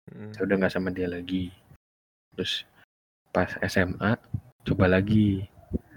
Hmm. 0.08 0.32
saya 0.32 0.48
udah 0.48 0.56
nggak 0.58 0.72
sama 0.72 0.88
dia 0.90 1.04
lagi 1.06 1.52
terus 2.32 2.64
pas 3.30 3.52
SMA 3.62 4.16
coba 4.64 4.88
lagi 4.88 5.44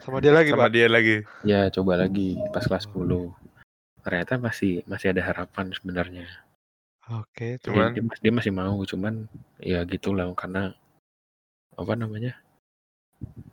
Sama 0.00 0.18
dia 0.18 0.32
lagi, 0.32 0.50
Sama 0.50 0.66
Pak. 0.66 0.72
dia 0.72 0.86
lagi. 0.88 1.16
ya 1.42 1.70
coba 1.70 1.94
lagi 1.94 2.34
pas 2.50 2.64
kelas 2.64 2.88
10 2.88 3.30
ternyata 4.00 4.34
masih 4.34 4.82
masih 4.84 5.12
ada 5.12 5.22
harapan 5.22 5.70
sebenarnya 5.70 6.26
Oke, 7.12 7.54
Dia- 7.54 7.62
Cuman 7.62 7.90
dia, 7.92 8.02
mas- 8.02 8.18
dia 8.18 8.32
masih 8.32 8.50
mau 8.50 8.80
cuman 8.82 9.26
ya 9.58 9.84
gitulah 9.84 10.26
karena 10.32 10.74
apa 11.80 11.92
namanya 11.96 12.36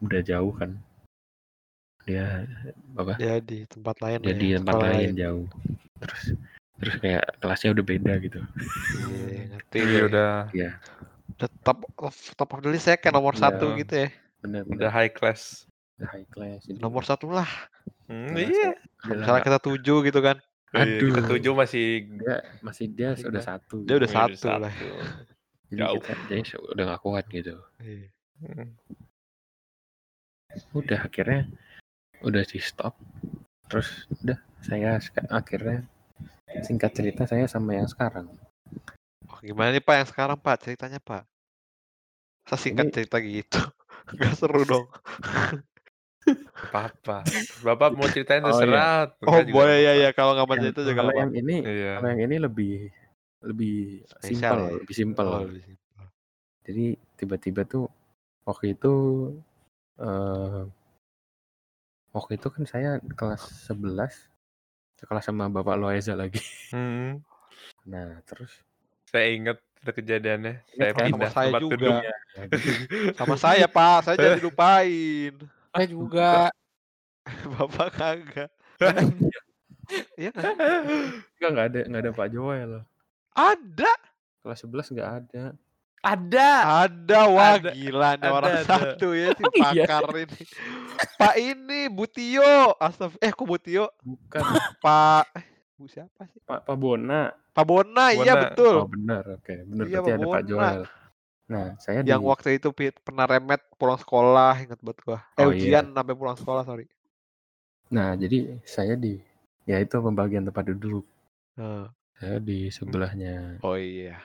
udah 0.03 0.19
jauh 0.19 0.51
kan 0.51 0.75
dia 2.03 2.43
apa 2.95 3.15
dia 3.19 3.39
di 3.39 3.63
tempat 3.67 3.95
lain 3.99 4.19
jadi 4.23 4.45
ya, 4.47 4.57
tempat 4.63 4.73
sekolah 4.75 4.91
lain 4.95 5.11
jauh 5.15 5.45
terus 5.99 6.23
terus 6.77 6.95
kayak 7.01 7.23
kelasnya 7.41 7.69
udah 7.73 7.85
beda 7.85 8.13
gitu 8.21 8.39
Iya, 9.07 9.41
ngerti. 9.49 9.77
Iya 9.81 10.01
udah 10.05 10.31
ya 10.53 10.71
Udah 11.37 11.49
top 11.61 11.79
of, 11.99 12.15
top 12.33 12.49
of 12.51 12.59
the 12.63 12.69
list 12.71 12.87
saya 12.87 12.97
kayak 12.97 13.13
nomor 13.13 13.33
Iya. 13.33 13.41
satu 13.49 13.65
gitu 13.75 13.93
ya. 13.93 14.09
bener 14.41 14.61
udah 14.65 14.71
bener 14.73 14.89
high 14.89 15.11
class. 15.11 15.65
udah 15.97 16.09
high 16.13 16.27
class 16.29 16.59
jadi 16.65 16.77
Nomor 16.79 17.03
satu 17.03 17.27
lah. 17.29 17.49
Hmm, 18.07 18.31
Udah 18.31 18.45
iya. 18.45 18.71
udah 19.03 19.17
Misalnya 19.21 19.41
kita 19.43 19.59
tujuh 19.59 19.97
gitu 20.05 20.19
kan. 20.21 20.37
Iya, 20.73 20.99
Kita 21.01 21.19
Aduh. 21.19 21.29
tujuh 21.33 21.53
masih 21.53 21.85
dia 22.15 22.35
masih 22.61 22.85
dia 22.89 23.09
sudah 23.17 23.41
satu 23.41 23.83
Dia 23.83 23.95
udah 23.99 24.09
gitu. 24.09 24.17
satu 24.45 24.47
lah. 24.61 24.73
jadi 25.67 25.83
kita 25.99 26.13
jadi 26.31 26.41
udah 26.71 26.83
gak 26.95 27.01
kuat 27.03 27.25
gitu 27.27 27.55
Iya. 27.81 28.07
Hmm. 28.37 28.69
udah 30.71 30.99
akhirnya 31.03 31.49
udah 32.21 32.43
di 32.43 32.57
stop 32.57 32.93
terus 33.65 34.05
udah 34.21 34.37
saya 34.61 34.97
akhirnya 35.29 35.85
singkat 36.61 36.93
cerita 36.93 37.25
saya 37.25 37.45
sama 37.45 37.73
yang 37.73 37.85
sekarang 37.85 38.29
Oh, 39.27 39.41
gimana 39.43 39.69
nih 39.69 39.83
Pak 39.83 39.95
yang 39.97 40.07
sekarang 40.07 40.37
Pak 40.39 40.55
ceritanya 40.63 40.97
Pak? 40.97 41.27
Saya 42.47 42.57
singkat 42.57 42.89
Ini- 42.89 42.93
cerita 42.95 43.17
gitu. 43.19 43.59
Gak 44.17 44.33
seru 44.33 44.63
dong. 44.63 44.87
Apa-apa. 46.71 47.27
Bapak 47.59 47.89
mau 47.93 48.07
ceritain 48.07 48.39
Oh, 48.41 48.49
terserah. 48.49 49.11
Oh 49.19 49.27
Enggak 49.29 49.43
juga 49.45 49.53
boleh 49.53 49.77
ya 49.77 49.93
ya 49.99 50.09
kalau 50.11 50.31
nggak 50.33 50.47
mau 50.47 50.57
cerita 50.57 50.79
juga 50.81 50.95
kalau 50.97 51.11
nggak 51.11 51.21
yang 51.21 51.33
ini 51.37 51.55
Iya. 51.59 51.91
kalau 51.99 52.07
yang 52.07 52.21
ini 52.23 52.35
lebih 52.39 52.73
lebih 53.43 53.77
simpel 54.23 54.57
ya? 54.57 54.71
lebih 54.79 54.95
simpel 54.95 55.27
Oh, 55.27 55.39
lebih 55.43 55.63
simpel. 55.67 56.05
jadi 56.65 56.85
tiba-tiba 57.13 57.61
tuh 57.63 57.83
waktu 58.47 58.73
itu 58.79 58.93
eh 59.99 60.63
waktu 62.15 62.31
itu 62.39 62.47
kan 62.47 62.63
saya 62.63 62.97
kelas 63.03 63.67
11 63.67 64.31
kelas 65.03 65.25
sama 65.27 65.51
bapak 65.51 65.75
Loeza 65.77 66.15
lagi 66.15 66.39
Hmm. 66.71 67.19
nah 67.83 68.23
terus 68.23 68.63
Saya 69.07 69.31
ingat 69.31 69.57
itu 69.77 69.91
kejadiannya. 70.03 70.67
Saya 70.73 70.91
kan? 70.91 71.07
pindah 71.07 71.31
Sama 71.31 71.37
saya 71.37 71.51
juga. 71.63 71.95
Sama 73.19 73.35
saya 73.39 73.65
Pak, 73.71 73.97
saya 74.03 74.15
jadi 74.19 74.41
lupain. 74.43 75.33
Saya 75.71 75.85
juga. 75.87 76.51
Bapak 77.55 77.89
kagak. 77.95 78.51
Iya 80.19 80.35
kan? 80.35 80.51
Enggak, 81.39 81.49
nggak 81.55 81.67
ada 81.71 81.79
nggak 81.87 82.01
ada 82.03 82.11
Pak 82.11 82.27
Joel 82.35 82.83
Ada, 83.31 83.91
kelas 84.43 84.59
11 84.67 84.91
nggak 84.99 85.11
ada 85.23 85.43
Ada. 85.99 86.49
ada 86.87 87.19
wah 87.27 87.57
Ada, 87.57 87.71
gila 87.73 88.09
nih 88.15 88.23
ada, 88.23 88.31
orang 88.31 88.51
ada. 88.53 88.63
satu 88.63 89.07
ya 89.11 89.33
si 89.33 89.43
Oh, 89.43 89.51
iya. 89.73 89.83
pakar 89.83 90.05
ini. 90.15 90.41
Pak 91.15 91.35
ini 91.35 91.79
Butio, 91.89 92.77
Astagfirullah. 92.77 93.25
Eh 93.25 93.31
kok 93.31 93.45
Butio? 93.45 93.85
bukan 94.01 94.43
Pak 94.77 95.25
Bu 95.75 95.85
siapa 95.85 96.25
sih? 96.27 96.39
Pak 96.41 96.63
Pak 96.63 96.75
Bona. 96.75 97.29
Pak 97.51 97.65
Bona, 97.65 98.05
iya 98.11 98.33
Bona. 98.33 98.43
betul. 98.47 98.75
Oh 98.81 98.87
benar, 98.87 99.23
oke. 99.31 99.53
Benar 99.63 99.85
Iya, 99.85 99.99
berarti 99.99 100.09
Pak 100.23 100.23
ada 100.23 100.33
Pak. 100.33 100.43
Joel. 100.47 100.81
Nah, 101.47 101.65
saya 101.77 101.99
di 102.01 102.07
Yang 102.07 102.23
waktu 102.25 102.49
itu 102.55 102.67
pernah 102.97 103.25
remet 103.25 103.61
pulang 103.75 103.95
sekolah, 103.95 104.53
ingat 104.59 104.79
banget 104.79 104.99
gua. 105.01 105.19
Eh 105.33 105.41
Oh, 105.41 105.49
iya. 105.49 105.79
ujian 105.79 105.85
sampai 105.91 106.13
pulang 106.13 106.35
sekolah, 106.35 106.63
sorry. 106.63 106.85
Nah, 107.87 108.13
jadi 108.13 108.37
saya 108.63 108.93
di 108.93 109.15
ya 109.63 109.77
itu 109.77 109.95
pembagian 109.95 110.43
tempat 110.43 110.67
duduk. 110.67 111.05
Heeh. 111.55 111.87
Saya 112.17 112.37
di 112.37 112.67
sebelahnya 112.67 113.61
Oh 113.61 113.73
iya. 113.73 114.17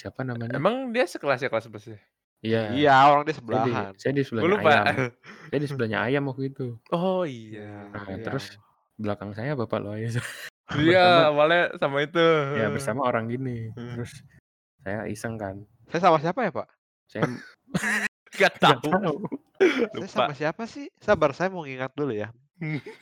Siapa 0.00 0.24
namanya? 0.24 0.56
Emang 0.56 0.88
dia 0.88 1.04
sekelas 1.04 1.38
ya 1.38 1.48
kelas 1.48 1.68
berapa 1.68 1.80
sih? 1.84 1.98
Iya. 2.40 2.72
Iya, 2.72 2.94
orang 3.04 3.22
dia 3.22 3.36
Saya 3.36 3.36
di, 3.36 3.36
sebelahan. 3.36 3.92
saya 3.94 4.12
di 4.16 4.22
sebelahnya 4.24 4.48
lupa. 4.48 4.70
ayam. 4.72 4.96
Saya 5.44 5.58
di 5.60 5.68
sebelahnya 5.68 5.98
ayam 6.00 6.22
waktu 6.24 6.44
itu. 6.48 6.66
Oh 6.88 7.22
iya. 7.22 7.92
Nah, 7.92 8.04
Iya. 8.08 8.24
terus 8.24 8.56
belakang 8.96 9.30
saya 9.32 9.52
Bapak 9.52 9.78
Lois. 9.78 10.16
Iya, 10.70 11.02
bersama 11.02 11.34
awalnya 11.34 11.62
sama 11.76 11.98
itu. 11.98 12.26
ya 12.54 12.66
bersama 12.70 13.00
orang 13.02 13.26
gini. 13.26 13.74
Hmm. 13.74 13.98
Terus 13.98 14.12
saya 14.80 15.02
iseng 15.04 15.34
kan. 15.34 15.66
Saya 15.90 16.00
sama 16.00 16.16
siapa 16.16 16.46
ya, 16.46 16.50
Pak? 16.54 16.68
Saya 17.04 17.26
Gak 18.38 18.54
nggak 18.54 18.78
tahu. 18.78 18.86
tahu. 18.86 19.16
Saya 19.60 19.90
Lupa. 19.92 20.06
sama 20.06 20.32
siapa 20.32 20.62
sih? 20.64 20.86
Sabar, 20.96 21.34
saya 21.34 21.50
mau 21.50 21.66
ngingat 21.66 21.90
dulu 21.92 22.14
ya. 22.14 22.30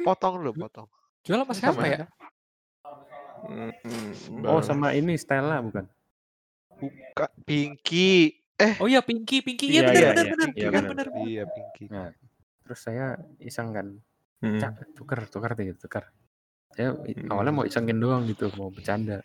Potong 0.01 0.41
dulu, 0.41 0.57
potong. 0.59 0.89
Jual 1.23 1.45
apa 1.45 1.53
Saya 1.53 1.71
siapa 1.71 1.77
sama 1.77 1.93
ya? 1.93 2.05
Mm, 3.45 3.73
mm, 3.85 4.43
Oh, 4.43 4.59
sama 4.59 4.91
ini 4.93 5.15
Stella 5.15 5.61
bukan? 5.61 5.85
Buka 6.79 7.27
Pinky. 7.43 8.35
Eh, 8.55 8.75
Oh 8.79 8.87
iya 8.87 9.03
Pinky, 9.03 9.39
Pinky. 9.41 9.71
Iya, 9.71 9.83
Iya 9.83 9.83
benar 9.87 9.95
iya, 9.95 10.09
benar 10.09 10.25
iya. 10.25 10.31
benar. 10.31 10.49
Iya, 10.49 10.59
Iya 10.59 10.69
benar. 10.71 10.87
benar. 10.89 11.07
iya 11.23 11.43
Pinky. 11.47 11.85
Nah, 11.89 12.09
terus 12.63 12.81
saya 12.81 13.07
iseng 13.39 13.71
kan. 13.71 13.87
Mm. 14.39 14.59
Cak, 14.59 14.73
tukar, 14.95 15.19
tukar, 15.27 15.51
gitu, 15.55 15.75
tukar. 15.81 16.05
Saya 16.71 16.95
Hmm. 16.95 17.27
awalnya 17.29 17.53
mau 17.53 17.67
isengin 17.67 17.99
doang 17.99 18.23
gitu, 18.25 18.47
mau 18.55 18.71
bercanda. 18.71 19.23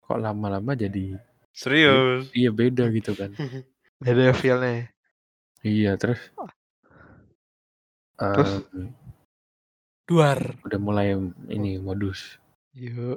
Kok 0.00 0.16
lama-lama 0.16 0.72
jadi 0.72 1.16
Serius. 1.50 2.28
iya 2.32 2.48
beda 2.48 2.88
gitu 2.88 3.12
kan. 3.12 3.32
Beda 4.00 4.32
feel-nya. 4.32 4.88
Iya, 5.60 5.96
terus 5.96 6.20
Terus? 8.14 8.50
em, 8.70 8.92
Duar. 10.04 10.60
udah 10.60 10.78
mulai 10.78 11.16
ini 11.48 11.76
modus. 11.78 12.36
Yo. 12.72 13.16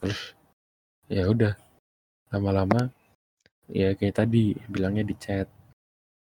Terus 0.00 0.36
ya 1.06 1.24
udah 1.26 1.52
lama-lama 2.30 2.88
ya 3.70 3.94
kayak 3.94 4.24
tadi 4.24 4.54
bilangnya 4.66 5.02
di 5.06 5.14
chat. 5.18 5.46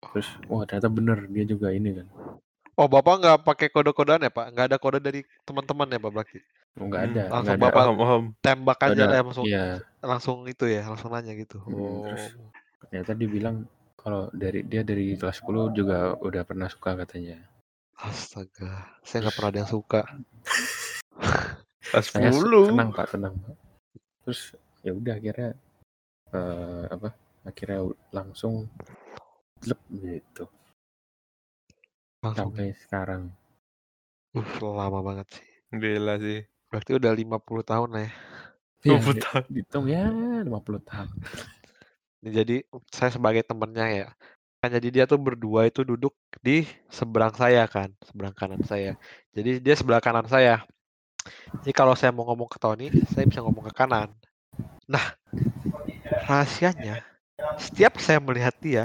Terus 0.01 0.29
wah 0.49 0.65
ternyata 0.65 0.89
bener 0.89 1.19
dia 1.29 1.45
juga 1.45 1.69
ini 1.73 2.01
kan. 2.03 2.09
Oh, 2.79 2.87
Bapak 2.87 3.19
nggak 3.19 3.39
pakai 3.43 3.69
kode-kodean 3.75 4.23
ya, 4.23 4.31
Pak? 4.31 4.55
Nggak 4.55 4.67
ada 4.71 4.79
kode 4.79 5.03
dari 5.03 5.27
teman-teman 5.43 5.91
ya, 5.91 5.99
Pak 5.99 6.13
berarti? 6.15 6.39
Oh, 6.79 6.87
nggak 6.87 7.03
Hmm, 7.03 7.11
ada, 7.11 7.23
langsung 7.27 7.43
nggak 7.43 7.57
ada. 7.59 7.65
Bapak 7.67 7.75
Paham, 7.83 7.95
paham. 7.99 8.23
Tembak 8.39 8.79
aja 8.79 8.93
ada. 8.95 9.05
lah 9.11 9.19
langsung 9.27 9.47
Iya, 9.51 9.65
langsung 9.99 10.39
itu 10.47 10.65
ya, 10.71 10.83
langsung 10.87 11.11
nanya 11.11 11.35
gitu. 11.35 11.59
Hmm, 11.59 11.75
Oh. 11.75 12.07
terus 12.07 12.25
ternyata 12.87 13.11
dia 13.19 13.27
bilang 13.29 13.57
kalau 13.99 14.31
dari 14.31 14.63
dia 14.63 14.87
dari 14.87 15.19
kelas 15.19 15.43
10 15.43 15.75
juga 15.75 16.15
udah 16.23 16.43
pernah 16.47 16.71
suka 16.71 16.95
katanya. 17.03 17.43
Astaga, 17.99 18.95
saya 19.03 19.27
nggak 19.27 19.35
pernah 19.35 19.51
ada 19.51 19.61
yang 19.67 19.73
suka. 19.75 20.01
Kelas 21.83 22.07
Saya 22.15 22.31
se- 22.31 22.39
10. 22.39 22.71
tenang 22.71 22.95
pak, 22.95 23.07
tenang 23.11 23.35
pak. 23.43 23.57
Terus 24.23 24.41
ya 24.87 24.95
udah 24.95 25.19
akhirnya 25.19 25.51
eh, 26.31 26.85
apa? 26.89 27.09
Akhirnya 27.45 27.81
langsung 28.11 28.69
klub 29.59 29.81
gitu 29.91 30.45
Langsung. 32.21 32.51
sampai 32.53 32.75
sekarang. 32.77 33.23
Uh, 34.35 34.75
lama 34.75 35.01
banget 35.01 35.27
sih. 35.39 35.47
Iya. 35.73 35.79
Gila 35.79 36.15
sih. 36.21 36.39
Berarti 36.69 36.91
udah 36.95 37.13
50 37.15 37.65
tahun 37.65 37.89
lah 37.95 38.03
ya. 38.05 38.13
Iya, 38.85 38.93
Oh, 38.95 39.01
di- 39.01 39.07
betul. 39.09 39.41
dihitung 39.51 39.87
ya 39.89 40.05
50 40.45 40.81
tahun. 40.85 41.09
Ini 42.19 42.31
jadi 42.35 42.57
saya 42.91 43.11
sebagai 43.15 43.43
temennya 43.43 43.87
ya. 43.89 44.09
Kan 44.59 44.75
jadi 44.75 44.89
dia 44.91 45.05
tuh 45.07 45.23
berdua 45.23 45.71
itu 45.71 45.87
duduk 45.87 46.13
di 46.43 46.67
seberang 46.91 47.31
saya 47.33 47.63
kan, 47.71 47.95
seberang 48.03 48.35
kanan 48.35 48.59
saya. 48.67 48.99
Jadi 49.31 49.63
dia 49.63 49.75
sebelah 49.79 50.03
kanan 50.03 50.27
saya. 50.27 50.67
Jadi 51.63 51.71
kalau 51.71 51.95
saya 51.95 52.11
mau 52.11 52.27
ngomong 52.27 52.51
ke 52.51 52.59
Tony, 52.59 52.91
saya 53.15 53.23
bisa 53.27 53.39
ngomong 53.39 53.71
ke 53.71 53.75
kanan. 53.75 54.11
Nah, 54.91 55.15
rahasianya, 56.29 57.01
setiap 57.57 57.97
saya 57.97 58.21
melihat 58.21 58.53
dia, 58.61 58.85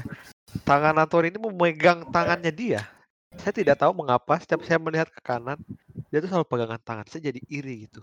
tangan 0.63 0.95
Anthony 0.95 1.27
ini 1.35 1.39
memegang 1.43 2.07
tangannya 2.07 2.55
dia. 2.55 2.87
Saya 3.35 3.51
tidak 3.51 3.83
tahu 3.83 3.91
mengapa 3.91 4.39
setiap 4.39 4.63
saya 4.63 4.79
melihat 4.79 5.11
ke 5.11 5.19
kanan, 5.19 5.59
dia 6.07 6.23
tuh 6.23 6.31
selalu 6.31 6.47
pegangan 6.47 6.79
tangan. 6.79 7.05
Saya 7.11 7.33
jadi 7.33 7.41
iri 7.51 7.89
gitu. 7.89 7.99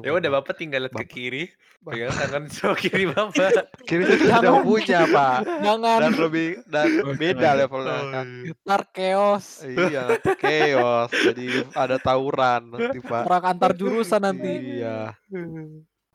Ya 0.00 0.14
udah 0.14 0.30
Bapak 0.38 0.54
tinggal 0.54 0.86
lihat 0.86 0.94
ke 0.94 1.06
kiri, 1.10 1.44
Bapak. 1.84 1.92
pegang 1.98 2.12
tangan 2.14 2.42
sebelah 2.46 2.78
kiri 2.78 3.04
Bapak. 3.10 3.50
Kiri 3.90 4.02
itu 4.06 4.14
sudah 4.22 4.62
punya, 4.62 5.00
Pak. 5.10 5.38
Jangan. 5.66 5.98
Dan 5.98 6.12
lebih 6.14 6.48
dan 6.70 6.86
Oh, 7.02 7.14
beda 7.18 7.48
levelnya 7.58 7.98
kan. 8.14 8.26
Ntar 8.62 8.82
chaos. 8.94 9.46
Iya, 9.66 10.04
chaos. 10.38 11.10
Jadi 11.10 11.66
ada 11.74 11.98
tawuran 11.98 12.70
nanti, 12.70 13.02
Pak. 13.02 13.26
Perang 13.26 13.44
antar 13.50 13.74
jurusan 13.74 14.22
nanti. 14.22 14.78
Iya. 14.78 15.18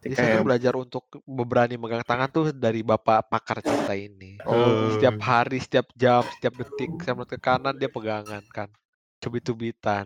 Jadi 0.05 0.13
saya 0.21 0.37
tuh 0.37 0.45
belajar 0.45 0.73
untuk 0.77 1.09
berani 1.25 1.81
megang 1.81 2.05
tangan 2.05 2.29
tuh 2.29 2.53
dari 2.53 2.85
bapak 2.85 3.25
pakar 3.25 3.65
cinta 3.65 3.97
ini. 3.97 4.37
Oh. 4.45 4.93
Setiap 4.93 5.17
hari, 5.17 5.57
setiap 5.57 5.89
jam, 5.97 6.21
setiap 6.37 6.53
detik 6.61 6.93
saya 7.01 7.17
melihat 7.17 7.33
ke 7.33 7.39
kanan 7.41 7.73
dia 7.73 7.89
pegangan 7.89 8.45
kan. 8.53 8.69
Cubit-cubitan. 9.17 10.05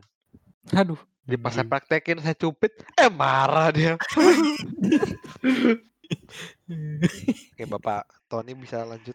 Aduh. 0.72 0.96
Jadi 1.28 1.36
pas 1.36 1.52
saya 1.52 1.68
praktekin 1.68 2.18
saya 2.24 2.34
cubit, 2.34 2.74
eh 2.96 3.12
marah 3.12 3.70
dia. 3.76 3.94
Oke, 7.54 7.64
Bapak 7.70 8.08
Tony 8.26 8.58
bisa 8.58 8.82
lanjut. 8.82 9.14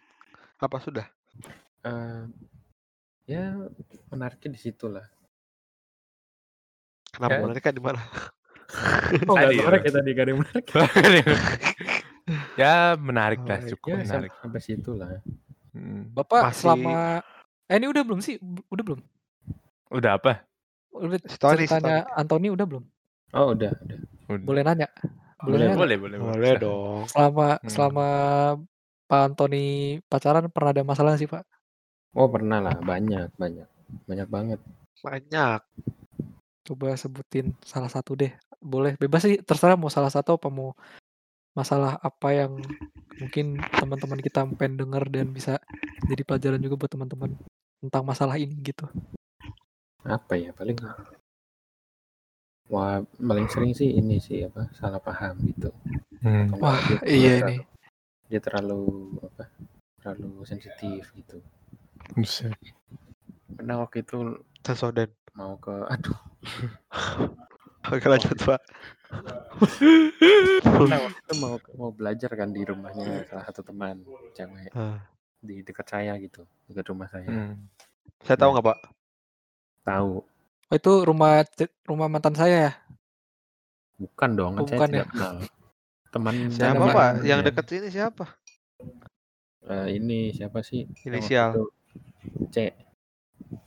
Apa 0.61 0.79
sudah? 0.79 1.09
Eh, 1.83 2.23
ya 3.27 3.57
menariknya 4.13 4.53
di 4.53 4.59
situ 4.61 4.87
lah. 4.87 5.03
Kenapa 7.11 7.35
Ya. 7.35 7.41
menarik 7.43 7.67
di 7.67 7.83
mana? 7.83 7.99
Oh, 9.29 9.35
Tadi 9.35 9.55
nggak 9.55 9.55
ya. 9.55 9.61
menarik 9.61 9.81
ya 9.81 9.91
tadi 9.93 10.09
gak 10.09 10.23
ada 10.23 10.31
yang 10.31 10.39
menarik. 10.41 10.65
ya 12.55 12.75
menarik 12.97 13.39
lah, 13.41 13.59
Oh, 13.61 13.67
cukup 13.69 13.89
Ya 13.89 13.95
menarik. 14.01 14.31
sampai, 14.33 14.41
sampai 14.41 14.61
situ 14.61 14.91
lah. 14.93 15.09
Hmm. 15.71 16.09
Bapak 16.11 16.41
Masih- 16.49 16.59
selama 16.61 17.21
eh 17.65 17.75
ini 17.75 17.85
udah 17.85 18.03
belum 18.03 18.19
sih? 18.19 18.35
Udah 18.67 18.83
belum? 18.83 18.99
Udah 19.91 20.11
apa? 20.15 20.41
Udah 20.89 21.19
si 21.19 21.35
ceritanya 21.35 22.07
Anthony 22.11 22.49
udah 22.49 22.65
belum? 22.65 22.83
Oh 23.31 23.51
udah, 23.51 23.71
udah. 23.75 23.97
Udah. 24.27 24.43
Boleh 24.43 24.63
nanya? 24.63 24.87
Boleh, 25.37 25.45
Boleh, 25.45 25.65
nanya? 25.67 25.77
boleh, 25.77 25.97
boleh, 25.99 26.17
Boleh 26.17 26.53
dong. 26.57 27.03
Selama 27.05 27.47
Hmm. 27.55 27.69
selama 27.69 28.07
Pak 29.05 29.21
Anthony 29.23 29.65
pacaran 30.03 30.49
pernah 30.49 30.71
ada 30.71 30.81
masalah 30.81 31.13
sih 31.13 31.27
Pak? 31.27 31.45
Oh 32.11 32.25
pernah 32.25 32.57
lah, 32.57 32.73
banyak, 32.75 33.35
banyak, 33.35 33.67
banyak 34.03 34.27
banget. 34.27 34.59
Banyak. 34.97 35.61
Coba 36.65 36.97
sebutin 36.97 37.53
salah 37.61 37.87
satu 37.93 38.17
deh. 38.17 38.33
Boleh, 38.57 38.97
bebas 38.97 39.21
sih, 39.21 39.37
terserah 39.37 39.77
mau 39.77 39.93
salah 39.93 40.09
satu 40.09 40.41
apa 40.41 40.49
mau 40.49 40.73
masalah 41.53 42.01
apa 42.01 42.33
yang 42.33 42.57
mungkin 43.21 43.61
teman-teman 43.79 44.19
kita 44.19 44.43
pengen 44.57 44.81
denger 44.81 45.03
dan 45.07 45.29
bisa 45.31 45.61
jadi 46.09 46.25
pelajaran 46.25 46.59
juga 46.59 46.75
buat 46.75 46.91
teman-teman 46.91 47.31
tentang 47.79 48.03
masalah 48.03 48.35
ini 48.41 48.57
gitu. 48.65 48.89
Apa 50.03 50.35
ya 50.35 50.51
paling 50.51 50.75
Wah, 52.65 52.97
paling 53.21 53.45
sering 53.45 53.77
sih 53.77 53.93
ini 53.93 54.17
sih 54.17 54.41
apa 54.41 54.73
salah 54.73 54.97
paham 54.97 55.37
gitu. 55.53 55.69
Hmm. 56.25 56.49
Wah, 56.57 56.81
dia- 56.81 57.05
iya 57.05 57.33
terlalu- 57.37 57.45
ini. 57.45 57.57
Dia 58.25 58.39
terlalu 58.41 58.81
apa? 59.21 59.43
Terlalu 60.01 60.29
sensitif 60.49 61.13
gitu. 61.13 61.37
Buset. 62.17 62.57
Pernah 63.53 63.85
waktu 63.85 64.01
itu 64.01 64.41
Sesoden. 64.65 65.13
Mau 65.35 65.59
ke 65.59 65.75
aduh, 65.85 66.17
Oke 67.85 68.07
lanjut 68.07 68.37
Pak. 68.39 68.61
waktu 70.65 71.13
itu 71.13 71.33
mau 71.37 71.55
mau 71.77 71.91
belajar 71.91 72.31
kan 72.33 72.49
di 72.49 72.65
rumahnya 72.65 73.27
salah 73.27 73.45
satu 73.45 73.61
teman 73.61 74.01
cewek 74.33 74.71
Ah. 74.73 74.99
di 75.39 75.61
dekat 75.61 75.85
saya 75.85 76.17
gitu, 76.17 76.41
dekat 76.65 76.85
rumah 76.89 77.05
saya. 77.07 77.27
Hmm. 77.27 77.69
Saya 78.23 78.35
tahu 78.35 78.55
nggak 78.55 78.65
Pak? 78.65 78.79
Tahu, 79.85 80.13
Oh, 80.65 80.73
itu 80.73 80.91
rumah 81.05 81.45
rumah 81.85 82.09
mantan 82.09 82.33
saya 82.33 82.57
ya? 82.57 82.73
bukan 83.95 84.29
dong, 84.33 84.53
kan 84.55 84.59
Oh, 84.59 84.65
saya 84.65 84.75
bukan 84.75 84.89
tidak 84.91 85.07
kenal. 85.13 85.35
Teman 86.09 86.33
Siapa 86.49 86.85
Pak? 86.89 87.11
Yang 87.21 87.39
ya. 87.39 87.45
dekat 87.45 87.65
sini 87.69 87.87
siapa? 87.93 88.25
Eh, 89.65 89.87
ini 89.95 90.19
siapa 90.31 90.59
sih? 90.61 90.83
Inisial. 91.05 91.69
C. 92.49 92.73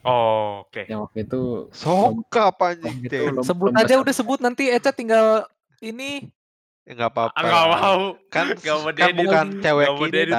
Oh, 0.03 0.65
oke. 0.66 0.89
Yang 0.89 1.01
waktu 1.07 1.19
itu 1.28 1.40
Soka 1.73 2.43
apa 2.51 2.73
anjing 2.74 2.97
waktu 3.03 3.07
itu 3.07 3.15
deh? 3.15 3.31
lom- 3.32 3.45
Sebut 3.47 3.69
lomba 3.70 3.81
aja 3.85 3.95
udah 4.01 4.15
sebut 4.15 4.39
nanti 4.40 4.65
Eca 4.73 4.90
tinggal 4.90 5.45
ini 5.85 6.28
Ya, 6.89 6.97
nggak 6.97 7.11
apa-apa. 7.12 7.36
Enggak 7.45 7.65
mau. 7.69 8.01
Kan 8.32 8.47
Nggak 8.57 8.77
mau 8.81 8.93
kan 8.97 9.12
bukan 9.12 9.47
cewek 9.61 9.85
Nggak 9.85 9.93
mau 9.93 10.07
kita. 10.09 10.16
diedit. 10.16 10.39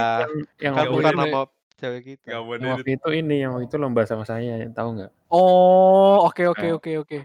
yang 0.57 0.73
Kan 0.73 0.85
bukan 0.89 1.14
nama 1.14 1.41
cewek 1.77 2.01
kita. 2.01 2.26
Enggak 2.26 2.41
mau 2.41 2.53
yang 2.57 2.69
waktu 2.73 2.89
itu 2.97 3.10
ini 3.14 3.35
yang 3.38 3.51
waktu 3.53 3.65
itu 3.69 3.77
lomba 3.77 4.01
sama 4.10 4.26
saya, 4.26 4.53
tahu 4.73 4.89
nggak? 4.97 5.11
Oh, 5.30 6.26
oke 6.26 6.43
oke 6.49 6.68
oke 6.73 6.91
oke. 7.06 7.19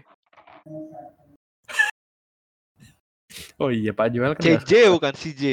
Oh 3.57 3.73
iya 3.73 3.91
Pak 3.97 4.13
Joel 4.13 4.37
kan 4.37 4.45
CJ 4.45 4.93
bukan 4.93 5.13
CJ. 5.17 5.43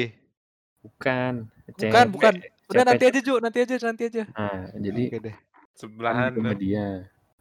bukan. 0.85 1.33
Bukan, 1.73 2.05
CP. 2.05 2.13
bukan. 2.13 2.35
Udah 2.69 2.83
CP. 2.85 2.89
nanti 2.93 3.05
aja, 3.09 3.21
Ju. 3.25 3.35
Nanti 3.41 3.59
aja, 3.65 3.75
nanti 3.81 4.03
aja. 4.13 4.23
Nah, 4.37 4.69
jadi 4.77 5.03
Oke 5.09 5.19
deh. 5.19 5.37
Kan 5.73 5.79
Sebelahan. 5.79 6.31
di 6.31 6.39
rumah 6.39 6.55
dia. 6.55 6.87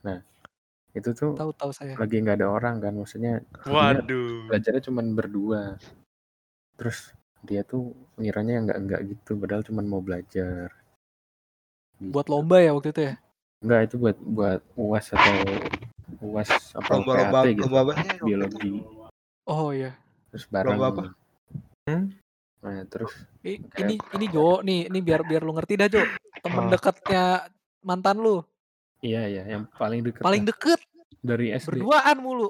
Nah, 0.01 0.19
itu 0.91 1.09
tuh 1.11 1.35
Tahu 1.35 1.51
tahu 1.53 1.71
saya. 1.71 1.93
lagi 1.95 2.15
nggak 2.17 2.37
ada 2.37 2.47
orang 2.49 2.75
kan, 2.79 2.93
maksudnya 2.95 3.43
Waduh. 3.63 4.47
belajarnya 4.47 4.83
cuma 4.83 5.01
berdua. 5.05 5.75
Terus 6.75 7.11
dia 7.41 7.61
tuh 7.61 7.91
ngiranya 8.15 8.63
nggak 8.63 8.79
nggak 8.81 9.01
gitu, 9.07 9.31
padahal 9.35 9.61
cuma 9.61 9.81
mau 9.81 9.99
belajar. 9.99 10.71
Gitu. 11.97 12.09
Buat 12.09 12.27
lomba 12.27 12.57
ya 12.57 12.71
waktu 12.71 12.89
itu 12.89 13.01
ya. 13.03 13.13
Enggak 13.61 13.81
itu 13.85 13.95
buat 13.95 14.17
buat 14.17 14.61
uas 14.73 15.05
atau 15.11 15.35
uas 16.23 16.49
apa 16.73 16.89
Lomba-lomba 16.91 17.39
PAT 17.39 17.45
gitu, 17.51 17.61
lomba 17.61 17.79
apa 17.79 17.91
sih? 17.95 18.09
biologi. 18.23 18.71
Oh 19.45 19.69
iya. 19.69 19.91
Terus 20.31 20.45
bareng. 20.47 20.73
Lomba 20.73 20.87
apa? 20.89 21.03
Hmm? 21.85 22.03
Nah, 22.61 22.85
terus 22.85 23.13
I- 23.41 23.57
Ini 23.57 23.97
ini 23.97 24.25
Jo, 24.29 24.61
nih, 24.61 24.85
ini 24.85 24.99
biar 24.99 25.21
biar 25.21 25.41
lu 25.41 25.49
ngerti 25.51 25.73
dah, 25.75 25.87
Jo. 25.87 26.01
Temen 26.41 26.63
Ah. 26.63 26.69
dekatnya 26.69 27.23
mantan 27.81 28.17
lu. 28.17 28.41
iya 29.01 29.25
iya 29.25 29.43
yang 29.45 29.65
paling 29.75 30.05
deket 30.05 30.21
Paling 30.21 30.45
lah, 30.45 30.49
deket, 30.53 30.79
dari 31.21 31.53
SD. 31.53 31.81
berduaan 31.81 32.17
mulu. 32.21 32.49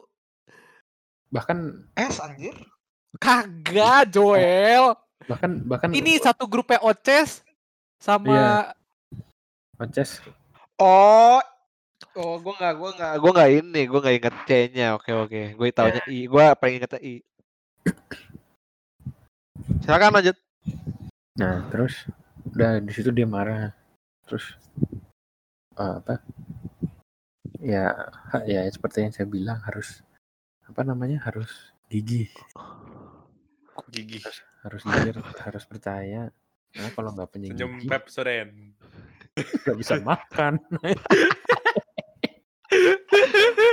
Bahkan 1.32 1.58
S 1.96 2.20
anjir. 2.20 2.56
Kagak, 3.20 4.12
Joel. 4.12 4.96
bahkan 5.30 5.62
bahkan 5.70 5.94
Ini 5.94 6.18
satu 6.18 6.50
grupnya 6.50 6.82
Oces 6.82 7.46
sama 8.02 8.34
Iya. 8.34 8.52
Oces 9.78 10.20
Oh. 10.76 11.38
Oh, 12.18 12.36
gua 12.44 12.54
nggak, 12.60 12.74
gua 12.76 12.90
nggak, 12.92 13.14
gua 13.22 13.32
nggak 13.32 13.52
ini, 13.62 13.82
gua 13.88 14.00
nggak 14.04 14.16
inget 14.20 14.36
C-nya. 14.44 14.88
Oke 14.98 15.14
oke, 15.16 15.42
gue 15.56 15.68
taunya 15.72 16.02
I, 16.10 16.28
gua 16.28 16.58
pengen 16.60 16.84
ingetnya 16.84 17.00
I. 17.00 17.16
Silakan 19.86 20.20
lanjut. 20.20 20.36
Nah, 21.40 21.64
terus 21.72 22.10
udah 22.52 22.82
di 22.84 22.92
situ 22.92 23.14
dia 23.14 23.24
marah. 23.30 23.72
Terus 24.28 24.58
apa? 25.78 26.20
Ya, 27.62 27.94
ya 28.52 28.62
seperti 28.72 29.06
yang 29.06 29.14
saya 29.14 29.28
bilang 29.30 29.60
harus 29.64 30.02
apa 30.68 30.82
namanya? 30.88 31.20
harus 31.28 31.52
gigih, 31.92 32.32
Gigi. 33.92 34.24
harus 34.64 34.82
jujur, 34.88 35.20
harus 35.20 35.64
percaya. 35.68 36.32
Nah, 36.72 36.88
kalau 36.96 37.12
nggak 37.12 37.28
punya 37.28 37.52
Senyum 37.52 37.84
gigi, 37.84 37.90
Pep 37.92 38.08
Soren. 38.08 38.72
nggak 39.68 39.78
bisa 39.78 40.00
makan. 40.00 40.56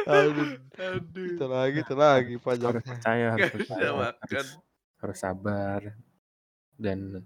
Aduh, 0.09 0.59
Aduh. 0.75 1.27
itu 1.37 1.45
lagi, 1.47 1.79
itu 1.85 1.95
lagi 1.95 2.35
harus 2.43 2.83
percaya, 2.83 3.27
harus 3.37 3.51
percaya, 3.55 3.89
makan. 3.95 4.17
harus, 4.27 4.49
harus 4.99 5.19
sabar. 5.21 5.81
Dan 6.75 7.23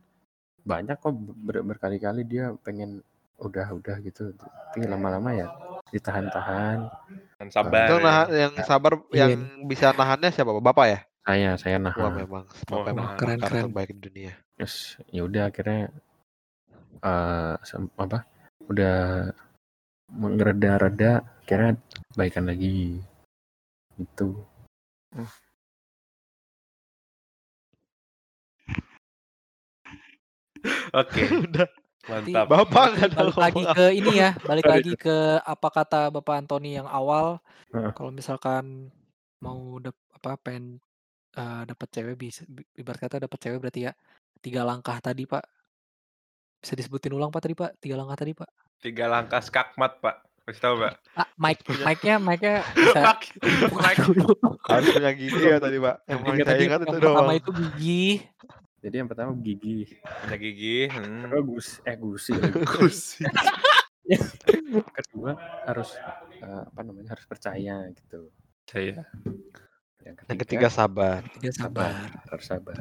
banyak 0.67 0.97
kok 1.01 1.15
ber- 1.17 1.65
berkali-kali 1.65 2.29
dia 2.29 2.53
pengen 2.61 3.01
udah-udah 3.43 3.97
gitu. 4.07 4.31
Tapi 4.73 4.87
lama-lama 4.87 5.31
ya 5.35 5.49
ditahan-tahan. 5.93 6.89
Dan 7.37 7.49
sabar. 7.53 7.85
Itu 7.85 7.95
ya. 7.99 8.03
nahan, 8.03 8.27
yang 8.33 8.53
sabar, 8.65 8.93
Iya. 9.13 9.27
yang 9.35 9.43
bisa 9.69 9.93
nahannya 9.93 10.31
siapa? 10.33 10.57
Bapak 10.57 10.87
ya? 10.89 10.99
Saya, 11.23 11.51
saya 11.55 11.77
Wah 11.79 11.85
nahan. 11.91 12.13
memang, 12.17 12.45
Oh, 12.71 12.83
bapak 12.83 12.89
emang 12.91 13.05
nahan. 13.07 13.19
Keren, 13.19 13.39
keren. 13.43 13.63
terbaik 13.69 13.91
di 13.95 14.01
dunia. 14.01 14.33
Terus 14.57 14.97
ya 15.11 15.23
udah 15.27 15.43
akhirnya 15.51 15.91
eh 17.03 17.55
sem- 17.67 17.93
apa? 17.99 18.25
Udah 18.71 19.29
ngereda-reda, 20.13 21.21
akhirnya 21.43 21.77
baikan 22.15 22.47
lagi. 22.47 23.03
Gitu. 23.99 24.29
Oke, 30.95 31.23
Udah. 31.49 31.69
Mantap. 32.09 32.47
Bapak 32.51 32.87
balik 33.15 33.39
lagi 33.39 33.63
ke 33.75 33.85
ini 33.95 34.13
ya, 34.19 34.31
balik 34.43 34.67
lagi 34.67 34.93
ke 34.99 35.39
apa 35.43 35.69
kata 35.71 36.11
Bapak 36.11 36.43
Antoni 36.43 36.75
yang 36.79 36.87
awal. 36.87 37.39
Kalau 37.71 38.11
misalkan 38.11 38.91
mau 39.43 39.79
dap 39.83 39.95
apa 40.19 40.39
pengen 40.39 40.79
eh, 41.35 41.63
dapat 41.67 41.89
cewek 41.91 42.15
bisa 42.15 42.43
bi- 42.47 42.67
ibarat 42.79 43.07
kata 43.07 43.27
dapat 43.27 43.39
cewek 43.43 43.59
berarti 43.59 43.91
ya 43.91 43.93
tiga 44.43 44.63
langkah 44.63 44.99
tadi 44.99 45.27
Pak. 45.27 45.45
Bisa 46.63 46.79
disebutin 46.79 47.15
ulang 47.15 47.35
Pak 47.35 47.43
tadi 47.43 47.55
Pak, 47.59 47.79
tiga 47.83 47.99
langkah 47.99 48.23
tadi 48.23 48.33
Pak. 48.39 48.51
Tiga 48.83 49.07
langkah 49.11 49.43
skakmat, 49.43 49.99
Pak. 49.99 50.27
Kasih 50.43 50.59
tahu, 50.59 50.75
Pak. 50.83 50.95
Ah, 51.15 51.29
mic, 51.39 51.63
mic-nya, 51.87 52.19
mic-nya 52.19 52.67
bisa. 52.75 53.15
Harus 54.67 54.87
punya 54.91 55.11
gigi 55.15 55.39
ya 55.39 55.63
tadi 55.63 55.79
pak. 55.79 56.03
Yang 56.11 56.19
paling 56.23 56.39
saya 56.43 56.51
Tadi 56.51 56.63
ingat 56.67 56.81
yang 56.83 56.91
itu 56.91 56.99
pertama 56.99 57.23
doang. 57.23 57.39
itu 57.39 57.51
gigi, 57.55 58.03
Jadi 58.83 58.95
yang 58.97 59.07
pertama 59.07 59.31
gigi. 59.37 59.87
Punya 60.03 60.37
gigi. 60.37 60.91
Hmm. 60.91 61.23
Kedua 61.25 61.43
gus 61.45 61.79
eh 61.83 61.95
gusi. 61.95 62.35
Gusi. 62.75 63.23
Kedua 64.97 65.31
harus 65.65 65.95
eh, 66.37 66.63
apa 66.65 66.81
namanya? 66.83 67.15
harus 67.15 67.25
percaya 67.25 67.87
gitu. 67.89 68.29
Saya. 68.67 69.07
Yang 70.03 70.15
Yang 70.27 70.39
ketiga 70.43 70.69
sabar. 70.69 71.23
dia 71.39 71.53
sabar. 71.53 71.95
harus 72.27 72.43
sabar. 72.45 72.75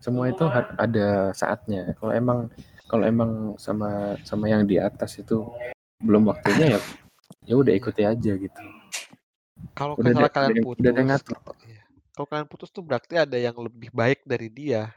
Semua 0.00 0.28
itu 0.28 0.44
ada 0.76 1.08
saatnya. 1.32 1.92
Kalau 1.94 2.12
emang 2.12 2.38
kalau 2.86 3.04
emang 3.04 3.30
sama 3.58 4.14
sama 4.22 4.46
yang 4.46 4.64
di 4.64 4.78
atas 4.78 5.18
itu 5.18 5.44
belum 5.98 6.28
waktunya 6.28 6.76
ya 6.76 6.80
ya 7.44 7.54
udah 7.54 7.72
ikuti 7.72 8.02
aja 8.02 8.32
gitu. 8.34 8.62
Kalau 9.72 9.92
Udah 9.94 10.12
ada- 10.14 10.32
kalian 10.32 10.52
ada- 10.56 10.64
putus, 10.64 10.80
udah 10.80 10.90
ada 10.90 11.02
ngatur. 11.04 11.36
iya. 11.62 11.82
kalau 12.10 12.26
kalian 12.26 12.48
putus 12.48 12.70
tuh 12.70 12.80
berarti 12.80 13.14
ada 13.18 13.36
yang 13.36 13.56
lebih 13.56 13.92
baik 13.92 14.24
dari 14.24 14.48
dia. 14.48 14.88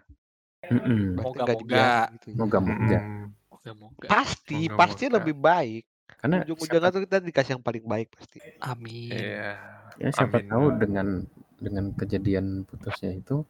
Berarti 0.60 0.94
Moga-moga. 1.16 1.54
dibiarin 1.56 2.14
gitu 2.16 2.28
ya. 2.30 2.36
Moga-moga. 2.38 3.00
Hmm. 3.00 3.26
Moga-moga. 3.50 4.06
Pasti, 4.08 4.58
Moga-moga. 4.68 4.80
pasti 4.80 5.06
lebih 5.08 5.36
baik. 5.36 5.84
Karena 6.20 6.36
Ujung-ujungnya 6.44 6.90
tuh 6.92 7.02
kita 7.08 7.18
dikasih 7.24 7.52
yang 7.56 7.64
paling 7.64 7.86
baik 7.88 8.08
pasti. 8.12 8.38
Amin. 8.60 9.14
Iya. 9.14 9.56
ya 10.00 10.10
siapa 10.16 10.40
Amin. 10.40 10.50
tahu 10.52 10.66
dengan 10.80 11.08
dengan 11.60 11.86
kejadian 11.92 12.64
putusnya 12.64 13.12
itu 13.16 13.44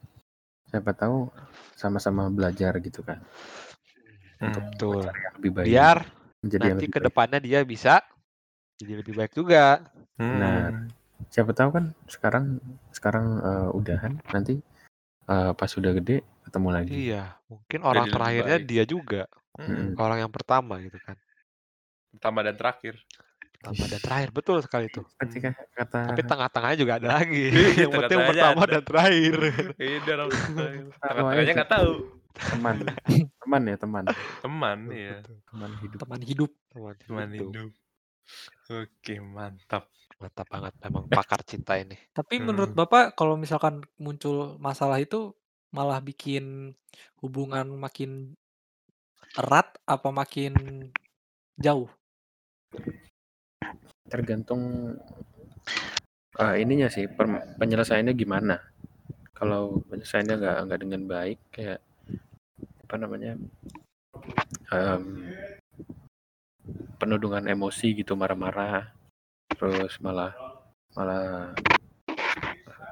siapa 0.65 0.93
tahu 0.93 1.29
sama-sama 1.73 2.29
belajar 2.29 2.77
gitu 2.81 3.01
kan. 3.01 3.21
Hmm. 4.37 4.53
Betul. 4.53 5.09
Lebih 5.41 5.51
baik. 5.51 5.65
Biar 5.65 5.97
menjadi 6.39 6.61
yang 6.61 6.77
nanti 6.77 6.85
lebih 6.85 6.93
ke 6.93 6.99
baik. 7.01 7.07
depannya 7.09 7.39
dia 7.41 7.59
bisa 7.65 7.93
jadi 8.79 8.93
lebih 9.01 9.13
baik 9.17 9.33
juga. 9.33 9.83
Hmm. 10.15 10.37
Nah, 10.39 10.57
siapa 11.27 11.51
tahu 11.51 11.69
kan 11.73 11.85
sekarang 12.05 12.61
sekarang 12.93 13.25
eh, 13.41 13.77
udahan 13.77 14.13
nanti 14.29 14.61
eh, 15.25 15.51
pas 15.57 15.69
sudah 15.69 15.91
gede 15.97 16.21
ketemu 16.49 16.69
lagi. 16.73 16.91
Iya, 17.07 17.23
mungkin 17.45 17.79
orang 17.81 18.05
lebih 18.05 18.15
terakhirnya 18.15 18.57
baik. 18.57 18.67
dia 18.67 18.83
juga. 18.85 19.21
Hmm. 19.55 19.93
Orang 19.95 20.17
yang 20.19 20.31
pertama 20.31 20.73
gitu 20.79 20.97
kan. 20.99 21.15
Pertama 22.09 22.39
dan 22.41 22.55
terakhir. 22.55 22.95
Pertama 23.53 23.83
dan 23.85 23.99
terakhir 23.99 24.29
betul 24.31 24.57
sekali 24.59 24.85
itu. 24.87 25.01
Ketika 25.21 25.49
kata 25.75 25.99
Tapi 26.09 26.21
tengah-tengahnya 26.23 26.77
juga 26.77 26.93
ada 26.97 27.09
lagi. 27.17 27.43
Yang 27.79 27.91
penting 27.91 27.91
tengah-tengahnya 27.91 28.29
pertama 28.31 28.61
ada. 28.61 28.71
dan 28.73 28.83
terakhir. 28.83 29.35
Iya, 29.77 29.97
dalam 30.09 30.27
tengah-tengahnya 30.29 31.53
nggak 31.55 31.71
tahu. 31.71 31.91
teman 32.29 32.77
teman 33.41 33.61
ya 33.65 33.75
teman 33.75 34.03
Teman 34.39 34.79
ya. 34.93 35.17
teman 35.49 35.71
hidup 35.81 35.97
Teman 35.99 36.21
hidup. 36.23 36.51
Teman, 36.71 36.95
Teman 37.03 37.29
hidup. 37.35 37.51
hidup. 37.51 37.71
Oke, 38.69 39.15
mantap. 39.19 39.83
Mantap 40.15 40.47
banget 40.47 40.73
memang 40.79 41.03
pakar 41.09 41.41
cinta 41.43 41.75
ini. 41.75 41.97
Tapi 42.11 42.39
menurut 42.39 42.71
Hmm. 42.71 42.79
Bapak 42.79 43.15
kalau 43.15 43.35
misalkan 43.35 43.79
muncul 43.97 44.55
masalah 44.57 44.99
itu 44.99 45.33
malah 45.69 46.01
bikin 46.01 46.73
hubungan 47.21 47.69
makin 47.77 48.33
erat 49.37 49.77
apa 49.85 50.09
makin 50.09 50.53
jauh? 51.59 51.89
tergantung 54.09 54.97
eh, 56.41 56.55
ininya 56.57 56.89
sih 56.89 57.05
penyelesaiannya 57.61 58.13
gimana 58.17 58.57
kalau 59.37 59.79
penyelesaiannya 59.87 60.35
nggak 60.35 60.57
nggak 60.65 60.81
dengan 60.81 61.01
baik 61.05 61.39
kayak 61.53 61.79
apa 62.89 62.95
namanya 62.97 63.37
em, 64.73 65.03
penuh 66.97 67.19
dengan 67.21 67.45
emosi 67.45 68.01
gitu 68.01 68.17
marah-marah 68.17 68.89
terus 69.53 69.95
malah 70.01 70.33
malah 70.97 71.53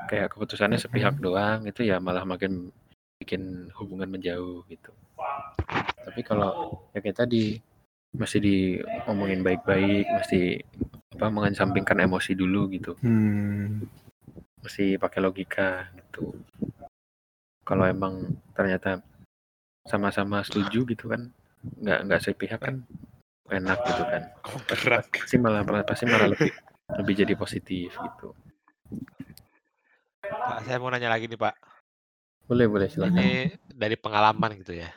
kayak 0.08 0.34
keputusannya 0.34 0.80
sepihak 0.80 1.20
doang 1.20 1.68
itu 1.68 1.84
ya 1.84 2.00
malah 2.00 2.24
makin 2.24 2.72
bikin 3.20 3.68
hubungan 3.76 4.08
menjauh 4.08 4.64
gitu. 4.72 4.92
Tapi 6.08 6.22
kalau 6.24 6.82
ya 6.96 7.04
kayak 7.04 7.28
tadi 7.28 7.60
masih 8.16 8.40
diomongin 8.40 9.44
baik-baik 9.44 10.08
mesti 10.08 10.64
apa 11.18 11.28
mengesampingkan 11.28 12.08
emosi 12.08 12.32
dulu 12.34 12.72
gitu. 12.72 12.96
Hmm. 13.04 13.84
mesti 14.58 15.00
pakai 15.00 15.24
logika 15.24 15.88
gitu. 15.96 16.34
Kalau 17.64 17.88
emang 17.88 18.36
ternyata 18.52 19.00
sama-sama 19.88 20.44
setuju 20.44 20.84
gitu 20.84 21.08
kan 21.08 21.32
nggak 21.80 22.00
nggak 22.04 22.22
sepihak 22.24 22.60
kan 22.60 22.84
enak 23.48 23.80
gitu 23.88 24.04
kan. 24.04 24.24
Gerak. 24.68 25.08
pasti 25.24 25.36
malah 25.40 25.64
pasti 25.88 26.04
malah 26.04 26.36
lebih 26.36 26.52
lebih 27.00 27.14
jadi 27.16 27.34
positif 27.36 27.96
gitu 27.96 28.36
Pak, 30.24 30.66
saya 30.66 30.78
mau 30.82 30.90
nanya 30.90 31.14
lagi 31.14 31.30
nih 31.30 31.38
Pak. 31.38 31.56
Boleh 32.50 32.66
boleh 32.66 32.88
silakan. 32.90 33.20
Ini 33.20 33.30
dari 33.70 33.96
pengalaman 34.00 34.58
gitu 34.64 34.74
ya. 34.74 34.90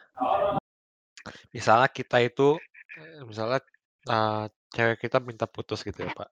Misalnya 1.52 1.88
kita 1.90 2.22
itu, 2.24 2.56
eee, 2.96 3.22
misalnya, 3.28 3.60
eee, 4.08 4.44
cewek 4.72 4.98
kita 5.04 5.18
minta 5.20 5.44
putus 5.50 5.82
gitu 5.84 6.06
ya, 6.06 6.10
Pak. 6.14 6.30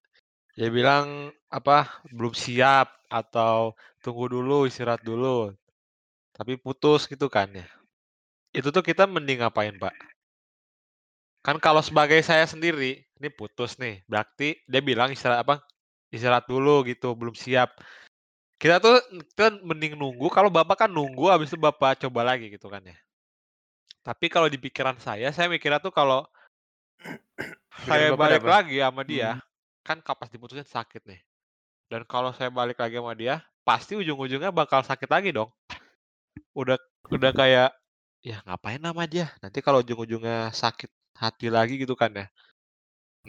Dia 0.56 0.70
bilang, 0.72 1.30
apa, 1.52 2.02
belum 2.10 2.34
siap 2.34 2.88
atau 3.10 3.74
tunggu 4.02 4.26
dulu, 4.30 4.66
istirahat 4.66 5.02
dulu, 5.04 5.54
tapi 6.34 6.58
putus 6.58 7.06
gitu 7.06 7.26
kan 7.30 7.50
ya. 7.54 7.66
Itu 8.54 8.70
tuh 8.74 8.82
kita 8.82 9.06
mending 9.06 9.44
ngapain, 9.44 9.76
Pak? 9.76 9.94
Kan 11.46 11.56
kalau 11.62 11.80
sebagai 11.80 12.18
saya 12.26 12.44
sendiri, 12.44 13.06
ini 13.18 13.28
putus 13.30 13.78
nih, 13.78 14.02
berarti 14.10 14.58
dia 14.66 14.82
bilang 14.82 15.14
istirahat 15.14 15.46
apa, 15.46 15.56
istirahat 16.10 16.44
dulu 16.50 16.82
gitu, 16.86 17.14
belum 17.14 17.34
siap. 17.38 17.78
Kita 18.58 18.82
tuh 18.82 18.98
kita 19.38 19.62
mending 19.62 19.94
nunggu, 19.94 20.26
kalau 20.34 20.50
Bapak 20.50 20.86
kan 20.86 20.90
nunggu 20.90 21.30
habis 21.30 21.54
itu 21.54 21.58
Bapak 21.58 22.02
coba 22.02 22.26
lagi 22.34 22.50
gitu 22.50 22.66
kan 22.66 22.82
ya. 22.82 22.98
Tapi 24.02 24.26
kalau 24.26 24.50
di 24.50 24.58
pikiran 24.58 24.98
saya, 24.98 25.30
saya 25.30 25.46
mikirnya 25.46 25.78
tuh 25.78 25.94
kalau 25.94 26.26
saya 27.86 28.10
Bapak 28.10 28.18
balik 28.18 28.44
lagi 28.44 28.76
sama 28.82 29.06
dia, 29.06 29.38
Hmm. 29.38 29.46
kan 29.86 29.98
kapas 30.02 30.28
diputusin 30.28 30.66
sakit 30.66 31.06
nih. 31.06 31.22
Dan 31.88 32.02
kalau 32.04 32.34
saya 32.34 32.50
balik 32.50 32.82
lagi 32.82 32.98
sama 32.98 33.14
dia, 33.14 33.46
pasti 33.62 33.94
ujung-ujungnya 33.94 34.50
bakal 34.50 34.82
sakit 34.82 35.06
lagi 35.08 35.30
dong. 35.30 35.48
Udah 36.52 36.76
udah 37.14 37.30
kayak, 37.30 37.70
ya 38.20 38.42
ngapain 38.42 38.82
sama 38.82 39.06
dia, 39.06 39.30
nanti 39.38 39.62
kalau 39.62 39.80
ujung-ujungnya 39.80 40.50
sakit 40.50 40.90
hati 41.14 41.46
lagi 41.48 41.78
gitu 41.78 41.94
kan 41.94 42.10
ya. 42.10 42.26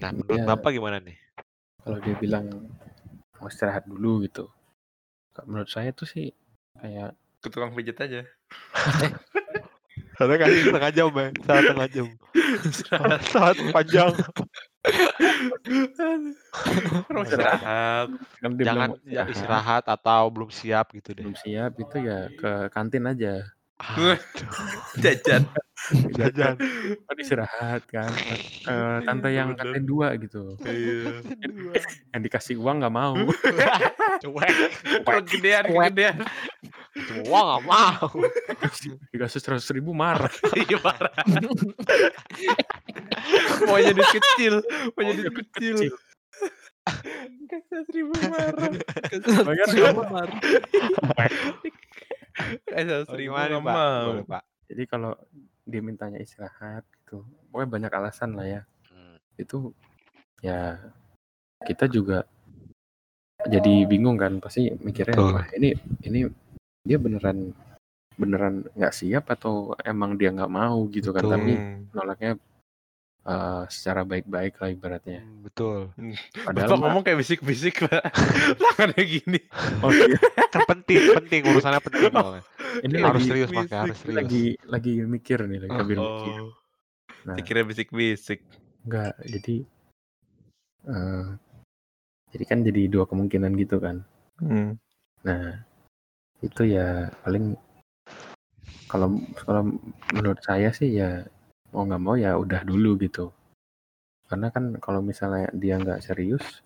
Nah, 0.01 0.09
menurut 0.09 0.41
Ya. 0.41 0.47
Bapak 0.47 0.73
gimana 0.73 0.97
nih? 0.99 1.15
Kalau 1.85 1.99
dia 2.01 2.15
bilang 2.17 2.45
mau 3.39 3.47
istirahat 3.47 3.85
dulu 3.85 4.25
gitu. 4.25 4.49
Menurut 5.45 5.69
saya 5.69 5.93
tuh 5.93 6.09
sih 6.09 6.33
kayak 6.79 7.15
Ke 7.39 7.47
tukang 7.47 7.71
pijat 7.71 8.03
aja. 8.03 8.21
Karena 10.19 10.35
kasih 10.35 10.61
setengah 10.67 10.91
jam 10.91 11.07
ya, 11.15 11.27
saat 11.47 11.61
setengah 11.63 11.89
jam. 11.95 12.07
Saat 13.31 13.55
panjang. 13.71 14.11
Istirahat. 17.23 18.07
kan 18.43 18.51
Jangan 18.59 18.89
ya, 19.07 19.23
istirahat 19.31 19.87
atau 19.87 20.27
belum 20.27 20.51
siap 20.51 20.91
gitu 20.91 21.15
deh. 21.15 21.23
belum 21.23 21.39
siap 21.39 21.71
itu 21.79 21.97
ya 22.03 22.27
ke 22.35 22.67
kantin 22.75 23.07
aja. 23.07 23.47
Jajan. 25.03 25.43
jajan. 26.11 26.55
Kan 27.07 27.15
istirahat 27.15 27.81
kan. 27.87 28.11
Eh, 28.67 28.97
tante 29.07 29.29
yang 29.31 29.55
kantin 29.55 29.87
dua 29.87 30.19
gitu. 30.19 30.59
Iya. 30.67 31.23
Yang 32.11 32.21
dikasih 32.27 32.55
uang 32.59 32.83
nggak 32.83 32.91
mau. 32.93 33.15
Cuek. 34.23 34.51
Kegedean, 35.07 35.63
Cuek. 35.71 35.95
kegedean. 35.95 36.17
Wah 37.31 37.41
nggak 37.55 37.63
mau. 37.63 38.07
Dikasih 39.15 39.39
seratus 39.39 39.71
ribu 39.71 39.95
marah. 39.95 40.31
Iya 40.51 40.77
parah. 40.83 41.15
Maunya 43.63 43.95
duit 43.95 44.11
kecil, 44.11 44.59
maunya 44.99 45.13
duit 45.15 45.35
kecil. 45.47 45.75
Kecil. 45.79 45.93
Kasih 47.49 47.81
seribu 47.89 48.13
marah. 48.27 48.71
Bayar 49.45 49.67
Seribu 49.69 50.03
marah. 50.09 50.39
Oh, 53.09 53.17
gimana 53.17 53.45
nih, 53.47 53.59
nggak 53.59 53.65
Pak? 53.65 53.75
mau. 53.75 54.05
Boleh, 54.07 54.25
Pak. 54.25 54.43
Jadi 54.69 54.83
kalau 54.85 55.11
dia 55.65 55.81
mintanya 55.81 56.19
istirahat 56.21 56.83
gitu, 57.03 57.25
pokoknya 57.49 57.69
banyak 57.69 57.91
alasan 57.93 58.33
lah 58.37 58.47
ya. 58.47 58.61
Hmm. 58.89 59.17
Itu 59.35 59.73
ya 60.39 60.79
kita 61.67 61.91
juga 61.91 62.23
jadi 63.47 63.87
bingung 63.87 64.19
kan 64.19 64.39
pasti 64.43 64.71
mikirnya 64.83 65.15
Betul. 65.15 65.31
wah 65.35 65.47
ini 65.55 65.75
ini 66.03 66.27
dia 66.83 66.97
beneran 66.99 67.55
beneran 68.19 68.67
nggak 68.75 68.95
siap 68.95 69.31
atau 69.31 69.75
emang 69.83 70.19
dia 70.19 70.31
nggak 70.31 70.51
mau 70.51 70.83
gitu 70.91 71.15
kan 71.15 71.23
Betul. 71.23 71.33
tapi 71.35 71.53
nolaknya 71.95 72.31
eh, 73.21 73.61
secara 73.67 74.01
baik-baik 74.01 74.53
lah 74.55 74.69
ibaratnya 74.69 75.19
Hmm, 75.19 75.41
Betul. 75.41 75.79
padahal 76.39 76.69
Bapak 76.69 76.79
ngomong 76.79 77.03
kayak 77.03 77.19
bisik-bisik, 77.19 77.83
Pak. 77.83 78.03
Tangannya 78.61 79.03
gini. 79.03 79.39
oh 79.81 79.89
iya, 79.89 80.17
Kan 80.49 80.61
penting, 80.65 80.97
penting 81.13 81.41
urusannya 81.45 81.79
penting 81.79 82.09
soalnya. 82.09 82.43
ini 82.79 82.95
harus 82.97 83.19
lagi 83.19 83.29
serius 83.29 83.49
pakai 83.51 83.77
harus 83.77 83.97
serius. 83.97 84.15
lagi 84.15 84.43
lagi 84.63 84.93
mikir 85.01 85.39
nih 85.43 85.59
lagi 85.59 85.71
sambil 85.73 85.97
mikir 85.97 86.39
Oh, 86.39 86.51
nah 87.25 87.35
saya 87.35 87.43
kira 87.43 87.61
bisik-bisik. 87.63 88.39
enggak 88.81 89.13
jadi 89.21 89.55
eh, 90.85 91.25
jadi 92.29 92.43
kan 92.45 92.59
jadi 92.61 92.81
dua 92.87 93.03
kemungkinan 93.05 93.51
gitu 93.55 93.77
kan 93.77 94.05
Hmm. 94.37 94.79
Nah, 95.19 95.59
itu 96.39 96.63
ya 96.63 97.11
paling 97.19 97.59
kalau 98.87 99.11
kalau 99.35 99.67
menurut 100.09 100.39
saya 100.39 100.71
sih 100.71 100.95
ya 100.95 101.27
mau 101.73 101.83
nggak 101.85 102.01
mau 102.01 102.15
ya 102.17 102.35
udah 102.35 102.61
dulu 102.65 102.97
gitu. 103.01 103.31
Karena 104.29 104.53
kan 104.53 104.77
kalau 104.77 105.01
misalnya 105.01 105.49
dia 105.53 105.77
nggak 105.81 106.05
serius, 106.05 106.61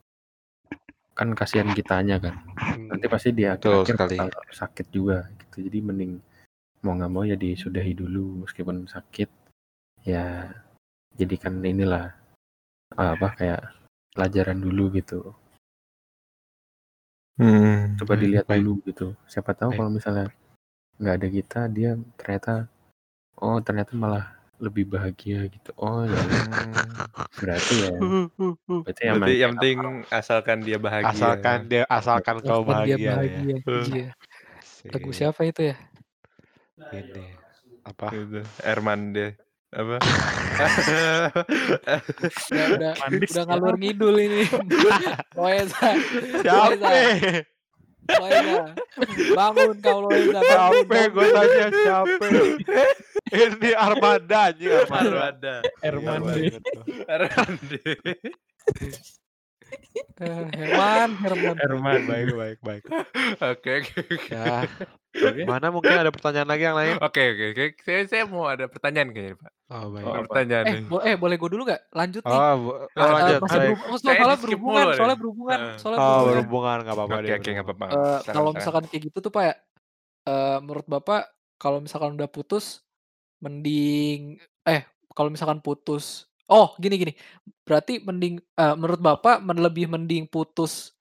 kan 1.15 1.31
kasihan 1.31 1.71
kitanya 1.71 2.19
kan. 2.19 2.35
Hmm, 2.59 2.91
Nanti 2.91 3.05
pasti 3.07 3.31
dia 3.31 3.55
akhir 3.55 3.95
bakal 3.95 4.29
sakit 4.51 4.87
juga 4.91 5.29
gitu. 5.39 5.63
Jadi 5.67 5.79
mending 5.79 6.13
mau 6.83 6.95
nggak 6.99 7.11
mau 7.11 7.23
ya 7.23 7.39
disudahi 7.39 7.93
dulu 7.95 8.43
meskipun 8.43 8.87
sakit. 8.87 9.29
Ya 10.03 10.51
jadikan 11.15 11.63
inilah 11.63 12.11
apa 12.93 13.27
kayak 13.39 13.61
pelajaran 14.11 14.59
dulu 14.59 14.91
gitu. 14.93 15.33
Hmm. 17.33 17.97
coba 17.97 18.13
dilihat 18.13 18.45
baik. 18.45 18.61
dulu 18.61 18.73
gitu 18.85 19.07
siapa 19.25 19.57
tahu 19.57 19.73
Baik. 19.73 19.77
kalau 19.81 19.89
misalnya 19.89 20.27
nggak 21.01 21.15
ada 21.17 21.27
kita 21.33 21.59
dia 21.73 21.91
ternyata 22.13 22.69
oh 23.41 23.57
ternyata 23.57 23.97
malah 23.97 24.37
lebih 24.63 24.87
bahagia 24.87 25.51
gitu 25.51 25.69
oh 25.75 26.07
ya 26.07 26.23
berarti 27.43 27.75
ya 27.75 27.91
berarti 27.99 29.03
yang 29.03 29.17
Berarti 29.19 29.35
yang 29.35 29.53
penting 29.59 29.73
penting 29.79 29.95
asalkan 30.11 30.57
dia 30.61 30.77
bahagia. 30.77 31.11
Asalkan 31.11 31.57
dia 31.67 31.83
asalkan 31.89 32.35
kau 32.43 32.61
Walaupun 32.63 32.75
dia 32.85 32.97
bahagia 32.97 33.03
ya. 33.03 33.15
bahagia. 33.15 33.57
Iya. 33.89 34.07
Lagu 34.91 35.09
siapa 35.15 35.41
itu 35.47 35.61
ya? 35.73 35.75
Ini 36.91 37.25
apa? 37.87 38.07
Gitu. 38.11 38.41
Erman 38.63 38.99
deh. 39.15 39.31
Apa? 39.73 39.97
Udah, 42.53 42.67
udah, 42.77 42.93
Mandis 43.01 43.29
udah 43.33 43.43
ngalur 43.49 43.75
ngidul 43.81 44.15
ini. 44.21 44.45
Loesa. 45.37 45.97
Siapa? 46.45 46.93
Loesa. 48.21 48.63
Bangun 49.33 49.69
kau 49.81 49.97
Loesa. 50.05 50.39
Siapa? 50.45 50.95
Gue 51.09 51.25
tanya 51.33 51.67
siapa? 51.73 52.25
Ini 53.33 53.69
Armada 53.73 54.53
anjing 54.53 54.69
Armada. 54.69 55.09
Armada. 55.09 55.55
Herman 55.81 56.21
Iya. 56.29 56.59
Eh, 60.13 60.45
Herman, 60.53 61.09
Herman. 61.17 61.55
Herman 61.57 62.01
Baik, 62.05 62.27
baik, 62.37 62.57
baik. 62.61 62.83
Oke, 63.41 63.71
oke, 63.81 63.93
oke. 64.05 64.29
Ya, 64.29 64.69
mana 65.45 65.73
mungkin 65.73 65.89
ada 65.89 66.09
pertanyaan 66.09 66.45
lagi 66.45 66.63
yang 66.63 66.77
lain? 66.77 66.95
Oke, 67.01 67.21
oke, 67.33 67.45
oke. 67.53 67.65
Saya, 67.81 68.01
saya 68.05 68.23
mau 68.25 68.45
ada 68.45 68.69
pertanyaan 68.69 69.09
kayaknya, 69.09 69.37
Pak. 69.37 69.51
Oh, 69.69 69.85
baik. 69.89 70.05
Oh, 70.05 70.13
pertanyaan 70.25 70.65
Eh, 70.65 70.77
bo 70.85 70.97
eh, 71.01 71.15
boleh 71.17 71.35
gue 71.37 71.49
dulu 71.49 71.63
gak? 71.65 71.81
Lanjut 71.89 72.21
nih. 72.21 72.33
Oh, 72.33 72.53
bu- 72.55 72.77
oh, 72.85 73.09
lanjut. 73.09 73.39
masih 73.41 73.57
baik. 73.57 73.65
berhubung, 73.73 73.89
oh, 73.89 73.97
Saya 73.97 74.13
soalnya 74.13 74.37
berhubungan, 74.37 74.83
mulu 74.85 74.93
soalnya 74.93 75.17
berhubungan, 75.17 75.57
Heeh. 75.57 75.75
soalnya 75.81 75.97
Oh, 75.97 76.05
berhubungan. 76.05 76.29
berhubungan 76.29 76.77
nggak 76.77 76.95
apa-apa 76.95 77.13
Oke, 77.13 77.17
oke, 77.17 77.49
nggak 77.49 77.65
berhubungan. 77.65 77.91
apa-apa. 77.97 78.19
Eh, 78.21 78.33
kalau 78.33 78.49
misalkan 78.53 78.83
kayak 78.85 79.01
gitu 79.09 79.17
tuh 79.21 79.31
Pak 79.33 79.43
ya, 79.43 79.53
eh, 80.23 80.57
menurut 80.61 80.85
Bapak 80.85 81.21
kalau 81.57 81.77
misalkan 81.81 82.11
udah 82.13 82.29
putus 82.29 82.65
mending 83.43 84.39
eh 84.63 84.87
kalau 85.11 85.27
misalkan 85.27 85.59
putus 85.59 86.31
oh 86.47 86.71
gini 86.79 86.95
gini 86.95 87.13
berarti 87.67 87.99
mending 87.99 88.39
eh, 88.39 88.75
menurut 88.79 88.99
Bapak 89.03 89.43
lebih 89.43 89.91
mending 89.91 90.27
putus 90.31 90.95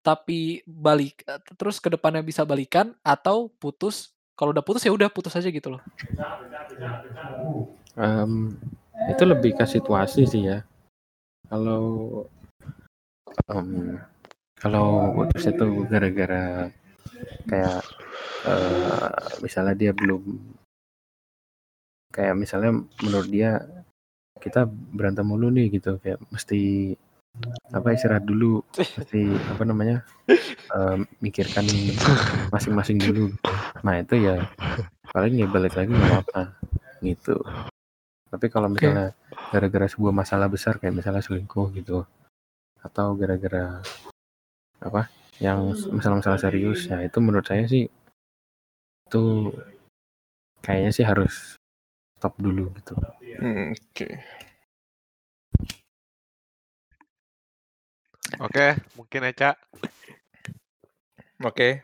tapi 0.00 0.64
balik 0.64 1.22
eh, 1.28 1.40
terus 1.54 1.78
ke 1.78 1.92
depannya 1.92 2.24
bisa 2.24 2.42
balikan 2.42 2.96
atau 3.04 3.52
putus 3.60 4.10
kalau 4.34 4.56
udah 4.56 4.64
putus 4.64 4.82
ya 4.88 4.92
udah 4.96 5.12
putus 5.12 5.36
aja 5.36 5.52
gitu 5.52 5.76
loh. 5.76 5.82
Em, 8.00 8.56
itu 9.12 9.22
lebih 9.28 9.52
ke 9.52 9.68
situasi 9.68 10.24
sih 10.24 10.48
ya 10.48 10.64
kalau 11.52 12.24
em, 13.52 14.00
kalau 14.56 15.12
putus 15.12 15.44
itu 15.44 15.84
gara-gara 15.84 16.72
kayak 17.44 17.84
eh, 18.48 19.28
misalnya 19.44 19.76
dia 19.76 19.92
belum 19.92 20.24
kayak 22.10 22.34
misalnya 22.36 22.82
menurut 23.02 23.28
dia 23.30 23.64
kita 24.38 24.66
berantem 24.68 25.26
mulu 25.26 25.48
nih 25.50 25.70
gitu. 25.70 25.98
Kayak 26.02 26.22
mesti 26.30 26.94
apa 27.70 27.94
istirahat 27.94 28.26
dulu. 28.26 28.62
Mesti 28.76 29.20
apa 29.50 29.62
namanya 29.62 30.02
em, 30.74 31.06
mikirkan 31.22 31.66
masing-masing 32.50 32.98
dulu. 33.00 33.30
Nah 33.86 34.02
itu 34.02 34.18
ya 34.18 34.42
paling 35.10 35.38
ya 35.38 35.46
balik 35.50 35.74
lagi 35.78 35.90
nggak 35.90 36.20
apa 36.26 36.42
gitu. 37.02 37.38
Tapi 38.30 38.46
kalau 38.46 38.70
misalnya 38.70 39.10
gara-gara 39.50 39.86
sebuah 39.90 40.14
masalah 40.14 40.46
besar 40.46 40.78
kayak 40.78 40.94
misalnya 40.94 41.22
selingkuh 41.22 41.74
gitu 41.74 42.06
atau 42.80 43.12
gara-gara 43.12 43.82
apa 44.80 45.12
yang 45.40 45.76
misalnya 45.92 46.24
masalah 46.24 46.40
serius 46.40 46.88
ya 46.88 47.04
itu 47.04 47.18
menurut 47.20 47.44
saya 47.44 47.68
sih 47.68 47.88
itu 49.04 49.24
kayaknya 50.64 50.92
sih 50.92 51.04
harus 51.04 51.59
stop 52.20 52.36
dulu 52.36 52.68
gitu. 52.76 52.92
Hmm, 53.40 53.72
Oke. 53.72 54.20
Oke, 58.40 58.66
mungkin 58.94 59.20
Eca. 59.26 59.56
Oke. 61.40 61.80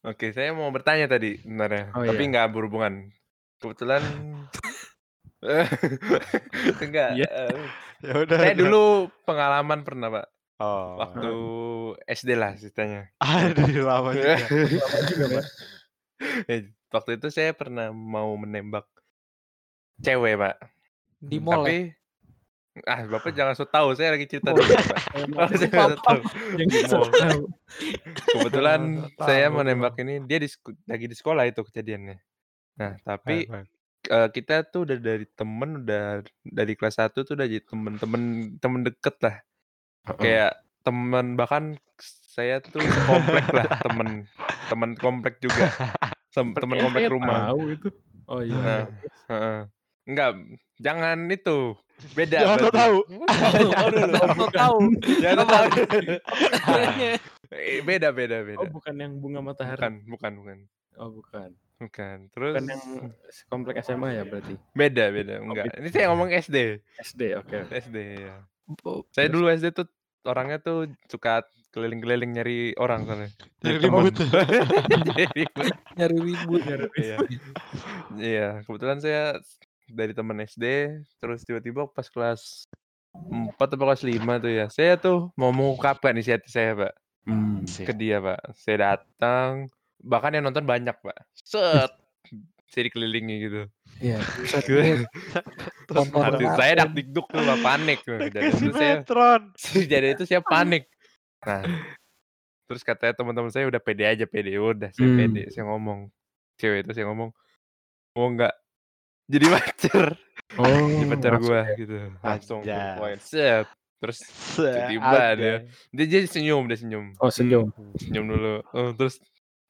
Oke, 0.00 0.32
saya 0.32 0.52
mau 0.52 0.68
bertanya 0.68 1.08
tadi 1.08 1.40
sebenarnya, 1.40 1.92
Oh, 1.92 2.04
tapi 2.04 2.24
iya. 2.24 2.30
nggak 2.32 2.48
berhubungan. 2.52 3.08
Kebetulan 3.56 4.02
enggak. 6.84 7.10
Iya. 7.16 7.28
eh, 7.28 7.56
Ya 8.04 8.14
udah. 8.20 8.36
saya 8.36 8.52
udah. 8.52 8.60
dulu 8.60 8.84
pengalaman 9.24 9.80
pernah, 9.80 10.08
Pak. 10.12 10.26
Oh. 10.60 11.00
Waktu 11.00 11.32
SD 12.06 12.36
lah 12.36 12.52
ceritanya. 12.56 13.08
Aduh, 13.20 13.84
lama 13.84 14.12
juga. 14.12 14.36
Eh, 16.46 16.70
Waktu 16.88 17.18
itu 17.18 17.26
saya 17.28 17.50
pernah 17.52 17.90
mau 17.90 18.30
menembak 18.38 18.86
cewek, 20.02 20.34
Pak. 20.40 20.54
Di 21.20 21.38
mall 21.40 21.64
ya? 21.64 21.72
Tapi 21.72 21.78
ah, 22.90 23.00
Bapak 23.06 23.30
jangan 23.30 23.54
so 23.54 23.64
tahu, 23.70 23.94
saya 23.94 24.18
lagi 24.18 24.26
cerita 24.26 24.50
dulu, 24.50 24.66
saya 24.66 25.94
so 26.90 27.06
tahu. 27.06 27.42
Kebetulan 28.34 29.06
saya 29.14 29.46
menembak 29.50 29.94
ini 30.02 30.18
dia 30.26 30.42
di 30.42 30.48
lagi 30.90 31.06
di 31.06 31.14
sekolah 31.14 31.46
itu 31.46 31.62
kejadiannya. 31.62 32.18
Nah, 32.74 32.98
tapi 33.06 33.46
eh, 34.10 34.28
kita 34.34 34.66
tuh 34.66 34.90
udah 34.90 34.98
dari 34.98 35.26
temen 35.38 35.86
udah 35.86 36.26
dari 36.42 36.74
kelas 36.74 36.98
1 36.98 37.22
tuh 37.22 37.38
udah 37.38 37.46
jadi 37.46 37.62
temen-temen 37.62 38.22
temen 38.58 38.80
deket 38.82 39.16
lah. 39.22 39.36
Kayak 40.18 40.58
temen 40.82 41.38
bahkan 41.38 41.78
saya 42.34 42.58
tuh 42.58 42.82
komplek 43.06 43.46
lah 43.54 43.70
temen 43.86 44.26
temen 44.66 44.90
komplek 44.98 45.38
juga. 45.38 45.70
Tem- 46.34 46.54
temen 46.58 46.76
komplek 46.82 47.06
rumah. 47.06 47.54
Tahu 47.54 47.62
itu. 47.70 47.88
Oh 48.26 48.42
iya. 48.42 48.58
Nah, 48.58 48.82
heeh. 49.30 49.60
Enggak, 50.04 50.30
jangan 50.78 51.18
itu. 51.28 51.76
Beda 52.12 52.42
Jangan 52.42 52.58
berarti. 52.58 52.74
tahu. 52.74 52.96
Tahu 53.74 53.88
dulu. 53.88 54.12
Tahu 54.12 54.44
tahu. 54.50 54.78
Jangan 55.22 55.46
tahu. 55.46 55.68
Eh, 57.54 57.78
beda 57.80 58.10
beda 58.10 58.42
Oh 58.42 58.46
beda. 58.50 58.66
bukan 58.66 58.94
yang 58.98 59.12
bunga 59.22 59.40
matahari. 59.40 59.78
Bukan, 59.78 59.94
bukan, 60.10 60.32
bukan. 60.42 60.58
Oh 60.98 61.10
bukan. 61.12 61.48
Bukan. 61.78 62.18
Terus 62.30 62.52
Bukan 62.54 62.66
yang 62.66 62.82
komplek 63.46 63.78
SMA 63.80 64.08
ya 64.12 64.22
berarti. 64.26 64.54
beda 64.74 65.04
beda. 65.10 65.34
Enggak. 65.38 65.64
Ini 65.78 65.88
saya 65.88 66.04
ngomong 66.10 66.34
SD. 66.34 66.82
SD 66.98 67.22
oke. 67.38 67.56
oke. 67.62 67.72
SD 67.72 67.96
ya. 68.20 68.36
Oh, 68.82 69.06
Saya 69.14 69.30
dulu 69.30 69.46
SD 69.48 69.70
tuh 69.70 69.86
orangnya 70.24 70.58
tuh 70.58 70.90
suka 71.06 71.46
keliling-keliling 71.70 72.32
nyari 72.32 72.58
orang 72.74 73.06
soalnya. 73.06 73.30
Nyari 73.62 73.78
ribut. 73.80 74.14
Nyari 75.98 76.16
ribut. 76.18 76.62
Nyari 76.62 76.82
ribut. 76.82 76.92
Iya. 76.98 77.16
Iya, 78.14 78.48
kebetulan 78.64 78.98
saya 78.98 79.22
dari 79.88 80.12
teman 80.12 80.40
SD, 80.40 80.64
terus 81.20 81.44
tiba-tiba 81.44 81.84
pas 81.86 82.08
kelas 82.08 82.66
4 83.14 83.54
atau 83.54 83.78
kelas 83.78 84.02
5 84.02 84.42
tuh 84.42 84.50
ya. 84.50 84.66
Saya 84.72 84.98
tuh 84.98 85.30
mau 85.38 85.54
mengungkapkan 85.54 86.14
inisiatif 86.16 86.50
saya, 86.50 86.74
Pak, 86.74 86.92
Hmm. 87.24 87.64
ke 87.64 87.92
dia, 87.94 88.20
Pak. 88.20 88.52
Saya 88.52 88.76
datang, 88.96 89.70
bahkan 90.02 90.34
yang 90.34 90.44
nonton 90.44 90.66
banyak, 90.66 90.92
Pak. 90.92 91.18
Set. 91.40 91.92
Saya 92.74 92.90
dikelilingi 92.90 93.36
gitu. 93.38 93.62
Iya. 94.02 94.18
Hati 94.18 94.70
apa? 94.74 96.42
saya 96.58 96.72
dak 96.82 96.90
dikduk 96.90 97.30
tuh, 97.30 97.38
Pak, 97.38 97.58
panik. 97.62 98.02
Kejadian 98.02 98.50
itu 98.50 98.74
saya 98.74 98.94
kejadian 99.54 100.12
itu 100.18 100.24
saya 100.26 100.42
panik. 100.42 100.90
Nah, 101.46 101.62
terus 102.66 102.82
katanya 102.82 103.14
teman-teman 103.14 103.54
saya 103.54 103.70
udah 103.70 103.78
pede 103.78 104.02
aja, 104.10 104.26
pede. 104.26 104.58
Udah, 104.58 104.90
saya 104.90 105.06
Hmm. 105.06 105.18
pede. 105.22 105.54
Saya 105.54 105.70
ngomong. 105.70 106.10
Cewek 106.58 106.82
itu 106.82 106.90
saya 106.98 107.06
ngomong, 107.10 107.30
mau 108.14 108.26
nggak 108.30 108.54
jadi 109.28 109.46
pacar? 109.48 110.04
Oh. 110.60 110.68
Jadi 110.68 111.06
pacar 111.10 111.32
ya. 111.40 111.62
gitu. 111.78 111.96
Langsung 112.20 112.60
point. 112.98 113.20
Set. 113.20 113.66
Terus 114.04 114.20
tiba-tiba 114.60 115.20
dia 115.40 115.54
dia 115.88 116.04
jadi 116.04 116.26
senyum, 116.28 116.68
dia 116.68 116.76
senyum. 116.76 117.16
Oh 117.16 117.32
senyum. 117.32 117.72
Senyum 117.96 118.24
dulu. 118.28 118.54
Oh, 118.76 118.92
terus 118.92 119.16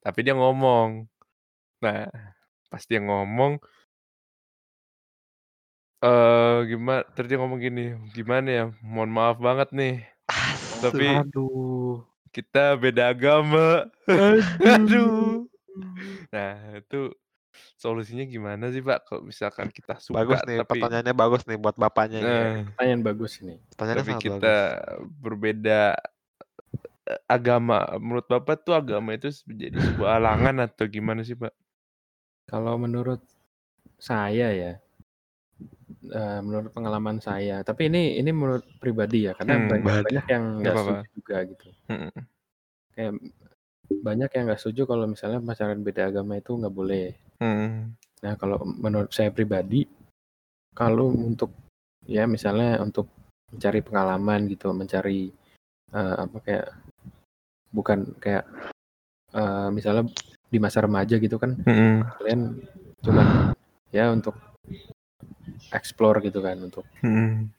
tapi 0.03 0.27
dia 0.27 0.35
ngomong. 0.35 1.07
Nah, 1.79 2.11
pas 2.67 2.83
dia 2.83 2.99
ngomong 2.99 3.63
eh 6.05 6.59
gimana 6.69 7.01
terus 7.17 7.29
dia 7.31 7.39
ngomong 7.39 7.61
gini, 7.63 7.95
gimana 8.11 8.49
ya? 8.51 8.65
Mohon 8.83 9.11
maaf 9.15 9.37
banget 9.39 9.69
nih. 9.71 9.95
Tapi 10.83 11.07
Aduh. 11.15 12.03
kita 12.35 12.75
beda 12.75 13.15
agama. 13.15 13.89
Aduh. 14.75 15.47
Nah, 16.35 16.59
itu 16.77 17.15
solusinya 17.77 18.25
gimana 18.25 18.71
sih, 18.71 18.83
Pak? 18.83 18.99
Kalau 19.09 19.23
misalkan 19.25 19.69
kita 19.71 19.99
suka 20.03 20.21
Bagus 20.23 20.41
nih, 20.45 20.59
tapi 20.63 20.81
pertanyaannya 20.81 21.15
bagus 21.15 21.43
nih 21.49 21.59
buat 21.59 21.77
bapaknya. 21.77 22.19
nih. 22.21 22.29
nah, 22.29 22.53
Pertanyaan 22.75 23.03
bagus 23.03 23.33
ini. 23.41 23.55
Pertanyaannya 23.75 24.01
tapi 24.03 24.13
kita 24.23 24.55
bagus. 24.55 25.15
berbeda 25.21 25.81
eh, 27.09 27.21
agama. 27.27 27.79
Menurut 27.99 28.27
Bapak 28.27 28.63
tuh 28.63 28.75
agama 28.75 29.15
itu 29.15 29.29
menjadi 29.47 29.79
sebuah 29.81 30.11
halangan 30.21 30.55
atau 30.67 30.85
gimana 30.89 31.21
sih, 31.23 31.37
Pak? 31.37 31.53
Kalau 32.45 32.77
menurut 32.77 33.25
saya 33.97 34.53
ya, 34.53 34.73
eh, 36.13 36.39
menurut 36.45 36.71
pengalaman 36.77 37.19
saya. 37.19 37.65
Tapi 37.65 37.89
ini 37.89 38.21
ini 38.21 38.31
menurut 38.31 38.65
pribadi 38.79 39.27
ya, 39.29 39.33
karena 39.33 39.57
Hmm, 39.57 39.69
banyak, 39.73 39.97
banyak 40.05 40.27
yang 40.29 40.45
Nggak 40.61 40.75
setuju 40.77 41.07
juga 41.17 41.37
gitu. 41.49 41.69
Mm-mm. 41.89 42.13
Kayak 42.95 43.13
banyak 43.91 44.31
yang 44.33 44.45
nggak 44.49 44.61
setuju 44.61 44.83
kalau 44.89 45.05
misalnya 45.09 45.41
pacaran 45.45 45.81
beda 45.85 46.09
agama 46.09 46.37
itu 46.39 46.53
nggak 46.57 46.75
boleh. 46.75 47.07
Mm. 47.43 47.95
Nah 47.97 48.35
kalau 48.39 48.63
menurut 48.65 49.11
saya 49.11 49.31
pribadi, 49.35 49.87
kalau 50.75 51.11
untuk 51.11 51.51
ya 52.05 52.29
misalnya 52.29 52.81
untuk 52.83 53.11
mencari 53.53 53.81
pengalaman 53.81 54.51
gitu, 54.51 54.75
mencari 54.75 55.31
eh, 55.95 56.17
apa 56.19 56.37
kayak 56.43 56.67
bukan 57.75 58.15
kayak 58.23 58.47
eh, 59.35 59.69
misalnya 59.75 60.07
di 60.49 60.59
masa 60.63 60.87
remaja 60.87 61.19
gitu 61.19 61.35
kan 61.35 61.59
Mm-mm. 61.67 62.07
kalian 62.23 62.63
cuman 63.03 63.51
ya 63.91 64.15
untuk 64.15 64.39
explore 65.75 66.23
gitu 66.23 66.39
kan 66.39 66.55
untuk 66.63 66.87
Mm-mm. 67.03 67.51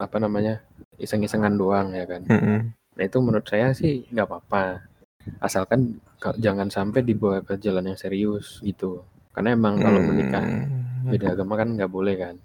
apa 0.00 0.16
namanya 0.16 0.64
iseng-isengan 0.96 1.52
doang 1.52 1.92
ya 1.92 2.08
kan 2.08 2.24
Mm-mm. 2.24 2.72
nah 2.72 3.02
itu 3.04 3.18
menurut 3.20 3.44
saya 3.44 3.76
sih 3.76 4.08
nggak 4.08 4.24
apa-apa 4.24 4.88
asalkan 5.38 5.80
ka- 6.16 6.36
jangan 6.36 6.68
sampai 6.68 7.00
dibawa 7.00 7.40
ke 7.40 7.56
jalan 7.56 7.86
yang 7.86 7.96
serius 7.96 8.60
gitu 8.60 9.02
karena 9.30 9.52
emang 9.52 9.76
kalau 9.76 10.00
menikah 10.00 10.44
Mm. 10.44 11.10
beda 11.10 11.26
agama 11.32 11.54
kan 11.54 11.68
nggak 11.70 11.88
boleh 11.88 12.16
kan 12.16 12.36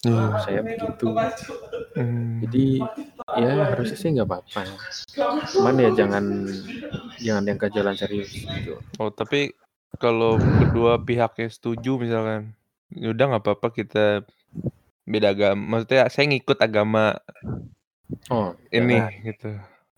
Iya. 0.00 0.16
Menurut 0.16 0.40
saya 0.40 0.60
begitu 0.60 1.08
Mm. 1.92 2.40
jadi 2.40 2.66
ya 3.36 3.50
harusnya 3.68 3.96
sih 3.96 4.08
nggak 4.10 4.26
apa-apa 4.26 4.62
cuman 5.46 5.74
ya 5.76 5.90
jangan 5.94 6.24
jangan 7.18 7.44
yang 7.44 7.58
ke 7.58 7.68
jalan 7.68 7.94
serius 7.94 8.32
gitu 8.32 8.80
Oh, 8.96 9.08
tapi 9.08 9.52
kalau 9.96 10.34
kedua 10.38 10.96
pihaknya 10.98 11.46
setuju 11.46 11.96
misalkan, 11.96 12.54
ya 12.90 13.10
udah 13.10 13.24
nggak 13.28 13.42
apa-apa 13.42 13.68
kita 13.70 14.22
beda 15.02 15.30
agama. 15.30 15.60
Maksudnya 15.76 16.06
saya 16.06 16.24
ngikut 16.26 16.56
agama 16.56 17.18
oh 18.28 18.54
ini 18.70 18.96
jangan. 18.96 19.24
gitu. 19.24 19.50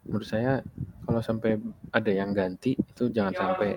Menurut 0.07 0.27
saya 0.27 0.63
kalau 1.03 1.21
sampai 1.23 1.59
ada 1.91 2.11
yang 2.11 2.31
ganti 2.35 2.75
itu 2.75 3.11
jangan 3.11 3.35
sampai 3.35 3.75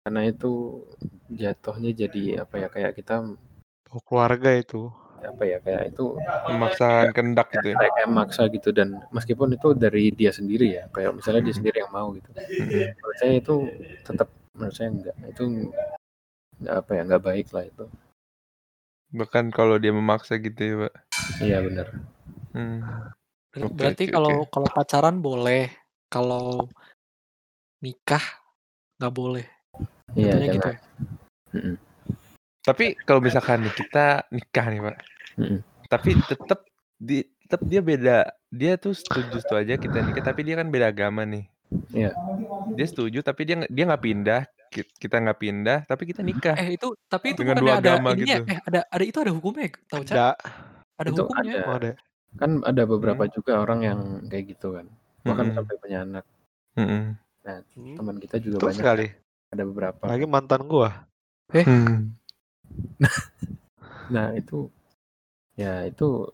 karena 0.00 0.20
itu 0.24 0.82
jatuhnya 1.30 1.90
jadi 1.92 2.22
apa 2.44 2.54
ya 2.58 2.68
kayak 2.68 2.92
kita 2.96 3.24
Oh, 3.90 3.98
keluarga 4.06 4.54
itu. 4.54 4.86
apa 5.20 5.42
ya 5.44 5.58
kayak 5.60 5.92
itu 5.92 6.16
Memaksakan 6.48 7.12
kehendak 7.12 7.50
gitu 7.52 7.74
ya. 7.74 7.76
kayak, 7.76 7.92
kayak 7.98 8.08
maksa 8.08 8.42
gitu 8.48 8.70
dan 8.72 9.02
meskipun 9.12 9.52
itu 9.52 9.76
dari 9.76 10.08
dia 10.16 10.32
sendiri 10.32 10.80
ya 10.80 10.84
kayak 10.88 11.12
misalnya 11.12 11.44
dia 11.50 11.54
sendiri 11.60 11.76
yang 11.84 11.92
mau 11.92 12.08
gitu 12.16 12.30
menurut 12.72 13.16
saya 13.20 13.32
itu 13.36 13.54
tetap 14.00 14.28
menurut 14.56 14.72
saya 14.72 14.88
enggak 14.94 15.16
itu 15.28 15.42
nggak 16.62 16.76
apa 16.76 16.90
ya 16.96 17.02
nggak 17.04 17.24
baik 17.24 17.46
lah 17.52 17.64
itu 17.66 17.84
Bahkan 19.10 19.50
kalau 19.50 19.74
dia 19.74 19.90
memaksa 19.90 20.38
gitu 20.38 20.60
ya, 20.62 20.74
Pak. 20.86 20.94
iya 21.42 21.58
benar 21.60 21.86
Hmm. 22.54 22.80
Ber- 23.50 23.66
Oke, 23.66 23.74
Berarti 23.74 24.04
oke, 24.06 24.14
kalau 24.14 24.34
oke. 24.46 24.50
kalau 24.54 24.68
pacaran 24.70 25.16
boleh, 25.18 25.62
kalau 26.06 26.70
nikah 27.82 28.22
nggak 29.00 29.14
boleh. 29.14 29.46
iya 30.14 30.38
Jatuhnya 30.38 30.54
gitu 30.54 30.68
ya. 30.70 30.78
Tapi 32.60 32.84
kalau 33.02 33.20
misalkan 33.24 33.66
kita 33.72 34.28
nikah 34.30 34.66
nih, 34.70 34.80
Pak. 34.84 34.96
Tapi 35.90 36.10
tetap 36.22 36.60
di 37.00 37.24
tetap 37.42 37.60
dia 37.66 37.80
beda. 37.82 38.18
Dia 38.52 38.78
tuh 38.78 38.94
setuju 38.94 39.42
setuju 39.42 39.58
aja 39.58 39.74
kita 39.80 39.98
nikah, 40.04 40.22
tapi 40.22 40.46
dia 40.46 40.54
kan 40.60 40.70
beda 40.70 40.94
agama 40.94 41.26
nih. 41.26 41.50
Iya. 41.90 42.14
Dia 42.78 42.86
setuju 42.86 43.18
tapi 43.26 43.42
dia 43.48 43.66
dia 43.66 43.84
nggak 43.88 44.04
pindah. 44.04 44.42
Ki- 44.70 44.86
Kita 44.86 45.18
nggak 45.18 45.38
pindah, 45.42 45.78
tapi 45.90 46.06
kita 46.06 46.22
nikah. 46.22 46.54
Eh 46.54 46.78
itu 46.78 46.94
tapi 47.10 47.34
itu 47.34 47.42
Dengan 47.42 47.58
dua 47.58 47.82
ada 47.82 47.98
agama 47.98 48.14
ininya, 48.14 48.38
gitu. 48.38 48.54
eh 48.54 48.58
ada 48.62 48.80
ada 48.86 49.02
itu 49.02 49.18
ada 49.18 49.32
hukumnya, 49.34 49.66
tahu 49.90 50.06
Cak? 50.06 50.14
Ada. 50.14 50.30
Ada 50.94 51.08
Itu 51.10 51.22
hukumnya. 51.26 51.54
ada. 51.58 51.66
Oh, 51.66 51.74
ada. 51.74 51.90
Kan 52.38 52.62
ada 52.62 52.86
beberapa 52.86 53.26
juga 53.26 53.58
orang 53.58 53.80
yang 53.82 54.00
kayak 54.30 54.54
gitu 54.54 54.78
kan 54.78 54.86
bahkan 55.26 55.50
Mm-mm. 55.50 55.56
sampai 55.58 55.74
punya 55.82 55.98
anak 56.06 56.24
Mm-mm. 56.78 57.18
teman 57.98 58.16
kita 58.22 58.36
juga 58.38 58.56
Betul 58.62 58.68
banyak 58.70 58.82
sekali. 58.84 59.06
ada 59.50 59.62
beberapa. 59.66 60.02
Lagi 60.06 60.26
mantan 60.30 60.62
gua. 60.70 61.08
Hmm. 61.50 62.14
Nah 64.14 64.34
itu 64.34 64.66
ya 65.58 65.86
itu 65.86 66.26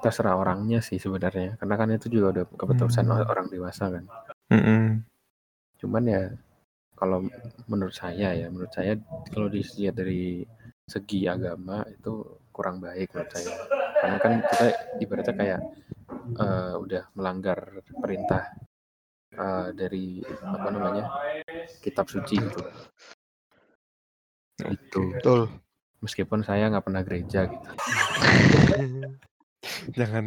terserah 0.00 0.36
orangnya 0.36 0.84
sih 0.84 1.00
sebenarnya 1.00 1.56
karena 1.56 1.74
kan 1.76 1.88
itu 1.92 2.08
juga 2.12 2.26
udah 2.40 2.44
keputusan 2.52 3.04
Hmm. 3.08 3.24
orang 3.28 3.46
dewasa 3.48 3.88
kan. 3.92 4.04
Mm-mm. 4.52 5.04
Cuman 5.80 6.04
ya 6.04 6.22
kalau 6.96 7.28
menurut 7.68 7.92
saya 7.92 8.32
ya 8.32 8.48
menurut 8.48 8.72
saya 8.72 8.96
kalau 9.28 9.52
dilihat 9.52 9.96
dari 9.96 10.44
segi 10.88 11.28
agama 11.28 11.84
itu 11.88 12.24
kurang 12.52 12.80
baik 12.80 13.12
menurut 13.12 13.32
saya 13.36 13.52
karena 13.96 14.18
kan 14.20 14.32
kita 14.44 14.66
ibaratnya 15.00 15.34
kayak 15.34 15.60
eh, 16.36 16.74
udah 16.76 17.02
melanggar 17.14 17.58
perintah 17.96 18.52
eh, 19.32 19.68
dari 19.72 20.20
apa 20.44 20.68
namanya 20.70 21.04
kitab 21.80 22.08
suci 22.08 22.36
gitu 22.40 22.60
itu 24.66 25.02
Betul. 25.12 25.52
meskipun 26.00 26.40
saya 26.40 26.72
nggak 26.72 26.86
pernah 26.86 27.02
gereja 27.04 27.44
gitu 27.48 27.70
Jangan 29.98 30.22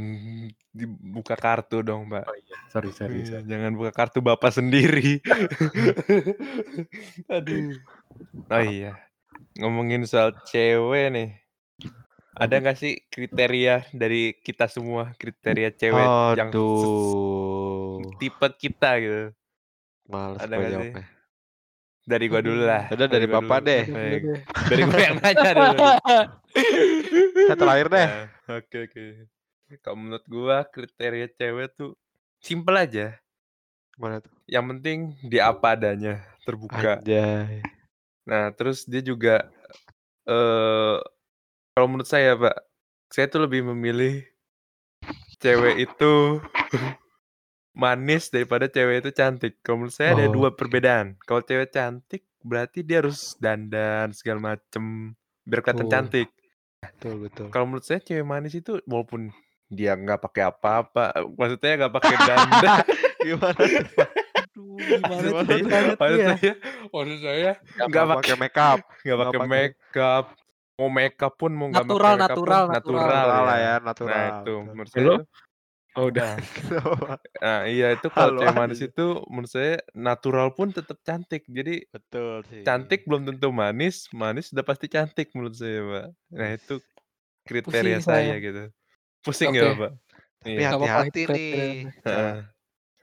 dibuka 0.76 1.40
kartu 1.40 1.80
dong, 1.80 2.12
Mbak. 2.12 2.26
oh 2.28 2.36
iya 2.36 2.58
sorry 2.68 2.92
sorry, 2.92 3.24
Iya, 3.24 3.40
sorry. 3.40 3.48
jangan 3.48 3.72
buka 3.80 3.92
kartu 3.96 4.20
bapak 4.20 4.52
sendiri. 4.52 5.24
Aduh. 7.40 7.72
Oh 8.52 8.64
iya, 8.64 9.00
ngomongin 9.56 10.04
soal 10.04 10.36
cewek 10.44 11.08
nih. 11.16 11.30
Ada 12.36 12.62
nggak 12.62 12.78
sih 12.78 12.94
kriteria 13.10 13.90
dari 13.90 14.38
kita 14.38 14.70
semua 14.70 15.12
kriteria 15.18 15.74
cewek 15.74 16.08
yang 16.38 16.50
Aduh. 16.50 18.06
tipe 18.18 18.48
kita 18.56 18.90
gitu? 19.02 19.24
Males 20.06 20.40
Ada 20.40 20.54
nggak 20.54 20.70
sih? 20.70 20.76
jawabnya. 20.78 21.06
Dari 22.10 22.26
gua 22.26 22.42
dulu 22.42 22.62
lah. 22.66 22.84
Udah, 22.90 23.06
dari 23.06 23.26
gua 23.26 23.38
Bapak 23.38 23.60
dulu. 23.62 23.70
deh. 23.70 23.84
Baik. 23.98 24.22
Dari 24.66 24.82
gua 24.82 25.00
yang 25.00 25.16
nanya 25.20 25.52
dulu. 25.54 25.78
Saya 27.50 27.58
terakhir 27.58 27.88
deh. 27.88 28.08
Nah, 28.10 28.58
Oke 28.58 28.78
oke. 28.90 29.04
Kalau 29.86 29.98
menurut 29.98 30.26
gua 30.26 30.58
kriteria 30.66 31.28
cewek 31.30 31.70
tuh 31.78 31.94
simple 32.42 32.74
aja. 32.74 33.14
Mana 34.00 34.24
tuh? 34.24 34.34
Yang 34.50 34.66
penting 34.74 34.98
dia 35.28 35.52
apa 35.52 35.78
adanya, 35.78 36.24
terbuka. 36.48 36.98
Anjay. 36.98 37.62
Nah, 38.26 38.50
terus 38.54 38.86
dia 38.86 39.02
juga 39.02 39.46
eh 40.26 40.98
kalau 41.74 41.88
menurut 41.88 42.10
saya, 42.10 42.36
Pak, 42.36 42.56
saya 43.10 43.26
tuh 43.28 43.46
lebih 43.46 43.66
memilih 43.66 44.26
cewek 45.40 45.88
itu 45.88 46.44
manis 47.82 48.28
daripada 48.30 48.68
cewek 48.68 49.06
itu 49.06 49.12
cantik. 49.16 49.54
Kalau 49.64 49.84
menurut 49.84 49.96
saya 49.96 50.16
ada 50.18 50.26
Oh, 50.28 50.34
dua 50.34 50.50
oke. 50.52 50.58
perbedaan. 50.60 51.16
Kalau 51.24 51.42
cewek 51.42 51.72
cantik 51.72 52.28
berarti 52.40 52.84
dia 52.84 53.04
harus 53.04 53.36
dandan 53.38 54.12
segala 54.16 54.56
macem 54.56 55.16
biar 55.44 55.60
kelihatan 55.62 55.86
Betul. 55.86 55.94
cantik. 55.94 56.30
Betul, 56.80 57.16
betul. 57.20 57.48
Kalau 57.52 57.66
menurut 57.68 57.86
saya 57.86 58.00
cewek 58.00 58.24
manis 58.24 58.56
itu 58.56 58.80
walaupun 58.88 59.32
dia 59.70 59.94
nggak 59.94 60.20
pakai 60.20 60.50
apa-apa, 60.50 61.14
maksudnya 61.36 61.86
nggak 61.86 61.94
pakai 61.94 62.16
dandan. 62.20 62.70
Gimana? 63.28 63.62
Aduh, 64.40 64.80
gimana 64.80 65.28
tuh 65.30 65.36
maksud 65.36 65.68
saya, 65.68 65.84
ya? 66.16 66.28
saya, 66.40 66.54
maksud 66.90 67.20
saya 67.20 67.52
Nggak 67.86 68.06
pakai 68.16 68.36
make 68.40 68.56
up. 68.58 68.80
nggak 69.04 69.18
pakai 69.20 69.40
make 69.46 69.76
up, 70.00 70.26
mau 70.80 70.90
make 70.90 71.20
up 71.20 71.34
pun 71.36 71.52
mau 71.52 71.68
nggak 71.68 71.86
Natural, 71.86 72.16
make 72.16 72.32
up 72.32 72.40
pun 72.40 72.40
natural, 72.40 72.64
natural. 72.72 72.72
natural 72.72 73.04
natural 73.04 73.42
lah 73.44 73.58
ya. 73.60 73.64
ya, 73.68 73.74
Nah 73.76 73.84
natural. 73.90 74.28
itu 74.32 74.54
Betul. 74.56 74.72
menurut 74.72 74.90
saya 74.92 75.04
itu. 75.04 75.16
oh 75.98 76.06
udah 76.08 76.32
Kenapa? 76.56 77.08
Nah 77.44 77.60
iya 77.68 77.88
itu 77.96 78.08
kalau 78.18 78.44
manis 78.56 78.80
itu 78.80 79.06
menurut 79.28 79.52
saya 79.52 79.74
natural 79.92 80.48
pun 80.58 80.68
tetap 80.72 80.98
cantik. 81.04 81.44
Jadi 81.50 81.74
Betul 81.92 82.34
sih. 82.48 82.62
cantik 82.64 83.00
belum 83.10 83.22
tentu 83.28 83.48
manis, 83.52 83.96
manis 84.16 84.46
sudah 84.54 84.64
pasti 84.64 84.88
cantik 84.88 85.28
menurut 85.36 85.56
saya, 85.58 85.80
Pak. 85.84 86.06
Nah 86.32 86.48
Yes. 86.48 86.60
itu 86.64 86.76
kriteria 87.50 87.98
Pusing 88.00 88.08
saya 88.08 88.34
saya. 88.34 88.34
gitu. 88.46 88.64
Pusing 89.26 89.50
Oke. 89.52 89.60
ya, 89.60 89.72
Pak? 89.76 89.92
Tapi 90.40 90.50
Iya. 90.56 90.70
Itu 90.72 90.76
hati-hati 90.88 91.22
nih. 91.36 91.68
Heeh. 92.08 92.36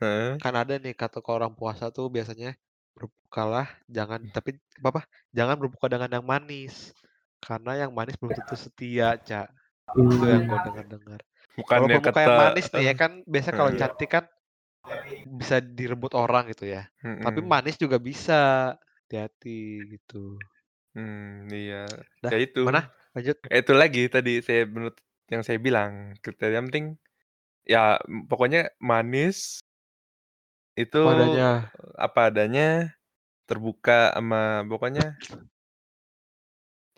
Heeh. 0.01 0.31
Kan 0.40 0.55
ada 0.57 0.74
nih 0.81 0.94
kata 0.97 1.19
orang 1.28 1.53
puasa 1.53 1.85
tuh 1.93 2.07
biasanya 2.09 2.57
berbukalah 2.97 3.69
jangan 3.93 4.24
tapi 4.32 4.57
apa 4.81 4.89
apa 4.89 5.03
jangan 5.36 5.57
berbuka 5.61 5.86
dengan 5.93 6.11
yang 6.16 6.24
manis 6.24 6.97
karena 7.42 7.86
yang 7.86 7.90
manis 7.92 8.16
belum 8.20 8.32
tentu 8.36 8.56
setia 8.56 9.16
cak. 9.20 9.48
Itu 9.96 10.24
yang 10.26 10.44
gue 10.50 10.58
dengar 10.66 10.86
dengar 10.90 11.20
Bukan 11.56 11.68
kalau 11.72 11.88
yang 11.88 12.02
berbuka 12.02 12.20
yang 12.20 12.36
kata 12.36 12.42
manis 12.52 12.66
nih 12.74 12.84
ya 12.84 12.94
kan 12.98 13.10
biasa 13.24 13.48
kalau 13.56 13.70
Heeh. 13.72 13.80
cantik 13.80 14.10
kan 14.12 14.24
bisa 15.40 15.56
direbut 15.64 16.12
orang 16.12 16.52
gitu 16.52 16.68
ya. 16.68 16.84
Tapi 17.00 17.40
Mm-mm. 17.40 17.48
manis 17.48 17.76
juga 17.80 17.96
bisa. 17.96 18.74
Hati-hati 19.06 19.86
gitu. 19.94 20.34
Hmm, 20.98 21.46
iya. 21.54 21.86
dah 22.18 22.30
Ya 22.34 22.38
itu. 22.42 22.66
mana 22.66 22.90
lanjut. 23.14 23.38
Eh, 23.46 23.62
Itu 23.62 23.72
lagi 23.78 24.10
tadi 24.10 24.42
saya 24.42 24.66
menurut 24.66 24.98
yang 25.30 25.42
saya 25.46 25.58
bilang. 25.62 26.12
Kriteria 26.20 26.58
yang 26.58 26.66
penting 26.68 26.86
ya 27.66 27.98
pokoknya 28.30 28.70
manis 28.78 29.58
itu 30.76 31.00
padanya 31.02 31.72
apa 31.98 32.30
adanya 32.30 32.94
terbuka 33.48 34.12
sama 34.14 34.62
pokoknya 34.68 35.16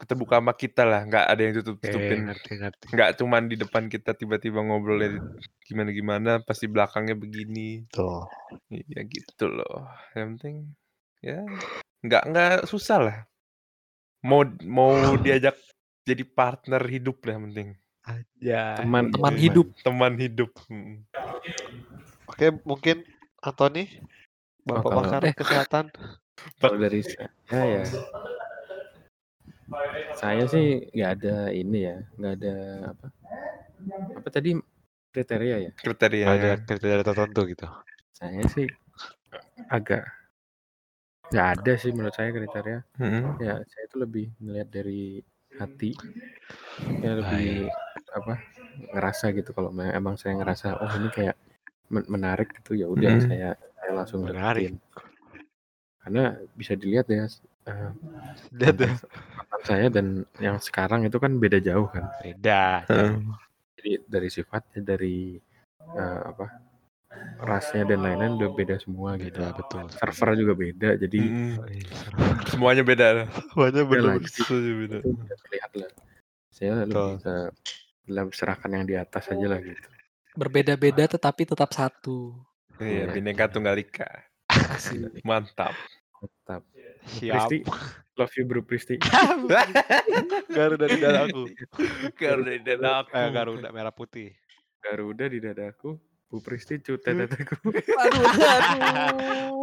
terbuka 0.07 0.39
sama 0.39 0.55
kita 0.55 0.87
lah 0.87 1.03
nggak 1.03 1.27
ada 1.27 1.41
yang 1.43 1.55
tutup 1.59 1.83
tutupin 1.83 2.31
nggak 2.95 3.11
cuman 3.19 3.51
di 3.51 3.59
depan 3.59 3.91
kita 3.91 4.15
tiba-tiba 4.15 4.63
ngobrolnya 4.63 5.19
gimana 5.67 5.91
gimana 5.91 6.31
pasti 6.39 6.71
belakangnya 6.71 7.19
begini. 7.19 7.83
Tuh 7.91 8.23
ya 8.71 9.03
gitu 9.03 9.51
loh. 9.51 9.91
Yang 10.15 10.27
penting 10.39 10.57
ya 11.19 11.43
nggak 12.07 12.23
nggak 12.31 12.57
susah 12.65 12.99
lah. 13.03 13.19
Mau 14.23 14.47
mau 14.63 14.95
diajak 15.17 15.59
jadi 16.07 16.23
partner 16.23 16.83
hidup 16.87 17.19
lah 17.27 17.33
yang 17.35 17.45
penting. 17.51 17.69
Aja. 18.07 18.61
Teman 18.79 19.11
Teman 19.11 19.13
teman. 19.13 19.35
hidup. 19.37 19.67
teman 19.83 20.13
hidup 20.15 20.51
Mm. 20.71 21.05
oke 22.25 22.47
mungkin 22.63 23.03
Anthony 23.41 23.99
bapak 24.63 24.91
pakar 24.95 25.23
Eh. 25.25 25.35
kesehatan. 25.35 25.85
Kalau 26.63 26.79
dari 26.79 27.03
saya 27.03 27.29
ya 27.51 27.83
saya 30.17 30.45
sih 30.49 30.89
nggak 30.93 31.11
ada 31.21 31.37
ini 31.53 31.79
ya 31.89 31.97
nggak 32.17 32.35
ada 32.41 32.55
apa? 32.97 33.07
Apa 34.19 34.29
tadi 34.33 34.57
kriteria 35.15 35.57
ya? 35.69 35.71
Kriteria 35.77 36.27
ada 36.27 36.51
kriteria 36.63 37.05
tertentu 37.05 37.41
gitu. 37.53 37.67
Saya 38.17 38.43
sih 38.51 38.67
agak 39.69 40.09
nggak 41.29 41.49
ada 41.61 41.73
sih 41.77 41.91
menurut 41.93 42.15
saya 42.17 42.33
kriteria. 42.33 42.81
Mm-mm. 42.99 43.37
ya 43.39 43.61
saya 43.63 43.83
itu 43.85 43.97
lebih 44.01 44.27
melihat 44.41 44.69
dari 44.73 45.21
hati. 45.61 45.93
Ya 47.05 47.21
lebih 47.21 47.69
apa 48.15 48.41
ngerasa 48.97 49.31
gitu. 49.37 49.51
Kalau 49.53 49.71
emang 49.75 50.17
saya 50.17 50.35
ngerasa 50.41 50.81
oh 50.81 50.91
ini 50.97 51.09
kayak 51.13 51.37
men- 51.93 52.09
menarik 52.09 52.49
gitu 52.61 52.77
ya 52.77 52.87
udah 52.89 53.17
Mm. 53.21 53.25
saya 53.29 53.51
saya 53.79 53.93
langsung 53.95 54.25
Menarik. 54.25 54.73
deketin 54.73 54.77
karena 55.99 56.25
bisa 56.57 56.73
dilihat 56.73 57.05
ya 57.13 57.29
eh, 57.69 57.91
lihat 58.57 58.77
mantan 59.37 59.63
saya 59.69 59.87
dan 59.93 60.07
yang 60.41 60.57
sekarang 60.57 61.05
itu 61.05 61.21
kan 61.21 61.37
beda 61.37 61.61
jauh 61.61 61.87
kan? 61.93 62.09
Beda 62.25 62.83
jauh. 62.89 63.21
jadi 63.79 64.03
dari 64.09 64.29
sifatnya 64.33 64.81
dari 64.83 65.37
eh, 65.95 66.21
apa 66.25 66.69
rasnya 67.39 67.87
dan 67.89 68.05
lain-lain 68.05 68.37
udah 68.37 68.51
beda 68.53 68.77
semua 68.83 69.15
gitu. 69.17 69.39
Beda 69.41 69.55
betul. 69.55 69.85
Server 69.95 70.29
juga 70.37 70.53
beda 70.59 70.89
jadi 70.99 71.21
seru. 71.95 72.19
semuanya 72.51 72.83
beda 72.85 73.07
lah 73.15 73.27
semuanya 73.55 73.83
Beda. 73.87 74.11
Semuanya 74.29 74.73
beda. 74.75 74.99
Udah 75.07 75.37
terlihat 75.47 75.71
lah. 75.79 75.91
Saya 76.53 76.71
lebih 76.83 77.23
ke 77.23 77.35
dalam 78.09 78.27
serahkan 78.35 78.71
yang 78.73 78.85
di 78.89 78.95
atas 78.99 79.31
aja 79.31 79.47
lah 79.47 79.61
gitu. 79.63 79.89
Berbeda-beda 80.35 81.05
tetapi 81.07 81.43
tetap 81.47 81.71
satu. 81.71 82.35
iya 82.83 83.07
Iya. 83.09 83.15
bineka 83.15 83.47
tunggal 83.51 83.79
ika. 83.79 84.07
Mantap. 85.23 85.75
Tetap 86.19 86.63
siap. 87.09 87.49
Pristi 87.49 87.59
love 88.15 88.33
you 88.37 88.45
bro 88.45 88.61
Pristi 88.61 89.01
Garuda 90.57 90.87
di 90.87 90.99
dadaku 90.99 91.43
Garuda 92.15 92.51
di 92.53 92.61
dadaku. 92.61 93.11
eh, 93.15 93.29
Garuda 93.31 93.69
merah 93.71 93.95
putih. 93.95 94.35
Garuda 94.79 95.25
di 95.27 95.39
dadaku 95.39 95.99
Bu 96.29 96.45
Pristi 96.45 96.77
cutet 96.79 97.25
dadaku 97.25 97.57
Aduh, 97.73 98.25
aduh. 98.29 99.57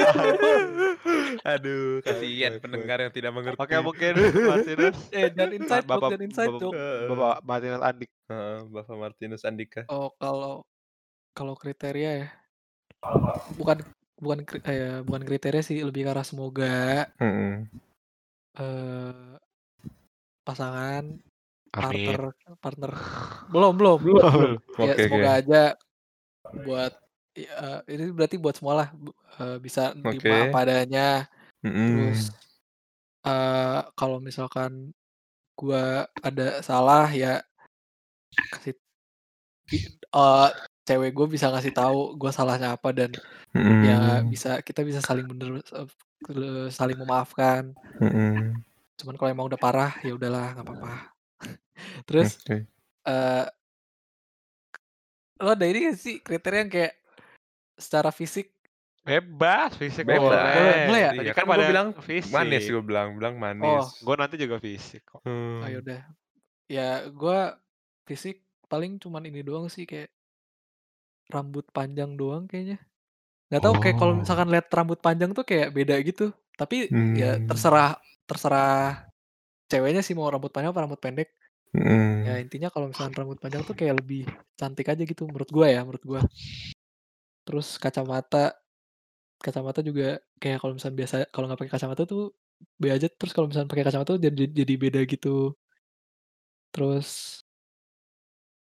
Aduh, 1.45 2.01
kasihan 2.01 2.57
pendengar 2.57 2.97
yang 3.05 3.13
tidak 3.13 3.31
mengerti. 3.31 3.61
oke 3.61 3.75
mungkin 3.85 4.13
Martinus 4.49 4.97
Eh, 5.13 5.29
inside 5.29 5.85
joke, 5.85 5.87
bapak 5.93 6.09
jangan 6.09 6.25
inside 6.25 6.49
bapak, 6.49 6.73
bapak 7.05 7.35
Martinus 7.45 7.81
Andik 7.85 8.09
Heeh, 8.25 8.57
Bapak 8.65 8.95
Martinus 8.97 9.41
Andika. 9.45 9.81
Oh, 9.85 10.09
kalau 10.17 10.65
kalau 11.37 11.53
kriteria 11.53 12.25
ya. 12.25 12.27
Bukan 13.53 13.85
bukan 14.23 14.39
eh, 14.67 14.75
ya, 14.81 14.89
bukan 15.07 15.23
kriteria 15.27 15.61
sih, 15.67 15.77
lebih 15.87 16.01
ke 16.07 16.09
arah 16.15 16.25
semoga 16.27 16.65
Heeh. 17.19 17.67
eh 18.55 19.35
pasangan 20.47 21.03
Amin 21.73 21.81
partner 21.81 22.21
partner 22.63 22.91
belum 23.53 23.73
belum 23.79 23.99
belum 24.05 24.27
ya 24.81 24.93
Oke, 24.95 25.01
semoga 25.01 25.29
oke. 25.35 25.41
aja 25.41 25.73
buat 26.65 26.93
ya, 27.37 27.83
ini 27.91 28.11
berarti 28.15 28.37
buat 28.41 28.55
semua 28.59 28.75
lah 28.85 28.89
eh, 29.41 29.57
bisa 29.65 29.93
nerima 29.97 30.45
apa 30.47 30.57
adanya 30.65 31.27
Terus, 31.85 32.31
Mhm. 32.31 32.35
eee, 33.27 33.81
kalau 33.99 34.19
misalkan 34.23 34.93
gua 35.59 36.07
ada 36.25 36.59
salah 36.65 37.07
ya 37.11 37.41
kasih 38.53 38.75
eee, 40.13 40.47
cewek 40.87 41.11
gue 41.17 41.27
bisa 41.35 41.47
ngasih 41.53 41.73
tahu 41.75 42.15
gue 42.21 42.31
salahnya 42.33 42.75
apa 42.77 42.89
dan 42.95 43.11
ya 43.81 44.21
Mhm. 44.21 44.25
bisa 44.25 44.61
kita 44.67 44.81
bisa 44.87 45.01
saling 45.03 45.27
bener 45.31 45.61
saling 46.73 46.97
memaafkan. 47.01 47.75
Mhm. 47.99 48.65
Cuman 48.99 49.15
kalau 49.19 49.29
emang 49.35 49.47
udah 49.51 49.59
parah, 49.59 49.91
ya 50.05 50.15
udahlah 50.15 50.55
nggak 50.55 50.65
apa-apa. 50.67 50.93
Terus, 52.09 52.39
Oke. 52.47 52.67
eee 53.07 53.47
lo 55.43 55.51
ada 55.55 55.65
ini 55.67 55.79
nggak 55.91 55.99
sih 55.99 56.15
kriteria 56.23 56.59
yang 56.63 56.71
kayak 56.71 56.93
secara 57.79 58.11
fisik 58.15 58.55
Bebas, 59.05 59.77
fisik 59.77 60.07
Oh, 60.07 60.17
boleh 60.33 60.41
boleh. 60.49 60.81
boleh 60.81 60.99
ya? 61.05 61.11
Tadi 61.13 61.29
Iya, 61.29 61.33
kan 61.37 61.45
kan 61.45 61.53
gue 61.53 61.65
bilang 61.65 61.87
manis, 62.33 62.63
fisik. 62.63 62.73
gue 62.73 62.81
bilang 62.81 63.17
bilang 63.17 63.35
Oh. 63.61 63.85
manis. 63.85 64.01
Gue 64.01 64.15
nanti 64.17 64.35
juga 64.41 64.57
fisik 64.57 65.05
kok. 65.05 65.21
Oh, 65.61 65.65
Hmm. 65.65 65.71
ya 65.71 65.77
udah. 65.79 66.01
Ya 66.71 66.87
gua 67.13 67.59
fisik 68.09 68.43
paling 68.71 68.97
cuman 69.03 69.23
ini 69.29 69.41
doang 69.45 69.67
sih 69.71 69.85
kayak 69.89 70.09
rambut 71.33 71.65
panjang 71.73 72.13
doang 72.19 72.45
kayaknya. 72.49 72.77
Nggak 73.51 73.63
tahu 73.65 73.75
kayak 73.83 73.97
kalau 74.01 74.13
Oh. 74.13 74.21
misalkan 74.21 74.47
lihat 74.53 74.67
rambut 74.73 74.99
panjang 75.01 75.31
tuh 75.37 75.45
kayak 75.47 75.69
beda 75.77 75.95
gitu. 76.05 76.33
Tapi 76.59 76.91
ya 77.15 77.37
Mmm. 77.37 77.47
terserah 77.49 77.97
terserah 78.29 79.05
ceweknya 79.71 80.01
sih 80.05 80.13
mau 80.17 80.29
rambut 80.31 80.51
panjang 80.53 80.71
apa 80.75 80.81
rambut 80.85 81.01
pendek. 81.01 81.29
Ya 82.25 82.37
Mhm. 82.37 82.43
intinya 82.43 82.69
kalau 82.73 82.89
misalkan 82.91 83.15
rambut 83.17 83.39
panjang 83.43 83.63
tuh 83.67 83.75
kayak 83.77 84.01
lebih 84.01 84.25
cantik 84.59 84.87
aja 84.91 85.03
gitu 85.05 85.23
menurut 85.29 85.49
gua 85.53 85.67
ya, 85.71 85.81
menurut 85.85 86.03
gua. 86.05 86.21
Terus 87.47 87.77
kacamata, 87.77 88.57
kacamata 89.43 89.81
juga 89.85 90.19
kayak 90.41 90.57
kalau 90.61 90.73
misalnya 90.77 90.97
biasa 91.01 91.15
kalau 91.33 91.45
nggak 91.49 91.59
pakai 91.61 91.73
kacamata 91.77 92.03
tuh 92.09 92.23
be 92.81 92.89
aja, 92.93 93.07
terus 93.09 93.33
kalau 93.35 93.47
misalnya 93.49 93.69
pakai 93.71 93.85
kacamata 93.87 94.11
tuh 94.17 94.23
jadi 94.27 94.43
jadi 94.51 94.73
beda 94.79 95.01
gitu. 95.09 95.55
Terus 96.73 97.41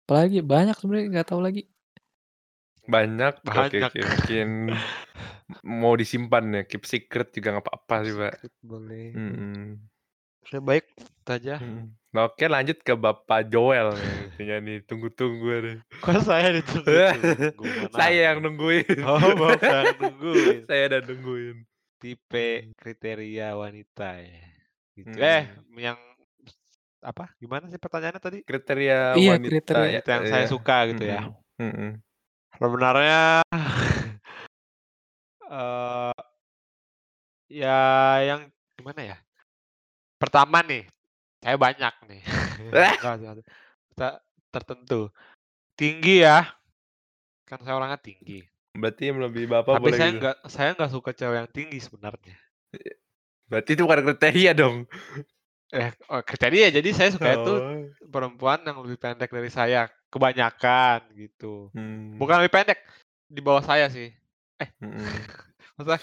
apalagi 0.08 0.40
banyak 0.40 0.72
sebenarnya 0.80 1.08
nggak 1.20 1.28
tahu 1.36 1.42
lagi. 1.44 1.68
Banyak, 2.88 3.34
Banyak. 3.44 3.92
oke 3.92 4.00
mungkin 4.02 4.50
mau 5.64 5.96
disimpan 5.96 6.44
ya, 6.52 6.62
keep 6.68 6.84
secret 6.84 7.32
juga 7.32 7.56
nggak 7.56 7.66
apa-apa 7.68 7.96
sih, 8.04 8.14
Pak. 8.16 8.34
Secret 8.40 8.56
boleh. 8.64 9.06
Mhm. 9.16 9.64
Oke 10.48 10.58
baik, 10.64 10.86
itu 10.96 11.32
aja. 11.32 11.56
Mhm. 11.60 11.92
Oke 12.18 12.48
lanjut 12.48 12.80
ke 12.82 12.96
Bapak 12.96 13.52
Joel 13.52 13.94
nih, 14.40 14.58
nih 14.64 14.78
tunggu-tunggu 14.88 15.52
nih. 15.62 15.78
Kok 16.02 16.24
saya? 16.24 16.50
Mana 16.56 16.64
Saya 18.00 18.32
yang 18.34 18.40
nungguin. 18.42 18.88
Oh, 19.06 19.20
Bapak 19.36 19.62
yang 19.62 20.00
nungguin. 20.02 20.60
Saya 20.66 20.84
udah 20.90 21.02
nungguin. 21.04 21.58
Tipe 22.00 22.72
kriteria 22.78 23.58
wanita 23.58 24.22
ya, 24.24 24.46
gitu. 24.96 25.18
Eh, 25.18 25.44
yang 25.78 25.98
apa, 27.02 27.30
gimana 27.38 27.70
sih 27.70 27.78
pertanyaannya 27.78 28.22
tadi? 28.22 28.40
Kriteria 28.42 29.18
Iya, 29.18 29.32
wanita 29.38 29.50
kriteria. 29.54 29.90
ya 29.90 30.00
Itu 30.02 30.10
yang 30.14 30.24
saya 30.26 30.46
ya. 30.46 30.50
suka 30.50 30.78
gitu 30.94 31.04
ya. 31.06 31.20
Mhm. 31.60 31.90
Sebenarnya 32.56 33.44
eee 35.52 36.16
ya 37.52 37.80
yang 38.24 38.42
gimana 38.80 39.02
ya, 39.04 39.18
pertama 40.20 40.64
nih, 40.64 40.88
saya 41.44 41.56
banyak 41.60 41.94
nih. 42.08 42.22
Te 43.98 44.10
tertentu. 44.54 45.10
Tinggi 45.78 46.22
ya, 46.26 46.46
kan 47.50 47.60
saya 47.62 47.78
orangnya 47.78 47.98
tinggi. 47.98 48.46
Berarti 48.78 49.10
melebihi 49.10 49.50
Bapak 49.50 49.78
Tapi 49.78 49.84
boleh 49.90 49.98
saya 49.98 50.10
gitu? 50.14 50.20
nggak 50.22 50.38
saya 50.54 50.70
nggak 50.78 50.92
suka 50.94 51.12
cewek 51.18 51.38
yang 51.42 51.50
tinggi 51.50 51.80
sebenarnya. 51.82 52.36
Berarti 53.50 53.70
itu 53.74 53.82
bukan 53.88 54.04
kriteria 54.06 54.52
dong? 54.54 54.86
Eh, 55.74 55.92
oh 56.08 56.22
kriteria, 56.24 56.72
jadi 56.72 56.90
saya 56.96 57.10
sukanya 57.12 57.38
tuh 57.44 57.58
Oh. 57.60 57.84
perempuan 58.08 58.64
yang 58.64 58.80
lebih 58.86 58.96
pendek 59.02 59.32
dari 59.34 59.52
saya, 59.52 59.90
kebanyakan 60.08 61.00
gitu. 61.14 61.70
Mmm. 61.76 62.18
Bukan 62.18 62.40
lebih 62.42 62.54
pendek, 62.54 62.80
di 63.28 63.42
bawah 63.44 63.64
saya 63.64 63.92
sih. 63.92 64.12
Eh, 64.60 64.70
Mhm. 64.80 64.98
maksudnya 65.78 66.02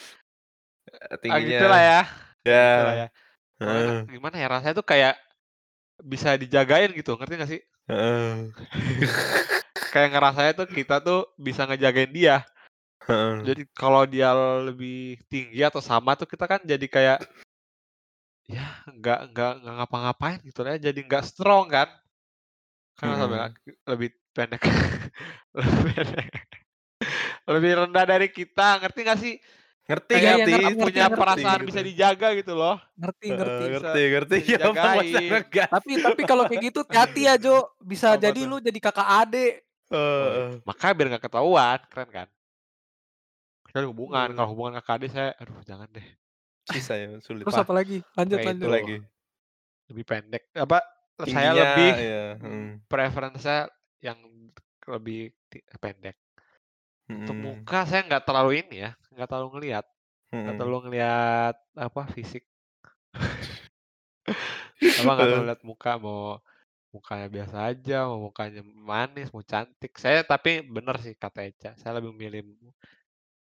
Eee, 0.85 1.09
ah, 1.10 1.18
tingginya 1.18 1.48
gitulah 1.48 1.81
ya, 1.81 2.01
ya. 2.44 2.62
gitulah 2.76 2.97
ya. 2.97 3.09
Heeh. 3.64 3.98
gimana 4.12 4.36
ya, 4.36 4.47
rasanya 4.51 4.74
tuh 4.76 4.86
kayak 4.86 5.14
bisa 6.05 6.36
dijagain 6.36 6.90
gitu, 6.93 7.16
ngerti 7.16 7.35
nggak 7.39 7.51
sih? 7.51 7.62
Heeh. 7.89 8.51
Kayak 9.94 10.10
ngerasanya 10.10 10.52
tuh 10.59 10.66
kita 10.66 10.98
tuh 10.98 11.20
bisa 11.39 11.64
ngejagain 11.70 12.10
dia. 12.10 12.43
Heeh. 13.06 13.47
Jadi 13.47 13.62
kalau 13.72 14.02
dia 14.10 14.35
lebih 14.66 15.22
tinggi 15.31 15.62
atau 15.62 15.78
sama 15.78 16.18
tuh 16.18 16.26
kita 16.26 16.51
kan 16.51 16.60
jadi 16.66 16.86
kayak 16.90 17.18
ya 18.44 18.66
nggak 18.90 19.32
nggak 19.32 19.52
nggak 19.64 19.74
ngapa-ngapain 19.81 20.39
gitu 20.44 20.60
lah 20.66 20.76
ya, 20.76 20.90
jadi 20.90 21.01
nggak 21.06 21.24
strong 21.24 21.70
kan. 21.70 21.89
Karena 22.98 23.14
sampai 23.18 23.38
Mhm. 23.38 23.54
lebih 23.90 24.08
pendek 24.34 24.62
lebih 25.58 25.92
pendek 25.98 26.30
lebih 27.50 27.72
rendah 27.84 28.04
dari 28.08 28.28
kita, 28.32 28.80
ngerti 28.82 29.00
nggak 29.06 29.18
sih? 29.20 29.34
Ngerti 29.88 30.14
Kayak 30.14 30.36
ngerti, 30.40 30.50
ngerti 30.50 30.68
punya 30.80 31.04
ngerti 31.04 31.04
ngerti 31.10 31.42
perasaan 31.48 31.60
gitu. 31.64 31.66
bisa 31.68 31.80
dijaga 31.84 32.28
gitu 32.38 32.52
loh. 32.56 32.76
Ngerti 32.98 33.26
ngerti. 33.34 33.62
Bisa 33.74 33.90
ngerti 33.98 33.98
ngerti. 34.12 34.36
bisa 34.46 34.66
Ya. 35.58 35.66
Tapi 35.66 35.98
tapi 35.98 36.22
kalau 36.22 36.46
kayak 36.46 36.70
gitu 36.70 36.80
hati-hati 36.86 37.26
ya, 37.26 37.34
Jo. 37.40 37.66
Bisa 37.82 38.14
Apa 38.14 38.20
jadi 38.20 38.40
tuh? 38.40 38.50
lu 38.50 38.62
jadi 38.62 38.78
kakak 38.78 39.08
adik. 39.26 39.64
Heeh. 39.90 40.64
makanya 40.68 40.92
biar 40.96 41.08
nggak 41.14 41.24
ketahuan, 41.28 41.78
keren 41.92 42.08
kan? 42.12 42.28
Kecuali 43.66 43.86
hubungan, 43.88 44.28
Eee. 44.28 44.36
kalau 44.36 44.48
hubungan 44.52 44.76
kakak 44.78 44.94
adik 45.00 45.10
saya, 45.16 45.30
aduh 45.40 45.58
jangan 45.64 45.88
deh. 45.96 46.06
Susah 46.68 46.96
ya, 47.00 47.08
sulit. 47.24 47.46
Terus 47.46 47.56
Apa? 47.56 47.72
lagi? 47.76 47.98
Lanjut 48.16 48.40
Kayak 48.40 48.48
lanjut. 48.48 48.68
itu 48.68 48.70
Lagi. 48.70 48.96
lebih 49.90 50.04
pendek, 50.08 50.42
apa, 50.56 50.80
saya 51.23 51.51
Tingginya 51.55 51.62
lebih 51.62 51.91
ya, 51.95 52.23
mmm, 52.43 52.51
mhm. 52.51 52.66
preference-nya 52.91 53.70
yang 54.03 54.19
lebih 54.91 55.31
pendek. 55.82 56.16
Untuk 57.15 57.36
Mhm. 57.39 57.45
muka 57.47 57.86
saya 57.89 58.03
nggak 58.09 58.24
terlalu 58.27 58.53
ini 58.66 58.77
ya, 58.85 58.91
nggak 59.15 59.28
terlalu 59.31 59.49
ngelihat, 59.59 59.85
nggak 60.43 60.55
Mhm. 60.55 60.59
terlalu 60.59 60.78
ngelihat 60.91 61.55
apa, 61.78 62.03
fisik. 62.15 62.45
Apa, 64.99 65.11
nggak 65.16 65.28
terlalu 65.31 65.47
lihat 65.51 65.62
muka, 65.66 65.93
mau 65.99 66.39
mukanya 66.95 67.28
biasa 67.31 67.57
aja, 67.70 67.97
mau 68.11 68.31
mukanya 68.31 68.61
manis, 68.62 69.28
mau 69.35 69.43
cantik. 69.43 69.93
Saya 69.99 70.23
tapi 70.23 70.62
bener 70.62 70.97
sih 71.03 71.15
kata 71.19 71.41
Eca, 71.51 71.70
saya 71.81 71.99
lebih 71.99 72.12
milih 72.15 72.43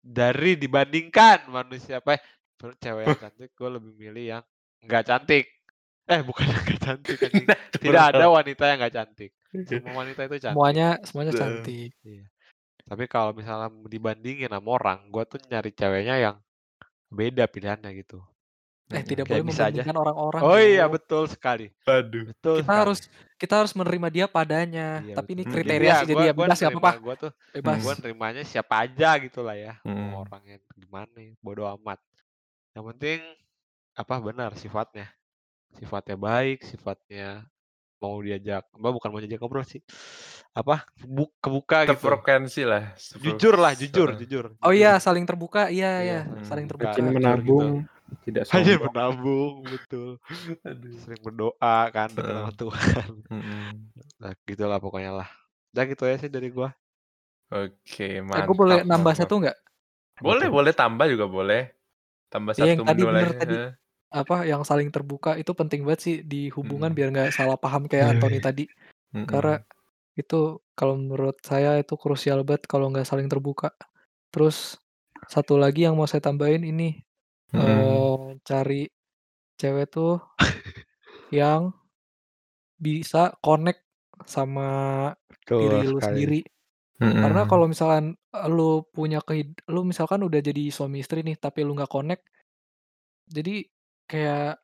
dari 0.06 0.54
dibandingkan 0.56 1.50
manusia 1.50 1.98
apa, 2.00 2.16
eh, 2.16 2.22
cewek 2.80 3.04
yang 3.12 3.18
cantik, 3.18 3.50
gue 3.58 3.70
lebih 3.76 3.92
milih 3.96 4.24
yang 4.38 4.44
nggak 4.86 5.04
cantik. 5.08 5.44
Eh, 6.06 6.20
bukan 6.22 6.46
yang 6.50 6.62
nggak 6.62 6.80
cantik 6.80 7.18
anjing, 7.18 7.46
tidak 7.82 8.02
ada 8.14 8.26
wanita 8.30 8.62
yang 8.64 8.78
nggak 8.78 8.94
cantik. 8.94 9.30
Semua 9.68 9.92
wanita 10.00 10.20
itu 10.22 10.36
cantik. 10.38 10.54
Semuanya 10.54 10.88
semuanya 11.02 11.32
Heeh. 11.34 11.42
cantik. 11.42 11.90
Iya. 12.02 12.24
Tapi 12.86 13.04
kalau 13.06 13.34
misalnya 13.34 13.66
dibandingin 13.84 14.46
sama 14.46 14.70
orang, 14.70 15.10
gue 15.10 15.22
tuh 15.26 15.42
nyari 15.50 15.74
ceweknya 15.74 16.16
yang 16.16 16.36
beda 17.08 17.50
pilihannya 17.50 17.90
gitu. 17.98 18.22
Eh, 18.86 19.02
Mhm. 19.02 19.08
tidak 19.10 19.24
boleh 19.26 19.42
bisa 19.42 19.66
aja 19.66 19.82
membandingkan 19.82 19.98
orang-orang, 19.98 20.40
oh 20.46 20.58
iya, 20.62 20.86
Jo. 20.86 20.94
betul 20.94 21.22
sekali. 21.26 21.66
Waduh. 21.82 22.22
Betul 22.30 22.54
Kita 22.54 22.62
sekali. 22.62 22.78
harus 22.78 22.98
kita 23.34 23.54
harus 23.58 23.72
menerima 23.74 24.08
dia 24.14 24.26
padanya. 24.30 24.88
Iya, 25.02 25.14
Tapi 25.18 25.30
ini 25.34 25.42
betul. 25.42 25.50
Mhm. 25.50 25.50
Jadi 25.50 25.54
kriteria 25.66 25.82
ya 25.82 25.96
sih, 25.98 26.06
jadi 26.06 26.22
ya 26.22 26.32
bebas 26.32 26.46
nggak 26.54 26.70
nerima 26.70 26.78
apa-apa. 26.86 27.02
gue 27.02 27.14
tuh 27.18 27.30
Bebas. 27.50 27.78
gue 27.82 27.94
nerimanya 27.98 28.42
siapa 28.46 28.74
aja 28.86 29.10
gitu 29.18 29.40
lah 29.42 29.56
ya, 29.58 29.74
Mhm. 29.82 30.08
orangnya 30.14 30.56
gimana, 30.72 31.18
bodo 31.42 31.64
amat. 31.74 31.98
Yang 32.70 32.84
penting 32.94 33.18
apa, 33.92 34.14
benar 34.22 34.50
sifatnya. 34.54 35.10
Sifatnya 35.78 36.16
baik, 36.16 36.64
sifatnya 36.64 37.44
mau 38.02 38.16
diajak 38.24 38.64
apa, 38.76 38.88
bukan 38.96 39.08
mau 39.12 39.20
diajak 39.22 39.40
ngobrol 39.42 39.64
sih, 39.66 39.82
apa, 40.56 40.84
buk 41.04 41.30
kebuka 41.42 41.78
gitu. 41.92 42.12
Sefrekuensi 42.16 42.62
lah, 42.66 42.96
Jujur 43.22 43.54
lah, 43.60 43.72
jujur 43.76 44.10
jujur 44.16 44.46
Oh 44.64 44.72
iya, 44.72 44.96
saling 45.04 45.24
terbuka. 45.28 45.68
Iya 45.74 45.86
Iya, 46.00 46.04
iya, 46.06 46.18
Mhm. 46.32 46.48
saling 46.48 46.66
terbuka, 46.70 47.00
jujur 47.12 47.38
gitu. 47.48 47.62
menabung, 47.62 47.86
tidak 48.24 48.44
Rajin 48.52 48.80
sombong. 48.80 48.88
menabung, 48.88 49.54
betul. 49.72 50.08
Aduh. 50.68 50.96
Sering 51.02 51.20
berdoa 51.26 51.76
kan, 51.94 52.08
dekat 52.16 52.34
Heeh. 52.34 52.40
sama 52.40 52.52
Tuhan. 52.56 53.10
Mhm. 53.30 53.92
Nah, 54.22 54.32
gitulah 54.48 54.78
pokoknya 54.80 55.12
lah. 55.24 55.28
Udah 55.72 55.84
gitu 55.90 56.02
aja 56.08 56.16
sih 56.26 56.30
dari 56.32 56.48
gua. 56.52 56.70
Oke, 57.50 58.18
Eh, 58.34 58.42
gue 58.42 58.56
boleh 58.58 58.82
nambah 58.82 59.14
satu 59.14 59.38
nggak? 59.42 59.56
Boleh 60.24 60.48
boleh, 60.48 60.72
tambah 60.72 61.06
juga 61.12 61.26
boleh. 61.28 61.60
Tambah 62.32 62.54
Iya, 62.58 62.72
yang 62.72 62.80
1 62.80 62.82
tadi 62.88 63.02
bener 63.12 63.30
lagi, 63.30 63.32
tadi. 63.36 63.56
Apa, 64.14 64.46
yang 64.46 64.62
saling 64.62 64.94
terbuka 64.94 65.34
itu 65.34 65.50
penting 65.50 65.82
banget 65.82 66.00
sih 66.06 66.16
di 66.22 66.46
hubungan 66.54 66.94
Mhm. 66.94 66.94
biar 66.94 67.10
nggak 67.10 67.30
salah 67.34 67.58
paham 67.58 67.90
kayak 67.90 68.14
Anthony 68.18 68.38
tadi. 68.38 68.70
Karena 69.26 69.56
Mhm. 69.56 69.66
itu 70.18 70.60
kalau 70.78 70.94
menurut 71.00 71.38
saya 71.46 71.78
itu 71.82 71.94
krusial 71.98 72.42
banget 72.46 72.66
kalau 72.70 72.90
nggak 72.92 73.06
saling 73.08 73.26
terbuka. 73.32 73.74
Terus 74.34 74.78
satu 75.30 75.56
lagi 75.60 75.86
yang 75.88 75.96
mau 75.98 76.06
saya 76.10 76.22
tambahin 76.24 76.62
ini, 76.66 77.02
Mhm. 77.52 78.16
eee, 78.16 78.38
cari 78.46 78.86
cewek 79.60 79.86
tuh 79.94 80.20
yang 81.34 81.72
bisa 82.80 83.34
connect 83.44 83.82
sama 84.28 84.68
Betul 85.30 85.56
diri 85.56 85.86
lu 85.88 85.98
sekali. 85.98 85.98
sendiri. 86.02 86.44
Karena 87.20 87.44
Mhm. 87.44 87.50
kalau 87.50 87.66
misalkan, 87.70 88.16
eee, 88.34 88.48
lu 88.52 88.84
punya 88.94 89.20
kehid 89.24 89.58
lu 89.72 89.82
misalkan 89.88 90.22
udah 90.26 90.40
jadi 90.44 90.70
suami 90.74 91.02
istri 91.04 91.22
nih, 91.26 91.36
tapi 91.40 91.62
lu 91.66 91.74
nggak 91.78 91.90
connect 91.92 92.24
Jadi 93.26 93.66
kayak 94.06 94.58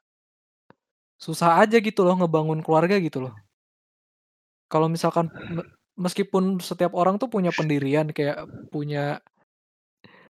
susah 1.18 1.62
aja 1.62 1.78
gitu 1.78 2.02
loh 2.02 2.18
ngebangun 2.18 2.62
keluarga 2.66 2.98
gitu 2.98 3.22
loh. 3.30 3.34
Kalau 4.66 4.88
misalkan 4.90 5.30
me 5.52 5.62
meskipun 5.92 6.56
setiap 6.58 6.96
orang 6.96 7.20
tuh 7.20 7.28
punya 7.28 7.52
pendirian 7.52 8.08
kayak 8.10 8.48
punya 8.72 9.20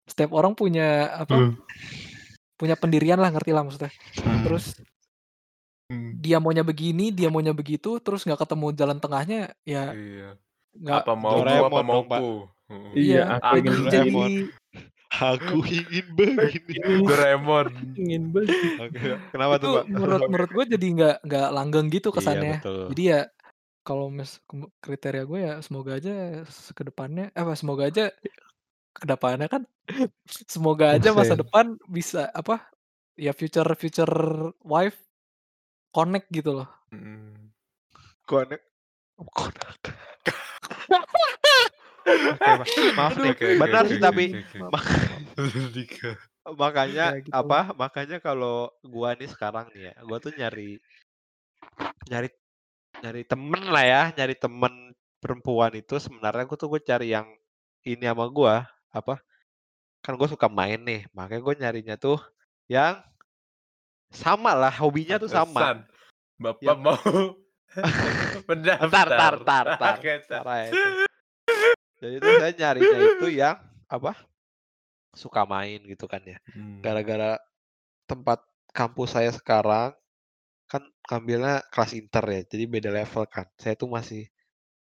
setiap 0.05 0.35
orang 0.35 0.53
punya 0.53 1.09
apa, 1.25 1.33
Hmm. 1.33 1.53
punya 2.59 2.75
pendirian 2.77 3.17
lah 3.17 3.31
ngerti 3.33 3.51
lah 3.55 3.63
maksudnya. 3.65 3.89
Hmm. 4.21 4.43
Terus 4.45 4.77
Hmm. 5.85 6.17
dia 6.17 6.41
maunya 6.41 6.65
begini, 6.65 7.13
dia 7.13 7.29
maunya 7.29 7.53
begitu, 7.53 8.01
terus 8.01 8.25
nggak 8.25 8.41
ketemu 8.41 8.73
jalan 8.73 8.97
tengahnya, 8.97 9.53
ya 9.65 9.93
Iya. 9.93 10.29
nggak 10.75 11.01
Apa 11.05 11.13
mauku, 11.13 11.45
apa 11.45 11.81
mauku. 11.85 12.29
Heeh. 12.65 12.91
Iya, 12.97 13.21
iya, 13.21 13.21
aku 13.37 13.45
Aku 13.45 13.55
ingin 13.61 13.83
jadi. 13.93 14.25
Aku 15.15 15.63
ingin 15.63 16.05
begini. 16.15 16.75
Doraemon. 17.07 17.71
Ingin 17.95 18.23
begini. 18.35 18.75
Oke, 18.83 18.99
kenapa 19.31 19.53
tuh, 19.55 19.67
itu 19.67 19.69
Pak? 19.79 19.85
menurut 19.87 20.21
menurut 20.27 20.51
gue 20.51 20.65
jadi 20.75 20.87
nggak 20.91 21.15
nggak 21.23 21.47
langgeng 21.55 21.87
gitu 21.87 22.09
Iya, 22.11 22.15
kesannya. 22.19 22.51
betul. 22.59 22.77
Jadi 22.91 23.03
ya 23.07 23.19
kalau 23.85 24.09
mis 24.09 24.41
kem 24.49 24.65
kriteria 24.81 25.23
gue 25.23 25.39
ya 25.39 25.53
semoga 25.61 25.91
aja 25.95 26.43
s 26.43 26.73
ke 26.75 26.83
depannya 26.83 27.29
apa, 27.37 27.53
semoga 27.55 27.87
aja 27.87 28.11
ke 28.95 29.05
depannya 29.05 29.47
kan 29.47 29.63
semoga 30.53 30.97
aja 30.97 31.13
masa 31.13 31.37
depan 31.37 31.77
bisa 31.87 32.27
apa, 32.33 32.65
ya 33.15 33.31
future 33.31 33.67
future 33.77 34.13
wife 34.65 34.97
connect 35.95 36.27
gitu 36.33 36.63
loh. 36.63 36.69
Mhm. 36.91 37.53
Konek 38.25 38.61
konak. 39.31 39.79
Maaf 42.95 43.13
nih. 43.17 43.33
Benar 43.57 43.83
sih 43.89 43.99
tapi 43.99 44.23
makanya 46.61 47.17
Ya 47.17 47.21
gitu. 47.25 47.33
apa, 47.33 47.73
makanya 47.73 48.17
kalau 48.21 48.69
gua 48.85 49.17
nih 49.17 49.25
sekarang 49.25 49.65
nih 49.73 49.89
ya, 49.89 49.93
gua 50.05 50.17
tuh 50.21 50.29
nyari 50.37 50.77
nyari 52.05 52.29
nyari 53.01 53.21
temen 53.25 53.63
lah 53.73 53.85
ya, 53.85 54.03
nyari 54.13 54.35
temen 54.37 54.93
perempuan 55.17 55.73
itu 55.73 55.97
sebenarnya 55.97 56.45
gua 56.45 56.57
tuh 56.57 56.69
gue 56.69 56.81
cari 56.85 57.09
yang 57.17 57.25
ini 57.81 58.05
sama 58.05 58.29
gua, 58.29 58.69
apa, 58.93 59.17
kan 60.05 60.13
gue 60.13 60.29
suka 60.29 60.45
main 60.45 60.77
nih, 60.85 61.09
makanya 61.17 61.41
gue 61.41 61.53
nyarinya 61.57 61.95
tuh 61.97 62.21
yang 62.69 63.01
sama 64.13 64.53
lah, 64.53 64.69
hobinya 64.69 65.17
tuh 65.17 65.29
sama. 65.29 65.81
Bapak 66.37 66.61
Yang 66.61 66.79
mau 66.83 66.97
mendaftar. 68.49 69.33
entar. 69.41 69.65
entar 69.73 69.95
aja 69.97 70.11
itu. 70.21 71.04
Jadi 71.99 72.15
tuh 72.19 72.33
saya 72.41 72.53
nyarinya 72.53 72.99
itu 72.99 73.27
yang 73.41 73.57
apa, 73.87 74.13
suka 75.15 75.47
main 75.47 75.79
gitu 75.85 76.05
kan 76.05 76.21
ya. 76.25 76.37
Hmm. 76.51 76.83
Gara-gara 76.83 77.39
tempat 78.05 78.43
kampus 78.75 79.15
saya 79.15 79.31
sekarang 79.31 79.95
kan 80.65 80.83
ngambilnya 81.07 81.61
kelas 81.69 81.93
inter 81.93 82.25
ya, 82.25 82.41
jadi 82.43 82.63
beda 82.65 82.89
level 82.91 83.23
kan. 83.29 83.45
Saya 83.55 83.77
tuh 83.77 83.87
masih 83.87 84.27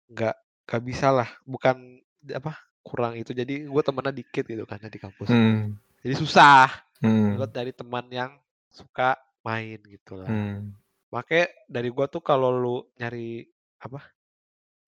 nggak 0.08 0.36
nggak 0.66 0.82
bisa 0.86 1.10
lah, 1.12 1.28
bukan 1.44 2.00
apa, 2.32 2.56
kurang 2.80 3.18
itu. 3.18 3.34
Jadi 3.34 3.66
gue 3.66 3.82
temennya 3.82 4.14
dikit 4.14 4.44
gitu 4.46 4.64
kan 4.64 4.78
ya 4.80 4.88
di 4.88 5.00
kampus. 5.02 5.28
Hmm. 5.28 5.76
Jadi 6.00 6.14
susah 6.16 6.86
Hmm. 7.04 7.36
buat 7.36 7.52
dari 7.52 7.76
teman 7.76 8.08
yang 8.08 8.32
suka 8.72 9.20
main 9.44 9.80
gitu 9.84 10.16
lah. 10.16 10.28
Hmm. 10.28 10.72
Makanya 11.12 11.52
dari 11.68 11.88
gua 11.92 12.08
tuh 12.08 12.24
kalau 12.24 12.50
lu 12.50 12.76
nyari 12.96 13.44
apa, 13.78 14.00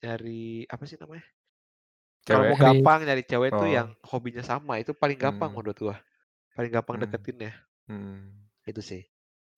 nyari 0.00 0.64
apa 0.66 0.84
sih 0.88 0.96
namanya? 0.96 1.24
Kalau 2.28 2.44
mau 2.44 2.52
Nyari 2.52 2.60
gampang 2.60 2.98
nyari 3.02 3.22
cewek 3.24 3.50
tuh 3.50 3.64
Oh. 3.64 3.70
yang 3.70 3.88
hobinya 4.04 4.42
sama, 4.42 4.76
itu 4.76 4.92
paling 4.92 5.16
gampang 5.16 5.48
Hmm. 5.48 5.56
menurut 5.58 5.78
gua. 5.78 5.96
Paling 6.52 6.70
gampang 6.70 6.96
Hmm. 6.96 7.04
deketinnya, 7.06 7.52
Hmm. 7.86 8.44
itu 8.62 8.80
sih. 8.80 9.02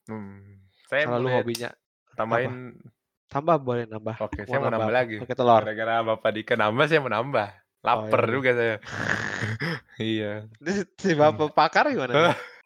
Hmm. 0.06 0.62
Saya 0.86 1.06
Kalau 1.06 1.26
hobinya 1.28 1.70
apa? 1.70 2.14
tambahin 2.14 2.78
Tambah 3.26 3.62
boleh 3.62 3.86
nambah. 3.86 4.18
Oke, 4.20 4.42
Mau 4.42 4.46
saya 4.48 4.58
mau 4.58 4.66
nambah 4.66 4.74
nambah 4.74 4.90
apa? 4.90 4.98
lagi. 4.98 5.16
Pakai 5.22 5.36
telur. 5.38 5.62
Gara-gara 5.62 5.94
Bapak 6.02 6.30
Dika 6.34 6.54
nambah, 6.54 6.84
saya 6.84 6.98
mau 6.98 7.10
nambah. 7.10 7.48
Oh 7.48 7.86
Laper 7.86 8.20
ya. 8.20 8.28
juga 8.28 8.50
saya. 8.52 8.76
Iya. 10.02 10.32
Ini 10.58 10.70
si 10.74 10.82
si 10.98 11.10
Hmm. 11.14 11.20
Bapak 11.30 11.54
pakar 11.54 11.84
gimana 11.88 12.10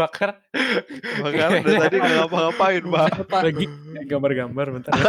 Bakar. 0.00 0.30
Pakar 1.22 1.48
dari 1.60 1.74
tadi 1.76 1.96
nggak 1.98 2.16
ngapa-ngapain, 2.24 2.82
Pak. 2.84 3.08
Pak. 3.26 3.42
Lagi 3.46 3.66
gambar-gambar 4.06 4.66
bentar 4.76 4.92
ya. 4.94 5.04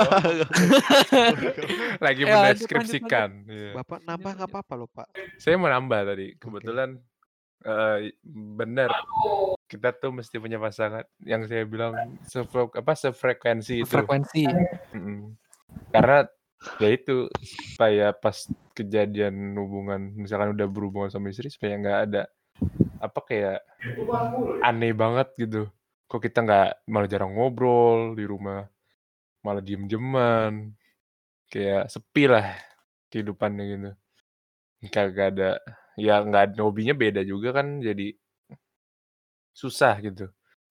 lagi 2.06 2.22
Eh, 2.22 2.26
lanjut, 2.28 2.28
lanjut, 2.28 2.46
mendeskripsikan. 2.46 3.30
Iya. 3.50 3.72
Bapak 3.82 4.00
nambah 4.06 4.32
nggak 4.38 4.50
apa-apa 4.50 4.74
loh, 4.78 4.90
Pak. 4.92 5.08
Saya 5.38 5.56
mau 5.58 5.70
nambah 5.70 6.00
tadi. 6.08 6.28
Kebetulan 6.38 6.98
eh 7.62 8.10
benar 8.26 8.90
kita 9.70 9.94
tuh 9.94 10.10
mesti 10.10 10.42
punya 10.42 10.58
pasangan 10.58 11.06
yang 11.22 11.46
saya 11.46 11.62
bilang 11.70 11.94
sefre 12.26 12.66
apa 12.74 12.94
sefrekuensi 12.98 13.86
itu. 13.86 13.88
Frekuensi. 13.88 14.44
Mm-mm. 14.98 15.38
Karena 15.94 16.26
ya 16.78 16.90
itu 16.92 17.32
supaya 17.42 18.14
pas 18.14 18.46
kejadian 18.78 19.58
hubungan 19.58 20.14
misalkan 20.14 20.54
udah 20.54 20.68
berhubungan 20.70 21.10
sama 21.10 21.34
istri 21.34 21.50
supaya 21.50 21.74
nggak 21.80 22.00
ada 22.10 22.24
apa 23.06 23.20
kayak 23.28 23.58
aneh 24.68 24.94
banget 25.02 25.28
gitu. 25.42 25.62
Kok 26.10 26.22
kita 26.26 26.40
nggak 26.46 26.68
malah 26.92 27.10
jarang 27.12 27.32
ngobrol 27.36 28.16
di 28.20 28.24
rumah, 28.28 28.68
malah 29.46 29.64
diem-dieman, 29.64 30.76
kayak 31.52 31.90
sepi 31.94 32.24
lah 32.32 32.46
kehidupannya 33.12 33.64
gitu. 33.74 33.90
Kagak 34.94 35.28
ada, 35.38 35.52
ya 35.98 36.22
nggak 36.26 36.58
hobinya 36.62 36.94
beda 36.98 37.22
juga 37.26 37.50
kan 37.58 37.68
jadi 37.82 38.14
susah 39.56 39.96
gitu. 40.06 40.26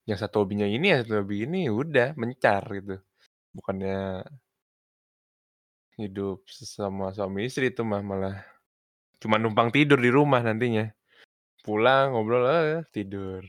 Yang 0.09 0.19
satu 0.27 0.35
hobinya 0.45 0.65
ini, 0.65 0.85
yang 0.91 0.99
satu 1.05 1.21
hobi 1.21 1.45
ini, 1.45 1.69
udah 1.69 2.17
mencar 2.17 2.63
gitu. 2.77 2.95
Bukannya 3.55 4.25
hidup 5.99 6.43
sesama 6.49 7.11
suami 7.15 7.47
istri 7.47 7.71
itu 7.71 7.83
mah 7.85 8.01
malah 8.03 8.35
cuma 9.21 9.37
numpang 9.41 9.69
tidur 9.75 9.99
di 10.01 10.09
rumah 10.11 10.41
nantinya. 10.43 10.85
Pulang 11.61 12.17
ngobrol, 12.17 12.41
eh, 12.49 12.81
tidur. 12.89 13.45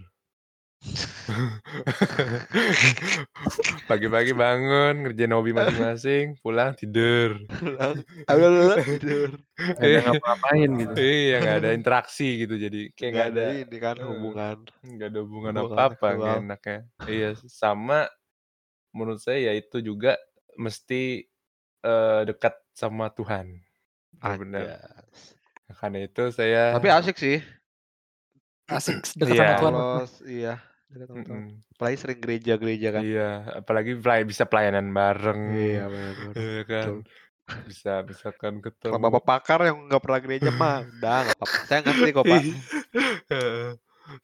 Pagi-pagi 3.89 4.35
bangun, 4.35 5.07
ngerjain 5.07 5.31
hobi 5.31 5.55
masing-masing, 5.55 6.35
pulang 6.43 6.75
tidur. 6.75 7.39
Pulang, 7.47 8.03
tidur. 8.91 9.31
Nggak 9.55 9.79
ada 9.79 9.87
Iya, 9.87 10.01
ngapa-ngapain 10.03 10.71
gitu. 10.83 10.95
iya 10.99 11.37
nggak 11.39 11.57
ada 11.63 11.71
interaksi 11.79 12.29
gitu 12.43 12.55
jadi 12.59 12.81
kayak 12.99 13.13
Nggak 13.15 13.29
ada 13.31 13.45
ini 13.63 13.77
kan 13.79 13.95
eh, 13.97 14.07
hubungan 14.11 14.57
nggak 14.83 15.09
ada 15.09 15.19
hubungan 15.23 15.53
apa-apa 15.63 16.07
nggak 16.19 16.19
seksual. 16.19 16.43
enaknya. 16.43 16.79
Iya 17.07 17.31
sama 17.47 18.11
menurut 18.93 19.23
saya 19.23 19.39
ya 19.49 19.53
itu 19.57 19.79
juga 19.81 20.19
mesti 20.59 21.25
eh, 21.87 22.21
dekat 22.27 22.59
sama 22.75 23.09
Tuhan. 23.15 23.63
Anjas. 24.21 24.83
Karena 25.73 26.05
itu 26.05 26.29
saya 26.35 26.77
Tapi 26.77 26.89
asik 26.93 27.17
sih. 27.17 27.41
Asik 28.75 28.97
dekat 29.19 29.35
sama 29.35 29.45
Iya. 29.45 29.57
Tuhan. 29.57 29.73
Kalau 29.73 29.97
iya, 30.25 30.55
dekat 30.89 31.07
sama 31.07 31.23
Tuhan. 31.23 31.43
Mm-mm. 31.43 31.73
Apalagi 31.73 31.97
sering 31.97 32.19
gereja-gereja 32.19 32.89
kan. 32.91 33.03
Iya, 33.03 33.31
apalagi 33.57 33.93
pelay- 33.97 34.25
bisa 34.25 34.45
pelayanan 34.45 34.87
bareng, 34.89 35.43
Iya, 35.51 35.85
benar. 35.87 36.33
iya 36.35 36.63
kan, 36.63 36.85
Betul. 36.85 36.99
bisa 37.65 37.93
misalkan 38.03 38.53
Kalau 38.57 38.97
ketemu. 38.97 39.03
bapak 39.03 39.25
pakar 39.25 39.61
yang 39.65 39.79
nggak 39.85 39.99
pernah 40.01 40.21
gereja 40.21 40.51
mah, 40.51 40.77
udah 40.95 41.17
nggak 41.23 41.37
apa-apa. 41.37 41.57
Saya 41.65 41.81
ngerti 41.83 42.09
kok 42.11 42.25
pak. 42.25 42.41
Heeh. 43.29 43.71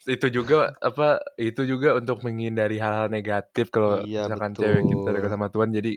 itu 0.04 0.26
juga 0.28 0.56
apa 0.76 1.06
itu 1.36 1.62
juga 1.64 1.94
untuk 1.94 2.20
menghindari 2.20 2.76
hal-hal 2.76 3.08
negatif 3.08 3.70
kalau 3.70 4.02
Iya 4.02 4.26
misalkan 4.26 4.52
cewek 4.52 4.82
kita 4.84 5.08
dekat 5.08 5.22
betul. 5.22 5.32
sama 5.32 5.46
Tuhan 5.48 5.68
jadi 5.70 5.92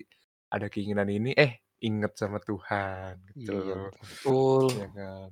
ada 0.47 0.67
keinginan 0.67 1.09
ini 1.09 1.31
eh 1.33 1.51
inget 1.81 2.13
sama 2.13 2.37
Tuhan 2.39 3.19
gitu 3.33 3.51
Iya 3.51 3.89
Betul. 3.89 4.65
ya 4.71 4.87
kan 4.87 5.29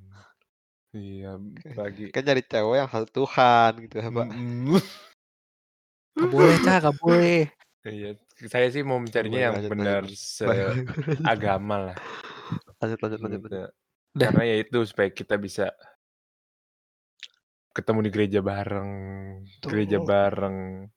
iya 0.96 1.38
bagi 1.74 2.10
Kan 2.10 2.26
nyari 2.26 2.42
cewek 2.42 2.76
yang 2.82 2.90
hal 2.90 3.04
Tuhan 3.06 3.72
gitu 3.86 3.94
ya 4.02 4.08
pak. 4.10 4.26
Gak 6.10 6.28
boleh, 6.28 6.56
Cah, 6.66 6.78
gak 6.82 6.96
boleh. 6.98 7.46
iya 7.86 8.12
saya 8.48 8.68
sih 8.68 8.84
mau 8.84 9.00
mencarinya 9.00 9.40
yang 9.40 9.54
lanjut, 9.56 9.70
benar 9.72 10.02
lanjut. 10.04 10.20
Lanjut. 10.48 10.84
seagama 11.20 11.76
lah 11.92 11.96
Lanjut, 12.80 12.98
lanjut, 13.00 13.20
lanjut. 13.20 13.40
Gitu. 13.44 13.58
Karena 14.16 14.42
ya 14.44 14.56
itu 14.60 14.78
supaya 14.88 15.08
kita 15.12 15.36
bisa 15.36 15.72
ketemu 17.70 17.98
di 18.02 18.10
gereja 18.10 18.40
bareng 18.42 18.90
gereja 19.62 20.02
bareng 20.02 20.90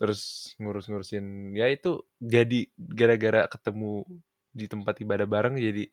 terus 0.00 0.52
ngurus-ngurusin 0.56 1.52
ya 1.52 1.68
itu 1.68 2.00
jadi 2.16 2.66
gara-gara 2.76 3.44
ketemu 3.46 4.08
di 4.50 4.66
tempat 4.66 5.04
ibadah 5.04 5.28
bareng 5.28 5.54
jadi 5.60 5.84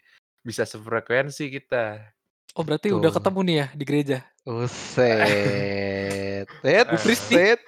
bisa 0.42 0.64
sefrekuensi 0.64 1.52
kita 1.52 2.16
Oh 2.52 2.62
berarti 2.62 2.92
udah 2.92 3.08
Tuh. 3.08 3.16
ketemu 3.16 3.40
nih 3.42 3.56
ya 3.56 3.68
di 3.72 3.84
gereja. 3.84 4.18
Uset. 4.44 6.46
Set, 6.62 6.86
Bu 6.86 6.98
Pristi. 7.00 7.34
set. 7.34 7.60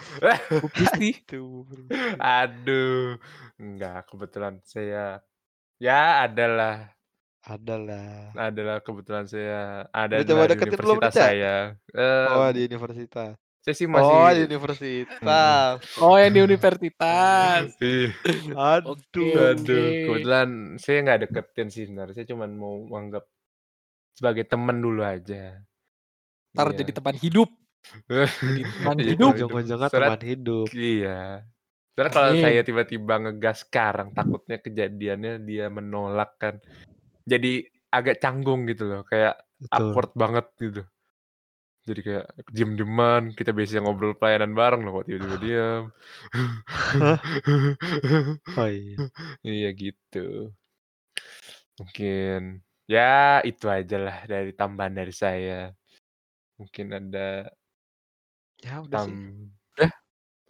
Bu 0.51 0.67
Pristi. 0.67 1.09
Tuh. 1.23 1.63
aduh 2.19 3.15
enggak 3.55 4.03
kebetulan 4.09 4.59
saya 4.63 5.21
ya 5.77 6.21
adalah 6.21 6.89
Adalah. 7.43 8.31
adalah 8.33 8.79
kebetulan 8.79 9.27
saya 9.27 9.83
ada 9.91 10.15
Udah 10.15 10.25
coba 10.25 10.43
di 10.43 10.49
deketin 10.55 10.79
belum 10.79 10.95
universitas 10.95 11.13
Cak? 11.13 11.27
saya 11.27 11.55
Eh, 11.91 12.25
Oh 12.31 12.49
di 12.49 12.61
universitas. 12.63 13.31
Saya 13.59 13.75
sih 13.75 13.87
Oh, 13.87 13.91
masih 13.91 14.43
universitas. 14.43 15.75
Oh, 16.03 16.15
yang 16.15 16.31
di 16.31 16.41
universitas. 16.41 17.63
Iya. 17.79 18.11
Aduh. 18.55 18.95
Aduh, 18.95 19.31
oke. 19.55 19.79
kebetulan 20.07 20.49
saya 20.75 20.97
nggak 20.99 21.19
deketin 21.23 21.67
sih 21.67 21.83
sebenarnya. 21.87 22.13
Saya 22.13 22.27
cuma 22.27 22.43
mau 22.47 22.83
menganggap 22.83 23.23
sebagai 24.13 24.45
teman 24.45 24.77
dulu 24.77 25.01
aja. 25.01 25.57
Ntar 26.53 26.67
Iya. 26.71 26.77
jadi 26.85 26.91
teman 26.93 27.15
hidup. 27.17 27.49
Jadi 28.07 28.61
teman 28.77 28.97
Iya, 28.97 29.09
hidup. 29.13 29.31
Surat- 29.35 29.91
teman 29.91 30.21
hidup. 30.23 30.67
Iya. 30.71 31.19
Soalnya 31.93 32.09
kalau 32.09 32.29
Amin. 32.33 32.41
saya 32.41 32.61
tiba-tiba 32.65 33.13
ngegas 33.21 33.57
sekarang, 33.69 34.09
takutnya 34.13 34.57
kejadiannya 34.57 35.33
dia 35.45 35.69
menolak 35.69 36.37
kan. 36.41 36.57
Jadi 37.23 37.69
agak 37.89 38.17
canggung 38.17 38.65
gitu 38.65 38.89
loh, 38.89 39.01
kayak 39.05 39.37
Betul. 39.61 39.93
awkward 39.93 40.11
banget 40.17 40.45
gitu. 40.57 40.81
Jadi 41.83 41.99
kayak 41.99 42.25
diem-dieman, 42.49 43.35
kita 43.35 43.51
biasanya 43.51 43.83
ngobrol 43.85 44.15
pelayanan 44.15 44.55
bareng 44.55 44.81
loh, 44.81 44.91
kok 44.97 45.05
tiba-tiba 45.05 45.37
diam. 45.45 45.83
Oh 48.57 48.69
iya. 48.69 48.97
Iya 49.43 49.69
gitu. 49.75 50.53
Mungkin 51.77 52.63
ya 52.89 53.39
itu 53.43 53.65
aja 53.67 53.97
lah 53.97 54.17
dari 54.27 54.51
tambahan 54.53 54.93
dari 54.95 55.13
saya. 55.15 55.71
Mungkin 56.59 56.87
ada 56.93 57.49
Ya 58.63 58.79
udah 58.79 59.03
tam 59.03 59.09
sih. 59.11 59.17
Udah? 59.75 59.91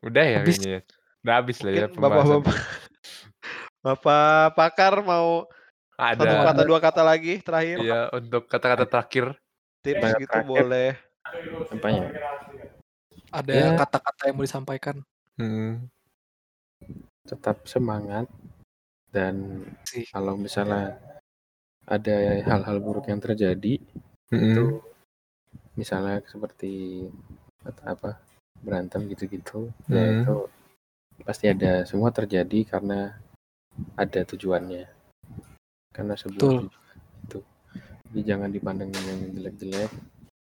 Udah 0.06 0.24
ya 0.26 0.38
Habis? 0.42 0.58
kayaknya 0.60 0.70
ya. 0.70 0.82
Udah 1.24 1.34
habis 1.40 1.58
lah 1.64 1.72
ya 1.74 1.86
pembahasan. 1.90 2.42
bapak-bapak 2.44 2.56
Bapak 3.86 4.26
pakar 4.56 4.94
mau 5.04 5.46
satu 5.94 6.24
Ada 6.26 6.46
kata 6.52 6.62
dua 6.66 6.80
kata 6.82 7.02
lagi 7.04 7.40
terakhir 7.44 7.78
ya 7.84 8.10
untuk 8.12 8.48
kata-kata 8.50 8.86
terakhir. 8.90 9.26
tips 9.84 10.00
Kata 10.02 10.20
gitu 10.20 10.30
terakhir. 10.32 10.48
boleh. 10.48 10.90
Apanya? 11.70 12.08
Ada 13.34 13.52
Ya. 13.52 13.68
kata-kata 13.78 14.22
yang 14.30 14.36
mau 14.38 14.46
disampaikan. 14.46 14.96
Hmm. 15.36 15.90
Tetap 17.24 17.66
semangat 17.68 18.28
dan 19.12 19.64
Sih. 19.88 20.04
kalau 20.12 20.36
misalnya 20.36 21.00
ada 21.88 22.18
hal-hal 22.44 22.78
buruk 22.80 23.08
yang 23.12 23.20
terjadi 23.20 23.80
Mm-mm. 24.32 24.44
itu 24.52 24.66
misalnya 25.76 26.22
seperti 26.26 27.06
apa 27.84 28.20
berantem 28.64 29.08
gitu-gitu 29.12 29.72
ya 29.92 30.04
Hmm. 30.04 30.14
itu 30.24 30.36
pasti 31.24 31.46
ada 31.52 31.84
semua 31.84 32.10
terjadi 32.10 32.64
karena 32.66 33.16
ada 33.98 34.22
tujuannya 34.24 34.86
karena 35.94 36.14
sebuah 36.16 36.42
Betul. 36.42 36.60
tujuan 36.68 36.98
itu 37.28 37.40
jadi 38.14 38.22
jangan 38.36 38.50
dipandang 38.54 38.90
yang 38.94 39.34
jelek-jelek 39.34 39.92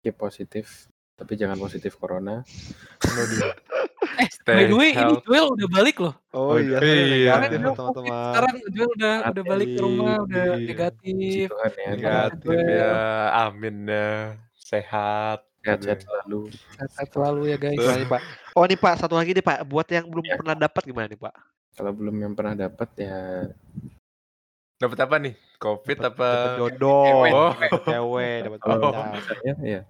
keep 0.01 0.17
positif 0.17 0.89
tapi 1.21 1.37
jangan 1.37 1.61
positif 1.61 2.01
corona. 2.01 2.41
Eh, 4.21 4.29
Stay 4.29 4.55
by 4.55 4.65
the 4.67 4.77
way, 4.77 4.91
ini. 4.93 5.15
Joel 5.23 5.47
udah 5.51 5.69
balik 5.71 5.97
loh. 5.97 6.15
Oh 6.31 6.55
iya, 6.55 6.77
iya. 6.79 7.41
ya 7.41 7.49
Joel 7.49 7.73
COVID, 7.73 7.75
teman-teman. 7.75 8.13
sekarang 8.29 8.55
Joel 8.71 8.91
udah 8.93 9.15
udah 9.27 9.45
balik 9.47 9.69
ke 9.69 9.81
rumah, 9.81 10.15
udah 10.21 10.45
Iya. 10.53 10.57
Negatif. 10.63 11.47
Tuhan 11.49 11.73
ya 11.75 11.89
Negatif 11.91 12.57
ya. 12.61 12.91
Amin 13.43 13.77
ya. 13.85 14.09
Sehat. 14.55 15.39
sehat-sehat 15.61 16.01
selalu 16.01 16.49
Sehat 16.73 17.09
selalu 17.11 17.41
ya 17.47 17.57
guys. 17.57 17.77
Nih, 17.77 18.07
Pak? 18.07 18.23
Oh 18.55 18.65
nih 18.65 18.77
Pak, 18.77 18.95
satu 18.97 19.13
lagi 19.13 19.31
nih 19.31 19.43
Pak, 19.43 19.59
buat 19.65 19.85
yang 19.87 20.09
belum 20.09 20.25
Ya. 20.25 20.37
pernah 20.37 20.55
dapat 20.55 20.83
gimana 20.83 21.07
nih 21.07 21.19
Pak? 21.19 21.35
kalau 21.71 21.93
belum 21.93 22.17
yang 22.19 22.33
pernah 22.33 22.55
dapat 22.59 22.89
ya 22.95 23.17
Dapat 24.77 24.99
apa 24.99 25.17
nih? 25.19 25.35
Covid 25.57 25.97
Dapat 25.99 26.09
apa? 26.11 26.29
dapat 26.33 26.57
jodoh, 26.59 27.05
cewek. 27.05 27.33
Oh. 27.33 27.53
dapat 27.53 27.71
cewek, 27.93 28.39
dapat 28.43 28.59
kalau 28.59 28.73
Oh. 28.73 28.81
pacar. 28.83 29.05
menurut 29.05 29.25
saya 29.27 29.53
ya 29.63 29.81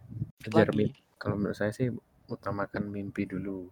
kejar 0.41 0.69
mimpi 0.69 0.87
kalau 1.15 1.35
menurut 1.37 1.55
saya 1.55 1.71
sih 1.71 1.87
utamakan 2.27 2.85
mimpi 2.87 3.23
dulu 3.25 3.71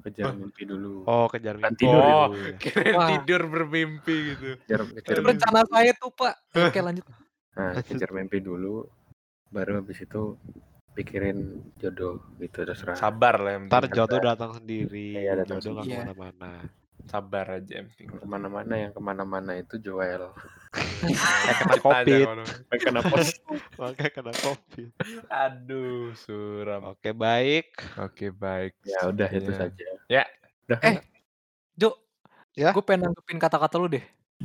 kejar 0.00 0.24
Oh. 0.26 0.34
mimpi 0.36 0.62
dulu 0.62 0.92
Oh, 1.04 1.26
kejar 1.26 1.54
mimpi. 1.56 1.76
tidur 1.80 1.98
Oh, 1.98 2.26
dulu 2.28 2.38
ya. 2.40 2.54
Wah. 2.92 3.08
tidur 3.10 3.42
bermimpi 3.46 4.16
gitu. 4.30 4.48
kejar 4.60 4.80
kejar 4.88 5.08
Itu 5.08 5.18
mimpi 5.18 5.30
rencana 5.30 5.60
saya 5.66 5.92
tuh 5.94 6.10
Pak. 6.10 6.34
Oke 6.60 6.80
lanjut. 6.80 7.06
nah 7.50 7.74
kejar 7.76 8.10
mimpi 8.10 8.38
dulu 8.38 8.86
baru 9.48 9.78
habis 9.78 9.98
itu 9.98 10.38
pikirin 10.92 11.38
jodoh 11.76 12.18
gitu 12.36 12.62
terserah 12.62 12.94
Sabar 12.94 13.36
lah 13.36 13.58
Ntar 13.62 13.86
jodoh 13.88 14.18
datang 14.18 14.54
sendiri, 14.54 15.14
Iya, 15.16 15.38
datang 15.38 15.58
jodoh 15.58 15.80
sendiri. 15.80 15.96
ke 15.96 16.02
mana-mana. 16.04 16.50
Sabar 17.10 17.46
aja 17.50 17.72
yang 17.74 17.90
penting. 17.90 18.06
ke 18.08 18.22
mana-mana 18.24 18.74
yang 18.78 18.92
ke 18.94 19.02
mana-mana 19.02 19.52
itu 19.54 19.74
Joel 19.76 20.30
Kayak 20.70 21.58
kena 21.58 21.76
covid, 21.82 22.22
kalau- 22.22 22.46
kenapa 22.78 23.14
makanya 23.80 24.10
kena 24.12 24.32
covid. 24.36 24.88
Aduh, 25.26 26.14
suram. 26.14 26.94
Oke 26.94 27.10
baik. 27.10 27.74
Oke, 27.98 28.30
baik. 28.30 28.78
ya 28.86 29.10
udah 29.10 29.26
itu 29.28 29.50
Iya. 29.50 29.58
saja 29.58 29.84
Ya. 30.06 30.24
udah 30.64 30.78
Eh. 30.80 31.02
Jo, 31.74 31.98
Ya? 32.54 32.70
gue 32.70 32.80
pengen 32.80 33.10
nanggepin 33.10 33.38
kata-kata 33.38 33.74
lu 33.74 33.90
deh 33.90 34.04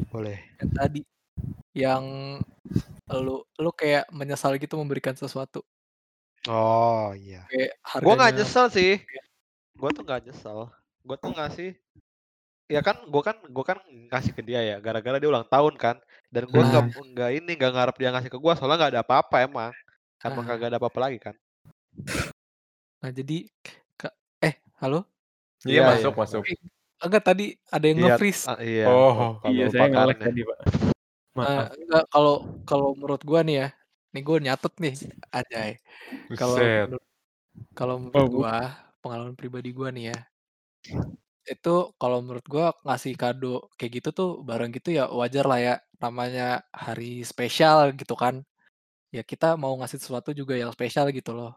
Boleh. 0.10 0.42
yang 0.58 0.72
tadi, 0.74 1.02
yang 1.72 2.04
lu 3.08 3.46
lu 3.56 3.70
kayak 3.72 4.10
menyesal 4.10 4.58
gitu 4.58 4.74
memberikan 4.76 5.14
sesuatu. 5.14 5.62
Oh 6.48 7.14
iya. 7.14 7.46
Kayak 7.46 7.78
Gue 8.02 8.14
nggak 8.16 8.34
nyesel 8.36 8.66
sih. 8.70 8.98
Gue 9.76 9.90
tuh 9.92 10.02
nggak 10.02 10.26
nyesel. 10.26 10.74
Gue 11.02 11.16
tuh 11.16 11.30
ngasih. 11.30 11.78
Ya 12.66 12.82
kan, 12.82 12.98
gue 13.06 13.22
kan, 13.22 13.38
gue 13.46 13.66
kan 13.66 13.78
ngasih 14.10 14.34
ke 14.34 14.42
dia 14.42 14.58
ya. 14.66 14.76
Gara-gara 14.82 15.22
dia 15.22 15.30
ulang 15.30 15.46
tahun 15.46 15.78
kan. 15.78 16.02
Dan 16.34 16.50
gue 16.50 16.62
nggak, 16.66 16.84
Nah. 16.90 17.06
nggak 17.14 17.32
ini, 17.38 17.52
nggak 17.54 17.72
ngarep 17.78 17.96
dia 18.02 18.10
ngasih 18.10 18.32
ke 18.34 18.40
gue. 18.42 18.54
Soalnya 18.58 18.78
nggak 18.82 18.92
ada 18.98 19.02
apa-apa 19.06 19.36
emang. 19.46 19.72
Karena 20.18 20.42
Ah. 20.42 20.46
kagak 20.50 20.68
ada 20.74 20.78
apa-apa 20.82 21.00
lagi 21.06 21.18
kan. 21.22 21.36
Nah 23.06 23.12
jadi, 23.14 23.46
Kak, 24.02 24.14
eh 24.42 24.58
halo? 24.82 25.06
Iya, 25.62 25.70
Iya, 25.70 25.82
masuk, 25.94 26.14
iya. 26.14 26.20
masuk. 26.26 26.42
Enggak 27.06 27.24
tadi 27.30 27.46
ada 27.70 27.86
yang 27.86 27.98
Iya, 28.02 28.06
nge-freeze. 28.18 28.44
ah, 28.50 28.58
iya. 28.66 28.86
Oh, 28.90 29.38
kalau 29.38 29.54
iya 29.54 29.66
saya 29.70 29.86
ngelek 29.86 30.18
pakarnya. 30.18 30.26
tadi 30.26 30.42
pak 30.50 30.58
Eh, 30.66 31.38
maaf 31.38 31.68
enggak 31.86 32.04
kalau 32.14 32.36
kalau 32.66 32.88
menurut 32.98 33.22
gua 33.28 33.40
nih 33.46 33.56
ya, 33.62 33.68
nih 34.16 34.22
gua 34.26 34.38
nyatet 34.42 34.74
nih, 34.82 34.94
anjay. 35.36 35.72
Kalau 36.34 36.56
Buset. 36.58 36.86
menurut 36.90 37.06
kalau 37.78 37.96
menurut 38.02 38.26
Oh, 38.26 38.28
gua, 38.32 38.54
pengalaman 39.04 39.36
pribadi 39.38 39.70
gua 39.76 39.90
nih 39.94 40.04
ya, 40.16 40.18
itu 41.52 41.70
kalau 42.02 42.18
menurut 42.26 42.46
gua 42.50 42.74
ngasih 42.88 43.14
kado 43.22 43.70
kayak 43.78 43.92
gitu 44.02 44.10
tuh 44.20 44.30
barang 44.48 44.72
gitu 44.76 44.90
ya 44.98 45.04
wajar 45.14 45.46
lah 45.52 45.60
ya, 45.62 45.74
namanya 46.04 46.64
hari 46.74 47.22
spesial 47.28 47.94
gitu 48.00 48.14
kan. 48.18 48.42
Ya 49.16 49.22
kita 49.26 49.56
mau 49.62 49.74
ngasih 49.80 50.00
sesuatu 50.04 50.32
juga 50.36 50.56
yang 50.60 50.72
spesial 50.76 51.10
gitu 51.16 51.32
loh. 51.38 51.52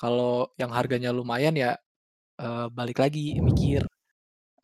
Kalau 0.00 0.50
yang 0.60 0.72
harganya 0.74 1.10
lumayan 1.14 1.54
ya, 1.58 1.76
eee, 2.40 2.66
balik 2.74 2.98
lagi 3.04 3.38
mikir, 3.44 3.82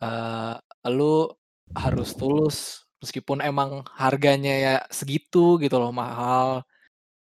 eee, 0.03 0.55
lu 0.95 1.29
harus 1.77 2.15
tulus 2.19 2.87
meskipun 3.05 3.41
emang 3.45 3.85
harganya 3.97 4.53
ya 4.67 4.75
segitu 4.93 5.59
gitu 5.63 5.77
loh, 5.83 5.91
mahal. 5.95 6.65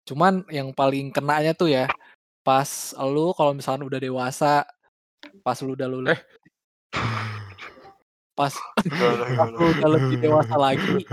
Cuman 0.10 0.46
yang 0.54 0.72
paling 0.76 1.12
kenanya 1.16 1.54
tuh 1.58 1.70
ya, 1.74 1.92
pas 2.46 2.94
lu 3.14 3.34
kalau 3.38 3.54
misalkan 3.58 3.86
udah 3.88 4.00
dewasa, 4.02 4.66
pas 5.46 5.58
lu 5.66 5.74
udah 5.78 5.88
lulu 5.92 6.12
Eh. 6.16 6.22
Pas 8.36 8.52
lu 9.56 9.64
udah 9.72 9.90
lebih 9.96 10.16
dewasa 10.20 10.56
lagi, 10.60 11.08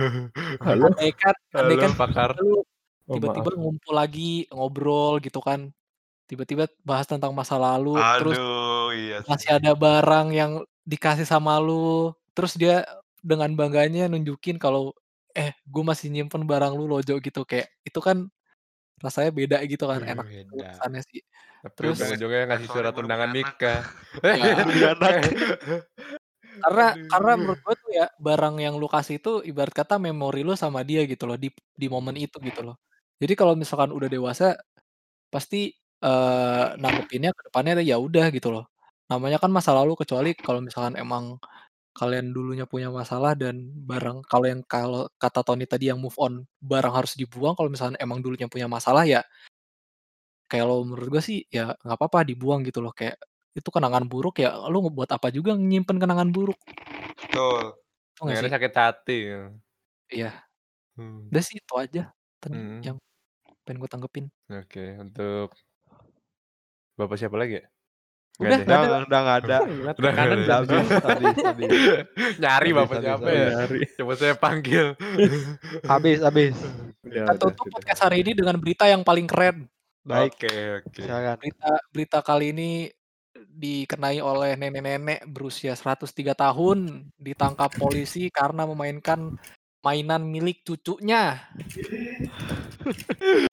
halo 0.66 0.90
andaikan 0.90 1.34
Halo, 1.54 1.60
andaikan 1.62 1.92
pakar. 1.94 2.30
lu 2.42 2.66
oh, 3.06 3.14
tiba-tiba 3.14 3.50
maaf 3.54 3.60
ngumpul 3.62 3.94
lagi, 3.94 4.32
ngobrol 4.50 5.22
gitu 5.22 5.38
kan, 5.38 5.70
tiba-tiba 6.26 6.66
bahas 6.82 7.06
tentang 7.06 7.30
masa 7.34 7.56
lalu, 7.60 8.02
terus 8.18 8.38
Aduh, 8.38 8.90
iya 8.94 9.16
sih. 9.22 9.30
masih 9.30 9.50
ada 9.58 9.72
barang 9.78 10.28
yang 10.34 10.52
dikasih 10.86 11.26
sama 11.28 11.58
lu, 11.62 12.10
terus 12.34 12.58
dia 12.58 12.82
dengan 13.22 13.50
bangganya 13.54 14.10
nunjukin 14.10 14.58
kalau, 14.58 14.90
"Eh, 15.38 15.54
gue 15.66 15.84
masih 15.86 16.10
nyimpen 16.10 16.42
barang 16.46 16.74
lu 16.74 16.90
loh, 16.90 17.00
Jo," 17.06 17.22
gitu. 17.22 17.46
Kayak 17.46 17.70
itu 17.86 18.00
kan 18.02 18.26
rasanya 19.02 19.30
beda 19.34 19.58
gitu 19.66 19.84
kan, 19.90 20.00
Wih, 20.02 20.10
enak 20.14 20.26
beda. 20.26 20.68
kesannya 20.78 21.02
sih. 21.10 21.20
Tapi 21.62 21.78
Terus 21.78 21.94
ujung-ujungnya 21.94 22.42
ngasih 22.50 22.68
Sorry, 22.68 22.74
surat 22.82 22.94
undangan 22.98 23.30
nikah. 23.30 23.80
Anak. 24.42 25.14
karena 26.62 26.86
karena 27.10 27.32
menurut 27.38 27.60
gue 27.62 27.74
tuh 27.78 27.90
ya, 27.94 28.06
barang 28.18 28.56
yang 28.62 28.74
lu 28.78 28.86
kasih 28.90 29.18
itu 29.22 29.42
ibarat 29.46 29.74
kata 29.74 29.98
memori 30.02 30.42
lu 30.46 30.54
sama 30.58 30.82
dia 30.86 31.02
gitu 31.06 31.26
loh, 31.26 31.38
di 31.38 31.50
di 31.74 31.86
momen 31.90 32.14
itu 32.18 32.38
gitu 32.42 32.62
loh. 32.66 32.76
Jadi 33.22 33.34
kalau 33.38 33.54
misalkan 33.58 33.90
udah 33.94 34.06
dewasa, 34.10 34.54
pasti, 35.32 35.72
eee, 36.02 36.66
nanggepinnya 36.80 37.32
ke 37.36 37.42
depannya 37.50 37.82
ya 37.84 37.98
udah 38.00 38.30
gitu 38.34 38.50
loh. 38.54 38.66
Namanya 39.10 39.38
kan 39.42 39.50
masa 39.54 39.72
lalu, 39.76 39.94
kecuali 39.98 40.34
kalau 40.38 40.60
misalkan 40.64 40.96
emang 40.98 41.38
kalian 41.96 42.32
dulunya 42.34 42.64
punya 42.68 42.88
masalah 42.92 43.34
dan 43.38 43.70
barang 43.86 44.24
kalau 44.28 44.46
yang 44.48 44.62
kalau 44.66 45.08
kata 45.20 45.42
Tony 45.46 45.66
tadi 45.68 45.90
yang 45.92 46.00
move 46.02 46.16
on, 46.20 46.44
barang 46.62 46.94
harus 46.94 47.14
dibuang, 47.18 47.54
kalau 47.58 47.68
misalkan 47.72 47.96
emang 48.00 48.20
dulunya 48.24 48.48
punya 48.50 48.66
masalah 48.70 49.04
ya 49.08 49.22
kalau 50.60 50.84
menurut 50.84 51.08
gue 51.08 51.22
sih 51.24 51.38
ya 51.48 51.72
nggak 51.72 51.96
apa-apa 51.96 52.28
dibuang 52.28 52.60
gitu 52.66 52.84
loh, 52.84 52.92
kayak 52.92 53.16
itu 53.52 53.68
kenangan 53.68 54.04
buruk 54.04 54.40
ya 54.40 54.52
lu 54.68 54.84
buat 54.88 55.08
apa 55.08 55.28
juga 55.28 55.56
nyimpen 55.56 55.96
kenangan 55.96 56.28
buruk. 56.28 56.56
Betul. 57.16 57.76
Akhirnya 58.20 58.48
sih? 58.48 58.54
sakit 58.56 58.72
hati. 58.76 59.18
Iya. 60.12 60.30
Hmm. 60.96 61.28
Udah 61.32 61.42
sih 61.42 61.56
itu 61.56 61.74
aja 61.74 62.12
Mhm. 62.44 62.78
yang 62.84 62.96
pengen 63.64 63.78
gue 63.80 63.90
tanggepin. 63.90 64.26
Oke, 64.50 64.98
untuk 64.98 65.54
Bapak 66.92 67.16
siapa 67.16 67.40
lagi 67.40 67.56
ya? 67.56 67.64
Udah, 68.40 68.58
ada. 68.58 68.64
nggak 68.64 68.76
ada. 68.76 68.96
Udah, 69.04 69.04
udah 69.06 69.20
nggak 69.20 69.36
ada. 69.38 69.56
Udah 69.62 69.92
Udah 69.92 70.12
ada. 70.12 70.56
Nyari 72.42 72.70
bapak 72.72 72.96
siapa 72.98 73.28
ya? 73.28 73.46
Nyari. 73.54 73.80
Coba 73.96 74.12
saya 74.16 74.34
panggil. 74.34 74.86
Habis, 75.84 76.18
habis. 76.20 76.56
Udah, 77.04 77.12
Kita 77.12 77.22
udah, 77.22 77.36
tutup 77.38 77.66
udah. 77.68 77.72
podcast 77.76 78.00
hari 78.02 78.24
ini 78.24 78.32
dengan 78.32 78.56
berita 78.58 78.84
yang 78.88 79.04
paling 79.04 79.28
keren. 79.28 79.68
Baik, 80.02 80.34
Oke, 80.34 80.52
oke. 80.82 80.98
silakan. 80.98 81.36
Berita 81.38 81.70
berita 81.90 82.18
kali 82.20 82.46
ini 82.50 82.70
dikenai 83.32 84.18
oleh 84.18 84.56
nenek-nenek 84.56 85.24
berusia 85.26 85.72
103 85.72 86.08
tahun 86.32 86.78
ditangkap 87.16 87.70
polisi 87.76 88.26
karena 88.28 88.66
memainkan 88.66 89.38
mainan 89.80 90.22
milik 90.24 90.62
cucunya. 90.62 91.42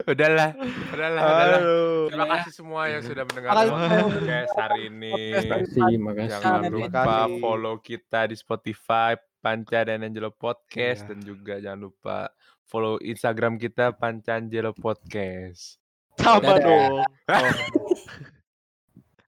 Udahlah, 0.05 0.57
udahlah, 0.89 1.21
udahlah. 1.21 1.59
Aduh. 1.59 2.05
Terima 2.09 2.25
Ya. 2.25 2.31
kasih 2.35 2.53
semua 2.53 2.81
yang 2.87 3.01
sudah 3.01 3.23
mendengarkan 3.23 3.65
podcast 4.03 4.53
hari 4.55 4.81
ini. 4.89 5.13
Makasih, 5.37 5.93
makasih. 5.97 6.29
Jangan 6.35 6.61
Terima 6.63 6.73
lupa 6.75 7.01
kasih. 7.03 7.39
follow 7.39 7.75
kita 7.77 8.21
di 8.25 8.35
Spotify 8.35 9.11
Panca 9.39 9.79
dan 9.85 10.01
Angelo 10.01 10.29
Podcast 10.29 11.05
Iya. 11.05 11.07
dan 11.07 11.19
juga 11.21 11.53
jangan 11.57 11.81
lupa 11.81 12.17
follow 12.63 12.97
Instagram 12.99 13.57
kita 13.57 13.93
Panca 13.93 14.35
Angelo 14.35 14.73
Podcast. 14.73 15.77
Sama 16.19 16.39
Dadah. 16.41 16.57
dong. 16.59 16.93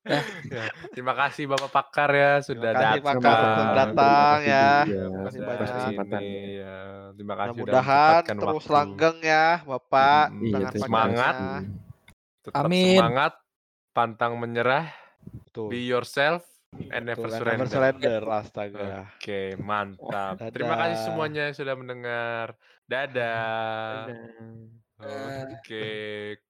Ya, 0.01 0.65
terima 0.89 1.13
kasih 1.13 1.45
Bapak 1.45 1.69
Pakar 1.69 2.09
ya 2.09 2.41
sudah 2.41 2.73
Terima 2.73 2.89
kasih, 2.89 3.01
datang. 3.05 3.22
Pakar, 3.22 3.69
datang 3.77 4.38
ya. 4.41 4.69
Terima 4.81 5.22
kasih 5.30 5.39
banyak. 5.45 5.69
ya. 6.49 6.77
Terima 7.13 7.34
kasih 7.38 7.53
sudah 7.53 7.61
Mudah-mudahan 7.61 8.22
terus 8.26 8.41
waktu. 8.57 8.73
langgeng 8.73 9.18
ya, 9.22 9.47
Bapak. 9.61 10.26
Mm, 10.34 10.41
Iya, 10.41 10.68
Semangat. 10.73 11.35
Tetap 12.41 12.65
Amin. 12.65 12.97
semangat, 12.97 13.34
pantang 13.93 14.34
menyerah, 14.41 14.89
Tuh. 15.53 15.69
be 15.69 15.85
yourself 15.85 16.41
and 16.89 17.05
never 17.05 17.30
Tuh, 17.30 17.38
surrender. 17.38 17.61
never 17.61 17.69
surrender, 17.69 18.22
astaga. 18.26 19.05
Oke, 19.05 19.53
mantap. 19.61 20.34
Dadah. 20.34 20.49
Terima 20.49 20.81
kasih 20.81 20.97
semuanya 21.05 21.41
yang 21.45 21.55
sudah 21.55 21.76
mendengar. 21.77 22.57
Dadah. 22.89 24.09
Dadah. 24.09 25.53
Oke. 25.53 26.41